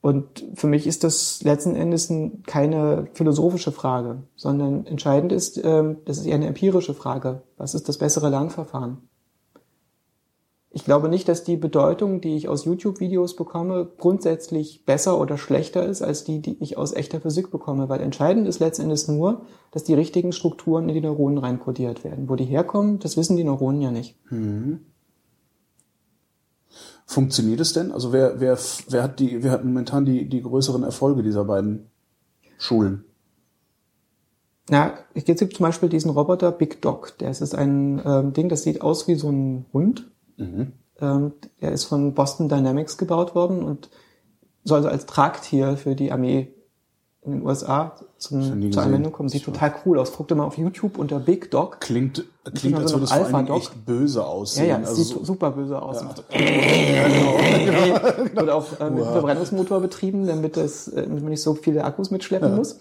[0.02, 5.98] Und für mich ist das letzten Endes ein, keine philosophische Frage, sondern entscheidend ist, ähm,
[6.06, 7.42] das ist eher eine empirische Frage.
[7.58, 9.07] Was ist das bessere Lernverfahren?
[10.70, 15.86] Ich glaube nicht, dass die Bedeutung, die ich aus YouTube-Videos bekomme, grundsätzlich besser oder schlechter
[15.86, 19.42] ist als die, die ich aus echter Physik bekomme, weil entscheidend ist letzten Endes nur,
[19.72, 22.30] dass die richtigen Strukturen in die Neuronen reinkodiert werden.
[22.30, 24.18] Wo die herkommen, das wissen die Neuronen ja nicht.
[27.08, 27.92] funktioniert es denn?
[27.92, 31.90] Also wer, wer, wer hat die, wer hat momentan die, die größeren Erfolge dieser beiden
[32.60, 33.06] Schulen?
[34.70, 37.14] Na, es gibt zum Beispiel diesen Roboter Big Dog.
[37.20, 40.12] Das ist ein ähm, Ding, das sieht aus wie so ein Hund.
[40.38, 43.90] Ähm, der ist von Boston Dynamics gebaut worden und
[44.64, 46.54] soll also als Tragtier für die Armee
[47.28, 48.84] in den USA zum, zur.
[48.84, 49.28] Anwendung kommen.
[49.28, 50.14] Sieht total cool aus.
[50.14, 51.82] Guckt mal auf YouTube unter Big Dog.
[51.82, 52.24] Klingt,
[52.56, 53.58] klingt als würde es vor Alpha-Dog.
[53.58, 54.70] echt böse Ja, aussehen.
[54.70, 56.02] ja, es also sieht so, super böse aus.
[56.02, 57.38] ja, genau.
[58.34, 61.84] Wird auch äh, mit einem Verbrennungsmotor betrieben, damit, es, äh, damit man nicht so viele
[61.84, 62.80] Akkus mitschleppen muss.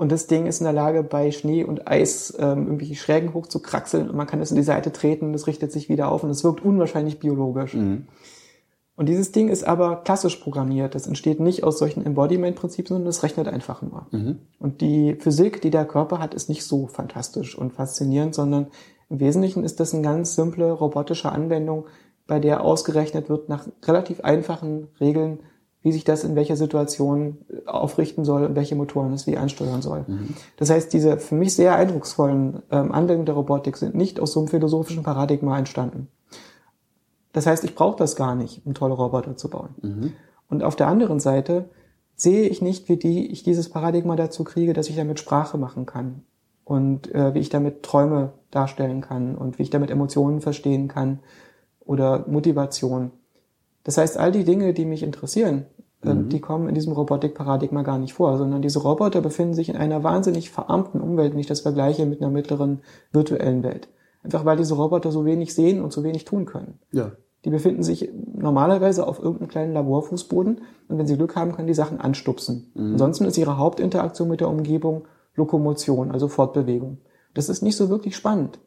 [0.00, 4.08] Und das Ding ist in der Lage, bei Schnee und Eis ähm, irgendwelche Schrägen hochzukraxeln
[4.08, 6.30] und man kann das in die Seite treten und es richtet sich wieder auf und
[6.30, 7.74] es wirkt unwahrscheinlich biologisch.
[7.74, 8.08] Und
[8.96, 10.94] Und dieses Ding ist aber klassisch programmiert.
[10.94, 14.06] Das entsteht nicht aus solchen Embodiment-Prinzipien, sondern es rechnet einfach nur.
[14.58, 18.68] Und die Physik, die der Körper hat, ist nicht so fantastisch und faszinierend, sondern
[19.10, 21.84] im Wesentlichen ist das eine ganz simple robotische Anwendung,
[22.26, 25.40] bei der ausgerechnet wird nach relativ einfachen Regeln,
[25.82, 30.04] wie sich das in welcher Situation aufrichten soll und welche Motoren es wie ansteuern soll.
[30.56, 34.40] Das heißt, diese für mich sehr eindrucksvollen ähm, Anwendungen der Robotik sind nicht aus so
[34.40, 36.08] einem philosophischen Paradigma entstanden.
[37.32, 39.70] Das heißt, ich brauche das gar nicht, um tolle Roboter zu bauen.
[40.48, 41.70] Und auf der anderen Seite
[42.16, 45.86] sehe ich nicht, wie die, ich dieses Paradigma dazu kriege, dass ich damit Sprache machen
[45.86, 46.22] kann
[46.64, 51.20] und äh, wie ich damit Träume darstellen kann und wie ich damit Emotionen verstehen kann
[51.80, 53.12] oder Motivation.
[53.84, 55.66] Das heißt, all die Dinge, die mich interessieren,
[56.02, 59.76] äh, die kommen in diesem Robotikparadigma gar nicht vor, sondern diese Roboter befinden sich in
[59.76, 62.80] einer wahnsinnig verarmten Umwelt, wenn ich das vergleiche mit einer mittleren
[63.12, 63.88] virtuellen Welt.
[64.22, 66.78] Einfach weil diese Roboter so wenig sehen und so wenig tun können.
[66.92, 67.12] Ja.
[67.46, 71.74] Die befinden sich normalerweise auf irgendeinem kleinen Laborfußboden und wenn sie Glück haben, können die
[71.74, 72.70] Sachen anstupsen.
[72.76, 76.98] Ansonsten ist ihre Hauptinteraktion mit der Umgebung Lokomotion, also Fortbewegung.
[77.32, 78.58] Das ist nicht so wirklich spannend.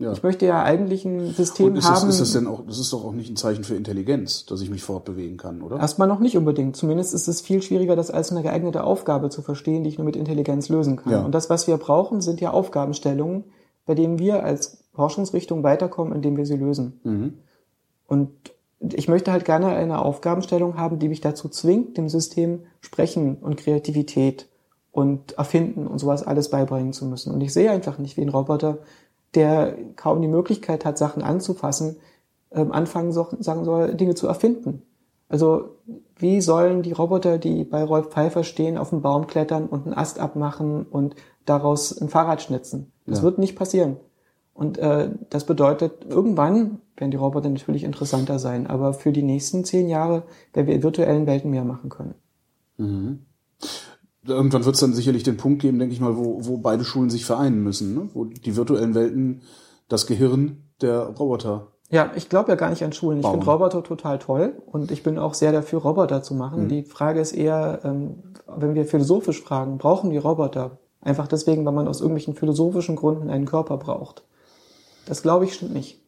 [0.00, 0.12] Ja.
[0.12, 2.08] Ich möchte ja eigentlich ein System ist das, haben.
[2.08, 4.70] ist das denn auch, das ist doch auch nicht ein Zeichen für Intelligenz, dass ich
[4.70, 5.78] mich fortbewegen kann, oder?
[5.78, 6.74] Erstmal noch nicht unbedingt.
[6.74, 10.06] Zumindest ist es viel schwieriger, das als eine geeignete Aufgabe zu verstehen, die ich nur
[10.06, 11.12] mit Intelligenz lösen kann.
[11.12, 11.22] Ja.
[11.22, 13.44] Und das, was wir brauchen, sind ja Aufgabenstellungen,
[13.84, 17.00] bei denen wir als Forschungsrichtung weiterkommen, indem wir sie lösen.
[17.04, 17.34] Mhm.
[18.06, 18.30] Und
[18.80, 23.58] ich möchte halt gerne eine Aufgabenstellung haben, die mich dazu zwingt, dem System Sprechen und
[23.58, 24.48] Kreativität
[24.92, 27.34] und Erfinden und sowas alles beibringen zu müssen.
[27.34, 28.78] Und ich sehe einfach nicht, wie ein Roboter,
[29.34, 31.96] der kaum die Möglichkeit hat, Sachen anzufassen,
[32.52, 34.82] ähm, anfangen so, sagen soll, Dinge zu erfinden.
[35.28, 35.76] Also
[36.16, 39.94] wie sollen die Roboter, die bei Rolf Pfeiffer stehen, auf den Baum klettern und einen
[39.94, 41.14] Ast abmachen und
[41.46, 42.92] daraus ein Fahrrad schnitzen?
[43.06, 43.24] Das Ja.
[43.24, 43.96] wird nicht passieren.
[44.52, 49.64] Und äh, das bedeutet, irgendwann werden die Roboter natürlich interessanter sein, aber für die nächsten
[49.64, 52.14] zehn Jahre werden wir in virtuellen Welten mehr machen können.
[54.26, 57.08] Irgendwann wird es dann sicherlich den Punkt geben, denke ich mal, wo, wo beide Schulen
[57.08, 58.08] sich vereinen müssen, ne?
[58.12, 59.42] wo die virtuellen Welten
[59.88, 61.68] das Gehirn der Roboter.
[61.90, 63.18] Ja, ich glaube ja gar nicht an Schulen.
[63.18, 66.68] Ich finde Roboter total toll und ich bin auch sehr dafür, Roboter zu machen.
[66.68, 70.78] Die Frage ist eher, ähm, wenn wir philosophisch fragen, brauchen die Roboter?
[71.00, 74.22] Einfach deswegen, weil man aus irgendwelchen philosophischen Gründen einen Körper braucht.
[75.06, 76.00] Das glaube ich stimmt nicht.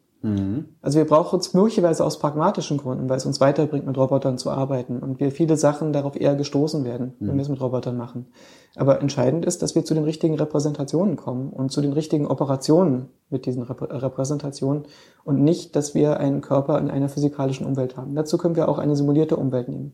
[0.81, 4.49] Also wir brauchen es möglicherweise aus pragmatischen Gründen, weil es uns weiterbringt, mit Robotern zu
[4.49, 8.27] arbeiten und wir viele Sachen darauf eher gestoßen werden, wenn wir es mit Robotern machen.
[8.75, 13.09] Aber entscheidend ist, dass wir zu den richtigen Repräsentationen kommen und zu den richtigen Operationen
[13.29, 14.85] mit diesen Rep Repräsentationen
[15.25, 18.15] und nicht, dass wir einen Körper in einer physikalischen Umwelt haben.
[18.15, 19.91] Dazu können wir auch eine simulierte Umwelt nehmen.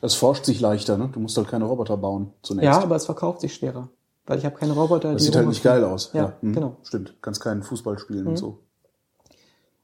[0.00, 1.10] Es forscht sich leichter, ne?
[1.12, 2.64] Du musst halt keine Roboter bauen zunächst.
[2.64, 3.88] Ja, aber es verkauft sich schwerer,
[4.26, 5.12] weil ich habe keine Roboter.
[5.12, 6.10] das sieht halt nicht geil aus.
[6.12, 6.76] Ja, hm, genau.
[6.82, 7.14] Stimmt.
[7.22, 8.58] Kannst keinen Fußball spielen und so.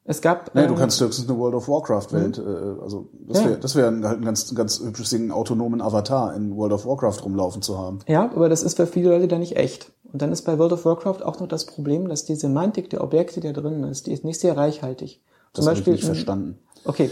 [0.04, 0.54] Es gab.
[0.54, 3.44] Nee, du ähm, kannst höchstens eine World of Warcraft Welt, äh, also das Ja.
[3.44, 6.72] wäre das wäre ein, halt ein ganz ganz hübsches Ding, einen autonomen Avatar in World
[6.72, 7.98] of Warcraft rumlaufen zu haben.
[8.06, 9.92] Ja, aber das ist für viele Leute dann nicht echt.
[10.10, 13.04] Und dann ist bei World of Warcraft auch noch das Problem, dass die Semantik der
[13.04, 15.20] Objekte, die da drin ist, die ist nicht sehr reichhaltig.
[15.52, 16.58] Das habe ich nicht verstanden.
[16.86, 17.10] Okay.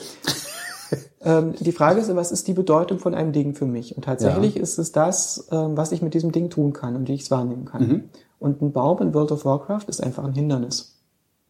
[1.23, 3.97] Ähm, die Frage ist, was ist die Bedeutung von einem Ding für mich?
[3.97, 7.15] Und tatsächlich ist es das, ähm, was ich mit diesem Ding tun kann und wie
[7.15, 7.87] ich es wahrnehmen kann.
[7.89, 8.05] Mhm.
[8.39, 10.97] Und ein Baum in World of Warcraft ist einfach ein Hindernis.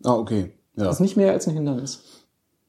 [0.05, 0.53] Ah, okay.
[0.77, 0.85] Ja.
[0.85, 2.03] Das ist nicht mehr als ein Hindernis.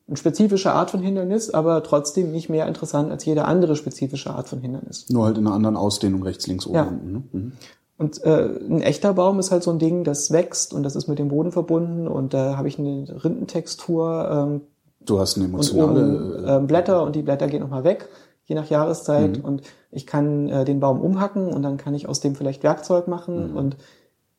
[0.08, 4.48] Eine spezifische Art von Hindernis, aber trotzdem nicht mehr interessant als jede andere spezifische Art
[4.48, 5.06] von Hindernis.
[5.10, 6.84] Nur halt in einer anderen Ausdehnung rechts, links, oben, Ja.
[6.84, 7.12] unten.
[7.12, 7.24] Ne?
[7.34, 7.52] Mhm.
[7.98, 11.08] Und äh, ein echter Baum ist halt so ein Ding, das wächst und das ist
[11.08, 14.62] mit dem Boden verbunden und da habe ich eine Rindentextur ähm,
[15.08, 16.36] Du hast eine und emotionale.
[16.36, 18.10] oben ähm, Blätter und die Blätter gehen nochmal weg,
[18.46, 19.62] je nach Jahreszeit und
[19.92, 23.56] ich kann äh, den Baum umhacken und dann kann ich aus dem vielleicht Werkzeug machen
[23.56, 23.78] und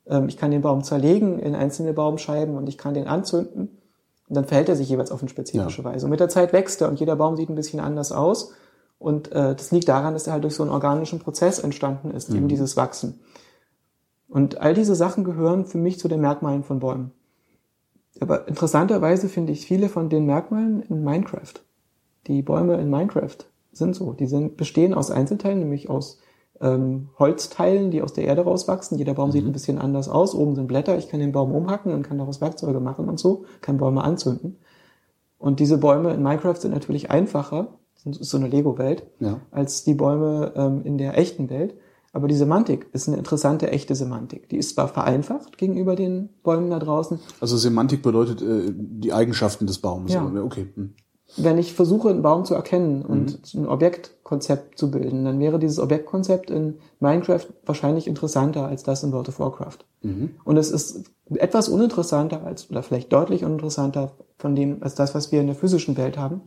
[0.07, 3.79] ähm, ich kann den Baum zerlegen in einzelne Baumscheiben und ich kann den anzünden
[4.29, 6.07] und dann verhält er sich jeweils auf eine spezifische Weise.
[6.07, 8.53] Und mit der Zeit wächst er und jeder Baum sieht ein bisschen anders aus
[8.99, 12.31] und äh, das liegt daran, dass er halt durch so einen organischen Prozess entstanden ist,
[12.31, 13.21] eben dieses Wachsen.
[14.29, 17.13] Und all diese Sachen gehören für mich zu den Merkmalen von Bäumen.
[18.21, 21.55] Aber interessanterweise finde ich viele von den Merkmalen in Minecraft.
[22.27, 23.37] Die Bäume in Minecraft
[23.73, 24.13] sind so.
[24.13, 26.19] Die sind, bestehen aus Einzelteilen, nämlich aus
[26.61, 28.99] ähm, Holzteilen, die aus der Erde rauswachsen.
[28.99, 30.35] Jeder Baum sieht ein bisschen anders aus.
[30.35, 30.99] Oben sind Blätter.
[30.99, 33.45] Ich kann den Baum umhacken und kann daraus Werkzeuge machen und so.
[33.61, 34.59] Kann Bäume anzünden.
[35.39, 39.41] Und diese Bäume in Minecraft sind natürlich einfacher, sind ist so eine Lego-Welt, Ja.
[39.53, 41.75] als die Bäume ähm, in der echten Welt.
[42.13, 44.49] Aber die Semantik ist eine interessante, echte Semantik.
[44.49, 49.67] Die ist zwar vereinfacht gegenüber den Bäumen da draußen, Also Semantik bedeutet äh, die Eigenschaften
[49.67, 50.13] des Baumes.
[50.13, 50.25] Ja.
[50.25, 50.69] Okay.
[50.75, 50.95] Hm.
[51.37, 55.79] wenn ich versuche, einen Baum zu erkennen und ein Objektkonzept zu bilden, dann wäre dieses
[55.79, 59.79] Objektkonzept in Minecraft wahrscheinlich interessanter als das in World of Warcraft.
[60.45, 65.31] Und es ist etwas uninteressanter als, oder vielleicht deutlich uninteressanter von dem, als das, was
[65.33, 66.41] wir in der physischen Welt haben,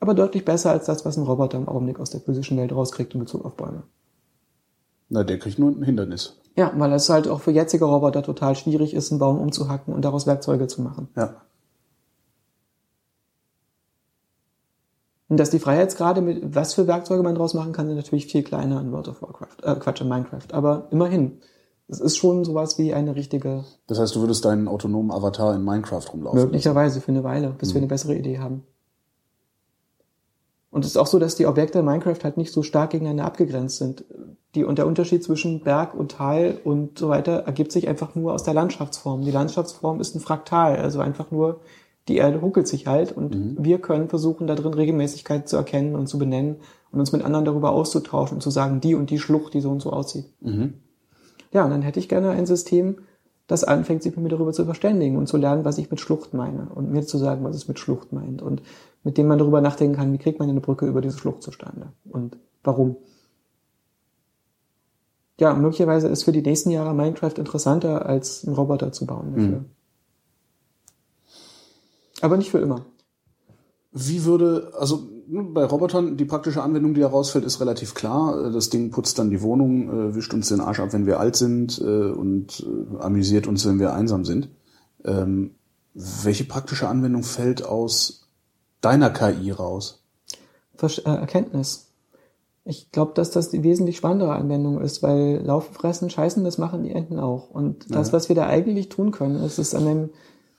[0.00, 3.14] aber deutlich besser als das, was ein Roboter im Augenblick aus der physischen Welt rauskriegt
[3.14, 3.84] in Bezug auf Bäume.
[5.08, 6.36] Na, der kriegt nur ein Hindernis.
[6.56, 10.04] Ja, weil es halt auch für jetzige Roboter total schwierig ist, einen Baum umzuhacken und
[10.04, 11.08] daraus Werkzeuge zu machen.
[11.16, 11.42] Ja.
[15.28, 18.42] Und dass die Freiheitsgrade mit was für Werkzeuge man daraus machen kann, sind natürlich viel
[18.44, 20.52] kleiner in World of Warcraft, äh, Quatsch, in Minecraft.
[20.52, 21.40] Aber immerhin,
[21.88, 25.64] es ist schon sowas wie eine richtige, Das heißt, du würdest deinen autonomen Avatar in
[25.64, 26.40] Minecraft rumlaufen.
[26.40, 28.62] möglicherweise für eine Weile, bis wir eine bessere Idee haben.
[30.76, 33.24] Und es ist auch so, dass die Objekte in Minecraft halt nicht so stark gegeneinander
[33.24, 34.04] abgegrenzt sind.
[34.54, 38.34] Die, und der Unterschied zwischen Berg und Tal und so weiter ergibt sich einfach nur
[38.34, 39.22] aus der Landschaftsform.
[39.22, 41.60] Die Landschaftsform ist ein Fraktal, also einfach nur
[42.08, 46.08] die Erde huckelt sich halt und wir können versuchen, da drin Regelmäßigkeit zu erkennen und
[46.08, 46.56] zu benennen
[46.92, 49.70] und uns mit anderen darüber auszutauschen und zu sagen, die und die Schlucht, die so
[49.70, 50.26] und so aussieht.
[51.52, 52.98] Ja, und dann hätte ich gerne ein System,
[53.46, 56.34] das anfängt, sich mit mir darüber zu verständigen und zu lernen, was ich mit Schlucht
[56.34, 58.60] meine und mir zu sagen, was es mit Schlucht meint und
[59.06, 61.92] mit dem man darüber nachdenken kann, wie kriegt man eine Brücke über diese Schlucht zustande
[62.10, 62.96] und warum.
[65.38, 69.64] Ja, möglicherweise ist für die nächsten Jahre Minecraft interessanter, als einen Roboter zu bauen dafür.
[72.20, 72.84] Aber nicht für immer.
[73.92, 78.50] Wie würde, also bei Robotern, die praktische Anwendung, die herausfällt, ist relativ klar.
[78.50, 81.36] Das Ding putzt dann die Wohnung, äh, wischt uns den Arsch ab, wenn wir alt
[81.36, 84.48] sind äh, und äh, amüsiert uns, wenn wir einsam sind.
[85.04, 85.52] Ähm,
[85.94, 88.25] welche praktische Anwendung fällt aus
[88.80, 90.02] deiner KI raus?
[90.78, 91.92] Versch- äh, Erkenntnis.
[92.64, 96.82] Ich glaube, dass das die wesentlich spannendere Anwendung ist, weil Laufen, Fressen, Scheißen, das machen
[96.82, 97.48] die Enten auch.
[97.50, 100.10] Und das, was wir da eigentlich tun können, ist es an einem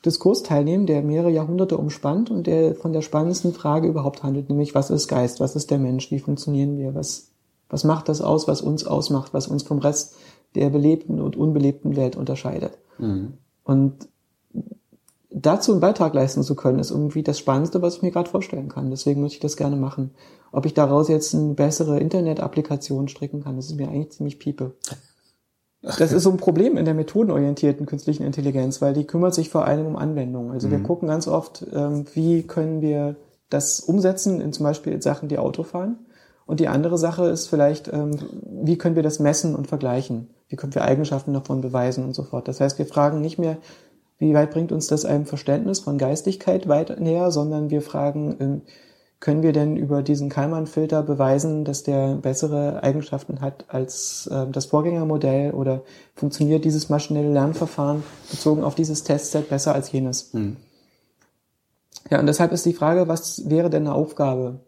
[0.06, 4.74] Diskurs teilnehmen, der mehrere Jahrhunderte umspannt und der von der spannendsten Frage überhaupt handelt, nämlich
[4.74, 7.32] was ist Geist, was ist der Mensch, wie funktionieren wir, was,
[7.68, 10.16] was macht das aus, was uns ausmacht, was uns vom Rest
[10.56, 12.78] der belebten und unbelebten Welt unterscheidet.
[13.66, 14.08] Und
[15.30, 18.70] dazu einen Beitrag leisten zu können, ist irgendwie das Spannendste, was ich mir gerade vorstellen
[18.70, 18.90] kann.
[18.90, 20.12] Deswegen möchte ich das gerne machen.
[20.52, 24.76] Ob ich daraus jetzt eine bessere Internet-Applikation stricken kann, das ist mir eigentlich ziemlich piepe.
[25.82, 29.66] Das ist so ein Problem in der methodenorientierten künstlichen Intelligenz, weil die kümmert sich vor
[29.66, 30.52] allem um Anwendungen.
[30.52, 33.16] Also wir gucken ganz oft, ähm, wie können wir
[33.50, 36.00] das umsetzen in zum Beispiel in Sachen, die Auto fahren.
[36.46, 38.18] Und die andere Sache ist vielleicht, ähm,
[38.64, 40.30] wie können wir das messen und vergleichen?
[40.48, 42.48] Wie können wir Eigenschaften davon beweisen und so fort.
[42.48, 43.58] Das heißt, wir fragen nicht mehr,
[44.20, 48.62] wie weit bringt uns das einem Verständnis von Geistigkeit weit näher, sondern wir fragen, ähm,
[49.20, 54.68] können wir denn über diesen Kalman-Filter beweisen, dass der bessere Eigenschaften hat als äh, das
[54.68, 55.82] Vorgängermodell oder
[56.16, 60.30] funktioniert dieses maschinelle Lernverfahren bezogen auf dieses Testset besser als jenes?
[62.12, 64.60] Ja, und deshalb ist die Frage, was wäre denn eine Aufgabe,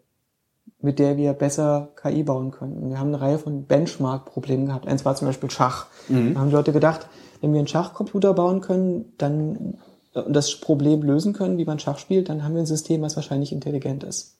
[0.80, 2.90] mit der wir besser KI bauen könnten?
[2.90, 4.88] Wir haben eine Reihe von Benchmark-Problemen gehabt.
[4.88, 5.86] Eins war zum Beispiel Schach.
[6.08, 7.08] Da haben die Leute gedacht,
[7.40, 9.78] wenn wir einen Schachcomputer bauen können, dann
[10.14, 13.02] äh, und das Problem lösen können, wie man Schach spielt, dann haben wir ein System,
[13.02, 14.36] was wahrscheinlich intelligent ist.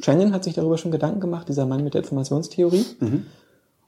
[0.00, 2.84] Shannon hat sich darüber schon Gedanken gemacht, dieser Mann mit der Informationstheorie.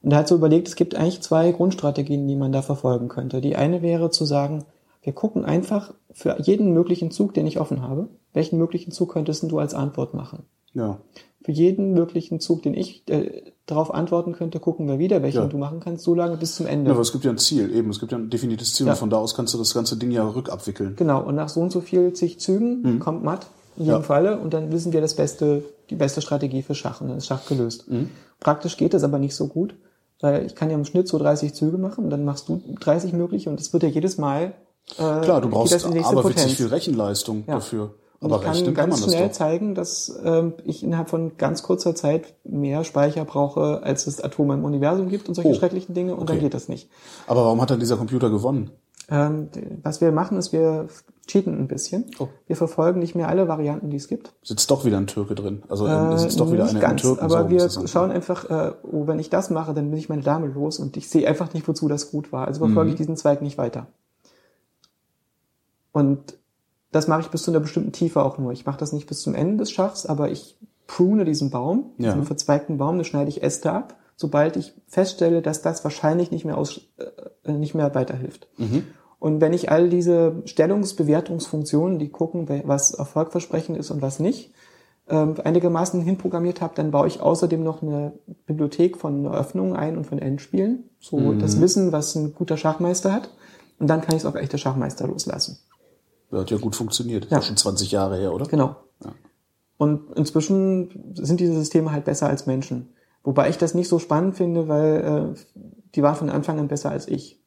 [0.02, 3.40] Und er hat so überlegt, es gibt eigentlich zwei Grundstrategien, die man da verfolgen könnte.
[3.40, 4.64] Die eine wäre zu sagen,
[5.02, 9.42] wir gucken einfach für jeden möglichen Zug, den ich offen habe, welchen möglichen Zug könntest
[9.50, 10.44] du als Antwort machen?
[10.72, 10.98] Ja.
[11.42, 15.46] Für jeden möglichen Zug, den ich äh, darauf antworten könnte, gucken wir wieder, welchen Ja.
[15.46, 16.88] du machen kannst, so lange bis zum Ende.
[16.88, 17.88] Ja, aber es gibt ja ein Ziel, eben.
[17.90, 18.92] Es gibt ja ein definiertes Ziel Ja.
[18.92, 20.96] und von da aus kannst du das ganze Ding ja rückabwickeln.
[20.96, 23.46] Genau, und nach so und so viel zig Zügen kommt matt,
[23.76, 24.02] in jedem Ja.
[24.02, 27.26] Falle, und dann wissen wir das beste, die beste Strategie für Schach, und dann ist
[27.26, 27.86] Schach gelöst.
[28.38, 29.74] Praktisch geht das aber nicht so gut,
[30.20, 33.12] weil ich kann ja im Schnitt so 30 Züge machen, und dann machst du 30
[33.14, 34.52] möglich, und es wird ja jedes Mal,
[34.98, 36.52] äh, Klar, du brauchst aber witzig Potenz.
[36.52, 37.94] viel Rechenleistung dafür.
[38.20, 41.62] Und Aber ich kann kann ganz das schnell zeigen, dass ähm, ich innerhalb von ganz
[41.62, 45.54] kurzer Zeit mehr Speicher brauche, als es Atome im Universum gibt und solche Oh.
[45.54, 46.44] schrecklichen Dinge, und dann Okay.
[46.44, 46.90] geht das nicht.
[47.26, 48.70] Aber warum hat dann dieser Computer gewonnen?
[49.08, 49.48] Ähm,
[49.82, 50.88] was wir machen, ist, wir
[51.26, 52.04] cheaten ein bisschen.
[52.18, 52.28] Oh.
[52.46, 54.34] Wir verfolgen nicht mehr alle Varianten, die es gibt.
[54.42, 55.62] Sitzt doch wieder ein Türke drin.
[55.70, 57.24] Also Äh, sitzt doch wieder einer ganz, Türken.
[57.24, 60.22] aber so wir schauen einfach, äh, oh, wenn ich das mache, dann bin ich meine
[60.22, 62.46] Dame los und ich sehe einfach nicht, wozu das gut war.
[62.46, 62.68] Also Mhm.
[62.68, 63.86] verfolge ich diesen Zweig nicht weiter.
[65.92, 66.34] Und
[66.92, 68.52] das mache ich bis zu einer bestimmten Tiefe auch nur.
[68.52, 72.08] Ich mache das nicht bis zum Ende des Schachs, aber ich prune diesen Baum, Ja.
[72.10, 76.44] diesen verzweigten Baum, da schneide ich Äste ab, sobald ich feststelle, dass das wahrscheinlich nicht
[76.44, 76.80] mehr aus,
[77.44, 78.48] äh, nicht mehr weiterhilft.
[78.58, 78.84] Mhm.
[79.20, 84.52] Und wenn ich all diese Stellungsbewertungsfunktionen, die gucken, was erfolgversprechend ist und was nicht,
[85.08, 88.12] ähm, einigermaßen hinprogrammiert habe, dann baue ich außerdem noch eine
[88.46, 90.84] Bibliothek von Eröffnungen ein und von Endspielen.
[91.00, 91.38] So Mhm.
[91.38, 93.30] das Wissen, was ein guter Schachmeister hat.
[93.78, 95.58] Und dann kann ich es auf echte Schachmeister loslassen.
[96.30, 97.24] Das hat ja gut funktioniert.
[97.26, 97.38] Ist Ja.
[97.38, 98.46] ja schon 20 Jahre her, oder?
[98.46, 98.76] Genau.
[99.78, 102.90] Und inzwischen sind diese Systeme halt besser als Menschen.
[103.24, 105.60] Wobei ich das nicht so spannend finde, weil äh,
[105.94, 107.40] die waren von Anfang an besser als ich.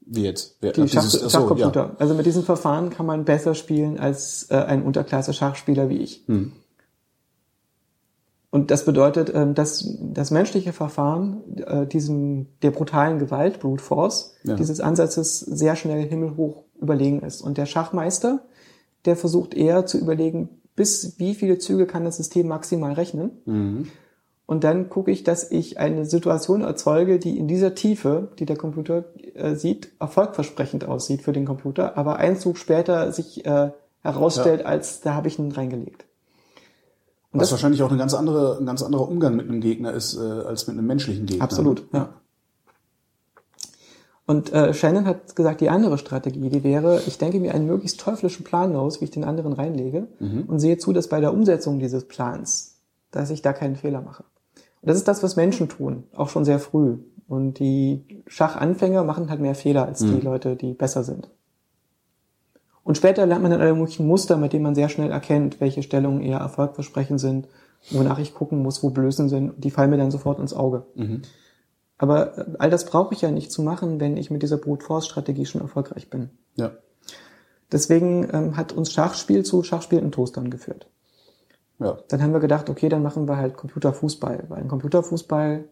[0.00, 0.58] Wie jetzt?
[0.60, 1.86] Wer, Die ach, Schach, dieses- Schachcomputer.
[1.90, 1.96] ja.
[1.98, 6.22] Also mit diesem Verfahren kann man besser spielen als äh, ein Unterklasse-Schachspieler wie ich.
[6.26, 6.52] Hm.
[8.56, 14.34] Und das bedeutet, ähm, dass das menschliche Verfahren äh, diesem der brutalen Gewalt, Brute Force,
[14.44, 14.54] Ja.
[14.54, 17.42] dieses Ansatzes sehr schnell himmelhoch überlegen ist.
[17.42, 18.46] Und der Schachmeister,
[19.04, 23.42] der versucht eher zu überlegen, bis wie viele Züge kann das System maximal rechnen.
[23.44, 23.88] Mhm.
[24.46, 28.56] Und dann gucke ich, dass ich eine Situation erzeuge, die in dieser Tiefe, die der
[28.56, 29.04] Computer
[29.34, 35.02] äh, sieht, erfolgversprechend aussieht für den Computer, aber ein Zug später sich äh, herausstellt, als
[35.02, 36.05] da habe ich ihn reingelegt.
[37.36, 39.92] Und Was das wahrscheinlich auch eine ganz andere, ein ganz anderer Umgang mit einem Gegner
[39.92, 41.44] ist, äh, als mit einem menschlichen Gegner.
[41.44, 42.08] absolut, ja.
[44.26, 48.00] Und äh, Shannon hat gesagt, die andere Strategie, die wäre, ich denke mir einen möglichst
[48.00, 50.08] teuflischen Plan aus, wie ich den anderen reinlege
[50.48, 52.80] und sehe zu, dass bei der Umsetzung dieses Plans,
[53.12, 54.24] dass ich da keinen Fehler mache.
[54.82, 56.96] Und das ist das, was Menschen tun, auch schon sehr früh.
[57.28, 61.28] Und die Schachanfänger machen halt mehr Fehler als die Leute, die besser sind.
[62.86, 65.82] Und später lernt man dann alle möglichen Muster, mit denen man sehr schnell erkennt, welche
[65.82, 67.48] Stellungen eher erfolgversprechend sind,
[67.90, 69.54] wonach ich gucken muss, wo Blößen sind.
[69.64, 70.86] Die fallen mir dann sofort ins Auge.
[71.98, 74.86] Aber äh, all das brauche ich ja nicht zu machen, wenn ich mit dieser Brute
[74.86, 76.30] Force Strategie schon erfolgreich bin.
[76.54, 76.70] Ja.
[77.72, 80.86] Deswegen ähm, hat uns Schachspiel zu Schachspiel in Toastern geführt.
[81.80, 81.98] Ja.
[82.06, 84.44] Dann haben wir gedacht, okay, dann machen wir halt Computerfußball.
[84.48, 85.64] Weil im Computerfußball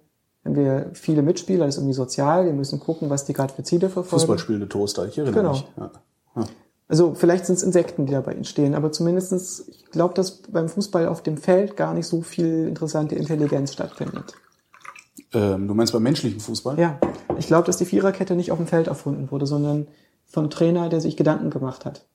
[0.44, 3.62] haben wir viele Mitspieler, das ist irgendwie sozial, wir müssen gucken, was die gerade für
[3.62, 4.20] Ziele verfolgen.
[4.20, 5.52] Fußballspielende Toaster, ich erinnere Genau.
[5.52, 5.66] mich.
[5.76, 5.90] Ja.
[6.36, 6.44] Ja.
[6.94, 11.08] Also vielleicht sind es Insekten, die dabei entstehen, aber zumindestens, ich glaube, dass beim Fußball
[11.08, 14.34] auf dem Feld gar nicht so viel interessante Intelligenz stattfindet.
[15.32, 16.78] Ähm, du meinst beim menschlichen Fußball?
[16.78, 17.00] Ja,
[17.36, 19.88] ich glaube, dass die Viererkette nicht auf dem Feld erfunden wurde, sondern
[20.24, 22.06] vom Trainer, der sich Gedanken gemacht hat.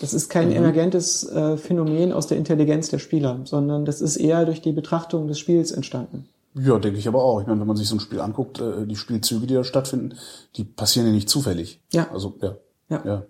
[0.00, 4.46] Das ist kein emergentes äh, Phänomen aus der Intelligenz der Spieler, sondern das ist eher
[4.46, 6.30] durch die Betrachtung des Spiels entstanden.
[6.54, 7.42] Ja, denke ich aber auch.
[7.42, 10.14] Ich meine, wenn man sich so ein Spiel anguckt, äh, die Spielzüge, die da stattfinden,
[10.56, 11.82] die passieren ja nicht zufällig.
[11.92, 12.10] Ja.
[12.10, 12.56] Also, ja.
[12.88, 13.02] Ja.
[13.04, 13.22] Ja.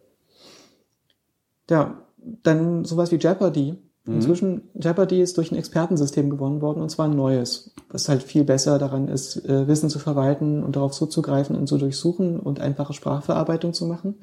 [1.73, 2.03] Ja,
[2.43, 3.79] dann sowas wie Jeopardy.
[4.05, 8.43] Inzwischen, Jeopardy ist durch ein Expertensystem gewonnen worden, und zwar ein neues, was halt viel
[8.43, 12.95] besser daran ist, äh, Wissen zu verwalten und darauf zuzugreifen und zu durchsuchen und einfache
[12.95, 14.17] Sprachverarbeitung zu machen.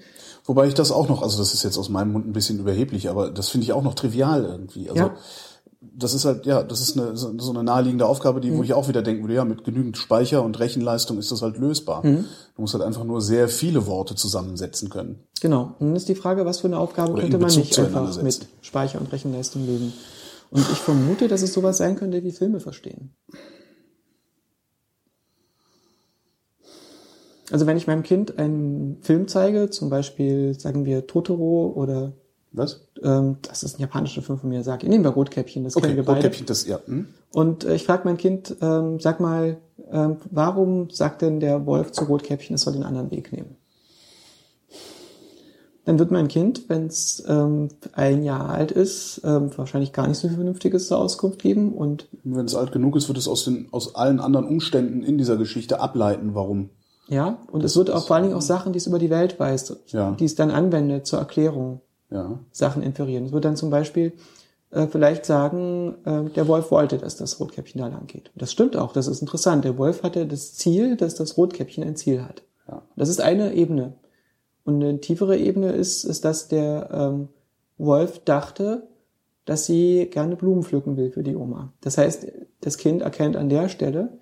[0.44, 3.10] Wobei ich das auch noch, also das ist jetzt aus meinem Mund ein bisschen überheblich,
[3.10, 4.90] aber das finde ich auch noch trivial irgendwie.
[4.90, 5.16] Also Ja.
[5.82, 8.90] Das ist halt, ja, das ist eine, so eine naheliegende Aufgabe, die, wo ich auch
[8.90, 12.02] wieder denken würde, ja, mit genügend Speicher und Rechenleistung ist das halt lösbar.
[12.04, 12.26] Du
[12.58, 15.24] musst halt einfach nur sehr viele Worte zusammensetzen können.
[15.40, 15.76] Genau.
[15.80, 18.48] Und dann ist die Frage, was für eine Aufgabe Oder könnte man nicht einfach mit.
[18.62, 19.94] Speicher und Rechenleistung lösen?
[20.52, 23.14] Und ich vermute, dass es sowas sein könnte wie Filme verstehen.
[27.52, 32.14] Also wenn ich meinem Kind einen Film zeige, zum Beispiel sagen wir Totoro oder
[32.52, 32.82] Was?
[33.04, 35.98] ähm, das ist ein japanischer Film von mir, sag nehmen wir Rotkäppchen, das Okay, kennen
[35.98, 36.18] wir beide.
[36.18, 36.80] Rotkäppchen, das, ja.
[36.86, 37.08] Hm?
[37.32, 39.58] Und äh, ich frage mein Kind, ähm, sag mal,
[39.92, 43.56] ähm, warum sagt denn der Wolf zu Rotkäppchen, es soll den anderen Weg nehmen?
[45.86, 50.18] Dann wird mein Kind, wenn es ähm, ein Jahr alt ist, ähm, wahrscheinlich gar nicht
[50.20, 51.74] so viel Vernünftiges zur Auskunft geben.
[51.74, 55.18] Und Wenn es alt genug ist, wird es aus, den, aus allen anderen Umständen in
[55.18, 56.70] dieser Geschichte ableiten, warum.
[57.08, 59.40] ja, und es wird auch vor allen Dingen auch Sachen, die es über die Welt
[59.40, 60.12] weiß, Ja.
[60.12, 62.40] die es dann anwendet zur Erklärung, Ja.
[62.52, 63.26] Sachen inferieren.
[63.26, 64.14] Es wird dann zum Beispiel
[64.72, 68.31] äh, vielleicht sagen, äh, der Wolf wollte, dass das Rotkäppchen da lang geht.
[68.36, 69.64] Das stimmt auch, das ist interessant.
[69.65, 72.44] Der Wolf hatte das Ziel, dass das Rotkäppchen ein Ziel hat.
[72.68, 72.84] Ja.
[72.95, 73.94] Das ist eine Ebene.
[74.64, 77.30] Und eine tiefere Ebene ist, ist dass der ähm,
[77.77, 78.88] Wolf dachte,
[79.45, 81.73] dass sie gerne Blumen pflücken will für die Oma.
[81.81, 82.27] Das heißt,
[82.61, 84.19] das Kind erkennt an der Stelle,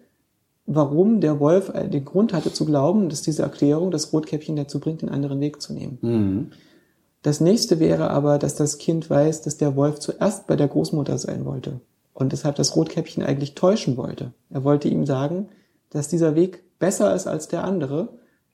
[0.66, 4.80] warum der Wolf äh, den Grund hatte zu glauben, dass diese Erklärung das Rotkäppchen dazu
[4.80, 5.98] bringt, den anderen Weg zu nehmen.
[6.02, 6.52] Mhm.
[7.28, 11.18] Das nächste wäre aber, dass das Kind weiß, dass der Wolf zuerst bei der Großmutter
[11.18, 11.82] sein wollte
[12.14, 14.32] und deshalb das Rotkäppchen eigentlich täuschen wollte.
[14.50, 15.50] Er wollte ihm sagen,
[15.90, 18.08] dass dieser Weg besser ist als der andere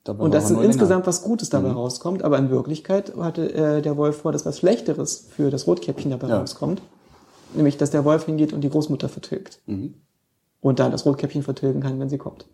[0.04, 2.24] Dabei und dass insgesamt was Gutes dabei rauskommt.
[2.24, 6.30] Aber in Wirklichkeit hatte äh, der Wolf vor, dass was Schlechteres für das Rotkäppchen dabei
[6.30, 6.40] Ja.
[6.40, 6.82] rauskommt.
[7.54, 9.62] Nämlich, dass der Wolf hingeht und die Großmutter vertilgt.
[9.68, 9.94] Mhm.
[10.62, 12.48] Und dann das Rotkäppchen vertilgen kann, wenn sie kommt.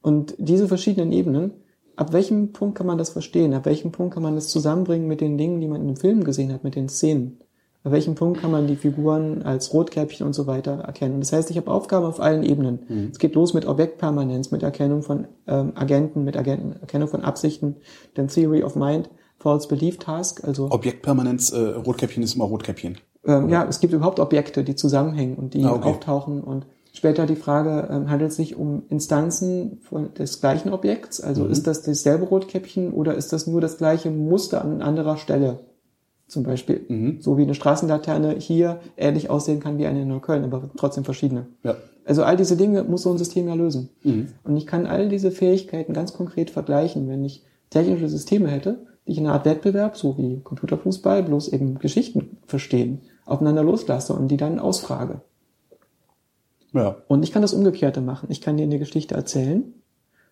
[0.00, 1.52] Und diese verschiedenen Ebenen,
[1.96, 3.54] ab welchem Punkt kann man das verstehen?
[3.54, 6.24] Ab welchem Punkt kann man das zusammenbringen mit den Dingen, die man in dem Film
[6.24, 7.38] gesehen hat, mit den Szenen?
[7.84, 11.18] Ab welchem Punkt kann man die Figuren als Rotkäppchen und so weiter erkennen?
[11.20, 13.08] Das heißt, ich habe Aufgaben auf allen Ebenen.
[13.10, 17.76] Es geht los mit Objektpermanenz, mit Erkennung von ähm, Agenten, mit Agenten, Erkennung von Absichten,
[18.14, 22.98] dann Theory of Mind, False Belief Task, also Objektpermanenz, äh, Rotkäppchen ist immer Rotkäppchen.
[23.26, 25.88] ähm, ja, es gibt überhaupt Objekte, die zusammenhängen und die Ah, okay.
[25.88, 31.20] auftauchen und später die Frage, ähm, handelt es sich um Instanzen von, des gleichen Objekts?
[31.20, 31.50] Also Mhm.
[31.50, 35.60] ist das dasselbe Rotkäppchen oder ist das nur das gleiche Muster an anderer Stelle?
[36.28, 37.18] Zum Beispiel, Mhm.
[37.20, 41.46] so wie eine Straßenlaterne hier ähnlich aussehen kann wie eine in Neukölln, aber trotzdem verschiedene.
[41.62, 41.74] Ja.
[42.04, 43.90] Also all diese Dinge muss so ein System ja lösen.
[44.44, 49.12] Und ich kann all diese Fähigkeiten ganz konkret vergleichen, wenn ich technische Systeme hätte, die
[49.12, 54.28] ich in einer Art Wettbewerb, so wie Computerfußball, bloß eben Geschichten verstehen, aufeinander loslasse und
[54.28, 55.20] die dann ausfrage.
[56.72, 56.96] Ja.
[57.08, 58.28] Und ich kann das Umgekehrte machen.
[58.30, 59.74] Ich kann dir eine Geschichte erzählen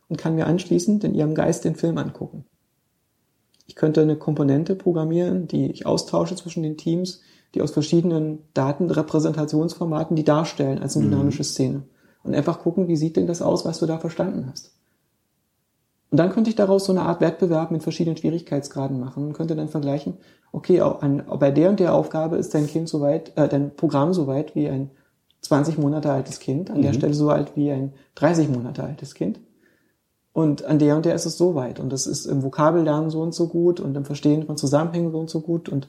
[0.09, 2.45] und kann mir anschließend in ihrem Geist den Film angucken.
[3.67, 7.21] Ich könnte eine Komponente programmieren, die ich austausche zwischen den Teams,
[7.55, 11.85] die aus verschiedenen Datenrepräsentationsformaten die darstellen als eine dynamische Szene.
[12.23, 14.73] Und einfach gucken, wie sieht denn das aus, was du da verstanden hast.
[16.11, 19.55] Und dann könnte ich daraus so eine Art Wettbewerb mit verschiedenen Schwierigkeitsgraden machen und könnte
[19.55, 20.15] dann vergleichen,
[20.51, 24.57] okay, an, bei der und der Aufgabe ist dein Kind soweit, äh, dein Programm soweit
[24.57, 24.91] wie ein
[25.43, 29.41] 20 Monate altes Kind, an der Stelle so alt wie ein 30 Monate altes Kind.
[30.33, 31.81] Und an der und der ist es so weit.
[31.81, 35.19] Und das ist im Vokabellernen so und so gut und im Verstehen von Zusammenhängen so
[35.19, 35.89] und so gut und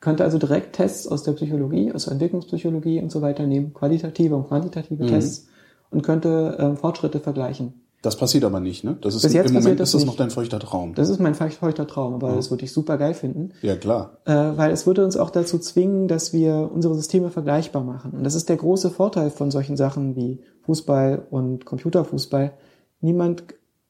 [0.00, 4.36] könnte also direkt Tests aus der Psychologie, aus der Entwicklungspsychologie und so weiter nehmen, qualitative
[4.36, 5.46] und quantitative Tests
[5.90, 7.81] und könnte ähm, Fortschritte vergleichen.
[8.02, 8.96] Das passiert aber nicht, ne?
[9.00, 10.08] Das ist Bis jetzt im Moment das ist das nicht.
[10.08, 10.94] noch dein feuchter Traum.
[10.94, 13.52] Das ist mein feuchter Traum, aber das würde ich super geil finden.
[13.62, 14.18] ja, klar.
[14.24, 18.10] äh, weil es würde uns auch dazu zwingen, dass wir unsere Systeme vergleichbar machen.
[18.10, 22.52] Und das ist der große Vorteil von solchen Sachen wie Fußball und Computerfußball.
[23.00, 23.44] Niemand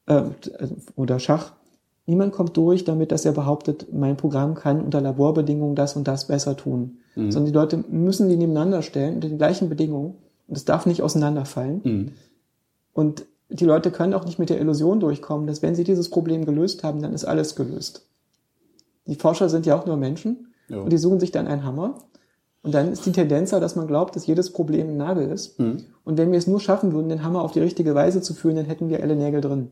[0.05, 0.21] äh,
[0.95, 1.53] oder Schach,
[2.05, 6.27] niemand kommt durch damit, dass er behauptet, mein Programm kann unter Laborbedingungen das und das
[6.27, 6.97] besser tun.
[7.15, 10.15] Sondern die Leute müssen die nebeneinander stellen unter den gleichen Bedingungen
[10.47, 12.11] und es darf nicht auseinanderfallen.
[12.93, 16.45] Und die Leute können auch nicht mit der Illusion durchkommen, dass wenn sie dieses Problem
[16.45, 18.07] gelöst haben, dann ist alles gelöst.
[19.05, 20.79] Die Forscher sind ja auch nur Menschen Ja.
[20.79, 21.99] und die suchen sich dann einen Hammer.
[22.63, 25.59] Und dann ist die Tendenz ja, dass man glaubt, dass jedes Problem ein Nagel ist.
[25.59, 28.55] Und wenn wir es nur schaffen würden, den Hammer auf die richtige Weise zu führen,
[28.55, 29.69] dann hätten wir alle Nägel drin.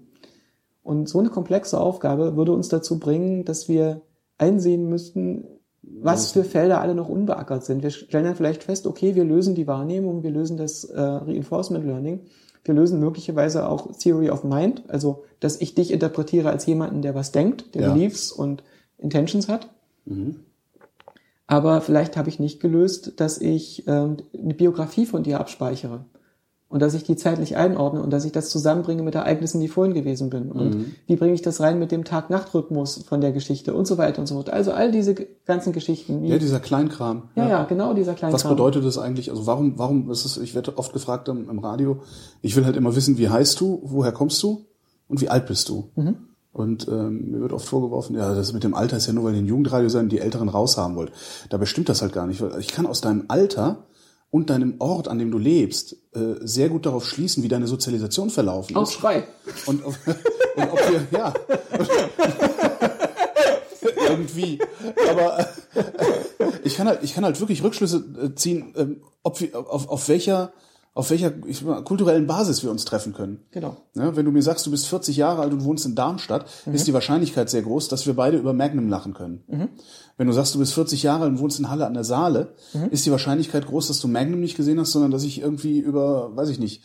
[0.84, 4.02] Und so eine komplexe Aufgabe würde uns dazu bringen, dass wir
[4.38, 5.45] einsehen müssten,
[5.84, 7.81] was für Felder alle noch unbeackert sind.
[7.81, 11.85] Wir stellen dann vielleicht fest, okay, wir lösen die Wahrnehmung, wir lösen das äh, Reinforcement
[11.85, 12.19] Learning,
[12.64, 17.16] wir lösen möglicherweise auch Theory of Mind, also dass ich dich interpretiere als jemanden, der
[17.16, 17.94] was denkt, der Ja.
[17.94, 18.64] Beliefs und
[18.98, 19.68] Intentions hat.
[21.48, 26.06] Aber vielleicht habe ich nicht gelöst, dass ich ähm, eine Biografie von dir abspeichere
[26.72, 29.93] und dass ich die zeitlich einordne und dass ich das zusammenbringe mit Ereignissen, die vorhin
[29.93, 30.52] gewesen bin.
[30.52, 34.22] Und wie bringe ich das rein mit dem Tag-Nacht-Rhythmus von der Geschichte und so weiter
[34.22, 34.49] und so fort.
[34.49, 35.14] Also all diese
[35.45, 36.23] ganzen Geschichten.
[36.23, 37.23] Ja, dieser Kleinkram.
[37.35, 39.30] ja, ja, genau dieser kleine Was bedeutet das eigentlich?
[39.30, 42.03] Also warum, warum ist es, ich werde oft gefragt im, im Radio,
[42.41, 44.65] ich will halt immer wissen, wie heißt du, woher kommst du
[45.10, 45.89] und wie alt bist du?
[45.95, 46.15] Mhm.
[46.53, 49.35] Und ähm, mir wird oft vorgeworfen, ja, das mit dem Alter ist ja nur, weil
[49.35, 51.11] ein Jugendradio sein, die Älteren raushaben wollt.
[51.49, 52.41] Dabei stimmt das halt gar nicht.
[52.41, 53.84] Weil ich kann aus deinem Alter
[54.32, 58.30] und deinem Ort, an dem du lebst, äh, sehr gut darauf schließen, wie deine Sozialisation
[58.30, 58.78] verlaufen ist.
[58.78, 59.28] Aufschrei.
[59.66, 59.95] Und, ob-
[60.56, 61.34] und ob wir, ja.
[64.10, 64.60] Irgendwie.
[65.10, 65.44] Aber äh,
[66.64, 70.07] ich kann halt, ich kann halt wirklich Rückschlüsse äh, ziehen, ähm, ob wir, auf, auf
[70.10, 70.52] welcher,
[70.94, 71.31] auf welcher
[71.63, 73.45] mal, kulturellen Basis wir uns treffen können.
[73.52, 73.78] Genau.
[73.95, 76.86] Ja, wenn du mir sagst, du bist 40 Jahre alt und wohnst in Darmstadt, ist
[76.86, 79.70] die Wahrscheinlichkeit sehr groß, dass wir beide über Magnum lachen können.
[80.18, 82.55] Wenn du sagst, du bist 40 Jahre alt und wohnst in Halle an der Saale,
[82.89, 86.36] ist die Wahrscheinlichkeit groß, dass du Magnum nicht gesehen hast, sondern dass ich irgendwie über,
[86.36, 86.84] weiß ich nicht,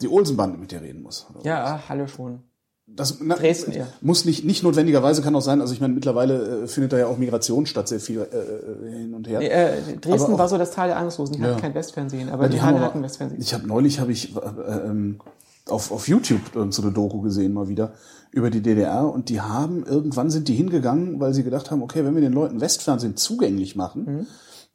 [0.00, 1.26] die Olsenbande mit dir reden muss.
[1.42, 2.42] Ja, hallo schon.
[2.88, 3.88] Das na, Dresden eher.
[4.00, 7.06] muss nicht, nicht notwendigerweise kann auch sein, also ich meine, mittlerweile äh, findet da ja
[7.08, 9.40] auch Migration statt, sehr viel äh, äh, hin und her.
[9.40, 11.34] Nee, äh, Dresden auch- war so das Tal der Ahnungslosen.
[11.36, 11.60] Die hatten Ja.
[11.60, 13.40] kein Westfernsehen, aber Ja, die, haben Halle aber- hatten Westfernsehen.
[13.42, 14.40] Ich habe neulich habe ich äh,
[14.86, 15.20] ähm,
[15.68, 17.94] auf, auf YouTube irgend so eine Doku gesehen mal wieder
[18.30, 22.04] über die DDR und die haben irgendwann sind die hingegangen, weil sie gedacht haben, okay,
[22.04, 24.26] wenn wir den Leuten Westfernsehen zugänglich machen, Mhm.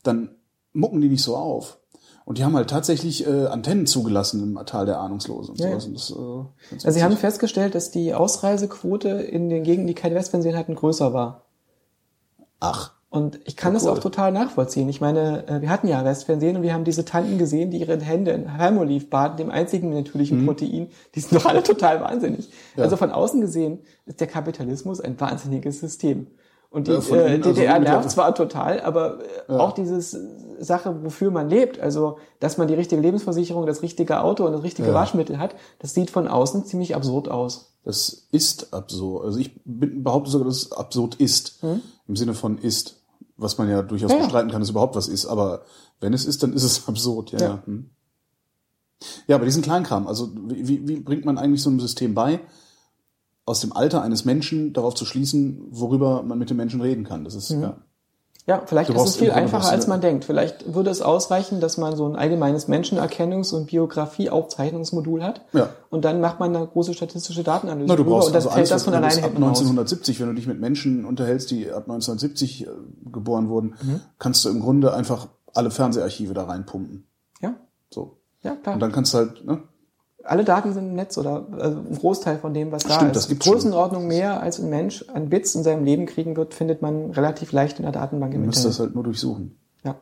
[0.03, 0.29] dann
[0.73, 1.77] mucken die nicht so auf.
[2.25, 5.73] Und die haben halt tatsächlich äh, Antennen zugelassen im Tal der Ahnungslosen Ja.
[5.73, 10.13] Und das, äh, Also sie haben festgestellt, dass die Ausreisequote in den Gegenden, die kein
[10.13, 11.45] Westfernsehen hatten, größer war.
[12.59, 13.89] Ach, Und ich kann das cool.
[13.89, 14.87] auch total nachvollziehen.
[14.87, 17.99] Ich meine, äh, wir hatten ja Westfernsehen und wir haben diese Tanten gesehen, die ihre
[17.99, 20.87] Hände in Palmolive baden, dem einzigen natürlichen Protein.
[21.15, 22.47] Die sind doch alle total wahnsinnig.
[22.47, 22.53] Mhm.
[22.77, 22.83] Ja.
[22.83, 26.27] Also von außen gesehen ist der Kapitalismus ein wahnsinniges System.
[26.71, 29.19] Und die Ja, äh, also DDR mittlerweile- nervt zwar total, aber
[29.49, 30.17] äh, auch dieses
[30.59, 34.63] Sache, wofür man lebt, also dass man die richtige Lebensversicherung, das richtige Auto und das
[34.63, 34.93] richtige Ja.
[34.93, 37.67] Waschmittel hat, das sieht von außen ziemlich absurd aus.
[37.83, 39.25] das ist absurd.
[39.25, 41.59] Also ich behaupte sogar, dass es absurd ist.
[42.07, 42.97] Im Sinne von ist.
[43.37, 44.17] Was man ja durchaus Hm?
[44.17, 44.25] Ja, ja.
[44.27, 45.25] bestreiten kann, dass überhaupt was ist.
[45.25, 45.63] Aber
[45.99, 47.31] wenn es ist, dann ist es absurd.
[47.31, 47.45] Ja, Ja.
[47.47, 47.63] ja.
[47.65, 47.89] Hm.
[49.27, 52.39] Ja, aber diesen Kleinkram, also wie, wie, wie bringt man eigentlich so einem System bei,
[53.51, 57.23] aus dem Alter eines Menschen darauf zu schließen, worüber man mit dem Menschen reden kann?
[57.23, 57.75] Das ist, ja.
[58.47, 60.25] Ja, vielleicht ist es viel einfacher, als man eine- denkt.
[60.25, 65.41] Vielleicht würde es ausreichen, dass man so ein allgemeines Menschenerkennungs- und Biografie-Aufzeichnungsmodul hat.
[65.53, 65.69] Ja.
[65.89, 68.71] Und dann macht man eine große statistische Datenanalyse Na, du brauchst und das also fällt
[68.71, 69.59] das von alleine ab hinten raus.
[69.59, 72.69] 1970, wenn du dich mit Menschen unterhältst, die ab 1970 äh,
[73.11, 74.01] geboren wurden, Mhm.
[74.17, 77.05] kannst du im Grunde einfach alle Fernseharchive da reinpumpen.
[77.41, 77.55] Ja.
[77.91, 78.17] So.
[78.41, 78.73] Ja, klar.
[78.75, 79.61] Und dann kannst du halt, ne?
[80.23, 83.15] Alle Daten sind im Netz oder also ein Großteil von dem, was da Stimmt, ist.
[83.17, 83.53] das gibt's schon.
[83.55, 87.51] Größenordnung mehr als ein Mensch an Bits in seinem Leben kriegen wird, findet man relativ
[87.51, 88.73] leicht in der Datenbank im musst Internet.
[88.73, 89.57] das halt nur durchsuchen.
[89.83, 89.95] Ja.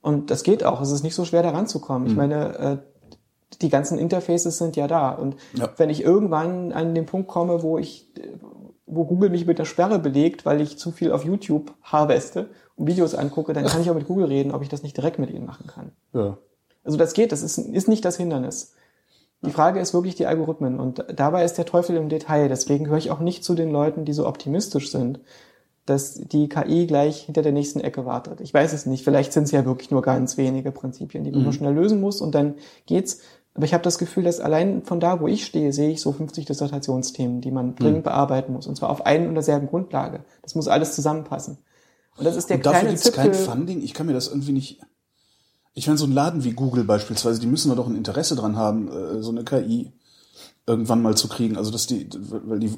[0.00, 0.80] Und das geht auch.
[0.80, 2.04] Es ist nicht so schwer, da ranzukommen.
[2.04, 2.10] Hm.
[2.12, 2.76] Ich meine, äh,
[3.60, 5.10] die ganzen Interfaces sind ja da.
[5.10, 5.68] Und Ja.
[5.76, 8.10] wenn ich irgendwann an den Punkt komme, wo ich,
[8.86, 12.86] wo Google mich mit der Sperre belegt, weil ich zu viel auf YouTube harveste und
[12.86, 15.30] Videos angucke, dann kann ich auch mit Google reden, ob ich das nicht direkt mit
[15.30, 15.92] ihnen machen kann.
[16.14, 16.38] Ja.
[16.84, 18.72] Also das geht, das ist, ist nicht das Hindernis.
[19.44, 22.48] Die Frage ist wirklich die Algorithmen und dabei ist der Teufel im Detail.
[22.48, 25.20] Deswegen gehöre ich auch nicht zu den Leuten, die so optimistisch sind,
[25.84, 28.40] dass die KI gleich hinter der nächsten Ecke wartet.
[28.40, 29.02] Ich weiß es nicht.
[29.02, 32.20] Vielleicht sind es ja wirklich nur ganz wenige Prinzipien, die man nur schnell lösen muss
[32.20, 32.54] und dann
[32.86, 33.18] geht's.
[33.54, 36.12] Aber ich habe das Gefühl, dass allein von da, wo ich stehe, sehe ich so
[36.12, 38.66] 50 Dissertationsthemen, die man dringend bearbeiten muss.
[38.66, 40.24] Und zwar auf einen und derselben Grundlage.
[40.42, 41.58] Das muss alles zusammenpassen.
[42.16, 43.44] Und das ist der Und dafür kleine gibt's kein Zipfel.
[43.44, 43.82] Funding.
[43.82, 44.80] Ich kann mir das irgendwie nicht.
[45.74, 48.56] Ich meine, so ein Laden wie Google beispielsweise, die müssen wir doch ein Interesse dran
[48.56, 49.92] haben, äh, so eine KI
[50.66, 51.56] irgendwann mal zu kriegen.
[51.56, 52.72] Also dass die, weil die,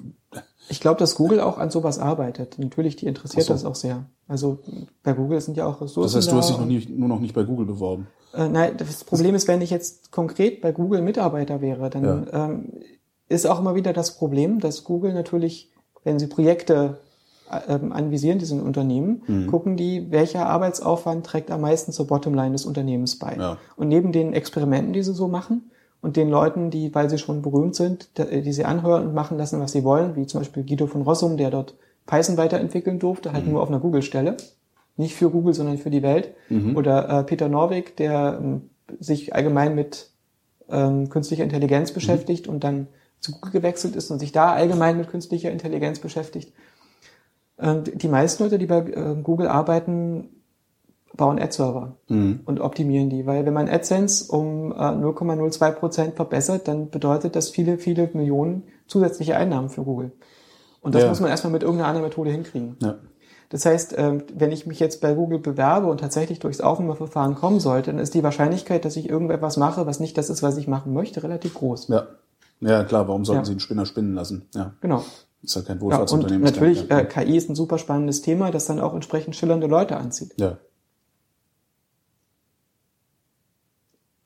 [0.68, 2.58] Ich glaube, dass Google auch an sowas arbeitet.
[2.58, 3.52] Natürlich, die interessiert so.
[3.52, 4.06] das auch sehr.
[4.26, 4.60] Also
[5.02, 6.02] bei Google sind ja auch Ressourcen.
[6.02, 8.06] das heißt, du hast dich noch nie, nur noch nicht bei Google beworben.
[8.32, 12.72] Äh, nein, das Problem ist, wenn ich jetzt konkret bei Google Mitarbeiter wäre, dann ähm,
[13.28, 15.70] ist auch immer wieder das Problem, dass Google natürlich,
[16.04, 17.00] wenn sie Projekte
[17.48, 19.46] anvisieren, diesen Unternehmen, Mhm.
[19.48, 23.36] gucken die, welcher Arbeitsaufwand trägt am meisten zur Bottomline des Unternehmens bei.
[23.38, 23.58] Ja.
[23.76, 27.40] Und neben den Experimenten, die sie so machen, und den Leuten, die, weil sie schon
[27.40, 30.62] berühmt sind, da- die sie anhören und machen lassen, was sie wollen, wie zum Beispiel
[30.64, 34.36] Guido von Rossum, der dort Python weiterentwickeln durfte, halt nur auf einer Google-Stelle.
[34.96, 36.34] Nicht für Google, sondern für die Welt.
[36.76, 38.68] Oder äh, Peter Norwig, der ähm,
[39.00, 40.10] sich allgemein mit
[40.70, 42.86] ähm, künstlicher Intelligenz beschäftigt und dann
[43.18, 46.52] zu Google gewechselt ist und sich da allgemein mit künstlicher Intelligenz beschäftigt.
[47.58, 50.28] Ähm, die meisten Leute, die bei äh, Google arbeiten,
[51.16, 53.24] bauen Ad-Server und optimieren die.
[53.24, 58.64] Weil wenn man AdSense um äh, 0,02 Prozent verbessert, dann bedeutet das viele, viele Millionen
[58.88, 60.10] zusätzliche Einnahmen für Google.
[60.80, 61.08] Und das Ja.
[61.08, 62.76] muss man erstmal mit irgendeiner anderen Methode hinkriegen.
[62.82, 62.96] Ja.
[63.50, 67.60] Das heißt, ähm, wenn ich mich jetzt bei Google bewerbe und tatsächlich durchs Aufnahmeverfahren kommen
[67.60, 70.66] sollte, dann ist die Wahrscheinlichkeit, dass ich irgendetwas mache, was nicht das ist, was ich
[70.66, 71.86] machen möchte, relativ groß.
[71.88, 72.08] Ja.
[72.60, 73.44] Ja, klar, warum sollten Ja.
[73.44, 74.46] sie einen Spinner spinnen lassen?
[74.54, 74.72] Ja.
[74.80, 75.04] Genau.
[75.44, 76.42] Ist halt kein Ja, und Wohlfahrtsunternehmen.
[76.44, 80.34] natürlich, äh, KI ist ein super spannendes Thema, das dann auch entsprechend schillernde Leute anzieht.
[80.36, 80.58] ja.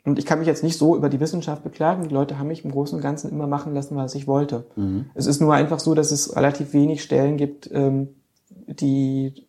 [0.04, 2.08] Und ich kann mich jetzt nicht so über die Wissenschaft beklagen.
[2.08, 4.64] Die Leute haben mich im Großen und Ganzen immer machen lassen, was ich wollte.
[5.14, 8.08] Es ist nur einfach so, dass es relativ wenig Stellen gibt, ähm,
[8.66, 9.46] die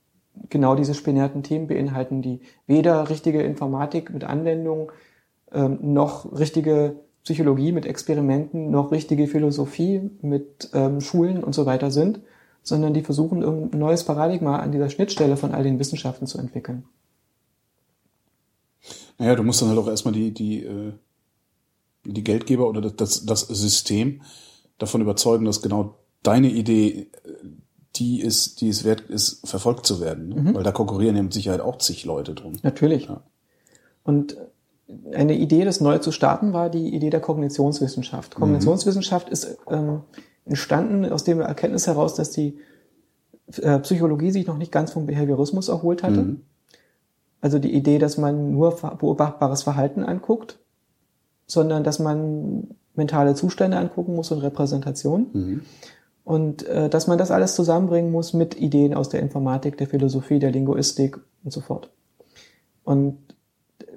[0.50, 4.92] genau diese spinnerten Themen beinhalten, die weder richtige Informatik mit Anwendung,
[5.54, 11.92] ähm, noch richtige Psychologie mit Experimenten, noch richtige Philosophie mit ähm, Schulen und so weiter
[11.92, 12.22] sind,
[12.64, 16.86] sondern die versuchen, ein neues Paradigma an dieser Schnittstelle von all den Wissenschaften zu entwickeln.
[19.18, 20.94] Naja, du musst dann halt auch erstmal die, die, äh,
[22.06, 24.22] die Geldgeber oder das, das, System
[24.78, 27.34] davon überzeugen, dass genau deine Idee äh,
[27.96, 30.30] die ist, die es wert ist, verfolgt zu werden.
[30.30, 30.56] Ne?
[30.56, 32.54] Weil da konkurrieren ja mit Sicherheit auch zig Leute drum.
[32.64, 33.08] Natürlich.
[33.08, 33.24] Ja.
[34.04, 34.38] Und
[35.14, 38.36] eine Idee, das neu zu starten, war die Idee der Kognitionswissenschaft.
[38.36, 40.02] Kognitionswissenschaft ist ähm,
[40.46, 42.58] entstanden aus dem Erkenntnis heraus, dass die
[43.62, 46.38] äh, Psychologie sich noch nicht ganz vom Behaviorismus erholt hatte.
[47.42, 50.60] Also die Idee, dass man nur beobachtbares Verhalten anguckt,
[51.46, 55.28] sondern dass man mentale Zustände angucken muss und Repräsentation.
[56.24, 60.40] Und äh, dass man das alles zusammenbringen muss mit Ideen aus der Informatik, der Philosophie,
[60.40, 61.92] der Linguistik und so fort.
[62.84, 63.18] Und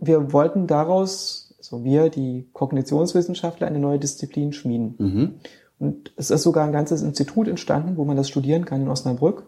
[0.01, 4.95] wir wollten daraus, also wir, die Kognitionswissenschaftler, eine neue Disziplin schmieden.
[5.79, 9.47] Und es ist sogar ein ganzes Institut entstanden, wo man das studieren kann in Osnabrück.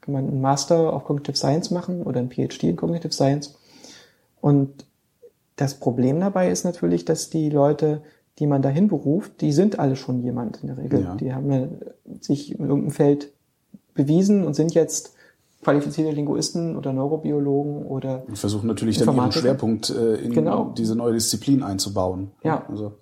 [0.00, 3.54] Kann man einen Master of Cognitive Science machen oder ein PhD in Cognitive Science.
[4.40, 4.84] Und
[5.56, 8.02] das Problem dabei ist natürlich, dass die Leute,
[8.38, 11.02] die man dahin beruft, die sind alle schon jemand in der Regel.
[11.02, 11.14] Ja.
[11.14, 11.78] Die haben
[12.20, 13.32] sich in irgendeinem Feld
[13.94, 15.13] bewiesen und sind jetzt
[15.64, 19.32] qualifizierte Linguisten oder Neurobiologen oder Und versuchen natürlich dann ihren.
[19.32, 20.72] Schwerpunkt äh, in Genau.
[20.76, 22.30] diese neue Disziplin einzubauen.
[22.44, 22.64] Ja.
[22.68, 22.92] Also,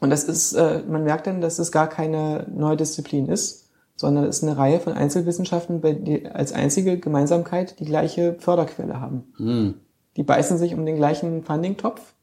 [0.00, 4.24] Und das ist, äh, man merkt dann, dass es gar keine neue Disziplin ist, sondern
[4.24, 9.80] es ist eine Reihe von Einzelwissenschaften, die als einzige Gemeinsamkeit die gleiche Förderquelle haben.
[10.16, 12.14] Die beißen sich um den gleichen Funding-Topf.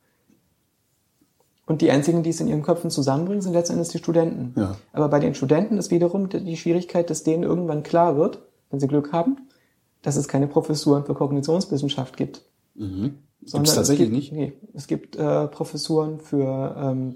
[1.66, 4.54] Und die einzigen, die es in ihren Köpfen zusammenbringen, sind letztendlich die Studenten.
[4.56, 4.76] Ja.
[4.94, 8.88] Aber bei den Studenten ist wiederum die Schwierigkeit, dass denen irgendwann klar wird, wenn sie
[8.88, 9.38] Glück haben,
[10.06, 12.44] dass es keine Professuren für Kognitionswissenschaft gibt.
[12.76, 12.90] Gibt
[13.50, 14.32] Sondern es tatsächlich gibt, nicht?
[14.34, 17.16] Nee, es gibt äh, Professuren für ähm,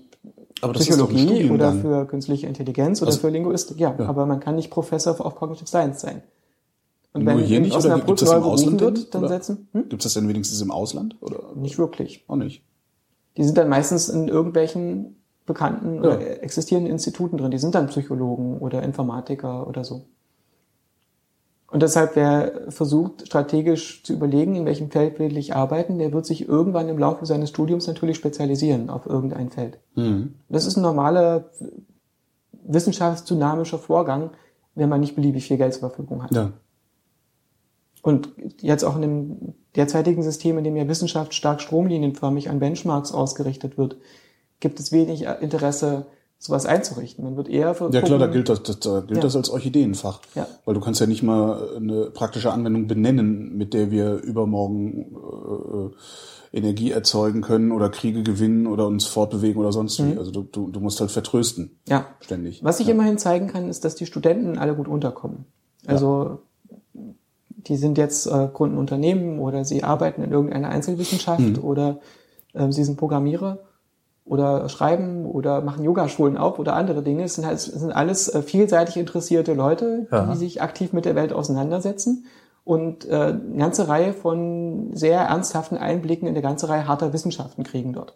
[0.61, 1.81] Aber das Psychologie oder Studiengang.
[1.81, 3.79] für künstliche Intelligenz oder Also- für Linguistik.
[3.79, 6.21] Ja, aber man kann nicht Professor of Cognitive Science sein.
[7.13, 8.79] Und Nur wenn hier in nicht oder gibt es im Ausland?
[8.81, 9.29] wird, dann oder?
[9.29, 9.89] setzen hm?
[9.89, 11.15] Gibt es das denn wenigstens im Ausland?
[11.21, 12.23] Oder nicht wirklich.
[12.27, 12.63] auch nicht?
[13.37, 15.15] Die sind dann meistens in irgendwelchen
[15.47, 16.01] bekannten Ja.
[16.01, 17.49] oder existierenden Instituten drin.
[17.51, 20.05] Die sind dann Psychologen oder Informatiker oder so.
[21.71, 26.25] Und deshalb, wer versucht, strategisch zu überlegen, in welchem Feld will ich arbeiten, der wird
[26.25, 29.79] sich irgendwann im Laufe seines Studiums natürlich spezialisieren auf irgendein Feld.
[29.95, 30.35] Mhm.
[30.49, 31.51] Das ist ein normaler
[32.63, 34.31] wissenschaftsdynamischer Vorgang,
[34.73, 36.33] wenn man nicht beliebig viel Geld zur Verfügung hat.
[36.33, 36.51] Ja.
[38.01, 38.29] Und
[38.61, 43.77] jetzt auch in dem derzeitigen System, in dem ja Wissenschaft stark stromlinienförmig an Benchmarks ausgerichtet
[43.77, 43.97] wird,
[44.59, 46.07] gibt es wenig Interesse,
[46.39, 47.23] sowas einzurichten.
[47.25, 49.23] Man wird eher Ja klar, da gilt das, das, da gilt Ja.
[49.23, 50.21] das als Orchideenfach.
[50.35, 50.47] Ja.
[50.65, 55.91] Weil du kannst ja nicht mal eine praktische Anwendung benennen, mit der wir übermorgen
[56.53, 60.17] äh, Energie erzeugen können oder Kriege gewinnen oder uns fortbewegen oder sonst wie.
[60.17, 61.77] Also du, du, du musst halt vertrösten.
[61.87, 62.05] Ja.
[62.21, 62.63] Ständig.
[62.63, 65.45] Was ich immerhin zeigen kann, ist, dass die Studenten alle gut unterkommen.
[65.85, 66.39] Also
[66.93, 71.99] die sind jetzt äh, gründen Unternehmen oder sie arbeiten in irgendeiner Einzelwissenschaft oder
[72.55, 73.59] ähm, sie sind Programmierer
[74.29, 77.23] oder schreiben oder machen Yogaschulen auf oder andere Dinge.
[77.23, 81.33] Es sind, halt, sind alles äh, vielseitig interessierte Leute, die sich aktiv mit der Welt
[81.33, 82.25] auseinandersetzen
[82.63, 87.63] und äh, eine ganze Reihe von sehr ernsthaften Einblicken in eine ganze Reihe harter Wissenschaften
[87.63, 88.15] kriegen dort.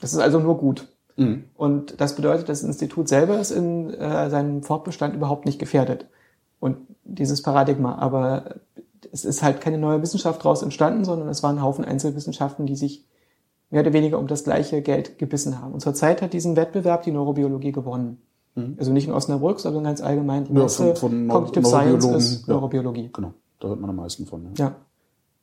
[0.00, 0.86] Das ist also nur gut.
[1.16, 1.44] Mhm.
[1.56, 6.06] Und das bedeutet, das Institut selber ist in äh, seinem Fortbestand überhaupt nicht gefährdet.
[6.60, 8.54] Und dieses Paradigma, aber
[9.10, 13.04] es ist halt keine neue Wissenschaft daraus entstanden, sondern es waren Haufen Einzelwissenschaften, die sich
[13.70, 15.72] mehr oder weniger um das gleiche Geld gebissen haben.
[15.74, 18.18] Und zurzeit hat diesen Wettbewerb die Neurobiologie gewonnen.
[18.76, 20.48] Also nicht in Osnabrück, sondern ganz allgemein.
[20.50, 20.56] Mhm.
[20.58, 22.54] Ja, von- von Neu- Cognitive Science ist ja.
[22.54, 23.10] Neurobiologie.
[23.12, 23.32] Genau.
[23.60, 24.42] Da hört man am meisten von.
[24.46, 24.50] Ja.
[24.64, 24.74] Ja.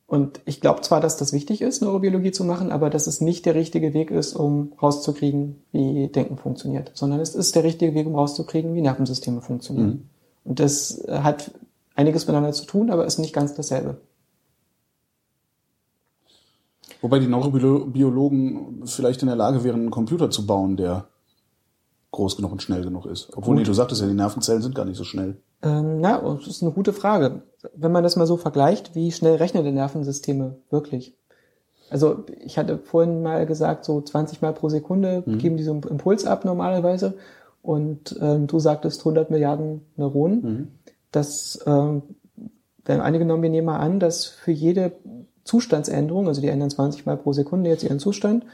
[0.08, 3.45] Und ich glaube zwar, dass das wichtig ist, Neurobiologie zu machen, aber dass es nicht
[3.45, 8.06] der richtige Weg ist, um rauszukriegen, wie Denken funktioniert, sondern es ist der richtige Weg,
[8.06, 10.10] um rauszukriegen, wie Nervensysteme funktionieren.
[10.44, 11.52] Und das hat
[11.95, 13.98] einiges miteinander zu tun, aber ist nicht ganz dasselbe.
[17.06, 21.06] Wobei die Neurobiologen vielleicht in der Lage wären, einen Computer zu bauen, der
[22.09, 23.30] groß genug und schnell genug ist.
[23.38, 25.38] Obwohl, nee, du sagtest ja, die Nervenzellen sind gar nicht so schnell.
[25.61, 27.43] Ähm, na, das ist eine gute Frage.
[27.75, 31.16] Wenn man das mal so vergleicht, wie schnell rechnen die Nervensysteme wirklich?
[31.92, 35.84] Also ich hatte vorhin mal gesagt, so 20 Mal pro Sekunde geben die so einen
[35.84, 37.14] Impuls ab normalerweise.
[37.61, 40.80] Und ähm, du sagtest 100 Milliarden Neuronen.
[41.11, 42.01] Das, ähm,
[42.84, 44.93] wenn angenommen, wir nehmen mal an, dass für jede
[45.45, 48.45] Zustandsänderung, also die ändern 20 Mal pro Sekunde jetzt ihren Zustand,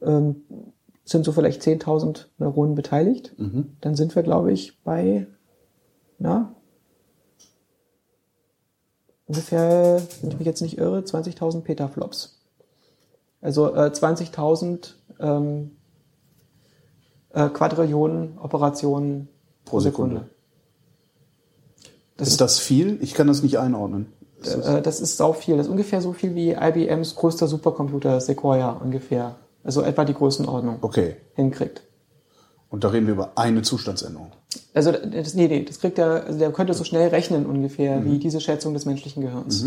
[0.00, 0.42] ähm,
[1.04, 3.34] sind so vielleicht 10.000 Neuronen beteiligt.
[3.80, 5.26] Dann sind wir, glaube ich, bei
[6.18, 6.54] na,
[9.26, 12.40] ungefähr, wenn ich mich jetzt nicht irre, 20.000 Petaflops.
[13.40, 15.70] Also äh, 20.000 ähm,
[17.30, 19.28] äh, Quadrillionen Operationen
[19.64, 20.16] pro Sekunde.
[20.16, 20.38] Sekunde.
[22.16, 22.98] Das ist das viel?
[23.00, 24.12] Ich kann das nicht einordnen.
[24.42, 25.56] Ist, äh, das ist sau viel.
[25.56, 29.36] Das ist ungefähr so viel wie IBMs größter Supercomputer Sequoia ungefähr.
[29.64, 31.16] Also etwa die Größenordnung Okay.
[31.34, 31.82] hinkriegt.
[32.70, 34.32] Und da reden wir über eine Zustandsänderung.
[34.74, 38.18] Also das, nee, nee, das kriegt er, also der könnte so schnell rechnen ungefähr wie
[38.18, 39.64] diese Schätzung des menschlichen Gehirns.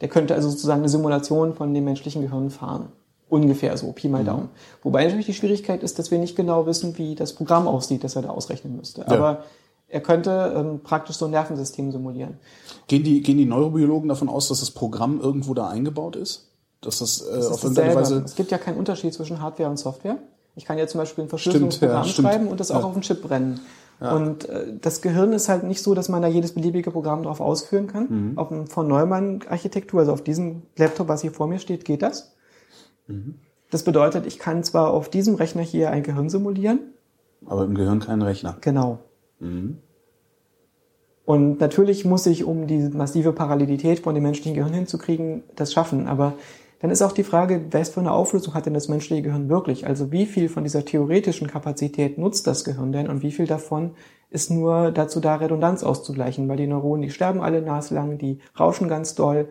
[0.00, 2.88] Der könnte also sozusagen eine Simulation von dem menschlichen Gehirn fahren.
[3.28, 4.48] Ungefähr so, Pi mal Daumen.
[4.82, 8.16] Wobei natürlich die Schwierigkeit ist, dass wir nicht genau wissen, wie das Programm aussieht, das
[8.16, 9.06] er da ausrechnen müsste.
[9.06, 9.44] Aber
[9.88, 12.38] er könnte ähm, praktisch so ein Nervensystem simulieren.
[12.86, 16.50] Gehen die, gehen die Neurobiologen davon aus, dass das Programm irgendwo da eingebaut ist?
[16.80, 17.94] Dass das, äh, Das auf ist irgendeine.
[17.96, 18.22] Weise.
[18.24, 20.18] Es gibt ja keinen Unterschied zwischen Hardware und Software.
[20.56, 22.84] Ich kann ja zum Beispiel ein Verschlüsselungsprogramm ja, schreiben und das auch Ja.
[22.86, 23.60] auf den Chip brennen.
[24.00, 27.40] Und äh, das Gehirn ist halt nicht so, dass man da jedes beliebige Programm drauf
[27.40, 28.06] ausführen kann.
[28.30, 28.38] Mhm.
[28.38, 32.32] Auf dem von Neumann-Architektur, also auf diesem Laptop, was hier vor mir steht, geht das.
[33.08, 33.34] Mhm.
[33.72, 36.78] Das bedeutet, ich kann zwar auf diesem Rechner hier ein Gehirn simulieren,
[37.46, 38.56] Aber im Gehirn kein Rechner.
[38.60, 38.98] genau.
[39.40, 39.78] Mhm.
[41.24, 46.08] Und natürlich muss ich, um die massive Parallelität von dem menschlichen Gehirn hinzukriegen, das schaffen.
[46.08, 46.32] Aber
[46.80, 49.86] dann ist auch die Frage, was für eine Auflösung hat denn das menschliche Gehirn wirklich?
[49.86, 53.90] Also wie viel von dieser theoretischen Kapazität nutzt das Gehirn denn und wie viel davon
[54.30, 56.48] ist nur dazu da, Redundanz auszugleichen?
[56.48, 59.48] Weil die Neuronen, die sterben alle naslang, die rauschen ganz doll,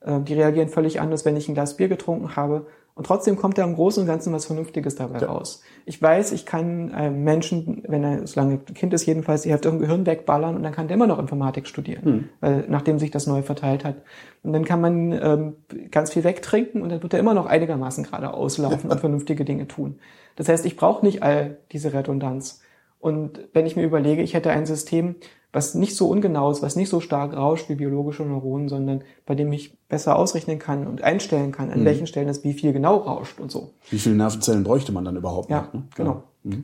[0.00, 2.66] äh, die reagieren völlig anders, wenn ich ein Glas Bier getrunken habe.
[2.96, 5.62] Und trotzdem kommt da im Großen und Ganzen was Vernünftiges dabei raus.
[5.84, 9.80] Ich weiß, ich kann einem Menschen, wenn er, solange Kind ist, jedenfalls die Hälfte im
[9.80, 13.42] Gehirn wegballern und dann kann der immer noch Informatik studieren, weil, nachdem sich das neu
[13.42, 13.96] verteilt hat.
[14.44, 15.56] Und dann kann man ähm,
[15.90, 19.66] ganz viel wegtrinken und dann wird er immer noch einigermaßen gerade auslaufen und vernünftige Dinge
[19.66, 19.98] tun.
[20.36, 22.62] Das heißt, ich brauche nicht all diese Redundanz.
[23.00, 25.16] Und wenn ich mir überlege, ich hätte ein System,
[25.54, 29.36] was nicht so ungenau ist, was nicht so stark rauscht wie biologische Neuronen, sondern bei
[29.36, 32.96] dem ich besser ausrechnen kann und einstellen kann, an welchen Stellen es wie viel genau
[32.96, 33.70] rauscht und so.
[33.88, 35.72] Wie viele Nervenzellen bräuchte man dann überhaupt Ja, noch?
[35.72, 35.82] ne?
[35.94, 36.22] genau.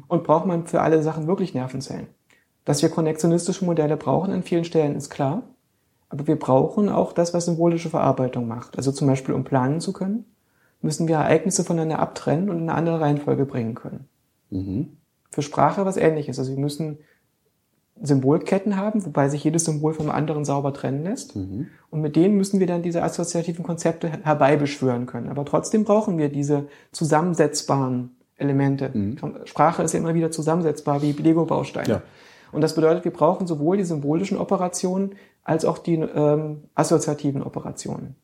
[0.09, 2.09] Und braucht man für alle Sachen wirklich Nervenzellen?
[2.65, 5.43] Dass wir konnektionistische Modelle brauchen an vielen Stellen ist klar.
[6.09, 8.77] Aber wir brauchen auch das, was symbolische Verarbeitung macht.
[8.77, 10.25] Also zum Beispiel, um planen zu können,
[10.83, 14.09] müssen wir Ereignisse voneinander abtrennen und in eine andere Reihenfolge bringen können.
[14.51, 14.97] Mhm.
[15.31, 16.41] Für Sprache was ähnliches.
[16.41, 16.99] Also wir müssen
[18.03, 21.37] Symbolketten haben, wobei sich jedes Symbol vom anderen sauber trennen lässt.
[21.37, 21.69] Mhm.
[21.91, 25.29] Und mit denen müssen wir dann diese assoziativen Konzepte herbeibeschwören können.
[25.29, 28.91] Aber trotzdem brauchen wir diese zusammensetzbaren Elemente.
[29.45, 31.89] Sprache ist ja immer wieder zusammensetzbar wie Lego-Bausteine.
[31.89, 32.03] Ja.
[32.53, 35.15] Und das bedeutet, wir brauchen sowohl die symbolischen Operationen
[35.45, 38.17] als auch die ähm, assoziativen Operationen.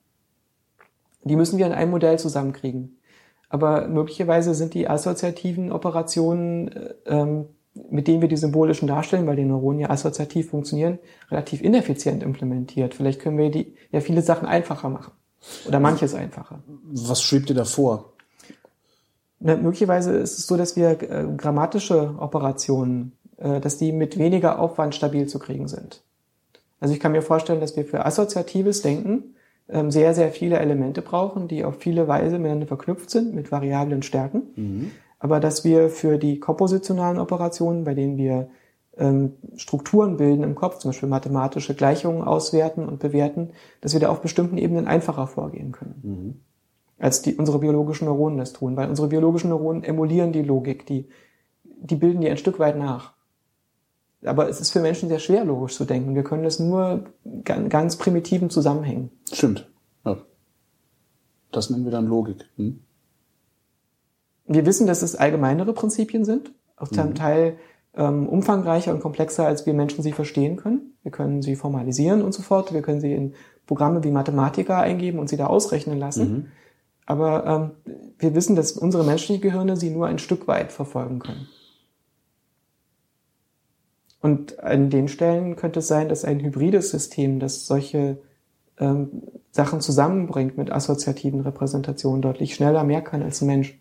[1.25, 2.99] Die müssen wir in einem Modell zusammenkriegen.
[3.49, 7.47] Aber möglicherweise sind die assoziativen Operationen, äh, ähm,
[7.91, 10.99] mit denen wir die symbolischen darstellen, weil die Neuronen ja assoziativ funktionieren,
[11.31, 12.95] relativ ineffizient implementiert.
[12.95, 15.13] Vielleicht können wir die, ja viele Sachen einfacher machen.
[15.67, 16.61] Oder manches einfacher.
[16.87, 18.13] Was schwebt dir da vor?
[19.39, 24.59] Na, möglicherweise ist es so, dass wir äh, grammatische Operationen, äh, dass die mit weniger
[24.59, 26.03] Aufwand stabil zu kriegen sind.
[26.81, 29.35] Also ich kann mir vorstellen, dass wir für assoziatives Denken
[29.69, 34.03] ähm, sehr, sehr viele Elemente brauchen, die auf viele Weise miteinander verknüpft sind, mit variablen
[34.03, 34.43] Stärken.
[35.27, 38.49] Aber dass wir für die kompositionalen Operationen, bei denen wir
[38.97, 44.09] ähm, Strukturen bilden im Kopf, zum Beispiel mathematische Gleichungen auswerten und bewerten, dass wir da
[44.09, 46.45] auf bestimmten Ebenen einfacher vorgehen können.
[47.01, 51.09] Als die, unsere biologischen Neuronen das tun, weil unsere biologischen Neuronen emulieren die Logik, die,
[51.65, 53.13] die bilden die ein Stück weit nach.
[54.25, 56.15] Aber es ist für Menschen sehr schwer, logisch zu denken.
[56.15, 57.07] Wir können das nur
[57.43, 59.11] ganz, ganz primitiven Zusammenhängen.
[59.33, 59.69] Stimmt.
[60.05, 60.19] Ja.
[61.51, 62.45] Das nennen wir dann Logik.
[62.59, 62.79] Hm?
[64.47, 67.57] Wir wissen, dass es allgemeinere Prinzipien sind, auch zum Teil
[67.95, 70.95] ähm, umfangreicher und komplexer, als wir Menschen sie verstehen können.
[71.03, 72.73] Wir können sie formalisieren und so fort.
[72.73, 73.35] Wir können sie in
[73.67, 76.53] Programme wie Mathematica eingeben und sie da ausrechnen lassen.
[77.07, 81.49] Aber ähm, wir wissen, dass unsere menschlichen Gehirne sie nur ein Stück weit verfolgen können.
[84.21, 88.19] Und an den Stellen könnte es sein, dass ein hybrides System, das solche
[88.79, 93.79] ähm, Sachen zusammenbringt mit assoziativen Repräsentationen, deutlich schneller mehr kann als ein Mensch.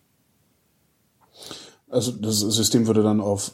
[1.96, 3.54] Also das System würde dann auf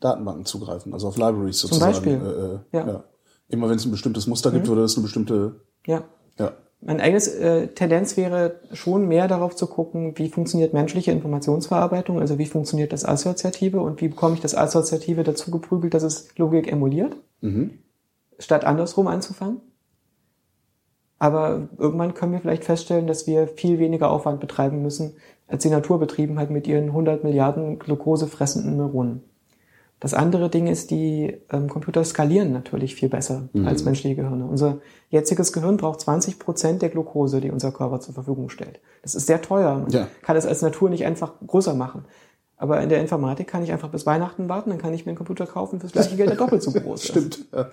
[0.00, 1.92] Datenbanken zugreifen, also auf Libraries Zum sozusagen.
[1.92, 2.14] Beispiel.
[2.14, 2.86] Äh, äh, Ja.
[2.86, 3.04] ja.
[3.48, 5.60] Immer wenn es ein bestimmtes Muster gibt, würde es eine bestimmte.
[5.86, 6.04] Ja.
[6.38, 6.52] Ja.
[6.80, 12.38] Mein eigenes äh, Tendenz wäre schon mehr darauf zu gucken, wie funktioniert menschliche Informationsverarbeitung, also
[12.38, 16.72] wie funktioniert das Assoziative und wie bekomme ich das Assoziative dazu geprügelt, dass es Logik
[16.72, 17.16] emuliert,
[18.38, 19.60] statt andersrum anzufangen.
[21.18, 25.16] Aber irgendwann können wir vielleicht feststellen, dass wir viel weniger Aufwand betreiben müssen,
[25.50, 29.22] als die Natur betrieben hat mit ihren 100 Milliarden glukosefressenden Neuronen.
[29.98, 34.46] Das andere Ding ist, die ähm, Computer skalieren natürlich viel besser als menschliche Gehirne.
[34.46, 34.78] Unser
[35.10, 38.80] jetziges Gehirn braucht 20 Prozent der Glukose, die unser Körper zur Verfügung stellt.
[39.02, 39.74] Das ist sehr teuer.
[39.80, 40.06] Man Ja.
[40.22, 42.06] kann es als Natur nicht einfach größer machen.
[42.56, 45.18] Aber in der Informatik kann ich einfach bis Weihnachten warten, dann kann ich mir einen
[45.18, 47.08] Computer kaufen fürs gleiche Geld, der doppelt so groß ist.
[47.08, 47.44] Stimmt.
[47.52, 47.66] Ja.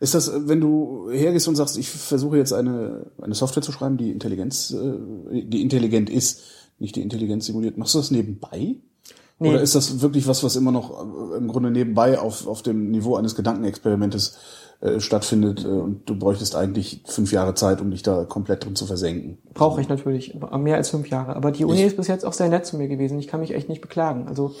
[0.00, 3.98] Ist das, wenn du hergehst und sagst, ich versuche jetzt eine, eine Software zu schreiben,
[3.98, 6.40] die Intelligenz, äh, die intelligent ist,
[6.78, 8.76] nicht die Intelligenz simuliert, machst du das nebenbei?
[9.38, 9.48] Nee.
[9.50, 10.90] Oder ist das wirklich was, was immer noch
[11.32, 14.38] äh, im Grunde nebenbei auf, auf dem Niveau eines Gedankenexperimentes
[14.80, 18.76] äh, stattfindet äh, und du bräuchtest eigentlich fünf Jahre Zeit, um dich da komplett drin
[18.76, 19.36] zu versenken?
[19.52, 21.36] Brauche ich natürlich mehr als fünf Jahre.
[21.36, 23.18] Aber die Uni Ich- ist bis jetzt auch sehr nett zu mir gewesen.
[23.18, 24.28] Ich kann mich echt nicht beklagen.
[24.28, 24.54] Also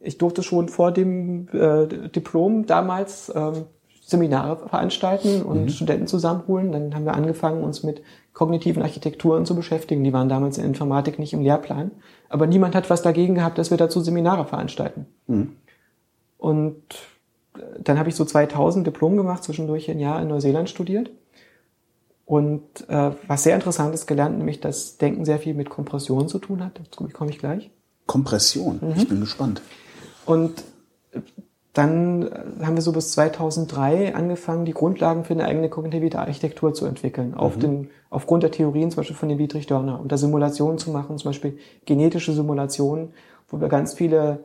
[0.00, 3.66] ich durfte schon vor dem äh, Diplom damals ähm,
[4.12, 6.70] Seminare veranstalten und Studenten zusammenholen.
[6.70, 10.04] Dann haben wir angefangen, uns mit kognitiven Architekturen zu beschäftigen.
[10.04, 11.90] Die waren damals in Informatik nicht im Lehrplan.
[12.28, 15.06] Aber niemand hat was dagegen gehabt, dass wir dazu Seminare veranstalten.
[16.38, 16.82] Und
[17.56, 21.10] äh, dann habe ich so 2000 Diplom gemacht, zwischendurch ein Jahr in Neuseeland studiert.
[22.24, 26.64] Und äh, was sehr Interessantes gelernt, nämlich dass Denken sehr viel mit Kompression zu tun
[26.64, 26.78] hat.
[26.78, 27.70] Dazu komme ich gleich.
[28.06, 28.78] Kompression.
[28.80, 28.94] Mhm.
[28.96, 29.60] Ich bin gespannt.
[30.24, 30.62] Und
[31.12, 31.20] äh,
[31.72, 36.74] dann äh, haben wir so bis 2003 angefangen, die Grundlagen für eine eigene kognitive Architektur
[36.74, 37.34] zu entwickeln.
[37.34, 40.00] Auf den, aufgrund der Theorien zum Beispiel von dem Dietrich Dörner.
[40.00, 43.12] Und da Simulationen zu machen, zum Beispiel genetische Simulationen,
[43.48, 44.44] wo wir ganz viele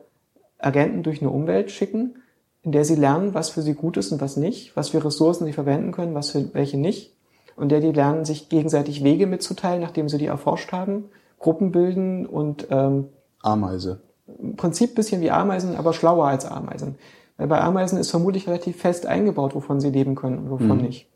[0.59, 2.15] Agenten durch eine Umwelt schicken,
[2.63, 5.45] in der sie lernen, was für sie gut ist und was nicht, was für Ressourcen
[5.45, 7.13] sie verwenden können, was für welche nicht.
[7.55, 11.05] Und der die lernen, sich gegenseitig Wege mitzuteilen, nachdem sie die erforscht haben,
[11.39, 13.09] Gruppen bilden und ähm,
[13.41, 14.01] Ameise.
[14.39, 16.95] Im Prinzip bisschen wie Ameisen, aber schlauer als Ameisen.
[17.37, 21.07] Weil bei Ameisen ist vermutlich relativ fest eingebaut, wovon sie leben können und wovon nicht.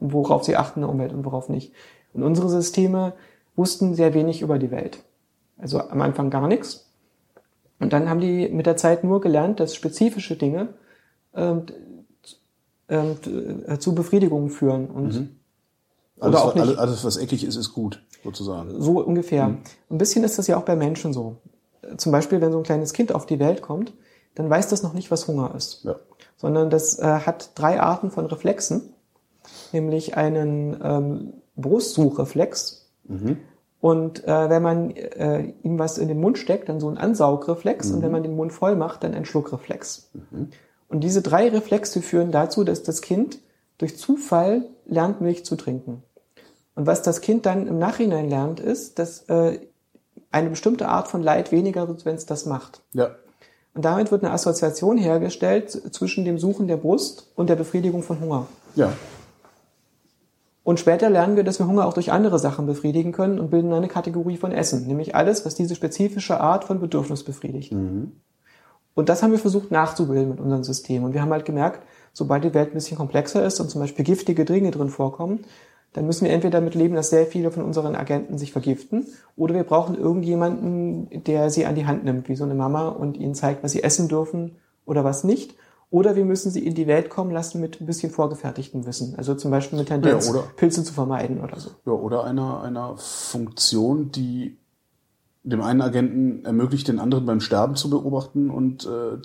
[0.00, 1.72] Und worauf sie achten in der Umwelt und worauf nicht.
[2.12, 3.12] Und unsere Systeme
[3.56, 5.02] wussten sehr wenig über die Welt.
[5.58, 6.86] Also am Anfang gar nichts.
[7.78, 10.68] Und dann haben die mit der Zeit nur gelernt, dass spezifische Dinge
[11.34, 11.66] ähm,
[12.88, 13.16] ähm,
[13.66, 14.88] äh, zu Befriedigungen führen.
[14.88, 15.28] Und
[16.20, 16.62] Alles, auch nicht.
[16.62, 18.80] alles, alles, was eckig ist, ist gut, sozusagen.
[18.80, 19.56] so ungefähr.
[19.90, 21.36] Ein bisschen ist das ja auch bei Menschen so.
[21.96, 23.92] Zum Beispiel, wenn so ein kleines Kind auf die Welt kommt,
[24.34, 25.84] dann weiß das noch nicht, was Hunger ist.
[25.84, 25.96] Ja.
[26.36, 28.94] Sondern das äh, hat drei Arten von Reflexen,
[29.72, 32.90] nämlich einen ähm, Brustsuchreflex.
[33.80, 37.90] Und äh, wenn man äh, ihm was in den Mund steckt, dann so ein Ansaugreflex.
[37.90, 40.10] Und wenn man den Mund voll macht, dann ein Schluckreflex.
[40.88, 43.38] Und diese drei Reflexe führen dazu, dass das Kind
[43.78, 46.02] durch Zufall lernt, Milch zu trinken.
[46.74, 49.60] Und was das Kind dann im Nachhinein lernt, ist, dass äh,
[50.30, 52.82] eine bestimmte Art von Leid weniger wird, wenn es das macht.
[52.92, 53.10] Ja.
[53.74, 58.20] Und damit wird eine Assoziation hergestellt zwischen dem Suchen der Brust und der Befriedigung von
[58.20, 58.46] Hunger.
[58.74, 58.92] Ja.
[60.64, 63.72] Und später lernen wir, dass wir Hunger auch durch andere Sachen befriedigen können und bilden
[63.72, 67.72] eine Kategorie von Essen, nämlich alles, was diese spezifische Art von Bedürfnis befriedigt.
[67.72, 71.04] Und das haben wir versucht nachzubilden mit unserem System.
[71.04, 74.04] Und wir haben halt gemerkt, sobald die Welt ein bisschen komplexer ist und zum Beispiel
[74.04, 75.44] giftige Dinge drin vorkommen,
[75.96, 79.54] dann müssen wir entweder damit leben, dass sehr viele von unseren Agenten sich vergiften, oder
[79.54, 83.34] wir brauchen irgendjemanden, der sie an die Hand nimmt, wie so eine Mama, und ihnen
[83.34, 84.52] zeigt, was sie essen dürfen
[84.84, 85.54] oder was nicht.
[85.90, 89.14] Oder wir müssen sie in die Welt kommen lassen mit ein bisschen vorgefertigtem Wissen.
[89.16, 91.70] Also zum Beispiel mit Tendenz, Ja, oder- Pilze zu vermeiden oder so.
[91.86, 94.56] Ja, oder einer, einer Funktion, die
[95.44, 99.18] dem einen Agenten ermöglicht, den anderen beim Sterben zu beobachten und äh,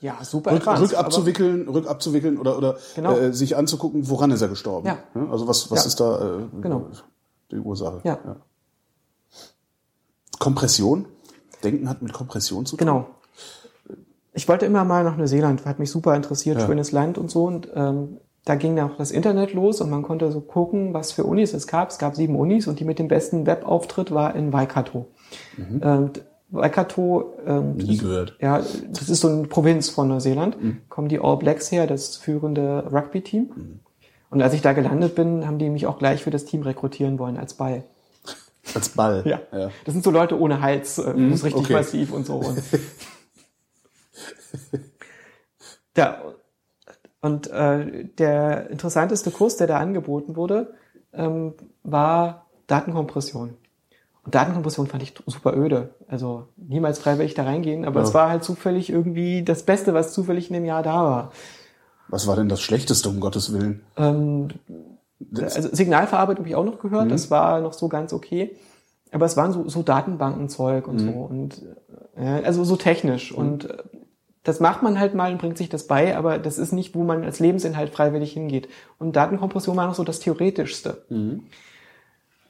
[0.00, 3.16] Ja, super rück, advanced, rückabzuwickeln, rückabzuwickeln oder, oder Genau.
[3.16, 4.86] äh, sich anzugucken, woran ist er gestorben.
[4.86, 4.98] Ja.
[5.30, 5.86] Also was, was Ja.
[5.86, 6.86] ist da äh, Genau.
[7.50, 8.00] die Ursache?
[8.04, 8.18] Ja.
[10.38, 11.06] Kompression?
[11.64, 12.86] Denken hat mit Kompression zu tun.
[12.86, 13.06] Genau.
[14.32, 16.66] Ich wollte immer mal nach Neuseeland, hat mich super interessiert, Ja.
[16.66, 17.44] schönes Land und so.
[17.46, 21.10] Und ähm, da ging dann auch das Internet los und man konnte so gucken, was
[21.10, 21.90] für Unis es gab.
[21.90, 25.08] Es gab sieben Unis und die mit dem besten Webauftritt war in Waikato.
[25.80, 28.36] Und Waikato, ähm, Nie gehört.
[28.40, 30.56] ja, das ist so eine Provinz von Neuseeland.
[30.88, 33.80] Kommen die All Blacks her, das führende Rugby-Team.
[34.30, 37.18] Und als ich da gelandet bin, haben die mich auch gleich für das Team rekrutieren
[37.18, 37.84] wollen als Ball.
[38.74, 39.22] Als Ball.
[39.24, 39.40] Ja.
[39.52, 39.70] ja.
[39.84, 41.72] Das sind so Leute ohne Hals, äh, das ist richtig okay.
[41.74, 42.34] massiv und so.
[42.48, 42.62] Und
[45.96, 46.22] ja,
[47.20, 50.74] und äh, der interessanteste Kurs, der da angeboten wurde,
[51.12, 53.56] ähm, war Datenkompression.
[54.34, 55.90] Datenkompression fand ich super öde.
[56.08, 58.06] Also niemals freiwillig da reingehen, aber Ja.
[58.06, 61.32] es war halt zufällig irgendwie das Beste, was zufällig in dem Jahr da war.
[62.08, 63.82] Was war denn das Schlechteste, um Gottes Willen?
[63.96, 64.48] Ähm,
[65.40, 68.56] also Signalverarbeitung habe ich auch noch gehört, das war noch so ganz okay.
[69.10, 71.62] Aber es waren so, so Datenbankenzeug und so und
[72.16, 73.76] äh, also so technisch und äh,
[74.44, 77.02] das macht man halt mal und bringt sich das bei, aber das ist nicht, wo
[77.04, 78.68] man als Lebensinhalt freiwillig hingeht.
[78.98, 81.04] Und Datenkompression war noch so das Theoretischste.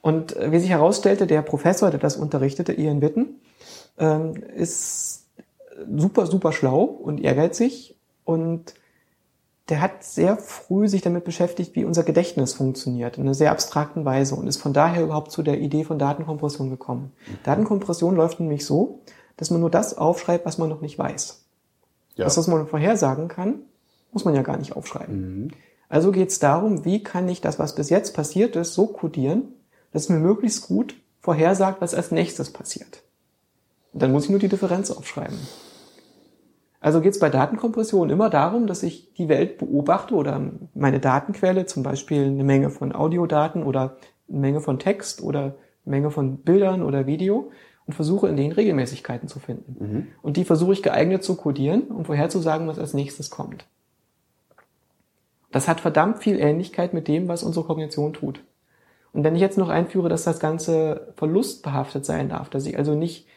[0.01, 3.39] Und äh, wie sich herausstellte, der Professor, der das unterrichtete, Ian Witten,
[3.97, 5.25] ähm, ist
[5.95, 7.95] super, super schlau und ehrgeizig
[8.25, 8.73] und
[9.69, 14.03] der hat sehr früh sich damit beschäftigt, wie unser Gedächtnis funktioniert, in einer sehr abstrakten
[14.03, 17.11] Weise und ist von daher überhaupt zu der Idee von Datenkompression gekommen.
[17.43, 19.01] Datenkompression läuft nämlich so,
[19.37, 21.45] dass man nur das aufschreibt, was man noch nicht weiß.
[22.15, 22.25] Ja.
[22.25, 23.59] Das, was man vorhersagen kann,
[24.11, 25.53] muss man ja gar nicht aufschreiben.
[25.87, 29.53] Also geht es darum, wie kann ich das, was bis jetzt passiert ist, so codieren,
[29.91, 33.03] dass es mir möglichst gut vorhersagt, was als nächstes passiert.
[33.93, 35.37] Und dann muss ich nur die Differenz aufschreiben.
[36.81, 40.41] Also geht es bei Datenkompression immer darum, dass ich die Welt beobachte oder
[40.73, 43.97] meine Datenquelle, zum Beispiel eine Menge von Audiodaten oder
[44.29, 47.51] eine Menge von Text oder eine Menge von Bildern oder Video
[47.85, 50.07] und versuche in denen Regelmäßigkeiten zu finden.
[50.21, 53.65] Und die versuche ich geeignet zu codieren, um vorherzusagen, was als nächstes kommt.
[55.51, 58.41] Das hat verdammt viel Ähnlichkeit mit dem, was unsere Kognition tut.
[59.13, 62.95] Und wenn ich jetzt noch einführe, dass das Ganze verlustbehaftet sein darf, dass ich also
[62.95, 63.27] nicht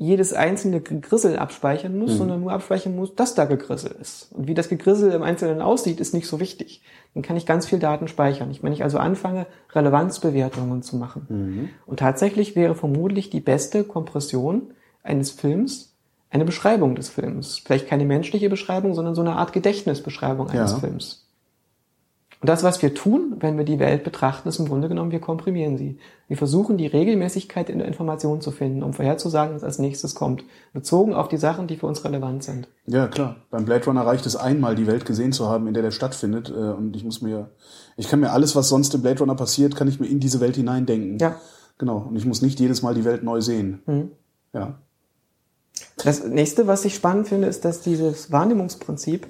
[0.00, 4.30] jedes einzelne Gegrissel abspeichern muss, sondern nur abspeichern muss, dass da Gegrissel ist.
[4.32, 6.82] Und wie das Gegrissel im Einzelnen aussieht, ist nicht so wichtig.
[7.14, 8.48] Dann kann ich ganz viel Daten speichern.
[8.52, 11.70] Ich, wenn ich also anfange, Relevanzbewertungen zu machen.
[11.84, 14.70] Und tatsächlich wäre vermutlich die beste Kompression
[15.02, 15.96] eines Films
[16.30, 17.58] eine Beschreibung des Films.
[17.58, 20.78] Vielleicht keine menschliche Beschreibung, sondern so eine Art Gedächtnisbeschreibung eines Ja.
[20.78, 21.27] Films.
[22.40, 25.20] Und das, was wir tun, wenn wir die Welt betrachten, ist im Grunde genommen, wir
[25.20, 25.98] komprimieren sie.
[26.28, 30.44] Wir versuchen, die Regelmäßigkeit in der Information zu finden, um vorherzusagen, was als nächstes kommt.
[30.72, 32.68] Bezogen auf die Sachen, die für uns relevant sind.
[32.86, 33.36] Ja, klar.
[33.50, 36.48] Beim Blade Runner reicht es einmal, die Welt gesehen zu haben, in der der stattfindet.
[36.48, 37.50] äh, Und ich muss mir,
[37.96, 40.40] ich kann mir alles, was sonst im Blade Runner passiert, kann ich mir in diese
[40.40, 41.18] Welt hineindenken.
[41.18, 41.40] Ja.
[41.78, 42.06] Genau.
[42.08, 43.82] Und ich muss nicht jedes Mal die Welt neu sehen.
[43.86, 44.10] Mhm.
[44.52, 44.78] Ja.
[46.04, 49.26] Das nächste, was ich spannend finde, ist, dass dieses Wahrnehmungsprinzip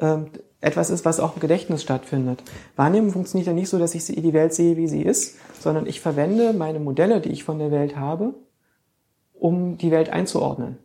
[0.00, 0.26] ähm,
[0.64, 2.42] etwas ist, was auch im Gedächtnis stattfindet.
[2.76, 6.00] Wahrnehmung funktioniert ja nicht so, dass ich die Welt sehe, wie sie ist, sondern ich
[6.00, 8.34] verwende meine Modelle, die ich von der Welt habe,
[9.34, 10.78] um die Welt einzuordnen.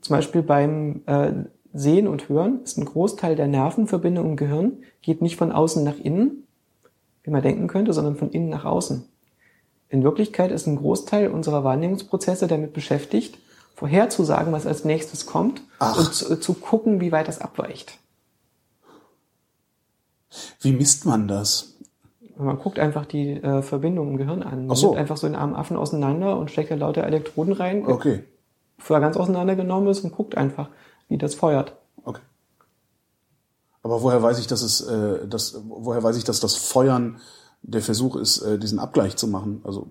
[0.00, 1.32] Zum Beispiel beim äh,
[1.72, 5.98] Sehen und Hören ist ein Großteil der Nervenverbindung im Gehirn geht nicht von außen nach
[5.98, 6.46] innen,
[7.22, 9.04] wie man denken könnte, sondern von innen nach außen.
[9.88, 13.38] In Wirklichkeit ist ein Großteil unserer Wahrnehmungsprozesse damit beschäftigt,
[13.74, 15.96] vorherzusagen, was als nächstes kommt Ach.
[15.98, 17.99] und zu, zu gucken, wie weit das abweicht.
[20.60, 21.76] Wie misst man das?
[22.36, 24.66] Man guckt einfach die äh, Verbindung im Gehirn an.
[24.66, 24.88] Man so.
[24.88, 28.24] nimmt einfach so einen armen Affen auseinander und steckt da lauter Elektroden rein, Okay.
[28.78, 30.68] bevor er ganz auseinandergenommen ist und guckt einfach,
[31.08, 31.74] wie das feuert.
[32.04, 32.20] Okay.
[33.82, 37.18] Aber woher weiß ich, dass es, äh, das, woher weiß ich, dass das Feuern
[37.62, 39.60] der Versuch ist, äh, diesen Abgleich zu machen?
[39.64, 39.88] Also,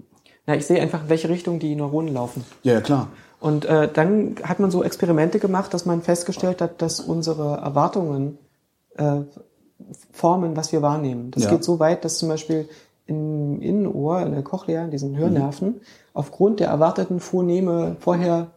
[0.48, 2.44] Na, ich sehe einfach, in welche Richtung die Neuronen laufen.
[2.64, 3.10] ja, ja, klar.
[3.40, 8.38] Und äh, dann hat man so Experimente gemacht, dass man festgestellt hat, dass unsere Erwartungen
[8.96, 9.22] äh,
[10.12, 11.32] formen, was wir wahrnehmen.
[11.32, 11.50] Das Ja.
[11.52, 12.68] geht so weit, dass zum Beispiel
[13.06, 15.82] im Innenohr, in der Cochlea, in diesen Hörnerven,
[16.14, 18.52] aufgrund der erwarteten Phoneme vorher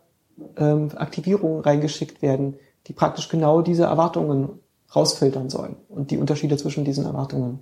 [0.57, 4.49] ähm, Aktivierungen reingeschickt werden, die praktisch genau diese Erwartungen
[4.95, 7.61] rausfiltern sollen und die Unterschiede zwischen diesen Erwartungen.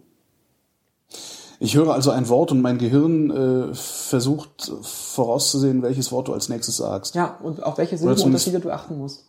[1.63, 6.49] Ich höre also ein Wort und mein Gehirn äh, versucht vorauszusehen, welches Wort du als
[6.49, 7.15] nächstes sagst.
[7.15, 9.27] Ja, und auf welche Silbenunterschiede du achten musst.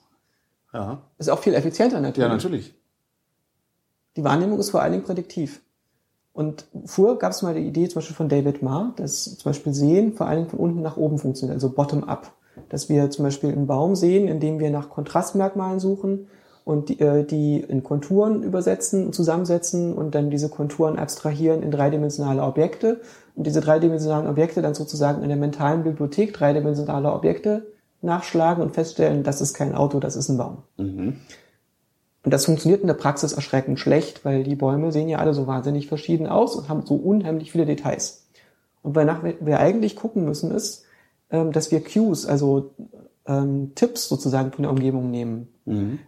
[0.74, 2.30] Ja, Ist auch viel effizienter natürlich.
[2.30, 2.74] ja natürlich.
[4.17, 5.61] Die Wahrnehmung ist vor allen Dingen prädiktiv.
[6.33, 9.73] Und früher gab es mal die Idee zum Beispiel von David Marr, dass zum Beispiel
[9.73, 12.31] Sehen vor allen Dingen von unten nach oben funktioniert, also bottom-up.
[12.69, 16.27] Dass wir zum Beispiel einen Baum sehen, indem wir nach Kontrastmerkmalen suchen
[16.64, 21.72] und die, äh, die in Konturen übersetzen und zusammensetzen und dann diese Konturen abstrahieren in
[21.72, 23.01] dreidimensionale Objekte
[23.35, 27.67] und diese dreidimensionalen Objekte dann sozusagen in der mentalen Bibliothek dreidimensionaler Objekte
[28.01, 30.57] nachschlagen und feststellen, das ist kein Auto, das ist ein Baum.
[32.24, 35.48] Und das funktioniert in der Praxis erschreckend schlecht, weil die Bäume sehen ja alle so
[35.48, 38.27] wahnsinnig verschieden aus und haben so unheimlich viele Details.
[38.83, 40.83] Und wonach wir- eigentlich gucken müssen, ist,
[41.32, 42.72] ähm, dass wir Cues, also
[43.32, 45.48] ähm, Tipps sozusagen von der Umgebung nehmen.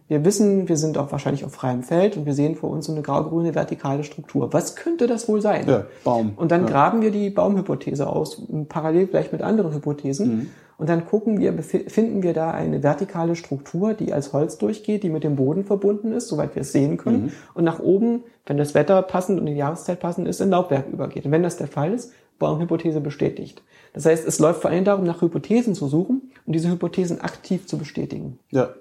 [0.08, 2.92] Wir wissen, wir sind auch wahrscheinlich auf freiem Feld und wir sehen vor uns so
[2.92, 4.52] eine grau-grüne vertikale Struktur.
[4.52, 5.66] Was könnte das wohl sein?
[5.68, 6.32] Ja, Baum.
[6.36, 6.70] Und dann Ja.
[6.70, 10.28] graben wir die Baumhypothese aus, parallel vielleicht mit anderen Hypothesen.
[10.28, 10.46] Mhm.
[10.76, 15.08] Und dann gucken wir, finden wir da eine vertikale Struktur, die als Holz durchgeht, die
[15.08, 17.26] mit dem Boden verbunden ist, soweit wir es sehen können.
[17.26, 17.32] Mhm.
[17.54, 21.26] Und nach oben, wenn das Wetter passend und die Jahreszeit passend ist, in Laubwerk übergeht.
[21.26, 23.62] Und wenn das der Fall ist, Baumhypothese bestätigt.
[23.92, 27.66] Das heißt, es läuft vor allem darum, nach Hypothesen zu suchen und diese Hypothesen aktiv
[27.66, 28.38] zu bestätigen.
[28.50, 28.74] Ja.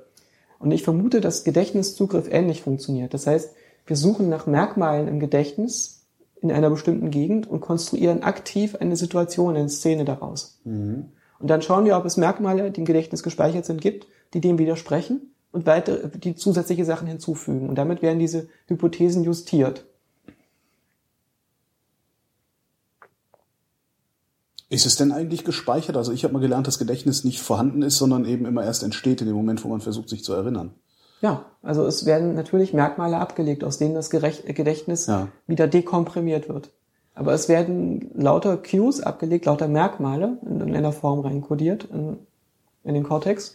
[0.59, 3.13] Und ich vermute, dass Gedächtniszugriff ähnlich funktioniert.
[3.13, 3.53] Das heißt,
[3.85, 6.05] wir suchen nach Merkmalen im Gedächtnis
[6.41, 10.59] in einer bestimmten Gegend und konstruieren aktiv eine Situation, eine Szene daraus.
[11.39, 14.57] Und dann schauen wir, ob es Merkmale, die im Gedächtnis gespeichert sind, gibt, die dem
[14.57, 17.69] widersprechen und weitere, die zusätzliche Sachen hinzufügen.
[17.69, 19.85] Und damit werden diese Hypothesen justiert.
[24.73, 25.95] Ist es denn eigentlich gespeichert?
[25.97, 29.21] Also ich habe mal gelernt, dass Gedächtnis nicht vorhanden ist, sondern eben immer erst entsteht
[29.21, 30.73] in dem Moment, wo man versucht, sich zu erinnern.
[31.21, 35.27] Ja, also es werden natürlich Merkmale abgelegt, aus denen das Gedächtnis Ja.
[35.45, 36.71] wieder dekomprimiert wird.
[37.13, 42.17] Aber es werden lauter Cues abgelegt, lauter Merkmale in irgendeiner Form reinkodiert in,
[42.83, 43.53] in den Cortex,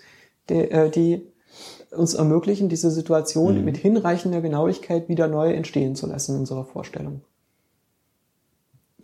[0.48, 1.26] die, äh, die
[1.90, 7.22] uns ermöglichen, diese Situation mit hinreichender Genauigkeit wieder neu entstehen zu lassen in unserer Vorstellung.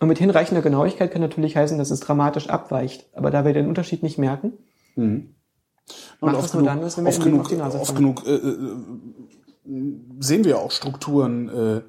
[0.01, 3.07] Und mit hinreichender Genauigkeit kann natürlich heißen, dass es dramatisch abweicht.
[3.15, 4.53] Aber da wir den Unterschied nicht merken,
[4.97, 5.35] Und
[6.21, 8.15] Macht oft genug, dann, dass wenn wir oft ihm auf genug, die Nase oft fallen.
[8.15, 8.77] genug äh, äh,
[10.21, 11.81] sehen wir auch Strukturen, äh,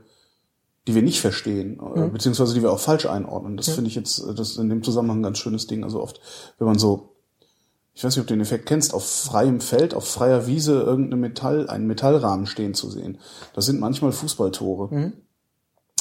[0.87, 2.13] die wir nicht verstehen, äh, Mhm.
[2.13, 3.57] beziehungsweise die wir auch falsch einordnen.
[3.57, 5.83] Das finde ich jetzt, äh, das in dem Zusammenhang ein ganz schönes Ding.
[5.83, 6.19] Also oft,
[6.59, 7.15] wenn man so,
[7.93, 11.21] ich weiß nicht, ob du den Effekt kennst, auf freiem Feld, auf freier Wiese irgendeine
[11.21, 13.17] Metall, einen Metallrahmen stehen zu sehen.
[13.53, 14.93] Das sind manchmal Fußballtore.
[14.93, 15.13] Mhm.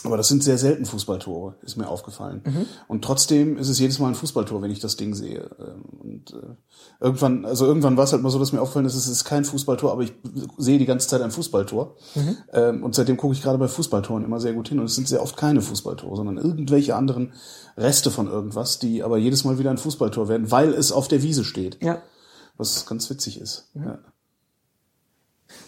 [0.04, 2.42] Aber das sind sehr selten Fußballtore, ist mir aufgefallen.
[2.44, 2.66] Mhm.
[2.88, 5.50] Und trotzdem ist es jedes Mal ein Fußballtor, wenn ich das Ding sehe.
[5.58, 6.54] Ähm, Und äh,
[7.00, 9.44] irgendwann, also irgendwann war es halt mal so, dass mir aufgefallen ist, es ist kein
[9.44, 10.12] Fußballtor, aber ich
[10.58, 11.96] sehe die ganze Zeit ein Fußballtor.
[12.14, 12.36] Mhm.
[12.52, 14.78] Ähm, Und seitdem gucke ich gerade bei Fußballtoren immer sehr gut hin.
[14.78, 17.32] Und es sind sehr oft keine Fußballtore, sondern irgendwelche anderen
[17.76, 21.22] Reste von irgendwas, die aber jedes Mal wieder ein Fußballtor werden, weil es auf der
[21.22, 21.82] Wiese steht.
[21.82, 22.02] ja,
[22.56, 23.70] Was ganz witzig ist.
[23.74, 23.98] Ja.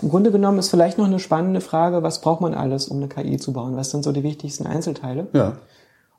[0.03, 3.09] Im Grunde genommen ist vielleicht noch eine spannende Frage, was braucht man alles, um eine
[3.09, 3.77] KI zu bauen?
[3.77, 5.29] Was sind so die wichtigsten Einzelteile?
[5.33, 5.57] ja.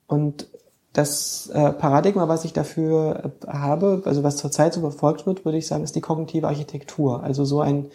[0.07, 0.47] Und
[0.93, 5.57] das äh, Paradigma, was ich dafür äh, habe, also was zurzeit so verfolgt wird, würde
[5.59, 7.23] ich sagen, ist die kognitive Architektur.
[7.23, 7.87] Also so ein,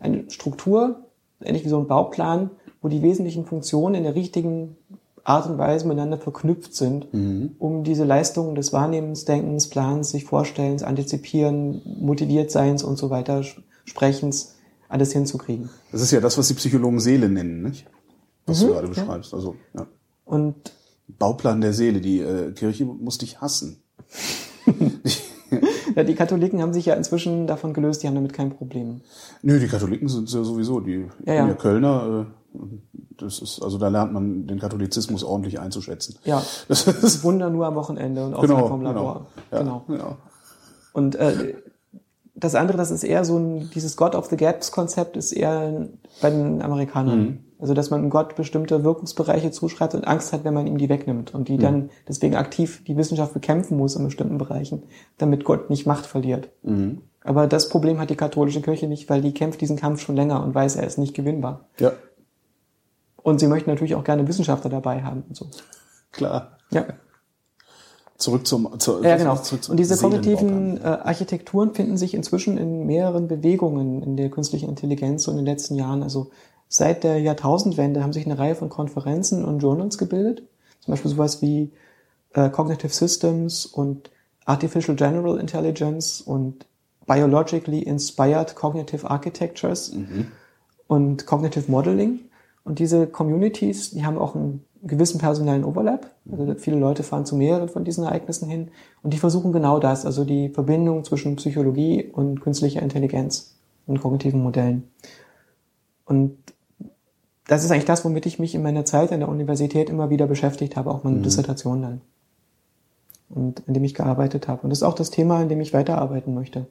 [0.00, 1.00] eine Struktur,
[1.42, 4.76] ähnlich wie so ein Bauplan, wo die wesentlichen Funktionen in der richtigen
[5.22, 7.08] Art und Weise miteinander verknüpft sind,
[7.58, 13.42] um diese Leistungen des Wahrnehmens, Denkens, Plans, sich Vorstellens, Antizipieren, Motiviertseins und so weiter,
[13.84, 14.55] Sprechens,
[14.96, 15.68] alles hinzukriegen.
[15.92, 17.86] Das ist ja das, was die Psychologen Seele nennen, nicht?
[18.46, 19.34] Was Mhm, du gerade beschreibst.
[19.34, 19.86] Also, ja.
[20.24, 20.54] Und
[21.08, 22.00] Bauplan der Seele.
[22.00, 23.82] Die äh, Kirche muss dich hassen.
[25.94, 29.02] ja, die Katholiken haben sich ja inzwischen davon gelöst, die haben damit kein Problem.
[29.42, 31.54] Nö, die Katholiken sind ja sowieso, die Ja, ja, ja.
[31.54, 32.60] Kölner, äh,
[33.18, 36.16] das ist, also da lernt man den Katholizismus ordentlich einzuschätzen.
[36.24, 38.92] Ja, Das ist, Wunder nur am Wochenende und genau, außerhalb vom genau.
[38.92, 39.26] Labor.
[39.52, 39.84] Ja, Genau.
[39.86, 40.16] genau.
[40.92, 41.54] Und äh,
[42.36, 45.88] das andere, das ist eher so ein, dieses God of the Gaps Konzept ist eher
[46.20, 47.44] bei den Amerikanern.
[47.58, 51.34] Also dass man Gott bestimmte Wirkungsbereiche zuschreibt und Angst hat, wenn man ihm die wegnimmt
[51.34, 54.82] und die dann deswegen aktiv die Wissenschaft bekämpfen muss in bestimmten Bereichen,
[55.16, 56.50] damit Gott nicht Macht verliert.
[57.24, 60.44] Aber das Problem hat die katholische Kirche nicht, weil die kämpft diesen Kampf schon länger
[60.44, 61.64] und weiß, er ist nicht gewinnbar.
[61.80, 61.92] Ja,
[63.22, 65.46] Und sie möchten natürlich auch gerne Wissenschaftler dabei haben und so.
[66.12, 66.58] klar.
[66.70, 66.84] Ja.
[68.18, 69.36] Zurück zum, zur, Ja, genau.
[69.36, 74.30] zurück zum Und diese kognitiven äh, Architekturen finden sich inzwischen in mehreren Bewegungen in der
[74.30, 76.02] künstlichen Intelligenz so in den letzten Jahren.
[76.02, 76.30] Also
[76.68, 80.42] seit der Jahrtausendwende haben sich eine Reihe von Konferenzen und Journals gebildet.
[80.80, 81.72] Zum Beispiel sowas wie
[82.32, 84.10] äh, Cognitive Systems und
[84.46, 86.66] Artificial General Intelligence und
[87.06, 89.94] Biologically Inspired Cognitive Architectures
[90.86, 92.20] und Cognitive Modeling.
[92.64, 96.10] Und diese Communities, die haben auch einen gewissen personellen Overlap.
[96.30, 98.70] Also viele Leute fahren zu mehreren von diesen Ereignissen hin
[99.02, 103.56] und die versuchen genau das, also die Verbindung zwischen Psychologie und künstlicher Intelligenz
[103.86, 104.90] und kognitiven Modellen.
[106.04, 106.36] Und
[107.46, 110.26] das ist eigentlich das, womit ich mich in meiner Zeit an der Universität immer wieder
[110.26, 112.00] beschäftigt habe, auch meine Dissertation dann.
[113.28, 114.62] Und an dem ich gearbeitet habe.
[114.62, 116.66] Und das ist auch das Thema, an dem ich weiterarbeiten möchte.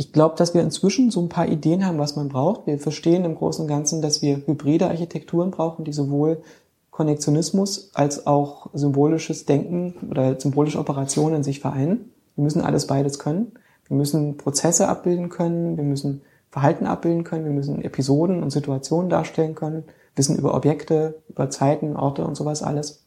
[0.00, 2.68] Ich glaube, dass wir inzwischen so ein paar Ideen haben, was man braucht.
[2.68, 6.40] Wir verstehen im Großen und Ganzen, dass wir hybride Architekturen brauchen, die sowohl
[6.92, 12.12] Konnektionismus als auch symbolisches Denken oder symbolische Operationen in sich vereinen.
[12.36, 13.50] Wir müssen alles beides können.
[13.88, 19.10] Wir müssen Prozesse abbilden können, wir müssen Verhalten abbilden können, wir müssen Episoden und Situationen
[19.10, 19.82] darstellen können,
[20.14, 23.04] Wissen über Objekte, über Zeiten, Orte und sowas alles.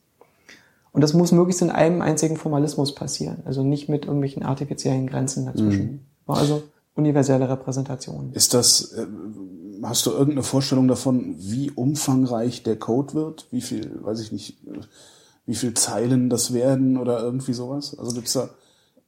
[0.92, 5.46] Und das muss möglichst in einem einzigen Formalismus passieren, also nicht mit irgendwelchen artifiziellen Grenzen
[5.46, 6.06] dazwischen.
[6.28, 6.64] Also
[6.96, 8.32] universelle Repräsentation.
[8.34, 9.06] Ist das, äh,
[9.84, 13.48] hast du irgendeine Vorstellung davon, wie umfangreich der Code wird?
[13.52, 14.58] Wie viel, weiß ich nicht,
[15.46, 17.98] wie viel Zeilen das werden oder irgendwie sowas?
[17.98, 18.50] Also gibt's da,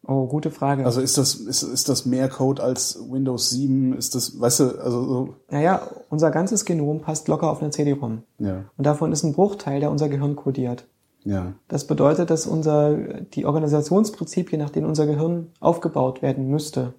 [0.06, 0.86] Oh, gute Frage.
[0.86, 3.94] also ist das, ist, ist das mehr Code als Windows 7?
[3.98, 8.24] Ist das, weißt du, also so, naja, unser ganzes Genom passt locker auf eine CD-ROM.
[8.40, 10.86] ja, Und davon ist ein Bruchteil, der unser Gehirn kodiert.
[11.24, 16.94] ja, Das bedeutet, dass unser, die Organisationsprinzipien, nach denen unser Gehirn aufgebaut werden müsste,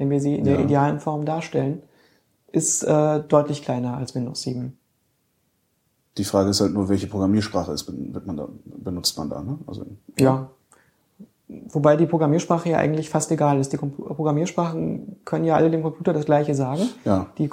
[0.00, 0.64] wenn wir sie in der Ja.
[0.64, 1.82] idealen Form darstellen,
[2.50, 4.76] ist äh, deutlich kleiner als Windows 7.
[6.16, 9.58] Die Frage ist halt nur, welche Programmiersprache ist, wird man da, benutzt man da, ne?
[9.66, 9.84] Also,
[10.18, 10.48] Ja.
[11.72, 13.72] Wobei die Programmiersprache ja eigentlich fast egal ist.
[13.72, 16.82] Die Kom Programmiersprachen können ja alle dem Computer das Gleiche sagen.
[17.04, 17.26] Ja.
[17.38, 17.50] Die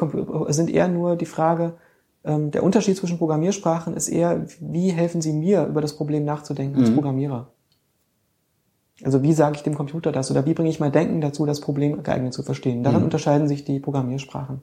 [0.48, 1.74] es sind eher nur die Frage,
[2.24, 6.80] ähm, der Unterschied zwischen Programmiersprachen ist eher, wie helfen sie mir, über das Problem nachzudenken
[6.80, 7.48] als Programmierer.
[9.04, 11.62] Also wie sage ich dem Computer das oder wie bringe ich mein Denken dazu, das
[11.62, 12.84] Problem geeignet zu verstehen.
[12.84, 14.62] Daran unterscheiden sich die Programmiersprachen.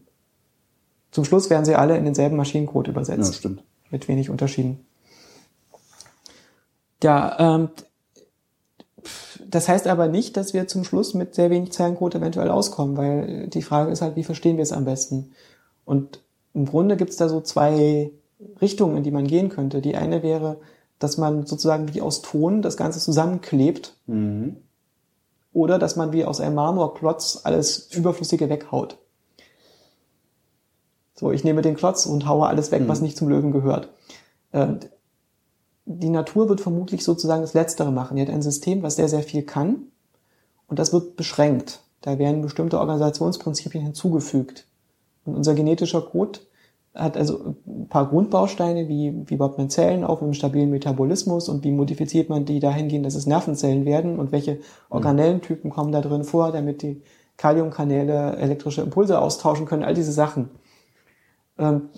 [1.12, 3.62] Zum Schluss werden sie alle in denselben Maschinencode ja, übersetzt stimmt.
[3.90, 4.84] mit wenig Unterschieden.
[7.02, 7.68] Ja, ähm,
[9.46, 13.46] das heißt aber nicht, dass wir zum Schluss mit sehr wenig Zeilencode eventuell auskommen, weil
[13.48, 15.32] die Frage ist halt, wie verstehen wir es am besten?
[15.84, 16.20] Und
[16.54, 18.10] im Grunde gibt es da so zwei
[18.60, 19.80] Richtungen, in die man gehen könnte.
[19.80, 20.58] Die eine wäre,
[20.98, 24.56] dass man sozusagen wie aus Ton das Ganze zusammenklebt Mhm.
[25.52, 28.98] oder dass man wie aus einem Marmorklotz alles Überflüssige weghaut.
[31.16, 33.88] So, ich nehme den Klotz und haue alles weg, was nicht zum Löwen gehört.
[34.52, 34.74] Äh,
[35.86, 38.16] Die Natur wird vermutlich sozusagen das Letztere machen.
[38.16, 39.88] Die hat ein System, was sehr, sehr viel kann
[40.66, 41.82] und das wird beschränkt.
[42.00, 44.66] Da werden bestimmte Organisationsprinzipien hinzugefügt.
[45.26, 46.40] Und unser genetischer Code
[46.94, 51.48] hat also ein paar Grundbausteine, wie, wie baut man Zellen auf mit einem stabilen Metabolismus
[51.48, 56.00] und wie modifiziert man die dahingehend, dass es Nervenzellen werden und welche Organellentypen kommen da
[56.00, 57.02] drin vor, damit die
[57.36, 60.50] Kaliumkanäle elektrische Impulse austauschen können, all diese Sachen.
[61.58, 61.88] Ähm,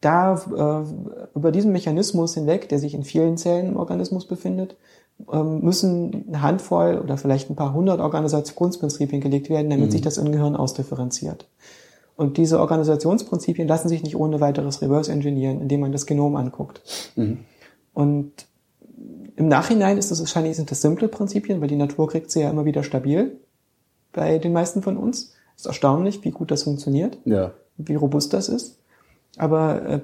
[0.00, 4.76] da äh, über diesen Mechanismus hinweg, der sich in vielen Zellen im Organismus befindet,
[5.32, 10.18] ähm, müssen eine Handvoll oder vielleicht ein paar hundert Organisationsprinzipien gelegt werden, damit sich das
[10.18, 11.46] im Gehirn ausdifferenziert.
[12.22, 16.80] Und diese Organisationsprinzipien lassen sich nicht ohne weiteres reverse engineeren, indem man das Genom anguckt.
[17.94, 18.46] Und
[19.34, 22.50] im Nachhinein ist das wahrscheinlich sind das simple Prinzipien, weil die Natur kriegt sie ja
[22.50, 23.40] immer wieder stabil
[24.12, 25.34] bei den meisten von uns.
[25.56, 27.54] Ist erstaunlich, wie gut das funktioniert Ja.
[27.76, 28.78] wie robust das ist.
[29.36, 30.00] Aber äh,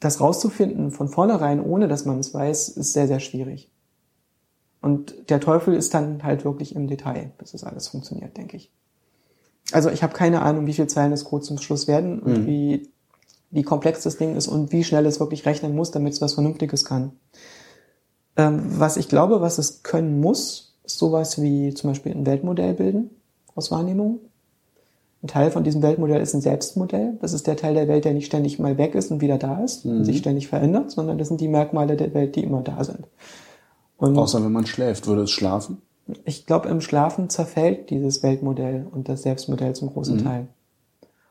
[0.00, 3.70] das rauszufinden von vornherein, ohne dass man es weiß, ist sehr, sehr schwierig.
[4.80, 8.72] Und der Teufel ist dann halt wirklich im Detail, bis das alles funktioniert, denke ich.
[9.70, 12.90] Also ich habe keine Ahnung, wie viele Zeilen des Codes zum Schluss werden und wie,
[13.50, 16.34] wie komplex das Ding ist und wie schnell es wirklich rechnen muss, damit es was
[16.34, 17.12] Vernünftiges kann.
[18.36, 22.74] Ähm, was ich glaube, was es können muss, ist sowas wie zum Beispiel ein Weltmodell
[22.74, 23.10] bilden
[23.54, 24.20] aus Wahrnehmung.
[25.22, 27.16] Ein Teil von diesem Weltmodell ist ein Selbstmodell.
[27.20, 29.62] Das ist der Teil der Welt, der nicht ständig mal weg ist und wieder da
[29.62, 32.82] ist und sich ständig verändert, sondern das sind die Merkmale der Welt, die immer da
[32.82, 33.06] sind.
[33.98, 35.80] Und Außer wenn man schläft, würde es schlafen?
[36.24, 40.48] Ich glaube, im Schlafen zerfällt dieses Weltmodell und das Selbstmodell zum großen Teil.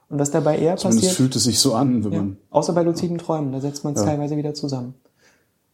[0.09, 2.38] Und was dabei eher Zumindest passiert, fühlt es sich so an, wenn ja, man.
[2.50, 4.08] außer bei luziden Träumen, da setzt man es Ja.
[4.08, 4.95] teilweise wieder zusammen.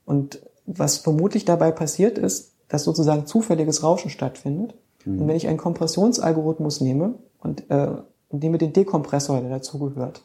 [0.06, 4.76] Und was vermutlich dabei passiert ist, dass sozusagen zufälliges Rauschen stattfindet.
[5.06, 5.22] Mhm.
[5.22, 7.88] Und wenn ich einen Kompressionsalgorithmus nehme und, äh,
[8.30, 10.22] und nehme den Dekompressor, der dazugehört,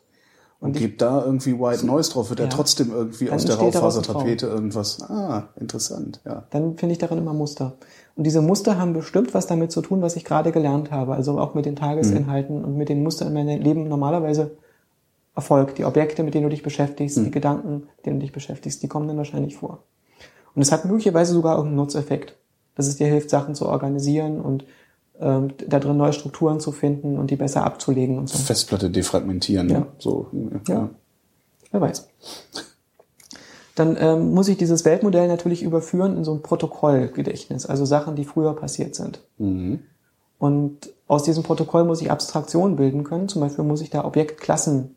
[0.60, 2.51] Und gibt da irgendwie White Noise drauf, wird er Ja.
[2.52, 5.02] trotzdem irgendwie aus der Raufasertapete irgendwas.
[5.02, 6.44] Ah, interessant, ja.
[6.51, 7.75] dann finde ich darin immer Muster.
[8.15, 11.15] Und diese Muster haben bestimmt was damit zu tun, was ich gerade gelernt habe.
[11.15, 14.57] Also auch mit den Tagesinhalten und mit den Mustern in meinem Leben normalerweise
[15.35, 15.79] erfolgt.
[15.79, 18.89] Die Objekte, mit denen du dich beschäftigst, die Gedanken, mit denen du dich beschäftigst, die
[18.89, 19.83] kommen dann wahrscheinlich vor.
[20.55, 22.37] Und es hat möglicherweise sogar irgendeinen Nutzeffekt,
[22.75, 24.65] dass es dir hilft, Sachen zu organisieren und
[25.21, 28.39] ähm, da drin neue Strukturen zu finden und die besser abzulegen und so.
[28.39, 29.69] Festplatte defragmentieren.
[29.69, 29.87] Ja.
[29.99, 30.75] So, ja.
[30.75, 30.91] Ja.
[31.71, 32.09] Wer weiß.
[33.75, 38.25] Dann ähm, muss ich dieses Weltmodell natürlich überführen in so ein Protokollgedächtnis, also Sachen, die
[38.25, 39.23] früher passiert sind.
[39.39, 39.81] Mhm.
[40.39, 43.28] Und aus diesem Protokoll muss ich Abstraktionen bilden können.
[43.28, 44.97] Zum Beispiel muss ich da Objektklassen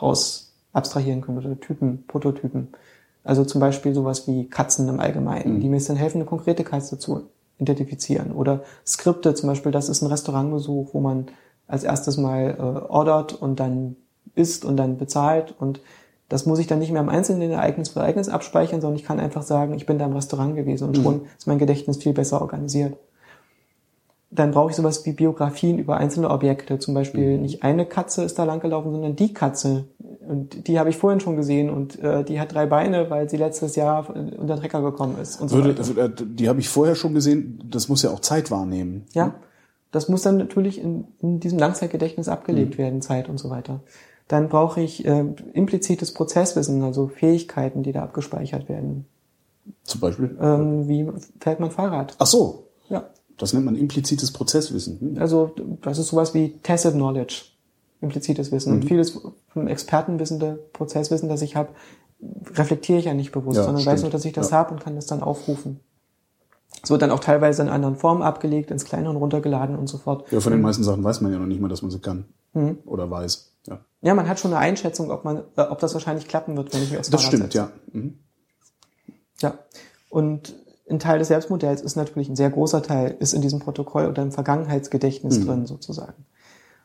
[0.00, 2.68] raus abstrahieren können oder Typen, Prototypen.
[3.24, 6.98] Also zum Beispiel sowas wie Katzen im Allgemeinen, die mir dann helfen, eine konkrete Katze
[6.98, 8.32] zu identifizieren.
[8.32, 11.26] Oder Skripte, zum Beispiel, das ist ein Restaurantbesuch, wo man
[11.66, 13.96] als erstes mal äh, ordert und dann
[14.34, 15.54] isst und dann bezahlt.
[15.58, 15.80] Und
[16.28, 19.20] das muss ich dann nicht mehr im einzelnen Ereignis für Ereignis abspeichern, sondern ich kann
[19.20, 22.40] einfach sagen, ich bin da im Restaurant gewesen und schon ist mein Gedächtnis viel besser
[22.42, 22.96] organisiert
[24.30, 26.78] dann brauche ich sowas wie Biografien über einzelne Objekte.
[26.78, 29.86] Zum Beispiel nicht eine Katze ist da langgelaufen, sondern die Katze.
[30.26, 33.38] Und die habe ich vorhin schon gesehen und äh, die hat drei Beine, weil sie
[33.38, 35.40] letztes Jahr unter den Trecker gekommen ist.
[35.40, 36.04] Und so Würde, weiter.
[36.04, 39.06] äh, die habe ich vorher schon gesehen, das muss ja auch Zeit wahrnehmen.
[39.14, 39.34] Ja,
[39.92, 43.80] das muss dann natürlich in, in diesem Langzeitgedächtnis abgelegt werden, Zeit und so weiter.
[44.28, 45.24] Dann brauche ich äh,
[45.54, 49.06] implizites Prozesswissen, also Fähigkeiten, die da abgespeichert werden.
[49.84, 50.36] Zum Beispiel.
[50.40, 51.06] Ähm, wie
[51.40, 52.14] fährt man Fahrrad?
[52.18, 53.08] Ach so, Ja,
[53.38, 55.00] das nennt man implizites Prozesswissen.
[55.00, 55.18] Hm.
[55.18, 55.50] Also
[55.82, 57.44] das ist sowas wie Tacit Knowledge,
[58.00, 58.74] implizites Wissen.
[58.74, 58.80] Mhm.
[58.82, 61.70] Und vieles vom Expertenwissen, der Prozesswissen, das ich habe,
[62.54, 63.94] reflektiere ich ja nicht bewusst, Ja, sondern stimmt.
[63.94, 64.58] weiß nur, dass ich das Ja.
[64.58, 65.80] habe und kann das dann aufrufen.
[66.82, 70.30] Es wird dann auch teilweise in anderen Formen abgelegt, ins Kleinere runtergeladen und so fort.
[70.30, 72.24] Ja, von den meisten Sachen weiß man ja noch nicht mal, dass man sie kann.
[72.54, 72.78] Mhm.
[72.86, 73.52] Oder weiß.
[73.66, 73.80] Ja.
[74.00, 76.82] Ja, man hat schon eine Einschätzung, ob man, äh, ob das wahrscheinlich klappen wird, wenn
[76.82, 77.58] ich mir aufs Das Fahrrad stimmt, setze.
[77.58, 77.70] ja.
[77.92, 78.18] Mhm.
[79.40, 79.58] Ja.
[80.10, 80.54] Und
[80.88, 84.22] ein Teil des Selbstmodells ist natürlich ein sehr großer Teil, ist in diesem Protokoll oder
[84.22, 86.24] im Vergangenheitsgedächtnis drin sozusagen.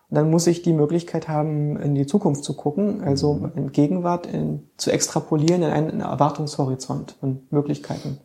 [0.10, 4.28] Und dann muss ich die Möglichkeit haben, in die Zukunft zu gucken, also in Gegenwart
[4.28, 8.20] in, zu extrapolieren in einen, einen Erwartungshorizont und Möglichkeiten.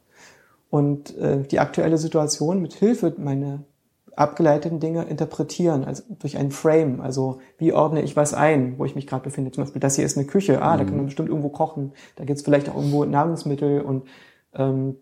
[0.68, 3.60] Und äh, die aktuelle Situation mit Hilfe meiner
[4.19, 8.95] abgeleiteten Dinge interpretieren, also durch einen Frame, also wie ordne ich was ein, wo ich
[8.95, 9.51] mich gerade befinde.
[9.53, 12.25] Zum Beispiel, das hier ist eine Küche, ah, da kann man bestimmt irgendwo kochen, da
[12.25, 14.05] gibt es vielleicht auch irgendwo Nahrungsmittel und
[14.55, 14.97] ähm,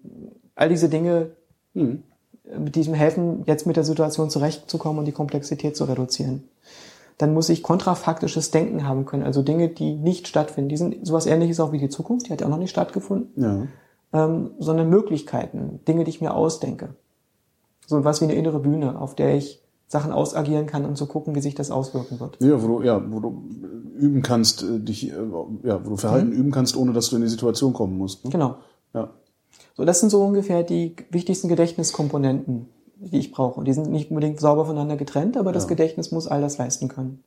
[0.55, 1.31] all diese Dinge,
[1.75, 2.03] Mhm.
[2.59, 6.45] mit diesem helfen, jetzt mit der Situation zurechtzukommen und die Komplexität zu reduzieren.
[7.19, 10.69] Dann muss ich kontrafaktisches Denken haben können, also Dinge, die nicht stattfinden.
[10.69, 13.29] Die sind sowas ähnliches auch wie die Zukunft, die hat ja auch noch nicht stattgefunden
[13.43, 13.67] Ja.
[14.25, 16.95] ähm, sondern Möglichkeiten, Dinge, die ich mir ausdenke.
[17.87, 21.35] So was wie eine innere Bühne, auf der ich Sachen ausagieren kann, um zu gucken,
[21.37, 22.39] wie sich das auswirken wird.
[22.43, 23.43] Ja, wo du, ja, wo du
[23.97, 25.15] üben kannst, äh, dich, äh,
[25.63, 28.25] ja, wo du Verhalten üben kannst, ohne dass du in die Situation kommen musst.
[28.25, 28.31] Ne?
[28.31, 28.57] Genau.
[28.95, 29.11] Ja.
[29.77, 33.61] So, das sind so ungefähr die wichtigsten Gedächtniskomponenten, die ich brauche.
[33.61, 35.69] Und die sind nicht unbedingt sauber voneinander getrennt, aber das Ja.
[35.69, 37.23] Gedächtnis muss all das leisten können.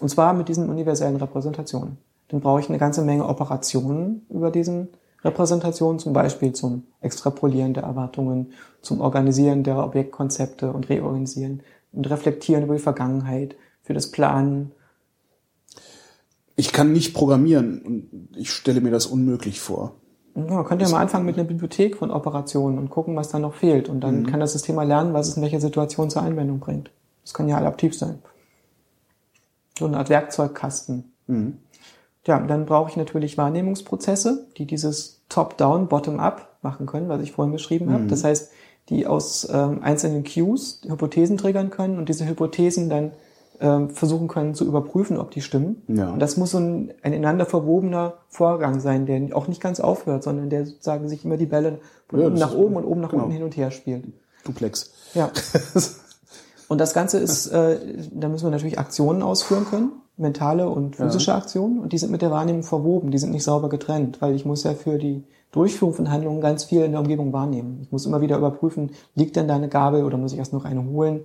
[0.00, 1.98] Und zwar mit diesen universellen Repräsentationen.
[2.28, 4.88] Dann brauche ich eine ganze Menge Operationen über diesen
[5.24, 12.64] Repräsentationen, zum Beispiel zum Extrapolieren der Erwartungen, zum Organisieren der Objektkonzepte und Reorganisieren und Reflektieren
[12.64, 14.72] über die Vergangenheit, für das Planen.
[16.56, 19.94] Ich kann nicht programmieren und ich stelle mir das unmöglich vor.
[20.34, 23.54] Ja, könnt ihr mal anfangen mit einer Bibliothek von Operationen und gucken, was da noch
[23.54, 23.88] fehlt.
[23.88, 26.90] Und dann kann das System mal lernen, was es in welcher Situation zur Anwendung bringt.
[27.22, 28.20] Das kann ja adaptiv sein.
[29.78, 31.12] So eine Art Werkzeugkasten.
[32.26, 37.52] Ja, dann brauche ich natürlich Wahrnehmungsprozesse, die dieses Top-Down, Bottom-up machen können, was ich vorhin
[37.52, 38.06] beschrieben habe.
[38.06, 38.52] Das heißt,
[38.88, 43.12] die aus ähm, einzelnen Cues Hypothesen triggern können und diese Hypothesen dann
[43.60, 45.82] ähm, versuchen können zu überprüfen, ob die stimmen.
[45.88, 46.10] Ja.
[46.10, 50.22] Und das muss so ein, ein ineinander verwobener Vorgang sein, der auch nicht ganz aufhört,
[50.22, 51.78] sondern der sozusagen sich immer die Bälle
[52.08, 53.24] von Ja, unten das nach oben und oben nach genau.
[53.24, 54.04] unten hin und her spielt.
[54.44, 54.92] Duplex.
[55.14, 55.30] Ja.
[56.68, 57.78] Und das Ganze ist, äh,
[58.12, 62.22] da müssen wir natürlich Aktionen ausführen können, mentale und physische Aktionen, und die sind mit
[62.22, 65.94] der Wahrnehmung verwoben, die sind nicht sauber getrennt, weil ich muss ja für die Durchführung
[65.94, 67.80] von Handlungen ganz viel in der Umgebung wahrnehmen.
[67.82, 70.64] Ich muss immer wieder überprüfen, liegt denn da eine Gabel oder muss ich erst noch
[70.64, 71.20] eine holen?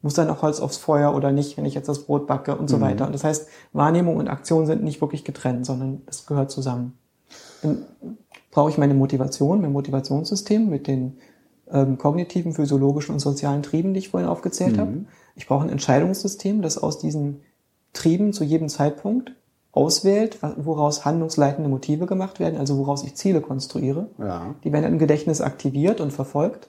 [0.00, 2.70] Muss da noch Holz aufs Feuer oder nicht, wenn ich jetzt das Brot backe und
[2.70, 3.04] so weiter.
[3.06, 6.96] Und das heißt, Wahrnehmung und Aktion sind nicht wirklich getrennt, sondern es gehört zusammen.
[7.62, 7.84] Dann
[8.52, 11.18] brauche ich meine Motivation, mein Motivationssystem mit den
[11.70, 15.04] ähm, kognitiven, physiologischen und sozialen Trieben, die ich vorhin aufgezählt habe.
[15.34, 17.40] Ich brauche ein Entscheidungssystem, das aus diesen
[17.92, 19.32] Trieben zu jedem Zeitpunkt
[19.72, 24.08] auswählt, woraus handlungsleitende Motive gemacht werden, also woraus ich Ziele konstruiere.
[24.18, 24.54] Ja.
[24.64, 26.68] Die werden im Gedächtnis aktiviert und verfolgt.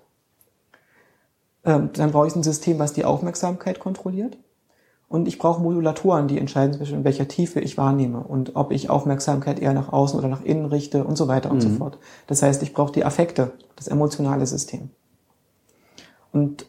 [1.65, 4.37] Ähm, dann brauche ich ein System, was die Aufmerksamkeit kontrolliert.
[5.07, 8.91] Und ich brauche Modulatoren, die entscheiden zwischen in welcher Tiefe ich wahrnehme und ob ich
[8.91, 11.97] Aufmerksamkeit eher nach außen oder nach innen richte und so weiter und so fort.
[12.27, 14.91] Das heißt, ich brauche die Affekte, das emotionale System.
[16.31, 16.67] Und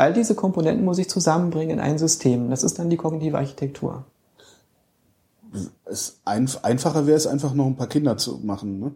[0.00, 2.48] all diese Komponenten muss ich zusammenbringen in ein System.
[2.50, 4.04] Das ist dann die kognitive Architektur.
[5.84, 8.92] Es einf einfacher wäre es einfach noch ein paar Kinder zu machen, ne?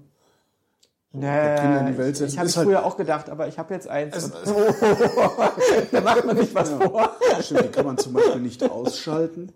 [1.16, 3.86] Nee, die Welt setzen, ich habe ich halt- früher auch gedacht, aber ich habe jetzt
[3.86, 4.24] eins.
[4.24, 4.32] und-
[5.92, 7.10] da macht man sich was vor.
[7.40, 9.52] Stimmt, die kann man zum Beispiel nicht ausschalten.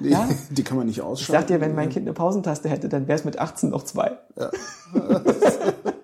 [0.00, 0.28] Die, Ja.
[0.50, 1.42] die kann man nicht Ich ausschalten.
[1.42, 4.18] sag dir, wenn mein Kind eine Pausentaste hätte, dann wäre es mit 18 noch zwei.
[4.36, 4.50] Ja.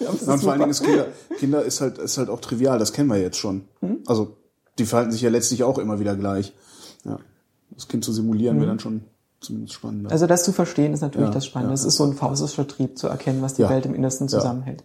[0.00, 0.58] Ja, und vor allen.
[0.60, 1.06] Dingen ist Kinder,
[1.38, 3.68] Kinder ist halt, ist halt auch trivial, das kennen wir jetzt schon.
[3.80, 3.98] Hm?
[4.06, 4.36] Also,
[4.78, 6.54] die verhalten sich ja letztlich auch immer wieder gleich.
[7.04, 7.18] Ja.
[7.70, 9.02] Das Kind zu simulieren wäre dann schon
[9.40, 10.08] zumindest spannender.
[10.08, 10.12] Hm.
[10.12, 11.70] Also das zu verstehen ist natürlich Ja, das Spannende.
[11.72, 13.70] ja, Es ist so ein faustischer Trieb zu erkennen, was die Ja.
[13.70, 14.38] Welt im Innersten Ja.
[14.38, 14.84] zusammenhält.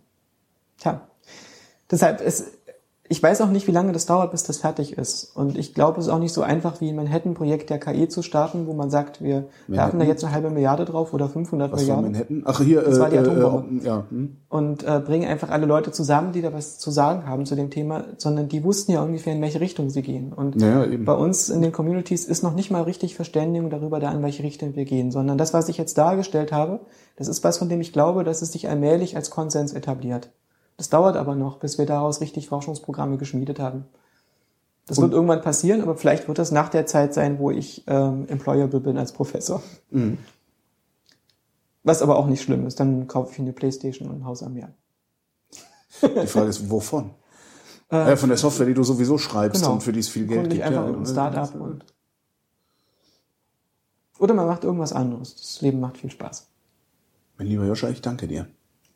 [0.77, 1.01] Tja.
[1.91, 2.45] Deshalb ist,
[3.07, 5.35] ich weiß auch nicht, wie lange das dauert, bis das fertig ist.
[5.35, 8.23] Und ich glaube, es ist auch nicht so einfach, wie ein Manhattan-Projekt der KI zu
[8.23, 11.81] starten, wo man sagt, wir werfen da jetzt eine halbe Milliarde drauf oder 500 Was
[11.81, 12.43] Milliarden Manhattan?
[12.45, 13.83] Ach, hier, Das äh, war die äh, Atombombe.
[13.83, 14.37] äh, ja, hm.
[14.49, 17.69] und äh, bringen einfach alle Leute zusammen, die da was zu sagen haben zu dem
[17.69, 20.33] Thema, sondern die wussten ja ungefähr, in welche Richtung sie gehen.
[20.33, 21.05] Und Ja, ja, eben.
[21.05, 24.41] bei uns in den Communities ist noch nicht mal richtig Verständigung darüber da, in welche
[24.41, 26.79] Richtung wir gehen, sondern das, was ich jetzt dargestellt habe,
[27.17, 30.31] das ist was, von dem ich glaube, dass es sich allmählich als Konsens etabliert.
[30.77, 33.85] Das dauert aber noch, bis wir daraus richtig Forschungsprogramme geschmiedet haben.
[34.87, 38.27] Das wird irgendwann passieren, aber vielleicht wird das nach der Zeit sein, wo ich ähm,
[38.27, 39.63] employable bin als Professor.
[39.89, 40.19] Mhm.
[41.83, 42.79] Was aber auch nicht schlimm ist.
[42.79, 44.73] Dann kaufe ich eine Playstation und ein Haus am Meer.
[46.01, 47.11] Die Frage ist, wovon?
[47.91, 49.73] ja, von der Software, die du sowieso schreibst Genau.
[49.73, 50.61] und für die es viel Geld gibt.
[50.61, 51.85] einfach ja, ein Start-up und
[54.17, 55.35] oder man macht irgendwas anderes.
[55.35, 56.47] Das Leben macht viel Spaß.
[57.37, 58.47] Mein lieber Joscha, ich danke dir.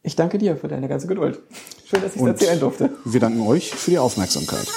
[0.01, 1.39] Ich danke dir für deine ganze Geduld.
[1.85, 2.91] Schön, dass ich es erzählen durfte.
[3.03, 4.67] wir danken euch für die Aufmerksamkeit.